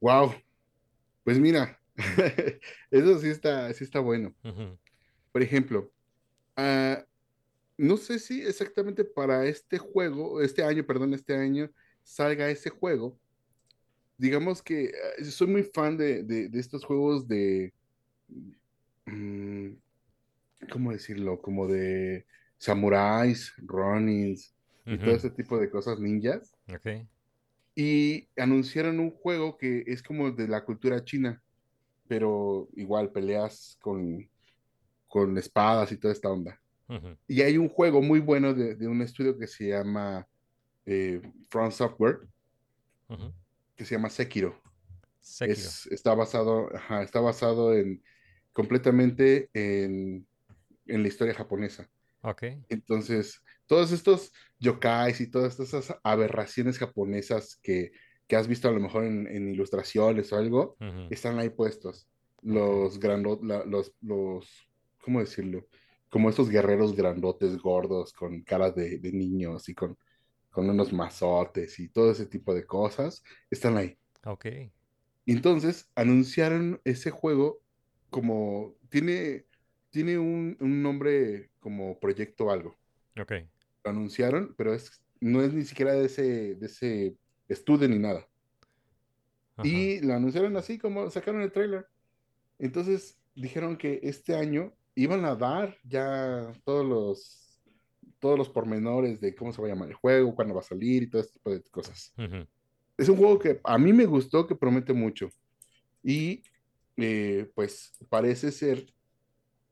Wow. 0.00 0.34
Pues 1.24 1.40
mira, 1.40 1.80
eso 2.90 3.18
sí 3.18 3.28
está, 3.28 3.72
sí 3.72 3.84
está 3.84 4.00
bueno. 4.00 4.34
Ujú, 4.44 4.78
Por 5.34 5.42
ejemplo, 5.42 5.92
ah, 6.56 7.04
no 7.78 7.96
sé 7.98 8.18
si 8.20 8.42
exactamente 8.42 9.04
para 9.04 9.46
este 9.46 9.78
juego, 9.78 10.42
este 10.42 10.64
año, 10.64 10.86
perdón, 10.86 11.14
este 11.14 11.36
año, 11.36 11.70
salga 12.04 12.50
ese 12.50 12.70
juego. 12.70 13.18
Digamos 14.16 14.62
que 14.62 14.92
ah, 15.20 15.24
soy 15.24 15.48
muy 15.48 15.62
fan 15.64 15.96
de, 15.96 16.22
de- 16.24 16.48
de 16.48 16.60
estos 16.60 16.84
juegos 16.84 17.26
de, 17.28 17.74
mm, 19.06 19.76
¿cómo 20.72 20.92
decirlo? 20.92 21.40
Como 21.40 21.66
de 21.68 22.26
samuráis, 22.58 23.52
ronins 23.58 24.54
y 24.90 24.98
todo 24.98 25.14
ese 25.16 25.30
tipo 25.30 25.58
de 25.58 25.70
cosas 25.70 26.00
ninjas. 26.00 26.54
ok, 26.68 27.06
Y 27.76 28.28
anunciaron 28.36 29.00
un 29.00 29.10
juego 29.10 29.56
que 29.56 29.82
es 29.86 30.02
como 30.02 30.30
de 30.30 30.46
la 30.48 30.64
cultura 30.64 31.04
china, 31.04 31.42
pero 32.08 32.68
igual 32.74 33.12
peleas 33.12 33.78
con, 33.80 34.30
con 35.14 35.38
espadas 35.38 35.92
y 35.92 35.96
toda 35.96 36.12
esta 36.12 36.28
onda. 36.28 36.60
Y 37.28 37.40
hay 37.40 37.56
un 37.56 37.68
juego 37.68 38.02
muy 38.02 38.18
bueno 38.18 38.52
de, 38.52 38.74
de 38.74 38.88
un 38.88 39.00
estudio 39.00 39.38
que 39.38 39.46
se 39.46 39.68
llama 39.68 40.26
eh, 40.84 41.22
From 41.48 41.70
Software, 41.70 42.18
que 43.76 43.84
se 43.84 43.94
llama 43.94 44.10
Sekiro. 44.10 44.60
Sekiro. 45.20 45.56
Es, 45.56 45.86
está 45.86 46.16
basado, 46.16 46.68
ajá, 46.74 47.04
está 47.04 47.20
basado 47.20 47.72
en 47.74 48.02
completamente 48.52 49.50
en, 49.54 50.26
en 50.86 51.02
la 51.02 51.06
historia 51.06 51.32
japonesa. 51.32 51.88
Ok, 52.22 52.42
Entonces, 52.68 53.40
todos 53.66 53.92
estos 53.92 54.32
yokais 54.58 55.20
y 55.20 55.30
todas 55.30 55.60
estas 55.60 55.96
aberraciones 56.02 56.76
japonesas 56.76 57.60
que, 57.62 57.92
que 58.26 58.34
has 58.34 58.48
visto 58.48 58.68
a 58.68 58.72
lo 58.72 58.80
mejor 58.80 59.04
en, 59.04 59.28
en 59.28 59.48
ilustraciones 59.48 60.32
o 60.32 60.38
algo, 60.38 60.76
están 61.08 61.38
ahí 61.38 61.50
puestos. 61.50 62.08
Los 62.42 62.98
grandotes, 62.98 63.46
los, 63.66 63.92
los, 64.00 64.73
¿cómo 65.04 65.20
decirlo? 65.20 65.66
Como 66.10 66.30
estos 66.30 66.48
guerreros 66.50 66.94
grandotes, 66.96 67.58
gordos, 67.58 68.12
con 68.12 68.42
caras 68.42 68.74
de, 68.76 68.98
de 68.98 69.12
niños 69.12 69.68
y 69.68 69.74
con, 69.74 69.98
con 70.50 70.70
unos 70.70 70.92
mazotes 70.92 71.78
y 71.80 71.88
todo 71.90 72.12
ese 72.12 72.26
tipo 72.26 72.54
de 72.54 72.66
cosas, 72.66 73.22
están 73.50 73.76
ahí. 73.78 73.98
ok, 74.24 74.46
Y 75.24 75.32
entonces 75.32 75.90
anunciaron 75.94 76.80
ese 76.84 77.10
juego 77.10 77.62
como, 78.10 78.76
tiene, 78.90 79.46
tiene 79.90 80.18
un, 80.18 80.56
un 80.60 80.82
nombre 80.82 81.50
como 81.60 81.98
proyecto 81.98 82.50
algo. 82.50 82.78
ok, 83.20 83.32
Lo 83.84 83.90
anunciaron, 83.90 84.54
pero 84.56 84.74
es, 84.74 85.02
no 85.20 85.42
es 85.42 85.52
ni 85.52 85.64
siquiera 85.64 85.92
de 85.94 86.06
ese, 86.06 86.54
de 86.56 86.66
ese 86.66 87.16
estudio 87.48 87.88
ni 87.88 87.98
nada. 87.98 88.26
ajá, 89.56 89.88
Y 89.88 90.00
lo 90.00 90.14
anunciaron 90.14 90.56
así 90.56 90.78
como 90.78 91.10
sacaron 91.10 91.40
el 91.42 91.52
trailer. 91.52 91.86
Entonces 92.58 93.20
dijeron 93.34 93.76
que 93.78 94.00
este 94.04 94.34
año 94.36 94.76
iban 94.94 95.24
a 95.24 95.34
dar 95.34 95.76
ya 95.84 96.52
todos 96.64 96.86
los, 96.86 97.60
todos 98.18 98.38
los 98.38 98.48
pormenores 98.48 99.20
de 99.20 99.34
cómo 99.34 99.52
se 99.52 99.60
va 99.60 99.68
a 99.68 99.70
llamar 99.70 99.88
el 99.88 99.94
juego, 99.94 100.34
cuándo 100.34 100.54
va 100.54 100.60
a 100.60 100.64
salir 100.64 101.02
y 101.02 101.06
todo 101.08 101.22
este 101.22 101.34
tipo 101.34 101.50
de 101.50 101.62
cosas. 101.64 102.12
Es 102.96 103.08
un 103.08 103.16
juego 103.16 103.38
que 103.38 103.60
a 103.64 103.78
mí 103.78 103.92
me 103.92 104.06
gustó, 104.06 104.46
que 104.46 104.54
promete 104.54 104.92
mucho. 104.92 105.30
Y 106.02 106.42
eh, 106.96 107.50
pues 107.54 107.92
parece 108.08 108.52
ser 108.52 108.86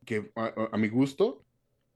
que 0.05 0.33
a, 0.35 0.77
mi 0.77 0.89
gusto 0.89 1.45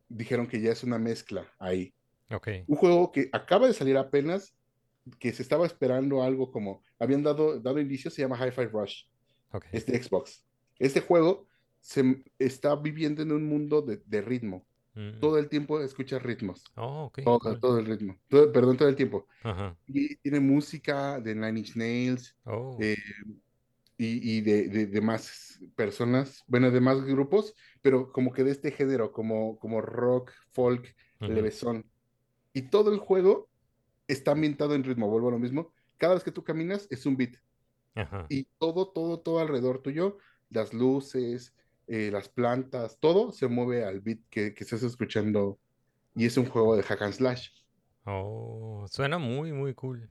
dijeron 0.08 0.46
que 0.46 0.60
ya 0.60 0.70
es 0.70 0.84
una 0.84 0.98
mezcla 0.98 1.52
ahí. 1.58 1.92
Ok. 2.30 2.48
Un 2.66 2.76
juego 2.76 3.10
que 3.10 3.28
acaba 3.32 3.66
de 3.66 3.74
salir 3.74 3.96
apenas, 3.96 4.54
que 5.18 5.32
se 5.32 5.42
estaba 5.42 5.66
esperando 5.66 6.22
algo 6.22 6.50
como, 6.50 6.82
habían 6.98 7.22
dado, 7.22 7.60
dado 7.60 7.80
inicio, 7.80 8.10
se 8.10 8.22
llama 8.22 8.38
Hi-Fi 8.38 8.66
Rush, 8.66 9.04
Ok. 9.52 9.66
es 9.72 9.86
de 9.86 10.02
Xbox. 10.02 10.44
Este 10.78 11.00
juego 11.00 11.48
se 11.86 12.24
está 12.38 12.74
viviendo 12.74 13.22
en 13.22 13.30
un 13.30 13.44
mundo 13.46 13.80
de, 13.80 14.02
de 14.04 14.20
ritmo. 14.20 14.66
Mm. 14.94 15.20
Todo 15.20 15.38
el 15.38 15.48
tiempo 15.48 15.80
escuchas 15.80 16.20
ritmos. 16.20 16.64
Oh, 16.74 17.04
ok. 17.04 17.20
Todo, 17.22 17.38
cool. 17.38 17.60
todo 17.60 17.78
el 17.78 17.86
ritmo. 17.86 18.16
Todo- 18.28 18.50
perdón, 18.50 18.76
todo 18.76 18.88
el 18.88 18.96
tiempo. 18.96 19.28
Ajá. 19.44 19.76
Y 19.86 20.16
tiene 20.16 20.40
música 20.40 21.20
de 21.20 21.34
Nine 21.36 21.60
Inch 21.60 21.76
Nails 21.76 22.36
Oh. 22.44 22.76
eh, 22.80 22.96
y, 23.98 24.38
y 24.38 24.40
de, 24.40 24.68
de, 24.68 24.86
de 24.86 25.00
más 25.00 25.60
personas, 25.76 26.42
bueno, 26.48 26.70
de 26.72 26.80
más 26.80 27.02
grupos, 27.04 27.54
pero 27.82 28.10
como 28.12 28.32
que 28.32 28.42
de 28.42 28.50
este 28.50 28.72
género, 28.72 29.12
como, 29.12 29.56
como 29.60 29.80
rock, 29.80 30.32
folk, 30.52 30.92
levesón. 31.20 31.88
Y 32.52 32.62
todo 32.62 32.92
el 32.92 32.98
juego 32.98 33.48
está 34.08 34.32
ambientado 34.32 34.74
en 34.74 34.82
ritmo, 34.84 35.08
vuelvo 35.08 35.28
a 35.28 35.32
lo 35.32 35.38
mismo. 35.38 35.72
Cada 35.98 36.14
vez 36.14 36.24
que 36.24 36.32
tú 36.32 36.42
caminas 36.42 36.88
es 36.90 37.06
un 37.06 37.16
beat. 37.16 37.36
Ajá. 37.94 38.26
Y 38.28 38.44
todo, 38.58 38.88
todo, 38.92 39.20
todo 39.20 39.38
alrededor 39.38 39.82
tuyo, 39.82 40.18
las 40.50 40.74
luces, 40.74 41.54
eh, 41.86 42.10
las 42.12 42.28
plantas, 42.28 42.98
todo 43.00 43.32
se 43.32 43.48
mueve 43.48 43.84
al 43.84 44.00
beat 44.00 44.20
que, 44.30 44.54
que 44.54 44.64
estás 44.64 44.82
escuchando. 44.82 45.60
Y 46.14 46.26
es 46.26 46.36
un 46.38 46.46
juego 46.46 46.76
de 46.76 46.82
hack 46.82 47.02
and 47.02 47.12
slash. 47.14 47.48
Oh, 48.04 48.86
suena 48.90 49.18
muy, 49.18 49.52
muy 49.52 49.74
cool. 49.74 50.10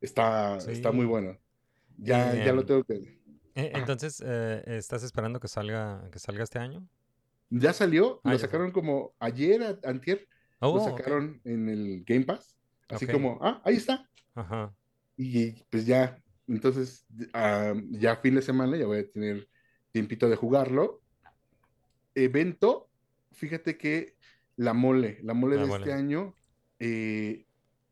Está, 0.00 0.58
está 0.58 0.92
muy 0.92 1.06
bueno. 1.06 1.38
Ya, 1.96 2.34
ya 2.34 2.52
lo 2.52 2.64
tengo 2.66 2.84
que... 2.84 2.94
Eh, 3.54 3.72
Ajá. 3.72 3.78
Entonces, 3.80 4.22
eh, 4.24 4.62
¿estás 4.66 5.02
esperando 5.02 5.40
que 5.40 5.48
salga, 5.48 6.08
que 6.10 6.18
salga 6.18 6.44
este 6.44 6.58
año? 6.58 6.86
Ya 7.50 7.72
salió, 7.72 8.20
Ah, 8.24 8.32
lo 8.32 8.36
ya 8.36 8.38
sacaron 8.38 8.72
como 8.72 9.14
ayer, 9.18 9.78
antier, 9.84 10.28
lo 10.72 10.80
Oh, 10.80 10.90
ok. 10.90 10.98
sacaron 10.98 11.40
en 11.44 11.68
el 11.68 12.04
Game 12.04 12.24
Pass. 12.24 12.58
Así 12.88 13.06
como, 13.06 13.38
ah, 13.42 13.62
ahí 13.64 13.76
está. 13.76 14.08
Ajá. 14.34 14.74
Y 15.16 15.62
pues 15.70 15.86
ya, 15.86 16.22
entonces, 16.46 17.06
ah, 17.32 17.74
ya 17.90 18.16
fin 18.16 18.34
de 18.34 18.42
semana 18.42 18.76
ya 18.76 18.86
voy 18.86 18.98
a 18.98 19.10
tener 19.10 19.48
tiempito 19.92 20.28
de 20.28 20.36
jugarlo. 20.36 21.02
Evento, 22.16 22.90
fíjate 23.32 23.78
que 23.78 24.16
la 24.56 24.74
mole, 24.74 25.20
la 25.22 25.34
mole 25.34 25.58
La 25.58 25.60
de 25.60 25.66
mole. 25.66 25.86
este 25.86 25.92
año, 25.92 26.36
eh, 26.80 27.46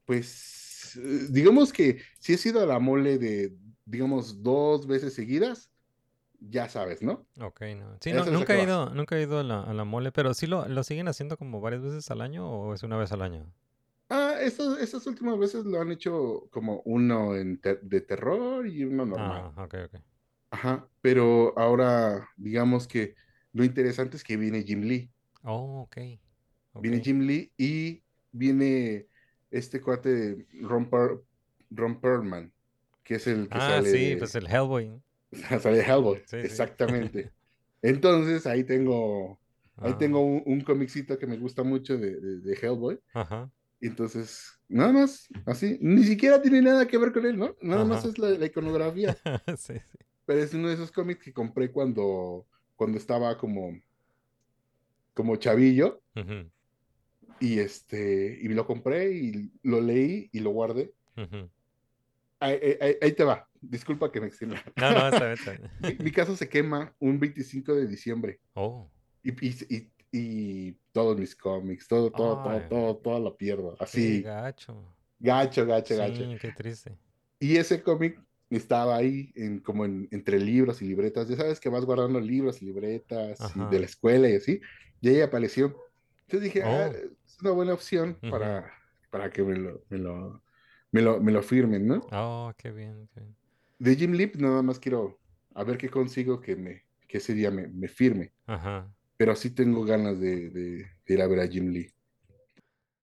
pues, 0.06 0.98
digamos 1.30 1.72
que 1.72 2.00
si 2.20 2.34
he 2.34 2.38
sido 2.38 2.62
a 2.62 2.66
la 2.66 2.78
mole 2.80 3.18
de, 3.18 3.56
digamos, 3.86 4.42
dos 4.42 4.86
veces 4.86 5.14
seguidas, 5.14 5.70
ya 6.40 6.68
sabes, 6.68 7.02
¿no? 7.02 7.28
Ok, 7.40 7.62
no. 7.76 7.96
Sí, 8.00 8.12
no, 8.12 8.26
nunca 8.26 8.54
he 8.56 8.62
ido, 8.62 8.90
nunca 8.90 9.16
he 9.16 9.22
ido 9.22 9.38
a 9.40 9.42
la, 9.44 9.62
a 9.62 9.72
la 9.74 9.84
mole, 9.84 10.12
pero 10.12 10.34
sí 10.34 10.46
lo, 10.46 10.68
lo 10.68 10.84
siguen 10.84 11.08
haciendo 11.08 11.36
como 11.36 11.60
varias 11.60 11.82
veces 11.82 12.10
al 12.10 12.20
año 12.20 12.48
o 12.48 12.74
es 12.74 12.82
una 12.84 12.96
vez 12.96 13.10
al 13.12 13.22
año. 13.22 13.52
Ah, 14.08 14.36
estas, 14.40 14.78
estas 14.80 15.06
últimas 15.06 15.38
veces 15.38 15.64
lo 15.66 15.80
han 15.80 15.90
hecho 15.92 16.48
como 16.50 16.80
uno 16.84 17.34
en 17.36 17.60
ter- 17.60 17.80
de 17.82 18.00
terror 18.00 18.66
y 18.66 18.84
uno 18.84 19.04
normal. 19.06 19.46
Ah, 19.46 19.52
ok, 19.56 19.74
ok. 19.86 19.94
Ajá, 20.50 20.88
pero 21.00 21.58
ahora 21.58 22.28
digamos 22.36 22.86
que 22.86 23.14
lo 23.54 23.64
interesante 23.64 24.18
es 24.18 24.24
que 24.24 24.36
viene 24.36 24.62
Jim 24.64 24.82
Lee. 24.82 25.10
Oh, 25.44 25.82
ok. 25.82 25.96
Viene 26.78 27.00
ok. 27.00 27.04
Jim 27.04 27.20
Lee 27.20 27.52
y 27.56 28.02
viene 28.32 29.08
este 29.50 29.80
cuate 29.80 30.08
de 30.10 30.46
Ron, 30.62 30.90
Per- 30.90 31.20
Ron 31.70 32.00
Perlman, 32.00 32.52
que 33.04 33.16
es 33.16 33.26
el 33.26 33.48
que 33.48 33.60
Ah, 33.60 33.66
sale, 33.66 33.90
sí, 33.90 34.16
pues 34.18 34.34
el 34.34 34.46
Hellboy. 34.48 35.00
sale 35.60 35.80
Hellboy. 35.82 36.22
Sí, 36.26 36.44
sí. 36.46 36.46
Exactamente. 36.46 37.32
Entonces 37.82 38.46
ahí 38.46 38.64
tengo, 38.64 39.40
ahí 39.80 39.92
Ah, 39.92 39.98
tengo 39.98 40.20
un, 40.20 40.42
un 40.46 40.60
comicito 40.62 41.18
que 41.18 41.26
me 41.26 41.36
gusta 41.38 41.62
mucho 41.62 41.96
de, 41.98 42.20
de- 42.20 42.40
de 42.40 42.54
Hellboy. 42.60 43.00
Ajá. 43.14 43.50
Entonces, 43.80 44.42
nada 44.68 44.92
más, 44.92 45.28
así, 45.46 45.78
ni 45.80 46.04
siquiera 46.04 46.42
tiene 46.42 46.62
nada 46.62 46.86
que 46.88 46.98
ver 46.98 47.12
con 47.12 47.26
él, 47.26 47.38
¿no? 47.38 47.56
Nada 47.62 47.84
más 47.84 48.04
es 48.04 48.18
la, 48.18 48.30
la 48.30 48.46
iconografía. 48.46 49.20
Sí, 49.56 49.78
sí. 49.78 49.98
Pero 50.26 50.40
es 50.40 50.54
uno 50.54 50.68
de 50.68 50.74
esos 50.74 50.90
cómics 50.92 51.22
que 51.24 51.32
compré 51.32 51.70
cuando, 51.70 52.46
cuando 52.76 52.98
estaba 52.98 53.36
como, 53.38 53.78
como 55.14 55.36
chavillo. 55.36 56.02
Ujú, 56.16 56.50
Y 57.40 57.58
este, 57.58 58.38
y 58.40 58.48
lo 58.48 58.66
compré 58.66 59.12
y 59.12 59.52
lo 59.62 59.80
leí 59.80 60.28
y 60.32 60.40
lo 60.40 60.50
guardé. 60.50 60.92
ujú. 61.16 61.50
Ahí, 62.40 62.58
ahí- 62.62 62.76
ahí- 62.80 62.96
ahí 63.00 63.12
te 63.12 63.24
va. 63.24 63.48
Disculpa 63.60 64.10
que 64.12 64.20
me 64.20 64.26
extienda. 64.26 64.62
No, 64.76 64.92
no, 64.92 65.08
está 65.08 65.20
bien, 65.26 65.32
está 65.38 65.52
bien. 65.52 65.70
Mi, 65.98 66.04
mi 66.04 66.10
casa 66.12 66.36
se 66.36 66.48
quema 66.48 66.94
un 66.98 67.18
25 67.18 67.74
de 67.74 67.86
diciembre. 67.86 68.40
Oh, 68.54 68.90
Y, 69.22 69.30
y, 69.46 69.56
y- 69.74 69.90
y 70.12 70.72
todos 70.92 71.18
mis 71.18 71.34
cómics, 71.34 71.88
todo, 71.88 72.10
todo, 72.12 72.42
todo, 72.42 72.52
Ay. 72.52 72.68
todo, 72.68 72.96
todo 72.98 73.18
lo 73.20 73.36
pierdo. 73.36 73.76
Así, 73.80 74.22
gacho. 74.22 74.94
gacho, 75.18 75.66
gacho, 75.66 75.96
gacho. 75.96 76.30
Sí, 76.32 76.38
qué 76.38 76.52
triste. 76.52 76.96
Y 77.40 77.56
ese 77.56 77.82
cómic 77.82 78.20
estaba 78.50 78.96
ahí 78.96 79.32
en, 79.34 79.60
como 79.60 79.84
en- 79.84 80.08
entre 80.10 80.38
libros 80.38 80.80
y 80.82 80.86
libretas. 80.86 81.28
Ya 81.28 81.36
sabes 81.36 81.60
que 81.60 81.68
vas 81.68 81.84
guardando 81.84 82.20
libros 82.20 82.62
y 82.62 82.66
libretas 82.66 83.38
y 83.56 83.70
de 83.70 83.78
la 83.80 83.86
escuela 83.86 84.28
y 84.28 84.36
así. 84.36 84.60
Y 85.00 85.08
ahí 85.08 85.20
apareció. 85.20 85.76
Entonces 86.22 86.42
dije, 86.52 86.62
ah, 86.62 86.90
Oh. 86.92 86.96
es 87.26 87.40
una 87.40 87.50
buena 87.50 87.74
opción 87.74 88.16
para, 88.30 88.72
para 89.10 89.30
que 89.30 89.42
me 89.42 89.56
lo, 89.56 89.84
me 89.88 89.98
lo, 89.98 90.42
me 90.92 91.02
lo, 91.02 91.20
me 91.20 91.32
lo 91.32 91.42
firmen, 91.42 91.86
¿no? 91.86 92.06
Oh, 92.12 92.52
qué 92.56 92.70
bien, 92.70 93.08
qué 93.12 93.20
bien. 93.20 93.36
De 93.78 93.96
Jim 93.96 94.12
Lee, 94.12 94.28
pues, 94.28 94.40
nada 94.42 94.62
más 94.62 94.78
quiero 94.78 95.18
a 95.54 95.64
ver 95.64 95.76
qué 95.76 95.88
consigo 95.88 96.40
que, 96.40 96.56
me, 96.56 96.84
que 97.08 97.18
ese 97.18 97.34
día 97.34 97.50
me, 97.50 97.66
me 97.68 97.88
firme. 97.88 98.32
Ajá. 98.46 98.90
Pero 99.16 99.34
sí 99.36 99.50
tengo 99.50 99.84
ganas 99.84 100.18
de, 100.20 100.50
de- 100.50 100.86
de 101.06 101.14
ir 101.14 101.20
a 101.22 101.26
ver 101.26 101.40
a 101.40 101.46
Jim 101.48 101.68
Lee. 101.68 101.92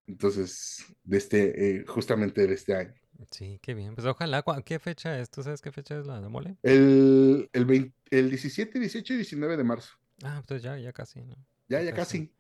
Entonces, 0.08 0.86
de 1.04 1.18
este, 1.18 1.78
eh, 1.80 1.86
justamente 1.88 2.46
de 2.48 2.54
este 2.54 2.76
año. 2.76 2.94
Sí, 3.30 3.60
qué 3.62 3.74
bien. 3.74 3.96
Pues 3.96 4.06
ojalá. 4.08 4.42
¿cuá- 4.44 4.62
¿Qué 4.64 4.80
fecha 4.80 5.18
es? 5.20 5.30
¿Tú 5.30 5.44
sabes 5.44 5.62
qué 5.62 5.72
fecha 5.72 5.98
es 5.98 6.06
la 6.06 6.20
de 6.22 6.30
mole? 6.30 6.58
El, 6.64 7.50
el, 7.54 7.66
20 7.66 7.94
el 8.12 8.30
17, 8.30 8.80
18 8.80 9.14
y 9.14 9.18
19 9.18 9.58
de 9.58 9.64
marzo. 9.64 9.94
Ah, 10.24 10.44
pues 10.48 10.62
ya, 10.62 10.78
ya 10.78 10.94
casi, 10.94 11.22
¿no? 11.22 11.36
Ya, 11.70 11.82
ya 11.82 11.94
casi. 11.94 12.32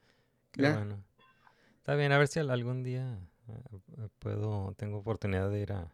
Qué 0.52 0.64
Ya. 0.64 0.74
bueno. 0.76 1.04
Está 1.78 1.96
bien, 1.96 2.12
a 2.12 2.18
ver 2.20 2.28
si 2.28 2.40
al- 2.40 2.52
algún 2.52 2.84
día 2.84 3.20
eh, 3.50 4.10
puedo, 4.20 4.74
tengo 4.78 5.00
oportunidad 5.00 5.50
de 5.50 5.62
ir 5.62 5.74
a, 5.74 5.92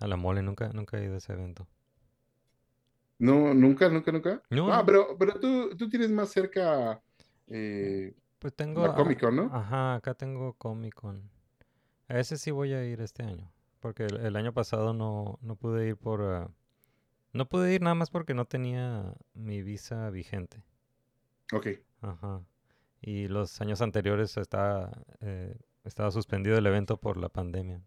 a 0.00 0.06
la 0.08 0.16
mole. 0.16 0.42
Nunca, 0.42 0.70
nunca 0.72 0.98
he 0.98 1.04
ido 1.04 1.14
a 1.16 1.18
ese 1.18 1.32
evento. 1.34 1.66
No, 3.18 3.54
nunca, 3.54 3.88
nunca, 3.88 4.12
nunca. 4.12 4.42
No, 4.50 4.72
ah, 4.72 4.82
pero, 4.84 5.16
pero 5.18 5.38
tú, 5.40 5.76
tú 5.76 5.88
tienes 5.88 6.10
más 6.10 6.30
cerca 6.30 7.00
eh, 7.48 8.12
Pues 8.38 8.54
tengo. 8.54 8.86
la 8.86 8.94
Comic 8.94 9.20
Con, 9.20 9.36
¿no? 9.36 9.54
Ajá, 9.54 9.94
acá 9.96 10.14
tengo 10.14 10.54
Comic 10.54 10.94
Con. 10.94 11.30
A 12.08 12.20
ese 12.20 12.38
sí 12.38 12.52
voy 12.52 12.74
a 12.74 12.84
ir 12.84 13.00
este 13.02 13.24
año. 13.24 13.52
Porque 13.84 14.04
el, 14.04 14.16
el 14.16 14.36
año 14.36 14.54
pasado 14.54 14.94
no, 14.94 15.38
no 15.42 15.56
pude 15.56 15.86
ir 15.86 15.98
por. 15.98 16.22
ah, 16.22 16.50
no 17.34 17.46
pude 17.50 17.74
ir 17.74 17.82
nada 17.82 17.94
más 17.94 18.08
porque 18.08 18.32
no 18.32 18.46
tenía 18.46 19.12
mi 19.34 19.62
visa 19.62 20.08
vigente. 20.08 20.62
Ok. 21.52 21.66
Ajá. 22.00 22.40
Y 23.02 23.28
los 23.28 23.60
años 23.60 23.82
anteriores 23.82 24.38
estaba, 24.38 24.90
eh, 25.20 25.54
estaba 25.84 26.10
suspendido 26.12 26.56
el 26.56 26.64
evento 26.64 26.96
por 26.96 27.18
la 27.18 27.28
pandemia. 27.28 27.82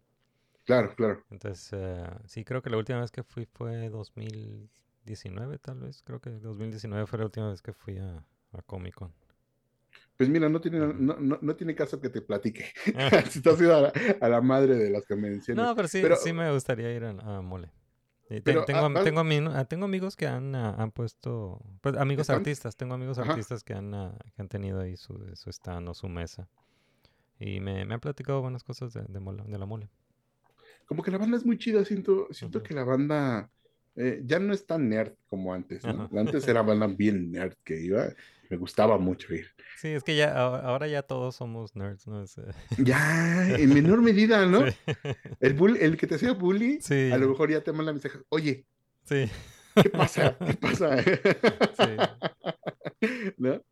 Claro, 0.64 0.94
claro. 0.94 1.24
Entonces, 1.30 1.70
eh, 1.72 2.08
sí, 2.26 2.44
creo 2.44 2.62
que 2.62 2.70
la 2.70 2.76
última 2.76 3.00
vez 3.00 3.10
que 3.10 3.24
fui 3.24 3.44
fue 3.46 3.88
2019, 3.88 5.58
tal 5.58 5.80
vez. 5.80 6.04
Creo 6.04 6.20
que 6.20 6.30
2019 6.30 7.08
fue 7.08 7.18
la 7.18 7.24
última 7.24 7.50
vez 7.50 7.60
que 7.60 7.72
fui 7.72 7.98
a, 7.98 8.24
a 8.52 8.62
Comic 8.62 8.94
Con. 8.94 9.12
Pues 10.18 10.28
mira, 10.28 10.48
no 10.48 10.60
tiene, 10.60 10.80
no, 10.80 11.16
no, 11.16 11.38
no 11.40 11.56
tiene 11.56 11.76
caso 11.76 12.00
que 12.00 12.10
te 12.10 12.20
platique. 12.20 12.66
Si 13.30 13.48
has 13.48 13.60
ido 13.60 13.76
a 13.76 13.80
la, 13.82 13.92
a 14.20 14.28
la 14.28 14.40
madre 14.40 14.74
de 14.74 14.90
las 14.90 15.06
convenciones. 15.06 15.64
No, 15.64 15.74
pero 15.76 15.86
sí, 15.86 16.00
Pero- 16.02 16.16
sí 16.16 16.32
me 16.32 16.52
gustaría 16.52 16.92
ir 16.92 17.04
a, 17.04 17.10
a 17.10 17.40
Mole. 17.40 17.70
Y 18.28 18.40
Pero, 18.40 18.64
tengo, 18.64 18.80
ah, 18.80 19.02
tengo, 19.04 19.20
ah, 19.52 19.64
tengo 19.64 19.84
amigos 19.86 20.16
que 20.16 20.26
han, 20.26 20.54
ah, 20.54 20.74
han 20.76 20.90
puesto, 20.90 21.62
pues 21.80 21.96
amigos 21.96 22.28
artistas, 22.28 22.76
tengo 22.76 22.94
amigos 22.94 23.18
Ajá. 23.18 23.30
artistas 23.30 23.64
que 23.64 23.72
han, 23.72 23.92
que 23.92 24.42
han 24.42 24.48
tenido 24.48 24.80
ahí 24.80 24.98
su, 24.98 25.18
su 25.34 25.48
stand 25.50 25.88
o 25.88 25.94
su 25.94 26.08
mesa. 26.08 26.46
Y 27.38 27.60
me, 27.60 27.86
me 27.86 27.94
han 27.94 28.00
platicado 28.00 28.42
buenas 28.42 28.64
cosas 28.64 28.92
de, 28.92 29.02
de, 29.02 29.58
la 29.58 29.66
mole. 29.66 29.88
Como 30.84 31.02
que 31.02 31.10
la 31.10 31.18
banda 31.18 31.38
es 31.38 31.46
muy 31.46 31.56
chida, 31.56 31.84
siento, 31.84 32.26
siento 32.32 32.62
que 32.62 32.74
la 32.74 32.84
banda 32.84 33.50
eh, 33.94 34.20
ya 34.24 34.40
no 34.40 34.52
es 34.52 34.66
tan 34.66 34.88
nerd 34.88 35.14
como 35.28 35.54
antes. 35.54 35.84
Antes 35.84 36.46
era 36.48 36.60
banda 36.62 36.86
bien 36.86 37.30
nerd 37.30 37.54
que 37.64 37.80
iba, 37.80 38.08
me 38.50 38.56
gustaba 38.56 38.98
mucho 38.98 39.32
ir. 39.34 39.46
Sí, 39.76 39.88
es 39.88 40.02
que 40.02 40.16
ya 40.16 40.34
ahora 40.36 40.86
ya 40.88 41.02
todos 41.02 41.36
somos 41.36 41.76
nerds, 41.76 42.06
¿no? 42.06 42.22
Es, 42.22 42.38
eh, 42.38 42.42
Ya, 42.78 43.46
en 43.56 43.72
menor 43.74 44.00
medida, 44.02 44.46
¿no? 44.46 44.66
Sí. 44.68 44.76
El, 45.40 45.56
bull- 45.56 45.78
el 45.80 45.96
que 45.96 46.06
te 46.06 46.14
hacía 46.16 46.32
bully, 46.32 46.80
Sí. 46.80 47.10
a 47.12 47.18
lo 47.18 47.28
mejor 47.28 47.50
ya 47.50 47.62
te 47.62 47.72
manda 47.72 47.92
mensajes, 47.92 48.22
oye, 48.30 48.66
Sí, 49.04 49.26
¿qué 49.82 49.90
pasa? 49.90 50.36
¿Qué 50.38 50.54
pasa? 50.54 50.96
¿No? 53.38 53.62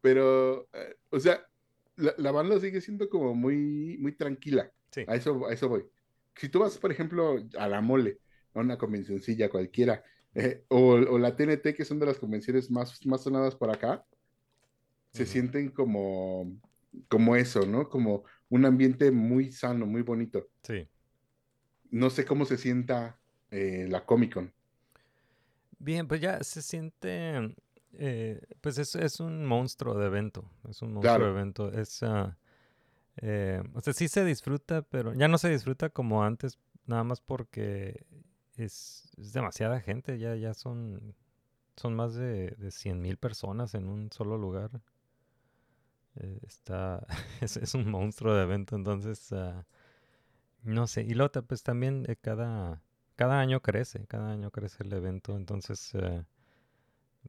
Pero, 0.00 0.68
eh, 0.72 0.96
o 1.10 1.20
sea, 1.20 1.44
la, 1.96 2.14
la 2.18 2.30
banda 2.32 2.58
sigue 2.60 2.80
siendo 2.80 3.08
como 3.08 3.34
muy, 3.34 3.96
muy 3.98 4.12
tranquila. 4.12 4.70
sí. 4.90 5.04
A 5.06 5.16
eso, 5.16 5.46
a 5.46 5.52
eso 5.52 5.68
voy. 5.68 5.84
Si 6.36 6.48
tú 6.48 6.60
vas, 6.60 6.78
por 6.78 6.92
ejemplo, 6.92 7.36
a 7.58 7.68
la 7.68 7.80
mole 7.80 8.18
a 8.54 8.60
una 8.60 8.78
convencioncilla 8.78 9.48
cualquiera. 9.50 10.02
Eh, 10.38 10.64
o, 10.68 10.92
o 10.92 11.18
la 11.18 11.34
TNT, 11.34 11.74
que 11.74 11.84
son 11.84 11.98
de 11.98 12.06
las 12.06 12.18
convenciones 12.18 12.70
más, 12.70 13.04
más 13.06 13.22
sonadas 13.22 13.54
por 13.56 13.70
acá, 13.70 14.04
se 15.12 15.24
sienten 15.24 15.70
como, 15.70 16.52
como 17.08 17.36
eso, 17.36 17.64
¿no? 17.64 17.88
Como 17.88 18.24
un 18.50 18.66
ambiente 18.66 19.10
muy 19.10 19.50
sano, 19.50 19.86
muy 19.86 20.02
bonito. 20.02 20.46
Sí. 20.62 20.86
No 21.90 22.10
sé 22.10 22.24
cómo 22.26 22.44
se 22.44 22.58
sienta 22.58 23.18
eh, 23.50 23.86
la 23.88 24.04
Comic 24.04 24.34
Con. 24.34 24.52
Bien, 25.78 26.06
pues 26.06 26.20
ya 26.20 26.42
se 26.42 26.62
siente, 26.62 27.54
eh, 27.94 28.40
pues 28.60 28.78
es, 28.78 28.94
es 28.94 29.20
un 29.20 29.46
monstruo 29.46 29.94
de 29.98 30.06
evento, 30.06 30.50
es 30.68 30.82
un 30.82 30.92
monstruo 30.92 31.16
Claro. 31.16 31.24
de 31.26 31.30
evento, 31.30 31.72
es, 31.72 32.02
eh, 33.22 33.62
o 33.74 33.80
sea, 33.80 33.92
sí 33.92 34.08
se 34.08 34.24
disfruta, 34.24 34.82
pero 34.82 35.14
ya 35.14 35.28
no 35.28 35.38
se 35.38 35.48
disfruta 35.50 35.90
como 35.90 36.22
antes, 36.24 36.58
nada 36.86 37.04
más 37.04 37.20
porque 37.20 38.04
es, 38.56 39.10
es 39.18 39.32
demasiada 39.32 39.80
gente, 39.80 40.18
ya, 40.18 40.34
ya 40.36 40.54
son, 40.54 41.14
son 41.76 41.94
más 41.96 42.14
de, 42.14 42.52
de 42.58 42.70
100 42.72 43.00
mil 43.02 43.18
personas 43.18 43.74
en 43.74 43.88
un 43.88 44.12
solo 44.12 44.38
lugar. 44.38 44.70
Eh, 46.16 46.38
está, 46.46 47.06
es, 47.40 47.56
es 47.56 47.74
un 47.74 47.90
monstruo 47.90 48.34
de 48.34 48.42
evento, 48.44 48.76
entonces, 48.76 49.32
ah, 49.32 49.64
no 50.62 50.86
sé, 50.86 51.02
y 51.02 51.14
Lota, 51.14 51.42
pues 51.42 51.62
también 51.62 52.04
eh, 52.08 52.16
cada, 52.20 52.82
cada 53.16 53.40
año 53.40 53.60
crece, 53.62 54.06
cada 54.06 54.32
año 54.32 54.50
crece 54.50 54.82
el 54.84 54.92
evento, 54.92 55.36
entonces 55.36 55.92
eh, 55.94 56.24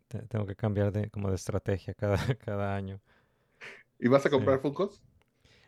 te- 0.08 0.22
tengo 0.28 0.46
que 0.46 0.56
cambiar 0.56 0.92
de 0.92 1.10
como 1.10 1.30
de 1.30 1.36
estrategia 1.36 1.94
cada, 1.94 2.18
cada 2.46 2.76
año. 2.76 3.00
¿Y 4.00 4.08
vas 4.08 4.26
a 4.26 4.30
Sí. 4.30 4.30
comprar 4.30 4.60
Funkos? 4.62 5.02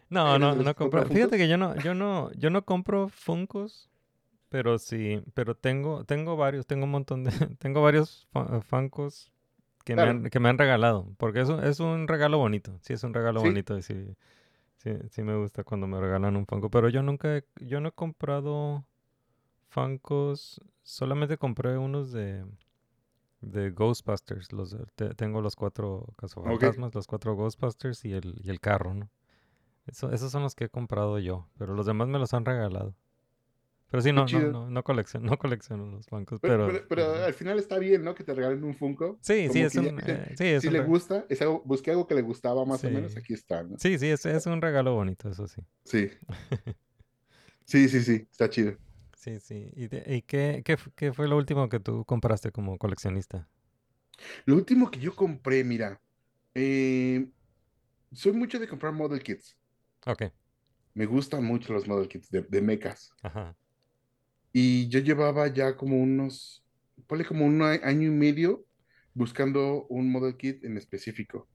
No, 0.10 0.40
¿Eres 0.40 0.40
no, 0.40 0.56
no 0.56 0.76
compro. 0.76 1.06
Fíjate 1.10 1.38
que 1.38 1.48
yo 1.48 1.58
no, 1.58 1.76
yo 1.78 1.94
no, 1.94 2.32
yo 2.34 2.50
no 2.50 2.66
compro 2.66 3.10
Funkos, 3.10 3.89
pero 4.50 4.80
sí, 4.80 5.22
pero 5.34 5.56
tengo, 5.56 6.04
tengo 6.06 6.38
varios, 6.38 6.68
tengo 6.68 6.86
un 6.86 6.92
montón 6.92 7.24
de, 7.24 7.32
tengo 7.60 7.82
varios 7.82 8.28
Funkos 8.64 9.32
que 9.86 9.96
me 9.96 10.08
han, 10.10 10.24
que 10.30 10.40
me 10.40 10.50
han 10.50 10.58
regalado, 10.58 11.08
porque 11.18 11.42
es 11.42 11.50
un, 11.50 11.64
es 11.64 11.80
un 11.80 12.08
regalo 12.08 12.38
bonito, 12.38 12.78
sí 12.82 12.94
es 12.94 13.04
un 13.04 13.14
regalo 13.14 13.42
Sí. 13.42 13.48
bonito 13.48 13.78
y 13.78 13.82
sí, 13.84 14.16
sí, 14.78 14.92
sí 15.12 15.24
me 15.24 15.36
gusta 15.38 15.64
cuando 15.64 15.88
me 15.88 16.00
regalan 16.02 16.36
un 16.38 16.48
Funko, 16.48 16.70
pero 16.72 16.90
yo 16.90 17.04
nunca, 17.04 17.38
he- 17.38 17.46
yo 17.62 17.82
no 17.82 17.90
he 17.90 17.92
comprado 17.94 18.86
Funkos, 19.70 20.62
solamente 20.84 21.38
compré 21.38 21.78
unos 21.78 22.12
de, 22.12 22.46
de 23.42 23.72
Ghostbusters, 23.72 24.52
los, 24.54 24.76
te- 24.96 25.14
tengo 25.16 25.42
los 25.42 25.56
cuatro 25.56 26.06
cazafantasmas, 26.18 26.94
los 26.96 27.08
cuatro 27.08 27.36
Ghostbusters 27.36 28.06
y 28.06 28.14
el, 28.14 28.36
y 28.44 28.50
el 28.50 28.60
carro, 28.60 28.94
¿no? 28.94 29.10
Eso, 29.88 30.12
esos 30.12 30.32
son 30.32 30.44
los 30.44 30.56
que 30.56 30.66
he 30.66 30.70
comprado 30.70 31.20
yo, 31.20 31.48
pero 31.58 31.74
los 31.76 31.86
demás 31.88 32.08
me 32.10 32.20
los 32.20 32.34
han 32.34 32.46
regalado. 32.46 32.96
Pero 33.90 34.02
sí, 34.02 34.12
no, 34.14 34.28
no, 34.30 34.42
no, 34.42 34.70
no 34.70 34.84
colecciono, 34.84 35.26
no 35.32 35.38
colecciono 35.38 35.86
los 35.88 36.06
Funkos, 36.08 36.40
Pero, 36.42 36.58
pero... 36.58 36.66
pero, 36.66 36.88
pero 36.88 37.04
ujú. 37.14 37.24
al 37.26 37.34
final 37.34 37.60
está 37.60 37.80
bien, 37.80 38.04
¿no? 38.04 38.14
Que 38.16 38.24
te 38.24 38.34
regalen 38.34 38.64
un 38.64 38.76
Funko. 38.76 39.20
Sí, 39.22 39.50
sí, 39.50 39.60
Como 39.60 39.66
es 39.66 39.74
que 39.74 39.82
ya 39.82 39.90
un, 39.90 40.00
eh, 40.00 40.36
sí, 40.38 40.46
es 40.46 40.62
si 40.62 40.68
un 40.68 40.74
le 40.74 40.80
gusta, 40.82 41.26
es 41.30 41.42
algo, 41.42 41.62
busqué 41.66 41.92
algo 41.92 42.08
que 42.08 42.16
le 42.16 42.22
gustaba 42.22 42.66
más 42.66 42.84
o 42.84 42.90
menos, 42.90 43.18
aquí 43.18 43.34
está, 43.34 43.64
¿no? 43.64 43.78
Sí, 43.78 43.98
sí, 43.98 44.08
es, 44.10 44.26
es 44.26 44.46
un 44.46 44.62
regalo 44.62 44.94
bonito, 44.96 45.30
eso 45.30 45.48
sí. 45.48 45.62
Sí. 45.84 46.10
Sí, 47.66 47.88
sí, 47.90 48.02
sí, 48.04 48.28
está 48.32 48.50
chido. 48.50 48.78
Sí, 49.16 49.40
sí. 49.40 49.72
¿Y, 49.76 49.88
de- 49.88 50.04
y 50.08 50.22
qué, 50.24 50.62
qué, 50.66 50.78
qué 50.96 51.14
fue 51.14 51.28
lo 51.28 51.38
último 51.38 51.68
que 51.70 51.80
tú 51.80 52.06
compraste 52.06 52.52
como 52.52 52.78
coleccionista? 52.78 53.48
Lo 54.46 54.56
último 54.56 54.90
que 54.92 55.00
yo 55.00 55.16
compré, 55.16 55.64
mira, 55.64 56.02
eh, 56.56 57.30
soy 58.14 58.34
mucho 58.34 58.60
de 58.60 58.68
comprar 58.68 58.94
model 58.94 59.24
kits. 59.24 59.58
Ok, 60.08 60.22
Me 60.94 61.08
gustan 61.08 61.44
mucho 61.44 61.74
los 61.74 61.88
model 61.88 62.08
kits 62.08 62.30
de, 62.30 62.44
de 62.44 62.62
mechas. 62.62 63.16
ajá. 63.24 63.56
Y 64.52 64.90
yo 64.90 65.00
llevaba 65.00 65.48
ya 65.48 65.76
como 65.78 66.02
unos, 66.02 66.66
ponle 67.08 67.26
como 67.26 67.46
un 67.46 67.62
año 67.62 68.08
y 68.08 68.12
medio 68.12 68.66
buscando 69.14 69.86
un 69.88 70.12
model 70.12 70.38
kit 70.38 70.64
en 70.64 70.78
específico. 70.78 71.48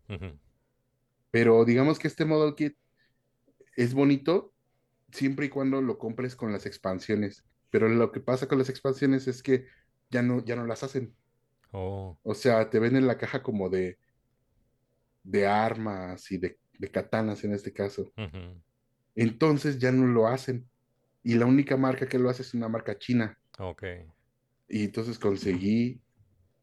Pero 1.31 1.65
digamos 1.65 1.99
que 1.99 2.09
este 2.09 2.25
model 2.25 2.55
kit 2.55 2.77
es 3.77 3.95
bonito 3.95 4.53
siempre 5.13 5.47
y 5.47 5.49
cuando 5.49 5.81
lo 5.81 5.99
compres 5.99 6.37
con 6.37 6.53
las 6.53 6.67
expansiones. 6.67 7.45
Pero 7.71 7.89
lo 7.89 8.13
que 8.13 8.21
pasa 8.21 8.47
con 8.47 8.59
las 8.59 8.69
expansiones 8.69 9.27
es 9.27 9.43
que 9.43 9.67
ya 10.11 10.23
no, 10.23 10.45
ya 10.45 10.57
no 10.57 10.67
las 10.67 10.83
hacen. 10.83 11.17
Oh, 11.73 12.17
O 12.23 12.35
sea, 12.35 12.71
te 12.71 12.79
venden 12.79 13.07
la 13.07 13.19
caja 13.19 13.43
como 13.43 13.69
de, 13.69 13.99
de 15.23 15.47
armas 15.47 16.31
y 16.31 16.39
de, 16.39 16.59
de 16.79 16.91
katanas 16.91 17.45
en 17.45 17.55
este 17.55 17.73
caso. 17.73 18.13
Entonces 19.15 19.79
ya 19.79 19.93
no 19.93 20.07
lo 20.07 20.27
hacen. 20.27 20.69
Y 21.25 21.35
la 21.35 21.47
única 21.47 21.77
marca 21.77 22.07
que 22.07 22.19
lo 22.19 22.29
hace 22.31 22.43
es 22.43 22.55
una 22.55 22.69
marca 22.69 22.97
china. 22.99 23.37
ok. 23.59 23.83
Y 24.69 24.85
entonces 24.85 25.19
conseguí 25.19 26.01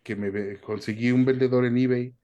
que 0.03 0.15
me 0.15 0.57
conseguí 0.57 1.11
un 1.11 1.25
vendedor 1.25 1.65
en 1.65 1.77
eBay 1.77 2.15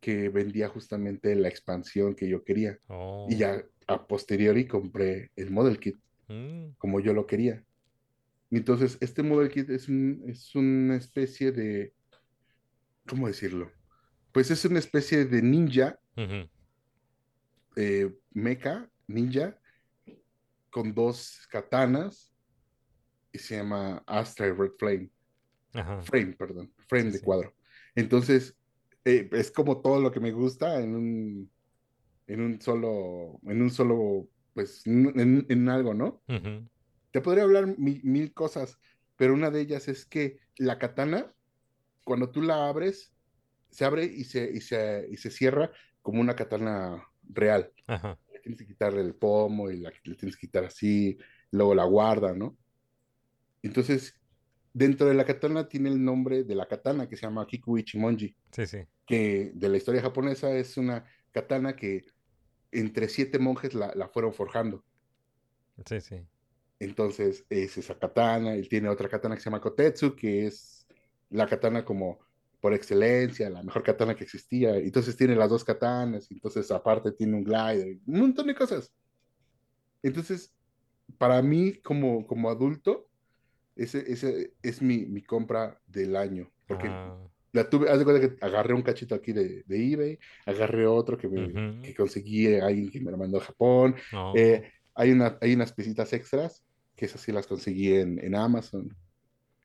que 0.00 0.28
vendía 0.28 0.68
justamente 0.68 1.34
la 1.36 1.48
expansión 1.48 2.14
que 2.14 2.28
yo 2.28 2.44
quería. 2.44 2.78
Oh, 2.88 3.26
Y 3.30 3.36
ya 3.36 3.64
a 3.86 4.06
posteriori 4.06 4.66
compré 4.66 5.30
el 5.36 5.50
model 5.50 5.78
kit 5.78 5.96
mm, 6.28 6.72
como 6.78 7.00
yo 7.00 7.12
lo 7.12 7.26
quería. 7.26 7.64
Entonces 8.50 8.98
este 9.00 9.22
model 9.22 9.50
kit 9.50 9.70
es 9.70 9.88
un, 9.88 10.22
es 10.26 10.54
una 10.54 10.96
especie 10.96 11.52
de, 11.52 11.92
¿cómo 13.08 13.26
decirlo? 13.26 13.70
Pues 14.32 14.50
es 14.50 14.64
una 14.64 14.78
especie 14.78 15.24
de 15.24 15.42
ninja, 15.42 15.98
eh, 17.76 18.12
mecha, 18.32 18.88
ninja, 19.06 19.58
con 20.72 20.94
dos 20.94 21.46
katanas 21.50 22.34
y 23.32 23.38
se 23.38 23.56
llama 23.56 24.02
Astra 24.06 24.48
y 24.48 24.52
Red 24.52 24.72
Flame. 24.78 25.10
Ajá. 25.74 26.02
Frame, 26.02 26.34
perdón, 26.34 26.72
frame 26.88 27.12
Sí, 27.12 27.18
de 27.18 27.20
cuadro. 27.22 27.54
Entonces, 27.94 28.56
eh, 29.04 29.28
es 29.32 29.50
como 29.52 29.80
todo 29.80 30.00
lo 30.00 30.12
que 30.12 30.20
me 30.20 30.32
gusta 30.32 30.80
en 30.80 30.94
un, 30.96 31.52
en 32.26 32.40
un 32.40 32.60
solo, 32.60 33.40
en 33.44 33.62
un 33.62 33.70
solo, 33.70 34.28
pues, 34.54 34.86
en, 34.86 35.46
en- 35.48 35.68
algo, 35.68 35.94
¿no? 35.94 36.22
ujú, 36.28 36.68
Te 37.10 37.20
podría 37.20 37.44
hablar 37.44 37.78
mi- 37.78 38.00
mil 38.04 38.32
cosas, 38.34 38.78
pero 39.16 39.34
una 39.34 39.50
de 39.50 39.60
ellas 39.60 39.88
es 39.88 40.06
que 40.06 40.40
la 40.56 40.78
katana, 40.78 41.34
cuando 42.04 42.30
tú 42.30 42.42
la 42.42 42.68
abres, 42.68 43.14
se 43.70 43.84
abre 43.84 44.04
y 44.04 44.24
se, 44.24 44.50
y 44.52 44.60
se, 44.60 45.06
y 45.10 45.16
se 45.16 45.30
cierra 45.30 45.72
como 46.02 46.20
una 46.20 46.36
katana 46.36 47.06
real. 47.24 47.72
Ajá. 47.86 48.18
Tienes 48.42 48.60
que 48.60 48.66
quitarle 48.66 49.00
el 49.02 49.14
pomo 49.16 49.70
y 49.70 49.78
la, 49.78 49.90
le 50.04 50.16
tienes 50.16 50.36
que 50.36 50.46
quitar 50.48 50.64
así, 50.64 51.18
luego 51.52 51.74
la 51.74 51.84
guarda, 51.84 52.34
¿no? 52.34 52.58
Entonces, 53.62 54.14
dentro 54.72 55.06
de 55.08 55.14
la 55.14 55.24
katana 55.24 55.68
tiene 55.68 55.88
el 55.90 56.02
nombre 56.04 56.44
de 56.44 56.54
la 56.54 56.66
katana 56.66 57.08
que 57.08 57.16
se 57.16 57.22
llama 57.26 57.46
Kiku 57.46 57.78
Ichimonji, 57.78 58.36
Sí, 58.52 58.66
sí. 58.66 58.86
que 59.06 59.52
de 59.54 59.68
la 59.68 59.76
historia 59.78 60.02
japonesa 60.02 60.52
es 60.56 60.76
una 60.76 61.04
katana 61.32 61.76
que 61.76 62.02
entre 62.72 63.08
siete 63.08 63.38
monjes 63.38 63.74
la, 63.74 63.92
la 63.94 64.08
fueron 64.08 64.34
forjando. 64.34 64.84
Sí, 65.86 66.00
sí. 66.00 66.26
Entonces, 66.78 67.46
es 67.48 67.78
esa 67.78 67.98
katana, 67.98 68.54
él 68.54 68.68
tiene 68.68 68.88
otra 68.88 69.08
katana 69.08 69.36
que 69.36 69.40
se 69.40 69.46
llama 69.50 69.60
Kotetsu, 69.60 70.16
que 70.16 70.46
es 70.46 70.86
la 71.30 71.46
katana 71.46 71.84
como 71.84 72.18
por 72.62 72.74
excelencia, 72.74 73.50
la 73.50 73.64
mejor 73.64 73.84
katana 73.84 74.16
que 74.16 74.24
existía. 74.24 74.76
Entonces 74.78 75.18
tiene 75.18 75.36
las 75.36 75.50
dos 75.50 75.64
katanas, 75.64 76.30
entonces 76.32 76.70
aparte 76.72 77.12
tiene 77.12 77.36
un 77.36 77.44
glider, 77.44 77.98
un 78.06 78.20
montón 78.20 78.48
de 78.48 78.56
cosas. 78.56 78.94
Entonces, 80.02 80.54
para 81.18 81.42
mí 81.42 81.74
como, 81.82 82.26
como 82.26 82.50
adulto, 82.50 83.08
ese, 83.76 84.10
ese 84.12 84.54
es 84.62 84.82
mi, 84.82 85.06
mi 85.06 85.22
compra 85.24 85.80
del 85.86 86.16
año, 86.16 86.52
porque 86.66 86.88
Ah, 86.88 87.18
la 87.52 87.70
tuve, 87.70 87.90
haz 87.90 87.98
de 87.98 88.04
cuenta 88.04 88.28
que 88.28 88.44
agarré 88.46 88.74
un 88.74 88.82
cachito 88.82 89.14
aquí 89.14 89.32
de, 89.32 89.64
de 89.66 89.92
eBay, 89.92 90.18
agarré 90.46 90.86
otro 90.86 91.18
que, 91.18 91.28
me, 91.28 91.40
Ujú. 91.46 91.82
que 91.82 91.94
conseguí 91.94 92.54
alguien 92.56 92.90
que 92.90 93.00
me 93.00 93.10
lo 93.10 93.18
mandó 93.18 93.38
a 93.38 93.42
Japón, 93.42 93.96
no. 94.12 94.34
eh, 94.36 94.70
hay, 94.94 95.12
una, 95.12 95.38
hay 95.40 95.54
unas 95.54 95.72
piecitas 95.72 96.12
extras, 96.12 96.64
que 96.96 97.06
esas 97.06 97.20
sí 97.22 97.32
las 97.32 97.46
conseguí 97.46 97.94
en, 97.94 98.18
en 98.24 98.34
Amazon. 98.34 98.96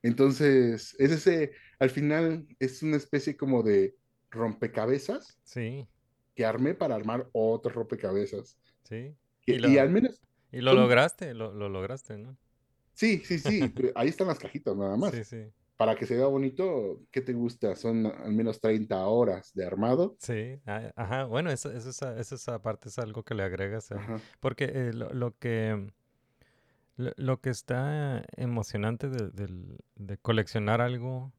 Entonces, 0.03 0.95
es 0.99 1.11
ese, 1.11 1.51
al 1.79 1.89
final 1.89 2.47
es 2.59 2.83
una 2.83 2.97
especie 2.97 3.37
como 3.37 3.63
de 3.63 3.95
rompecabezas 4.31 5.39
Sí, 5.43 5.87
que 6.35 6.45
armé 6.45 6.75
para 6.75 6.95
armar 6.95 7.29
otro 7.33 7.71
rompecabezas. 7.73 8.59
sí. 8.83 9.15
Y, 9.45 9.53
Y 9.53 9.59
lo- 9.59 9.69
y 9.69 9.77
al 9.77 9.89
menos, 9.91 10.21
Y 10.51 10.61
lo 10.61 10.73
lograste, 10.75 11.33
lo, 11.33 11.53
lo 11.53 11.69
lograste, 11.69 12.17
¿no? 12.17 12.37
sí, 12.93 13.19
sí, 13.25 13.39
sí, 13.39 13.69
pero 13.69 13.91
ahí 13.95 14.09
están 14.09 14.27
las 14.27 14.39
cajitas 14.39 14.75
nada 14.75 14.95
más. 14.97 15.13
Sí, 15.13 15.23
sí. 15.23 15.53
Para 15.77 15.95
que 15.97 16.05
se 16.07 16.15
vea 16.17 16.27
bonito, 16.27 17.01
¿qué 17.11 17.21
te 17.21 17.33
gusta? 17.33 17.75
Son 17.75 18.05
al 18.07 18.33
menos 18.33 18.61
30 18.61 19.05
horas 19.07 19.51
de 19.53 19.65
armado. 19.65 20.19
Sí, 20.19 20.59
ah, 20.65 20.91
ajá, 20.95 21.25
bueno, 21.25 21.51
eso, 21.51 21.71
eso, 21.71 21.89
es, 21.89 22.01
eso 22.01 22.35
es 22.35 22.47
aparte 22.49 22.89
es 22.89 22.97
algo 22.97 23.23
que 23.23 23.35
le 23.35 23.43
agregas, 23.43 23.89
Ajá. 23.93 24.23
porque 24.39 24.65
eh, 24.65 24.93
lo, 24.93 25.13
lo 25.13 25.37
que 25.37 25.93
lo, 26.97 27.11
lo 27.17 27.41
que 27.41 27.49
está 27.51 28.23
emocionante 28.37 29.09
de, 29.09 29.29
del- 29.31 29.79
de 29.95 30.17
coleccionar 30.17 30.81
algo 30.81 31.33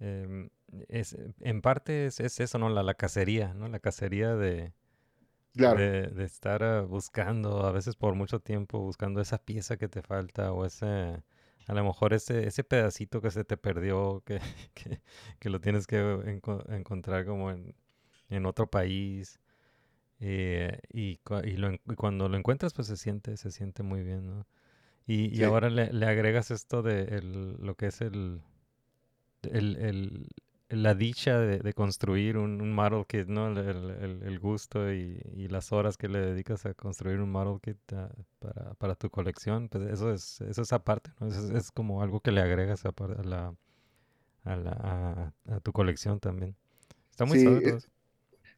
em, 0.00 0.50
es 0.88 1.16
en 1.40 1.62
parte 1.62 2.06
es, 2.06 2.20
es 2.20 2.40
eso, 2.40 2.58
¿no? 2.58 2.68
La, 2.70 2.82
la 2.82 2.94
cacería, 2.94 3.54
¿no? 3.54 3.68
La 3.68 3.80
cacería 3.80 4.34
de, 4.36 4.72
Claro, 5.56 5.82
de, 5.82 6.08
de 6.08 6.24
estar 6.24 6.62
ah, 6.64 6.82
buscando, 6.82 7.66
a 7.66 7.72
veces 7.72 7.96
por 7.96 8.14
mucho 8.14 8.40
tiempo, 8.40 8.80
buscando 8.80 9.20
esa 9.20 9.38
pieza 9.38 9.76
que 9.78 9.88
te 9.88 10.02
falta 10.02 10.52
o 10.52 10.64
ese 10.66 11.22
A 11.68 11.74
lo 11.74 11.84
mejor 11.84 12.14
ese, 12.14 12.46
ese 12.48 12.64
pedacito 12.64 13.20
que 13.22 13.30
se 13.30 13.44
te 13.44 13.56
perdió, 13.58 14.22
que, 14.26 14.40
que, 14.74 15.00
que 15.40 15.50
lo 15.50 15.60
tienes 15.60 15.86
que 15.86 15.98
enco- 16.02 16.64
encontrar 16.72 17.26
como 17.26 17.50
en, 17.52 17.74
en 18.30 18.46
otro 18.46 18.68
país. 18.70 19.40
eh, 20.20 20.80
y, 20.92 21.20
y, 21.44 21.56
lo 21.56 21.72
y 21.74 21.78
cuando 21.96 22.28
lo 22.28 22.36
encuentras, 22.36 22.74
pues 22.74 22.88
se 22.88 22.96
siente, 22.96 23.36
se 23.36 23.50
siente 23.52 23.82
muy 23.82 24.02
bien, 24.02 24.26
¿no? 24.26 24.46
Y, 25.08 25.42
ahora 25.42 25.70
le, 25.70 25.92
le 25.92 26.06
agregas 26.06 26.50
esto 26.52 26.82
de 26.82 27.02
el- 27.18 27.56
lo 27.60 27.74
que 27.76 27.86
es 27.88 28.00
el, 28.00 28.42
la 30.68 30.94
dicha 30.94 31.38
de, 31.38 31.60
de 31.60 31.72
construir 31.72 32.36
un, 32.36 32.60
un 32.60 32.72
model 32.74 33.06
kit, 33.06 33.26
¿no? 33.28 33.48
El, 33.48 33.58
el- 33.58 33.90
el- 33.90 34.22
el 34.22 34.38
gusto 34.38 34.92
y, 34.92 35.20
y 35.34 35.48
las 35.48 35.72
horas 35.72 35.96
que 35.96 36.08
le 36.08 36.18
dedicas 36.20 36.66
a 36.66 36.74
construir 36.74 37.20
un 37.20 37.30
model 37.30 37.60
kit 37.60 37.78
ah, 37.94 38.10
para, 38.38 38.74
para 38.74 38.94
tu 38.94 39.08
colección, 39.10 39.68
pues 39.68 39.84
eso 39.88 40.12
es, 40.12 40.40
eso 40.42 40.62
es 40.62 40.72
aparte, 40.72 41.10
¿no? 41.20 41.28
Eso 41.28 41.40
es, 41.40 41.50
es 41.64 41.70
como 41.72 42.02
algo 42.02 42.20
que 42.20 42.32
le 42.32 42.42
agregas 42.42 42.84
a, 42.84 42.92
la, 43.24 43.54
a, 44.44 44.56
la, 44.56 45.32
a, 45.48 45.54
a 45.56 45.60
tu 45.60 45.72
colección 45.72 46.20
también. 46.20 46.56
Está 47.10 47.26
muy 47.26 47.38
Sí, 47.38 47.60
es-. 47.64 47.88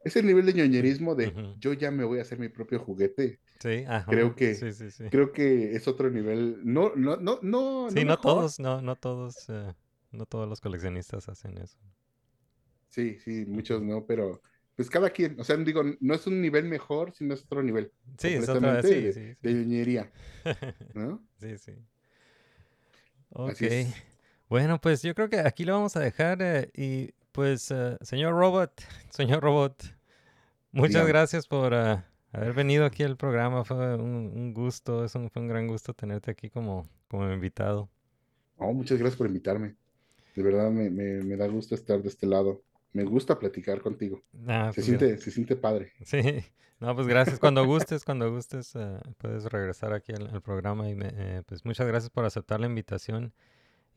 Ese 0.03 0.23
nivel 0.23 0.47
de 0.47 0.55
ñoñerismo 0.55 1.15
de 1.15 1.55
yo 1.59 1.73
ya 1.75 1.91
me 1.91 2.05
voy 2.05 2.19
a 2.19 2.23
hacer 2.23 2.39
mi 2.39 2.49
propio 2.49 2.79
juguete, 2.79 3.41
Sí, 3.61 3.85
ajá, 3.87 4.11
creo 4.11 4.35
que- 4.35 4.55
Sí, 4.55 4.73
sí, 4.73 4.91
sí. 4.91 5.05
creo 5.11 5.33
que 5.33 5.75
es 5.77 5.87
otro 5.87 6.09
nivel. 6.11 6.61
No, 6.65 6.95
no, 6.97 7.17
no, 7.17 7.39
no. 7.43 7.91
Sí, 7.91 8.05
no 8.05 8.19
todos, 8.19 8.59
no, 8.59 8.81
no 8.81 8.97
todos, 8.97 9.49
eh, 9.51 9.75
no 10.13 10.25
todos 10.25 10.49
los 10.49 10.61
coleccionistas 10.63 11.29
hacen 11.29 11.59
eso. 11.59 11.77
Sí, 12.89 13.19
sí, 13.19 13.45
muchos 13.47 13.83
no, 13.83 14.07
pero 14.07 14.41
pues 14.75 14.89
cada 14.89 15.11
quien, 15.11 15.39
o 15.39 15.45
sea, 15.45 15.57
digo, 15.59 15.83
no 16.01 16.15
es 16.15 16.27
un 16.27 16.41
nivel 16.41 16.65
mejor, 16.65 17.13
sino 17.13 17.35
es 17.35 17.43
otro 17.45 17.63
nivel 17.63 17.93
Sí, 18.17 18.29
es 18.29 18.49
otra, 18.49 18.83
sí, 18.83 18.89
de, 18.89 19.13
sí, 19.13 19.37
de 19.43 19.53
ñoñería, 19.53 20.11
¿no? 20.95 21.23
Sí, 21.39 21.59
sí. 21.59 21.73
Ok. 23.31 23.61
Es. 23.61 23.95
Bueno, 24.49 24.81
pues 24.81 25.03
yo 25.03 25.15
creo 25.15 25.29
que 25.29 25.39
aquí 25.41 25.65
lo 25.65 25.75
vamos 25.75 25.97
a 25.97 26.01
dejar. 26.01 26.39
eh, 26.43 26.71
y 26.75 27.11
pues, 27.33 27.71
eh, 27.71 27.97
señor 28.03 28.35
Robot, 28.35 28.73
señor 29.11 29.43
Robot, 29.43 29.83
muchas 30.73 31.07
Dígame. 31.07 31.09
gracias 31.09 31.49
por 31.49 31.75
eh, 31.75 32.03
haber 32.33 32.53
venido 32.55 32.85
aquí 32.87 33.03
al 33.05 33.17
programa. 33.17 33.65
Fue 33.65 33.97
un, 33.97 34.33
un 34.35 34.55
gusto, 34.55 35.05
es 35.05 35.15
un, 35.15 35.31
fue 35.31 35.43
un 35.43 35.49
gran 35.49 35.67
gusto 35.69 35.95
tenerte 35.95 36.31
aquí 36.33 36.51
como, 36.51 36.89
como 37.09 37.31
invitado. 37.33 37.91
Oh, 38.57 38.73
muchas 38.73 38.99
gracias 38.99 39.17
por 39.17 39.27
invitarme. 39.27 39.77
De 40.35 40.43
verdad 40.43 40.71
me, 40.71 40.91
me, 40.91 41.23
me 41.23 41.37
da 41.37 41.47
gusto 41.49 41.75
estar 41.75 42.03
de 42.03 42.09
este 42.09 42.27
lado. 42.27 42.63
Me 42.93 43.05
gusta 43.05 43.39
platicar 43.39 43.81
contigo. 43.81 44.23
Ah, 44.49 44.71
Se 44.75 44.83
pues, 44.83 44.87
siente, 44.87 45.19
se 45.19 45.31
siente 45.31 45.57
padre. 45.57 45.93
Sí, 46.05 46.21
no, 46.81 46.95
pues 46.95 47.07
gracias. 47.07 47.39
Cuando 47.39 47.65
gustes, 47.67 48.05
cuando 48.05 48.31
gustes, 48.33 48.75
eh, 48.77 49.01
puedes 49.19 49.45
regresar 49.47 49.93
aquí 49.93 50.13
al, 50.13 50.29
al 50.29 50.43
programa 50.43 50.89
y 50.89 50.95
me- 50.95 51.13
eh, 51.13 51.43
pues 51.47 51.65
muchas 51.65 51.87
gracias 51.87 52.11
por 52.11 52.25
aceptar 52.25 52.61
la 52.61 52.67
invitación. 52.67 53.33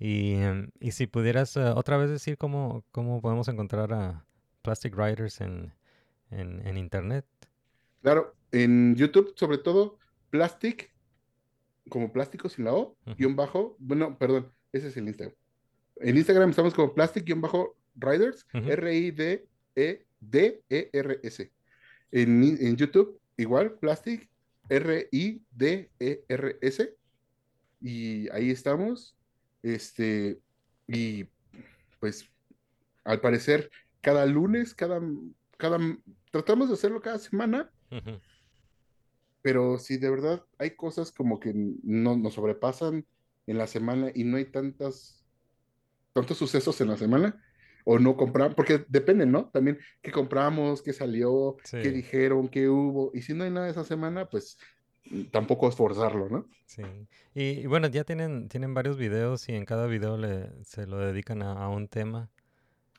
Y, 0.03 0.34
em, 0.34 0.69
y 0.81 0.91
si 0.91 1.07
pudieras 1.07 1.55
eh, 1.55 1.61
otra 1.61 1.95
vez 1.95 2.09
decir 2.09 2.38
cómo, 2.38 2.84
cómo 2.91 3.21
podemos 3.21 3.47
encontrar 3.47 3.93
a 3.93 4.25
Plastic 4.61 4.93
Riders 4.97 5.39
en, 5.39 5.73
en, 6.30 6.67
en 6.67 6.77
internet. 6.77 7.25
Claro, 8.01 8.35
en 8.51 8.97
YouTube, 8.97 9.31
sobre 9.38 9.59
todo, 9.59 9.97
Plastic, 10.30 10.93
como 11.88 12.11
plástico 12.11 12.49
sin 12.49 12.65
la 12.65 12.73
O, 12.73 12.97
guion 13.17 13.38
bajo, 13.38 13.77
bueno, 13.80 14.17
perdón, 14.17 14.51
ese 14.73 14.89
es 14.89 14.97
el 14.97 15.07
Instagram. 15.07 15.38
En 16.01 16.17
Instagram 16.17 16.49
estamos 16.49 16.73
como 16.73 16.93
Plastic, 16.93 17.23
guion 17.23 17.39
bajo, 17.39 17.77
Riders. 17.95 18.45
E 18.51 18.73
R-I-D-E-D-E-R-S. 18.73 19.41
En, 22.11 22.43
en 22.43 22.75
YouTube, 22.75 23.21
igual, 23.38 23.75
Plastic, 23.75 24.30
R-I-D-E-R-S. 24.67 25.38
Y 27.80 28.30
ahí 28.31 28.51
estamos. 28.51 29.15
Este, 29.64 30.40
y 30.88 31.26
pues, 31.99 32.30
al 33.06 33.22
parecer, 33.22 33.72
cada 34.02 34.26
lunes, 34.26 34.76
cada, 34.76 35.02
cada, 35.57 35.80
tratamos 36.31 36.68
de 36.68 36.76
hacerlo 36.76 37.02
cada 37.02 37.18
semana, 37.18 37.72
pero 39.41 39.77
si 39.77 39.98
de 39.98 40.10
verdad 40.10 40.44
hay 40.57 40.72
cosas 40.76 41.11
como 41.11 41.40
que 41.40 41.53
no 41.84 42.15
nos 42.18 42.34
sobrepasan 42.34 43.06
en 43.48 43.57
la 43.57 43.68
semana 43.68 44.11
y 44.14 44.23
no 44.23 44.38
hay 44.38 44.45
tantas, 44.45 45.23
tantos 46.14 46.38
sucesos 46.38 46.80
en 46.81 46.90
la 46.90 46.98
semana, 46.98 47.41
o 47.85 47.99
no 47.99 48.15
compramos, 48.15 48.56
porque 48.56 48.85
depende, 48.88 49.26
¿no? 49.26 49.49
También 49.49 49.80
qué 50.02 50.11
compramos, 50.11 50.81
qué 50.81 50.94
salió, 50.94 51.57
qué 51.69 51.91
dijeron, 51.91 52.48
qué 52.48 52.69
hubo, 52.69 53.11
y 53.14 53.22
si 53.22 53.34
no 53.34 53.44
hay 53.44 53.52
nada 53.52 53.69
esa 53.69 53.84
semana, 53.84 54.30
pues 54.30 54.57
tampoco 55.31 55.67
esforzarlo, 55.67 56.30
¿no? 56.30 56.45
Sí. 56.65 56.84
Y, 57.34 57.61
y 57.61 57.65
bueno, 57.67 57.88
ya 57.88 58.03
tienen, 58.03 58.47
tienen 58.49 58.73
varios 58.73 58.97
videos 58.97 59.47
y 59.49 59.53
en 59.55 59.65
cada 59.65 59.88
video 59.88 60.17
le, 60.17 60.63
se 60.63 60.88
lo 60.88 60.97
dedican 60.97 61.41
a, 61.41 61.53
a 61.53 61.69
un 61.69 61.88
tema. 61.88 62.30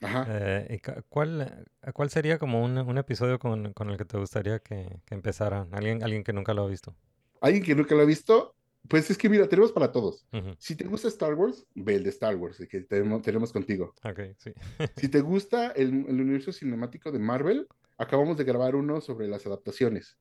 Ajá. 0.01 0.27
Eh, 0.29 0.81
¿cuál, 1.09 1.67
¿Cuál 1.95 2.11
sería 2.11 2.39
como 2.39 2.63
un, 2.63 2.77
un 2.79 2.99
episodio 2.99 3.39
con, 3.39 3.73
con 3.73 3.91
el 3.91 3.97
que 3.97 4.05
te 4.05 4.19
gustaría 4.19 4.59
que, 4.59 5.01
que 5.07 5.15
empezaran? 5.15 5.75
Alguien, 5.75 6.03
alguien 6.03 6.25
que 6.25 6.33
nunca 6.33 6.53
lo 6.53 6.65
ha 6.65 6.69
visto. 6.69 6.95
Alguien 7.41 7.63
que 7.65 7.75
nunca 7.75 7.95
lo 7.95 8.03
ha 8.03 8.07
visto, 8.07 8.55
pues 8.89 9.11
es 9.11 9.17
que 9.19 9.29
mira, 9.29 9.49
tenemos 9.49 9.73
para 9.73 9.93
todos. 9.93 10.27
Si 10.59 10.77
te 10.77 10.85
gusta 10.85 11.09
Star 11.09 11.35
Wars, 11.35 11.67
ve 11.75 11.95
el 11.97 12.05
de 12.05 12.11
Star 12.11 12.37
Wars, 12.37 12.61
el 12.61 12.69
que 12.69 12.81
tenemos, 12.81 13.23
tenemos 13.23 13.53
contigo. 13.53 13.95
Ok, 14.05 14.21
sí. 14.37 14.53
Si 14.97 15.09
te 15.09 15.21
gusta 15.21 15.71
el, 15.73 16.07
el 16.09 16.21
universo 16.21 16.53
cinemático 16.53 17.11
de 17.11 17.19
Marvel, 17.19 17.67
acabamos 17.97 18.37
de 18.37 18.45
grabar 18.45 18.75
uno 18.77 19.01
sobre 19.01 19.29
las 19.29 19.47
adaptaciones. 19.47 20.19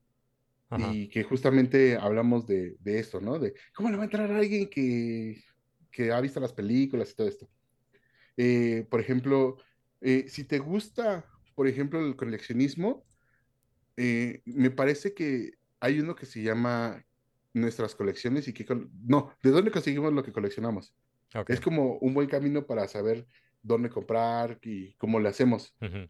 Ajá. 0.70 0.92
Y 0.92 1.08
que 1.08 1.22
justamente 1.22 1.96
hablamos 1.96 2.46
de, 2.46 2.76
de 2.80 2.98
esto, 2.98 3.20
¿no? 3.20 3.38
De 3.38 3.54
cómo 3.74 3.90
le 3.90 3.96
va 3.96 4.02
a 4.02 4.06
entrar 4.06 4.30
a 4.30 4.38
alguien 4.38 4.68
que, 4.68 5.42
que 5.90 6.10
ha 6.10 6.20
visto 6.20 6.40
las 6.40 6.52
películas 6.52 7.10
y 7.10 7.14
todo 7.14 7.28
esto. 7.28 7.48
Eh, 8.36 8.86
por 8.90 9.00
ejemplo, 9.00 9.58
eh, 10.00 10.26
si 10.28 10.44
te 10.44 10.58
gusta, 10.58 11.24
por 11.54 11.68
ejemplo, 11.68 12.04
el 12.04 12.16
coleccionismo, 12.16 13.04
eh, 13.96 14.42
me 14.44 14.70
parece 14.70 15.14
que 15.14 15.52
hay 15.80 16.00
uno 16.00 16.14
que 16.14 16.26
se 16.26 16.42
llama 16.42 17.04
Nuestras 17.52 17.94
colecciones 17.94 18.48
y 18.48 18.52
que... 18.52 18.66
No, 19.06 19.32
¿de 19.42 19.50
dónde 19.50 19.70
conseguimos 19.70 20.12
lo 20.12 20.24
que 20.24 20.32
coleccionamos? 20.32 20.96
Ok. 21.36 21.50
Es 21.50 21.60
como 21.60 21.98
un 21.98 22.14
buen 22.14 22.28
camino 22.28 22.66
para 22.66 22.88
saber 22.88 23.26
dónde 23.62 23.90
comprar 23.90 24.58
y 24.62 24.94
cómo 24.94 25.20
le 25.20 25.28
hacemos, 25.28 25.74
Ujú. 25.80 26.08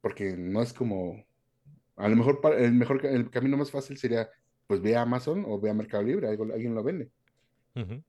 porque 0.00 0.36
no 0.36 0.62
es 0.62 0.72
como, 0.72 1.24
a 1.96 2.08
lo 2.08 2.16
mejor 2.16 2.40
el 2.58 2.72
mejor, 2.72 3.04
el 3.06 3.30
camino 3.30 3.56
más 3.56 3.70
fácil 3.70 3.96
sería, 3.98 4.28
pues 4.66 4.80
ve 4.80 4.96
a 4.96 5.02
Amazon 5.02 5.44
o 5.46 5.60
ve 5.60 5.70
a 5.70 5.74
Mercado 5.74 6.02
Libre, 6.02 6.28
algo- 6.28 6.52
alguien 6.52 6.74
lo 6.74 6.82
vende, 6.82 7.10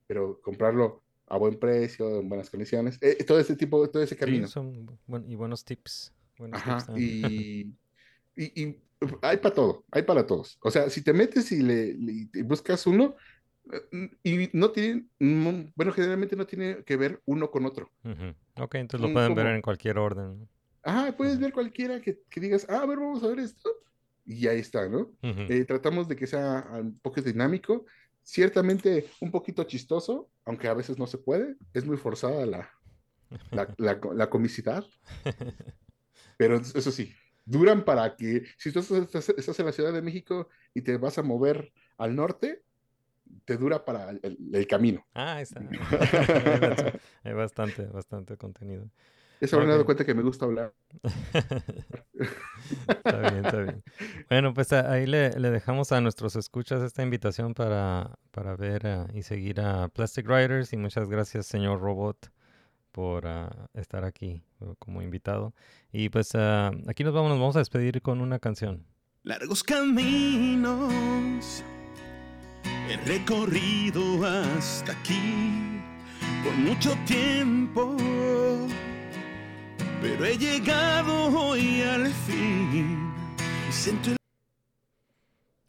pero 0.07 0.39
comprarlo 0.41 1.03
a 1.27 1.37
buen 1.37 1.57
precio, 1.59 2.19
en 2.19 2.29
buenas 2.29 2.49
condiciones, 2.49 2.97
eh, 3.01 3.23
todo 3.23 3.39
ese 3.39 3.55
tipo, 3.55 3.89
todo 3.89 4.03
ese 4.03 4.15
Sí, 4.15 4.19
camino. 4.19 4.47
son 4.47 4.85
bu- 4.85 4.97
buen- 5.07 5.29
y 5.29 5.35
buenos 5.35 5.65
tips. 5.65 6.13
Buenos 6.37 6.61
Ajá, 6.61 6.77
tips, 6.85 6.89
y, 6.99 7.75
y, 8.35 8.63
y 8.63 8.81
hay 9.21 9.37
para 9.37 9.55
todo, 9.55 9.85
hay 9.91 10.03
para 10.03 10.25
todos. 10.25 10.57
O 10.61 10.69
sea, 10.71 10.89
si 10.89 11.03
te 11.03 11.13
metes 11.13 11.51
y 11.51 11.61
le, 11.61 11.93
le- 11.95 12.29
y 12.33 12.41
buscas 12.43 12.85
uno, 12.87 13.15
eh, 13.71 14.09
y 14.23 14.49
no 14.53 14.71
tienen, 14.71 15.09
bueno, 15.75 15.91
generalmente 15.91 16.35
no 16.35 16.45
tiene 16.45 16.83
que 16.83 16.95
ver 16.97 17.21
uno 17.25 17.49
con 17.49 17.65
otro. 17.65 17.89
Ujú. 18.03 18.35
Ok, 18.63 18.75
entonces 18.75 19.07
lo 19.07 19.13
pueden 19.13 19.33
ver 19.35 19.47
en 19.47 19.61
cualquier 19.61 19.97
orden. 19.97 20.47
Ah, 20.85 21.13
puedes 21.17 21.39
ver 21.39 21.51
cualquiera 21.51 21.99
que, 21.99 22.21
que 22.29 22.39
digas, 22.39 22.65
ah, 22.69 22.81
a 22.81 22.85
ver, 22.85 22.99
vamos 22.99 23.23
a 23.23 23.27
ver 23.27 23.39
esto. 23.39 23.69
Y 24.25 24.47
ahí 24.47 24.59
está, 24.59 24.87
¿no? 24.87 25.11
Eh, 25.21 25.65
tratamos 25.65 26.07
de 26.07 26.15
que 26.15 26.27
sea 26.27 26.59
ah, 26.59 26.79
un 26.79 26.97
poco 26.99 27.21
dinámico, 27.21 27.85
ciertamente 28.23 29.07
un 29.19 29.31
poquito 29.31 29.63
chistoso, 29.63 30.29
aunque 30.45 30.67
a 30.67 30.73
veces 30.73 30.97
no 30.97 31.07
se 31.07 31.17
puede. 31.17 31.55
Es 31.73 31.85
muy 31.85 31.97
forzada 31.97 32.45
la, 32.45 32.69
la, 33.51 33.67
la, 33.77 33.99
la 34.13 34.29
comicidad, 34.29 34.83
pero 36.37 36.57
eso 36.57 36.91
sí, 36.91 37.13
duran 37.45 37.85
para 37.85 38.15
que, 38.15 38.43
si 38.57 38.71
tú 38.71 38.79
estás, 38.79 39.29
estás 39.29 39.59
en 39.59 39.65
la 39.65 39.71
Ciudad 39.71 39.93
de 39.93 40.01
México 40.01 40.49
y 40.73 40.81
te 40.81 40.97
vas 40.97 41.17
a 41.17 41.23
mover 41.23 41.71
al 41.97 42.15
norte, 42.15 42.63
te 43.45 43.57
dura 43.57 43.85
para 43.85 44.11
el, 44.11 44.67
camino. 44.67 45.05
Ah, 45.13 45.41
está. 45.41 45.61
Hay 47.23 47.33
bastante, 47.33 47.85
bastante 47.85 48.37
contenido. 48.37 48.89
Eso 49.39 49.59
me 49.59 49.65
he 49.65 49.67
dado 49.67 49.85
cuenta 49.85 50.05
que 50.05 50.13
me 50.13 50.21
gusta 50.21 50.45
hablar. 50.45 50.73
Está 52.87 53.19
bien, 53.19 53.45
está 53.45 53.61
bien. 53.61 53.83
Bueno, 54.29 54.53
pues 54.53 54.73
ahí 54.73 55.05
le, 55.05 55.39
le 55.39 55.51
dejamos 55.51 55.91
a 55.91 56.01
nuestros 56.01 56.35
escuchas 56.35 56.81
esta 56.81 57.03
invitación 57.03 57.53
para, 57.53 58.17
para 58.31 58.55
ver 58.55 58.81
eh, 58.85 59.05
y 59.13 59.21
seguir 59.21 59.61
a 59.61 59.87
Plastic 59.89 60.27
Riders 60.27 60.73
y 60.73 60.77
muchas 60.77 61.07
gracias, 61.07 61.45
señor 61.45 61.81
Robot, 61.81 62.31
por 62.91 63.27
ah, 63.27 63.69
estar 63.73 64.03
aquí 64.03 64.43
eh, 64.61 64.73
como 64.79 65.01
invitado. 65.01 65.53
Y 65.91 66.09
pues 66.09 66.31
ah, 66.33 66.71
aquí 66.87 67.03
nos 67.03 67.13
vamos, 67.13 67.29
nos 67.29 67.39
vamos 67.39 67.55
a 67.55 67.59
despedir 67.59 68.01
con 68.01 68.21
una 68.21 68.39
canción. 68.39 68.85
Largos 69.23 69.63
caminos 69.63 71.63
he 72.89 72.97
recorrido 73.05 74.25
hasta 74.25 74.91
aquí 74.91 75.81
por 76.43 76.53
mucho 76.53 76.95
tiempo, 77.05 77.95
pero 80.07 80.25
he 80.25 80.37
llegado 80.37 81.35
hoy 81.35 81.81
al 81.81 82.13
fin 82.13 83.11
y 83.67 83.71
siento 83.71 84.11
el 84.11 84.17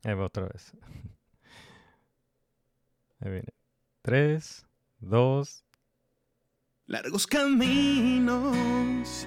Ahí 0.05 0.13
va 0.15 0.27
otra 0.27 0.45
vez. 0.45 0.73
Ahí 3.21 3.31
viene. 3.31 3.49
Tres, 4.03 4.67
dos. 5.01 5.65
Largos 6.87 7.27
caminos 7.27 9.27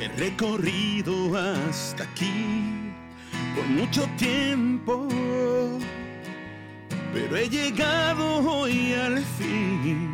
he 0.00 0.08
recorrido 0.16 1.36
hasta 1.36 2.04
aquí 2.04 2.94
por 3.54 3.66
mucho 3.66 4.08
tiempo, 4.16 5.06
pero 7.12 7.36
he 7.36 7.50
llegado 7.50 8.38
hoy 8.38 8.94
al 8.94 9.22
fin 9.22 10.13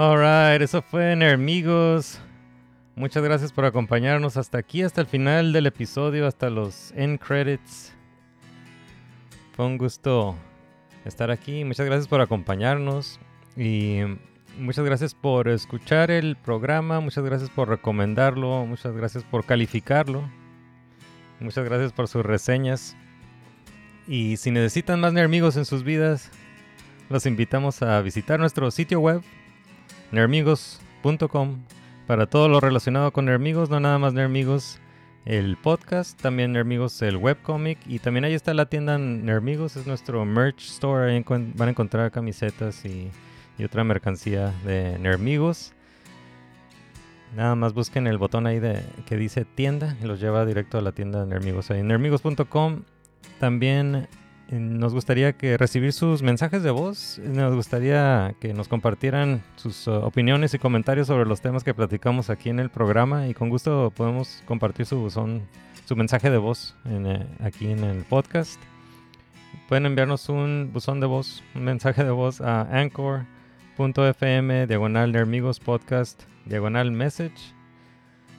Alright, 0.00 0.62
eso 0.62 0.80
fue 0.80 1.16
Nermigos. 1.16 2.20
Muchas 2.94 3.20
gracias 3.20 3.50
por 3.50 3.64
acompañarnos 3.64 4.36
hasta 4.36 4.56
aquí, 4.56 4.82
hasta 4.82 5.00
el 5.00 5.08
final 5.08 5.52
del 5.52 5.66
episodio, 5.66 6.28
hasta 6.28 6.50
los 6.50 6.92
end 6.94 7.18
credits. 7.18 7.92
Fue 9.56 9.66
un 9.66 9.76
gusto 9.76 10.36
estar 11.04 11.32
aquí. 11.32 11.64
Muchas 11.64 11.86
gracias 11.86 12.06
por 12.06 12.20
acompañarnos. 12.20 13.18
Y 13.56 14.02
muchas 14.56 14.84
gracias 14.84 15.16
por 15.16 15.48
escuchar 15.48 16.12
el 16.12 16.36
programa, 16.36 17.00
muchas 17.00 17.24
gracias 17.24 17.50
por 17.50 17.68
recomendarlo, 17.68 18.66
muchas 18.66 18.94
gracias 18.94 19.24
por 19.24 19.46
calificarlo, 19.46 20.22
muchas 21.40 21.64
gracias 21.64 21.92
por 21.92 22.06
sus 22.06 22.24
reseñas. 22.24 22.96
Y 24.06 24.36
si 24.36 24.52
necesitan 24.52 25.00
más 25.00 25.12
Nermigos 25.12 25.56
en 25.56 25.64
sus 25.64 25.82
vidas, 25.82 26.30
los 27.08 27.26
invitamos 27.26 27.82
a 27.82 28.00
visitar 28.00 28.38
nuestro 28.38 28.70
sitio 28.70 29.00
web, 29.00 29.22
nermigos.com, 30.12 31.58
para 32.06 32.26
todo 32.26 32.48
lo 32.48 32.60
relacionado 32.60 33.12
con 33.12 33.26
Nermigos, 33.26 33.70
no 33.70 33.80
nada 33.80 33.98
más 33.98 34.14
Nermigos 34.14 34.78
el 35.24 35.56
podcast, 35.56 36.20
también 36.20 36.52
Nermigos 36.52 37.02
el 37.02 37.16
webcomic 37.16 37.78
y 37.86 37.98
también 37.98 38.24
ahí 38.24 38.34
está 38.34 38.54
la 38.54 38.66
tienda 38.66 38.98
Nermigos, 38.98 39.76
es 39.76 39.86
nuestro 39.86 40.24
merch 40.24 40.64
store, 40.64 41.12
ahí 41.12 41.24
van 41.28 41.68
a 41.68 41.70
encontrar 41.70 42.10
camisetas 42.10 42.84
y 42.84 43.10
y 43.58 43.64
otra 43.64 43.84
mercancía 43.84 44.54
de 44.64 44.98
Nermigos. 44.98 45.72
Nada 47.36 47.54
más 47.56 47.74
busquen 47.74 48.06
el 48.06 48.16
botón 48.16 48.46
ahí 48.46 48.58
de, 48.58 48.82
que 49.04 49.16
dice 49.16 49.44
tienda 49.44 49.96
y 50.02 50.06
los 50.06 50.20
lleva 50.20 50.46
directo 50.46 50.78
a 50.78 50.80
la 50.80 50.92
tienda 50.92 51.20
de 51.20 51.26
Nermigos. 51.26 51.70
Ahí 51.70 51.80
en 51.80 51.88
nermigos.com 51.88 52.84
también 53.38 54.08
nos 54.50 54.94
gustaría 54.94 55.34
que 55.34 55.56
recibir 55.56 55.92
sus 55.92 56.22
mensajes 56.22 56.62
de 56.62 56.70
voz. 56.70 57.20
Nos 57.22 57.54
gustaría 57.54 58.34
que 58.40 58.54
nos 58.54 58.68
compartieran 58.68 59.42
sus 59.56 59.86
uh, 59.86 60.04
opiniones 60.04 60.54
y 60.54 60.58
comentarios 60.58 61.06
sobre 61.06 61.26
los 61.26 61.40
temas 61.40 61.64
que 61.64 61.74
platicamos 61.74 62.30
aquí 62.30 62.48
en 62.48 62.58
el 62.58 62.70
programa 62.70 63.28
y 63.28 63.34
con 63.34 63.50
gusto 63.50 63.92
podemos 63.94 64.42
compartir 64.46 64.86
su 64.86 64.98
buzón, 64.98 65.42
su 65.86 65.96
mensaje 65.96 66.30
de 66.30 66.38
voz 66.38 66.76
eh, 66.86 67.26
aquí 67.40 67.70
en 67.70 67.84
el 67.84 68.04
podcast. 68.04 68.60
Pueden 69.68 69.86
enviarnos 69.86 70.28
un 70.28 70.70
buzón 70.72 71.00
de 71.00 71.06
voz, 71.06 71.42
un 71.54 71.64
mensaje 71.64 72.04
de 72.04 72.10
voz 72.10 72.40
a 72.40 72.62
Anchor 72.62 73.26
fm 73.78 74.66
diagonal 74.66 75.12
de 75.12 75.20
amigos 75.20 75.60
podcast 75.60 76.24
diagonal 76.46 76.90
message 76.90 77.54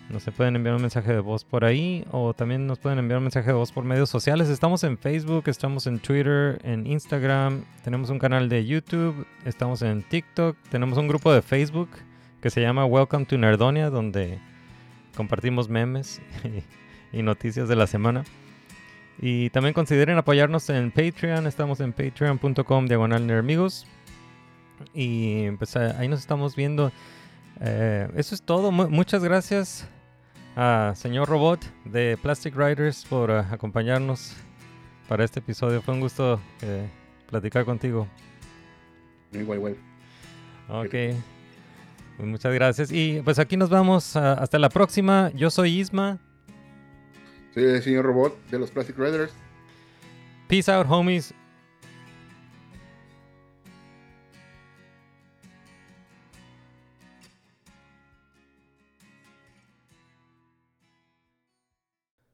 nos 0.10 0.26
pueden 0.36 0.56
enviar 0.56 0.76
un 0.76 0.82
mensaje 0.82 1.14
de 1.14 1.20
voz 1.20 1.44
por 1.44 1.64
ahí 1.64 2.04
o 2.12 2.34
también 2.34 2.66
nos 2.66 2.80
pueden 2.80 2.98
enviar 2.98 3.20
un 3.20 3.26
mensaje 3.26 3.48
de 3.48 3.54
voz 3.54 3.72
por 3.72 3.84
medios 3.84 4.10
sociales. 4.10 4.50
Estamos 4.50 4.84
en 4.84 4.98
Facebook, 4.98 5.44
estamos 5.46 5.86
en 5.86 6.00
Twitter, 6.00 6.60
en 6.64 6.88
Instagram, 6.88 7.64
tenemos 7.84 8.10
un 8.10 8.18
canal 8.18 8.50
de 8.50 8.66
YouTube, 8.66 9.28
estamos 9.46 9.84
en 9.84 10.02
TikTok, 10.02 10.58
tenemos 10.72 10.98
un 10.98 11.08
grupo 11.08 11.32
de 11.32 11.44
Facebook 11.44 11.90
que 12.42 12.50
se 12.50 12.60
llama 12.60 12.86
Welcome 12.86 13.26
to 13.26 13.38
Nerdonia 13.38 13.92
donde 13.92 14.40
compartimos 15.16 15.70
memes 15.70 16.20
y, 17.14 17.22
noticias 17.22 17.70
de 17.70 17.76
la 17.76 17.86
semana. 17.86 18.24
Y 19.22 19.52
también 19.52 19.74
consideren 19.74 20.18
apoyarnos 20.18 20.70
en 20.72 20.90
Patreon, 20.92 21.46
estamos 21.46 21.82
en 21.82 21.94
patreon.com 21.94 22.88
diagonal 22.88 23.28
nermigos. 23.28 23.86
Y 24.94 25.52
pues 25.52 25.76
ahí 25.76 26.08
nos 26.08 26.22
estamos 26.22 26.56
viendo. 26.56 26.92
Eh, 27.62 28.08
eso 28.16 28.34
es 28.34 28.42
todo. 28.42 28.72
muchas 28.72 29.24
gracias 29.24 29.88
a 30.56 30.94
señor 30.96 31.30
Robot 31.30 31.60
de 31.86 32.18
Plastic 32.22 32.56
Riders 32.56 33.06
por 33.06 33.30
uh, 33.30 33.38
acompañarnos 33.52 34.36
para 35.08 35.24
este 35.24 35.40
episodio. 35.40 35.82
Fue 35.82 35.94
un 35.94 36.02
gusto 36.02 36.40
eh, 36.62 36.90
platicar 37.28 37.66
contigo. 37.66 38.08
Igual, 39.32 39.58
igual. 39.60 39.78
Ok. 40.70 40.96
Muchas 42.20 42.54
gracias. 42.54 42.92
Y 42.92 43.22
pues 43.24 43.40
aquí 43.40 43.58
nos 43.58 43.70
vamos. 43.70 44.16
Uh, 44.16 44.20
hasta 44.20 44.60
la 44.60 44.70
próxima. 44.70 45.32
Yo 45.34 45.50
soy 45.50 45.80
Isma. 45.80 46.20
Soy 47.54 47.64
el 47.64 47.82
señor 47.82 48.06
Robot 48.06 48.38
de 48.50 48.60
los 48.60 48.72
Plastic 48.72 48.98
Riders. 48.98 49.34
Peace 50.48 50.72
out, 50.72 50.86
homies. 50.90 51.34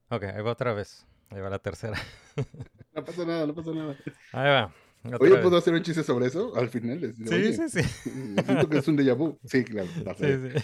Ok, 0.10 0.24
ahí 0.24 0.42
va 0.42 0.52
otra 0.52 0.74
vez. 0.74 1.06
Ahí 1.30 1.42
va 1.42 1.50
la 1.50 1.60
tercera. 1.60 2.00
No 2.96 3.04
pasa 3.04 3.26
nada, 3.26 3.46
no 3.46 3.54
pasa 3.54 3.72
nada. 3.72 3.98
Ahí 4.32 4.48
va. 4.48 4.74
Oye, 5.20 5.38
¿puedo 5.40 5.58
hacer 5.58 5.74
un 5.74 5.84
chiste 5.84 6.02
sobre 6.02 6.28
eso 6.28 6.56
al 6.56 6.70
final? 6.70 7.14
sí, 7.28 7.54
sí, 7.54 7.70
sí. 7.70 7.84
Siento 7.84 8.70
que 8.70 8.78
es 8.78 8.88
un 8.88 8.96
déjà 8.98 9.14
vu. 9.18 9.38
Sí, 9.44 9.66
claro. 9.66 9.90
Sí, 10.18 10.26
sí. 10.26 10.64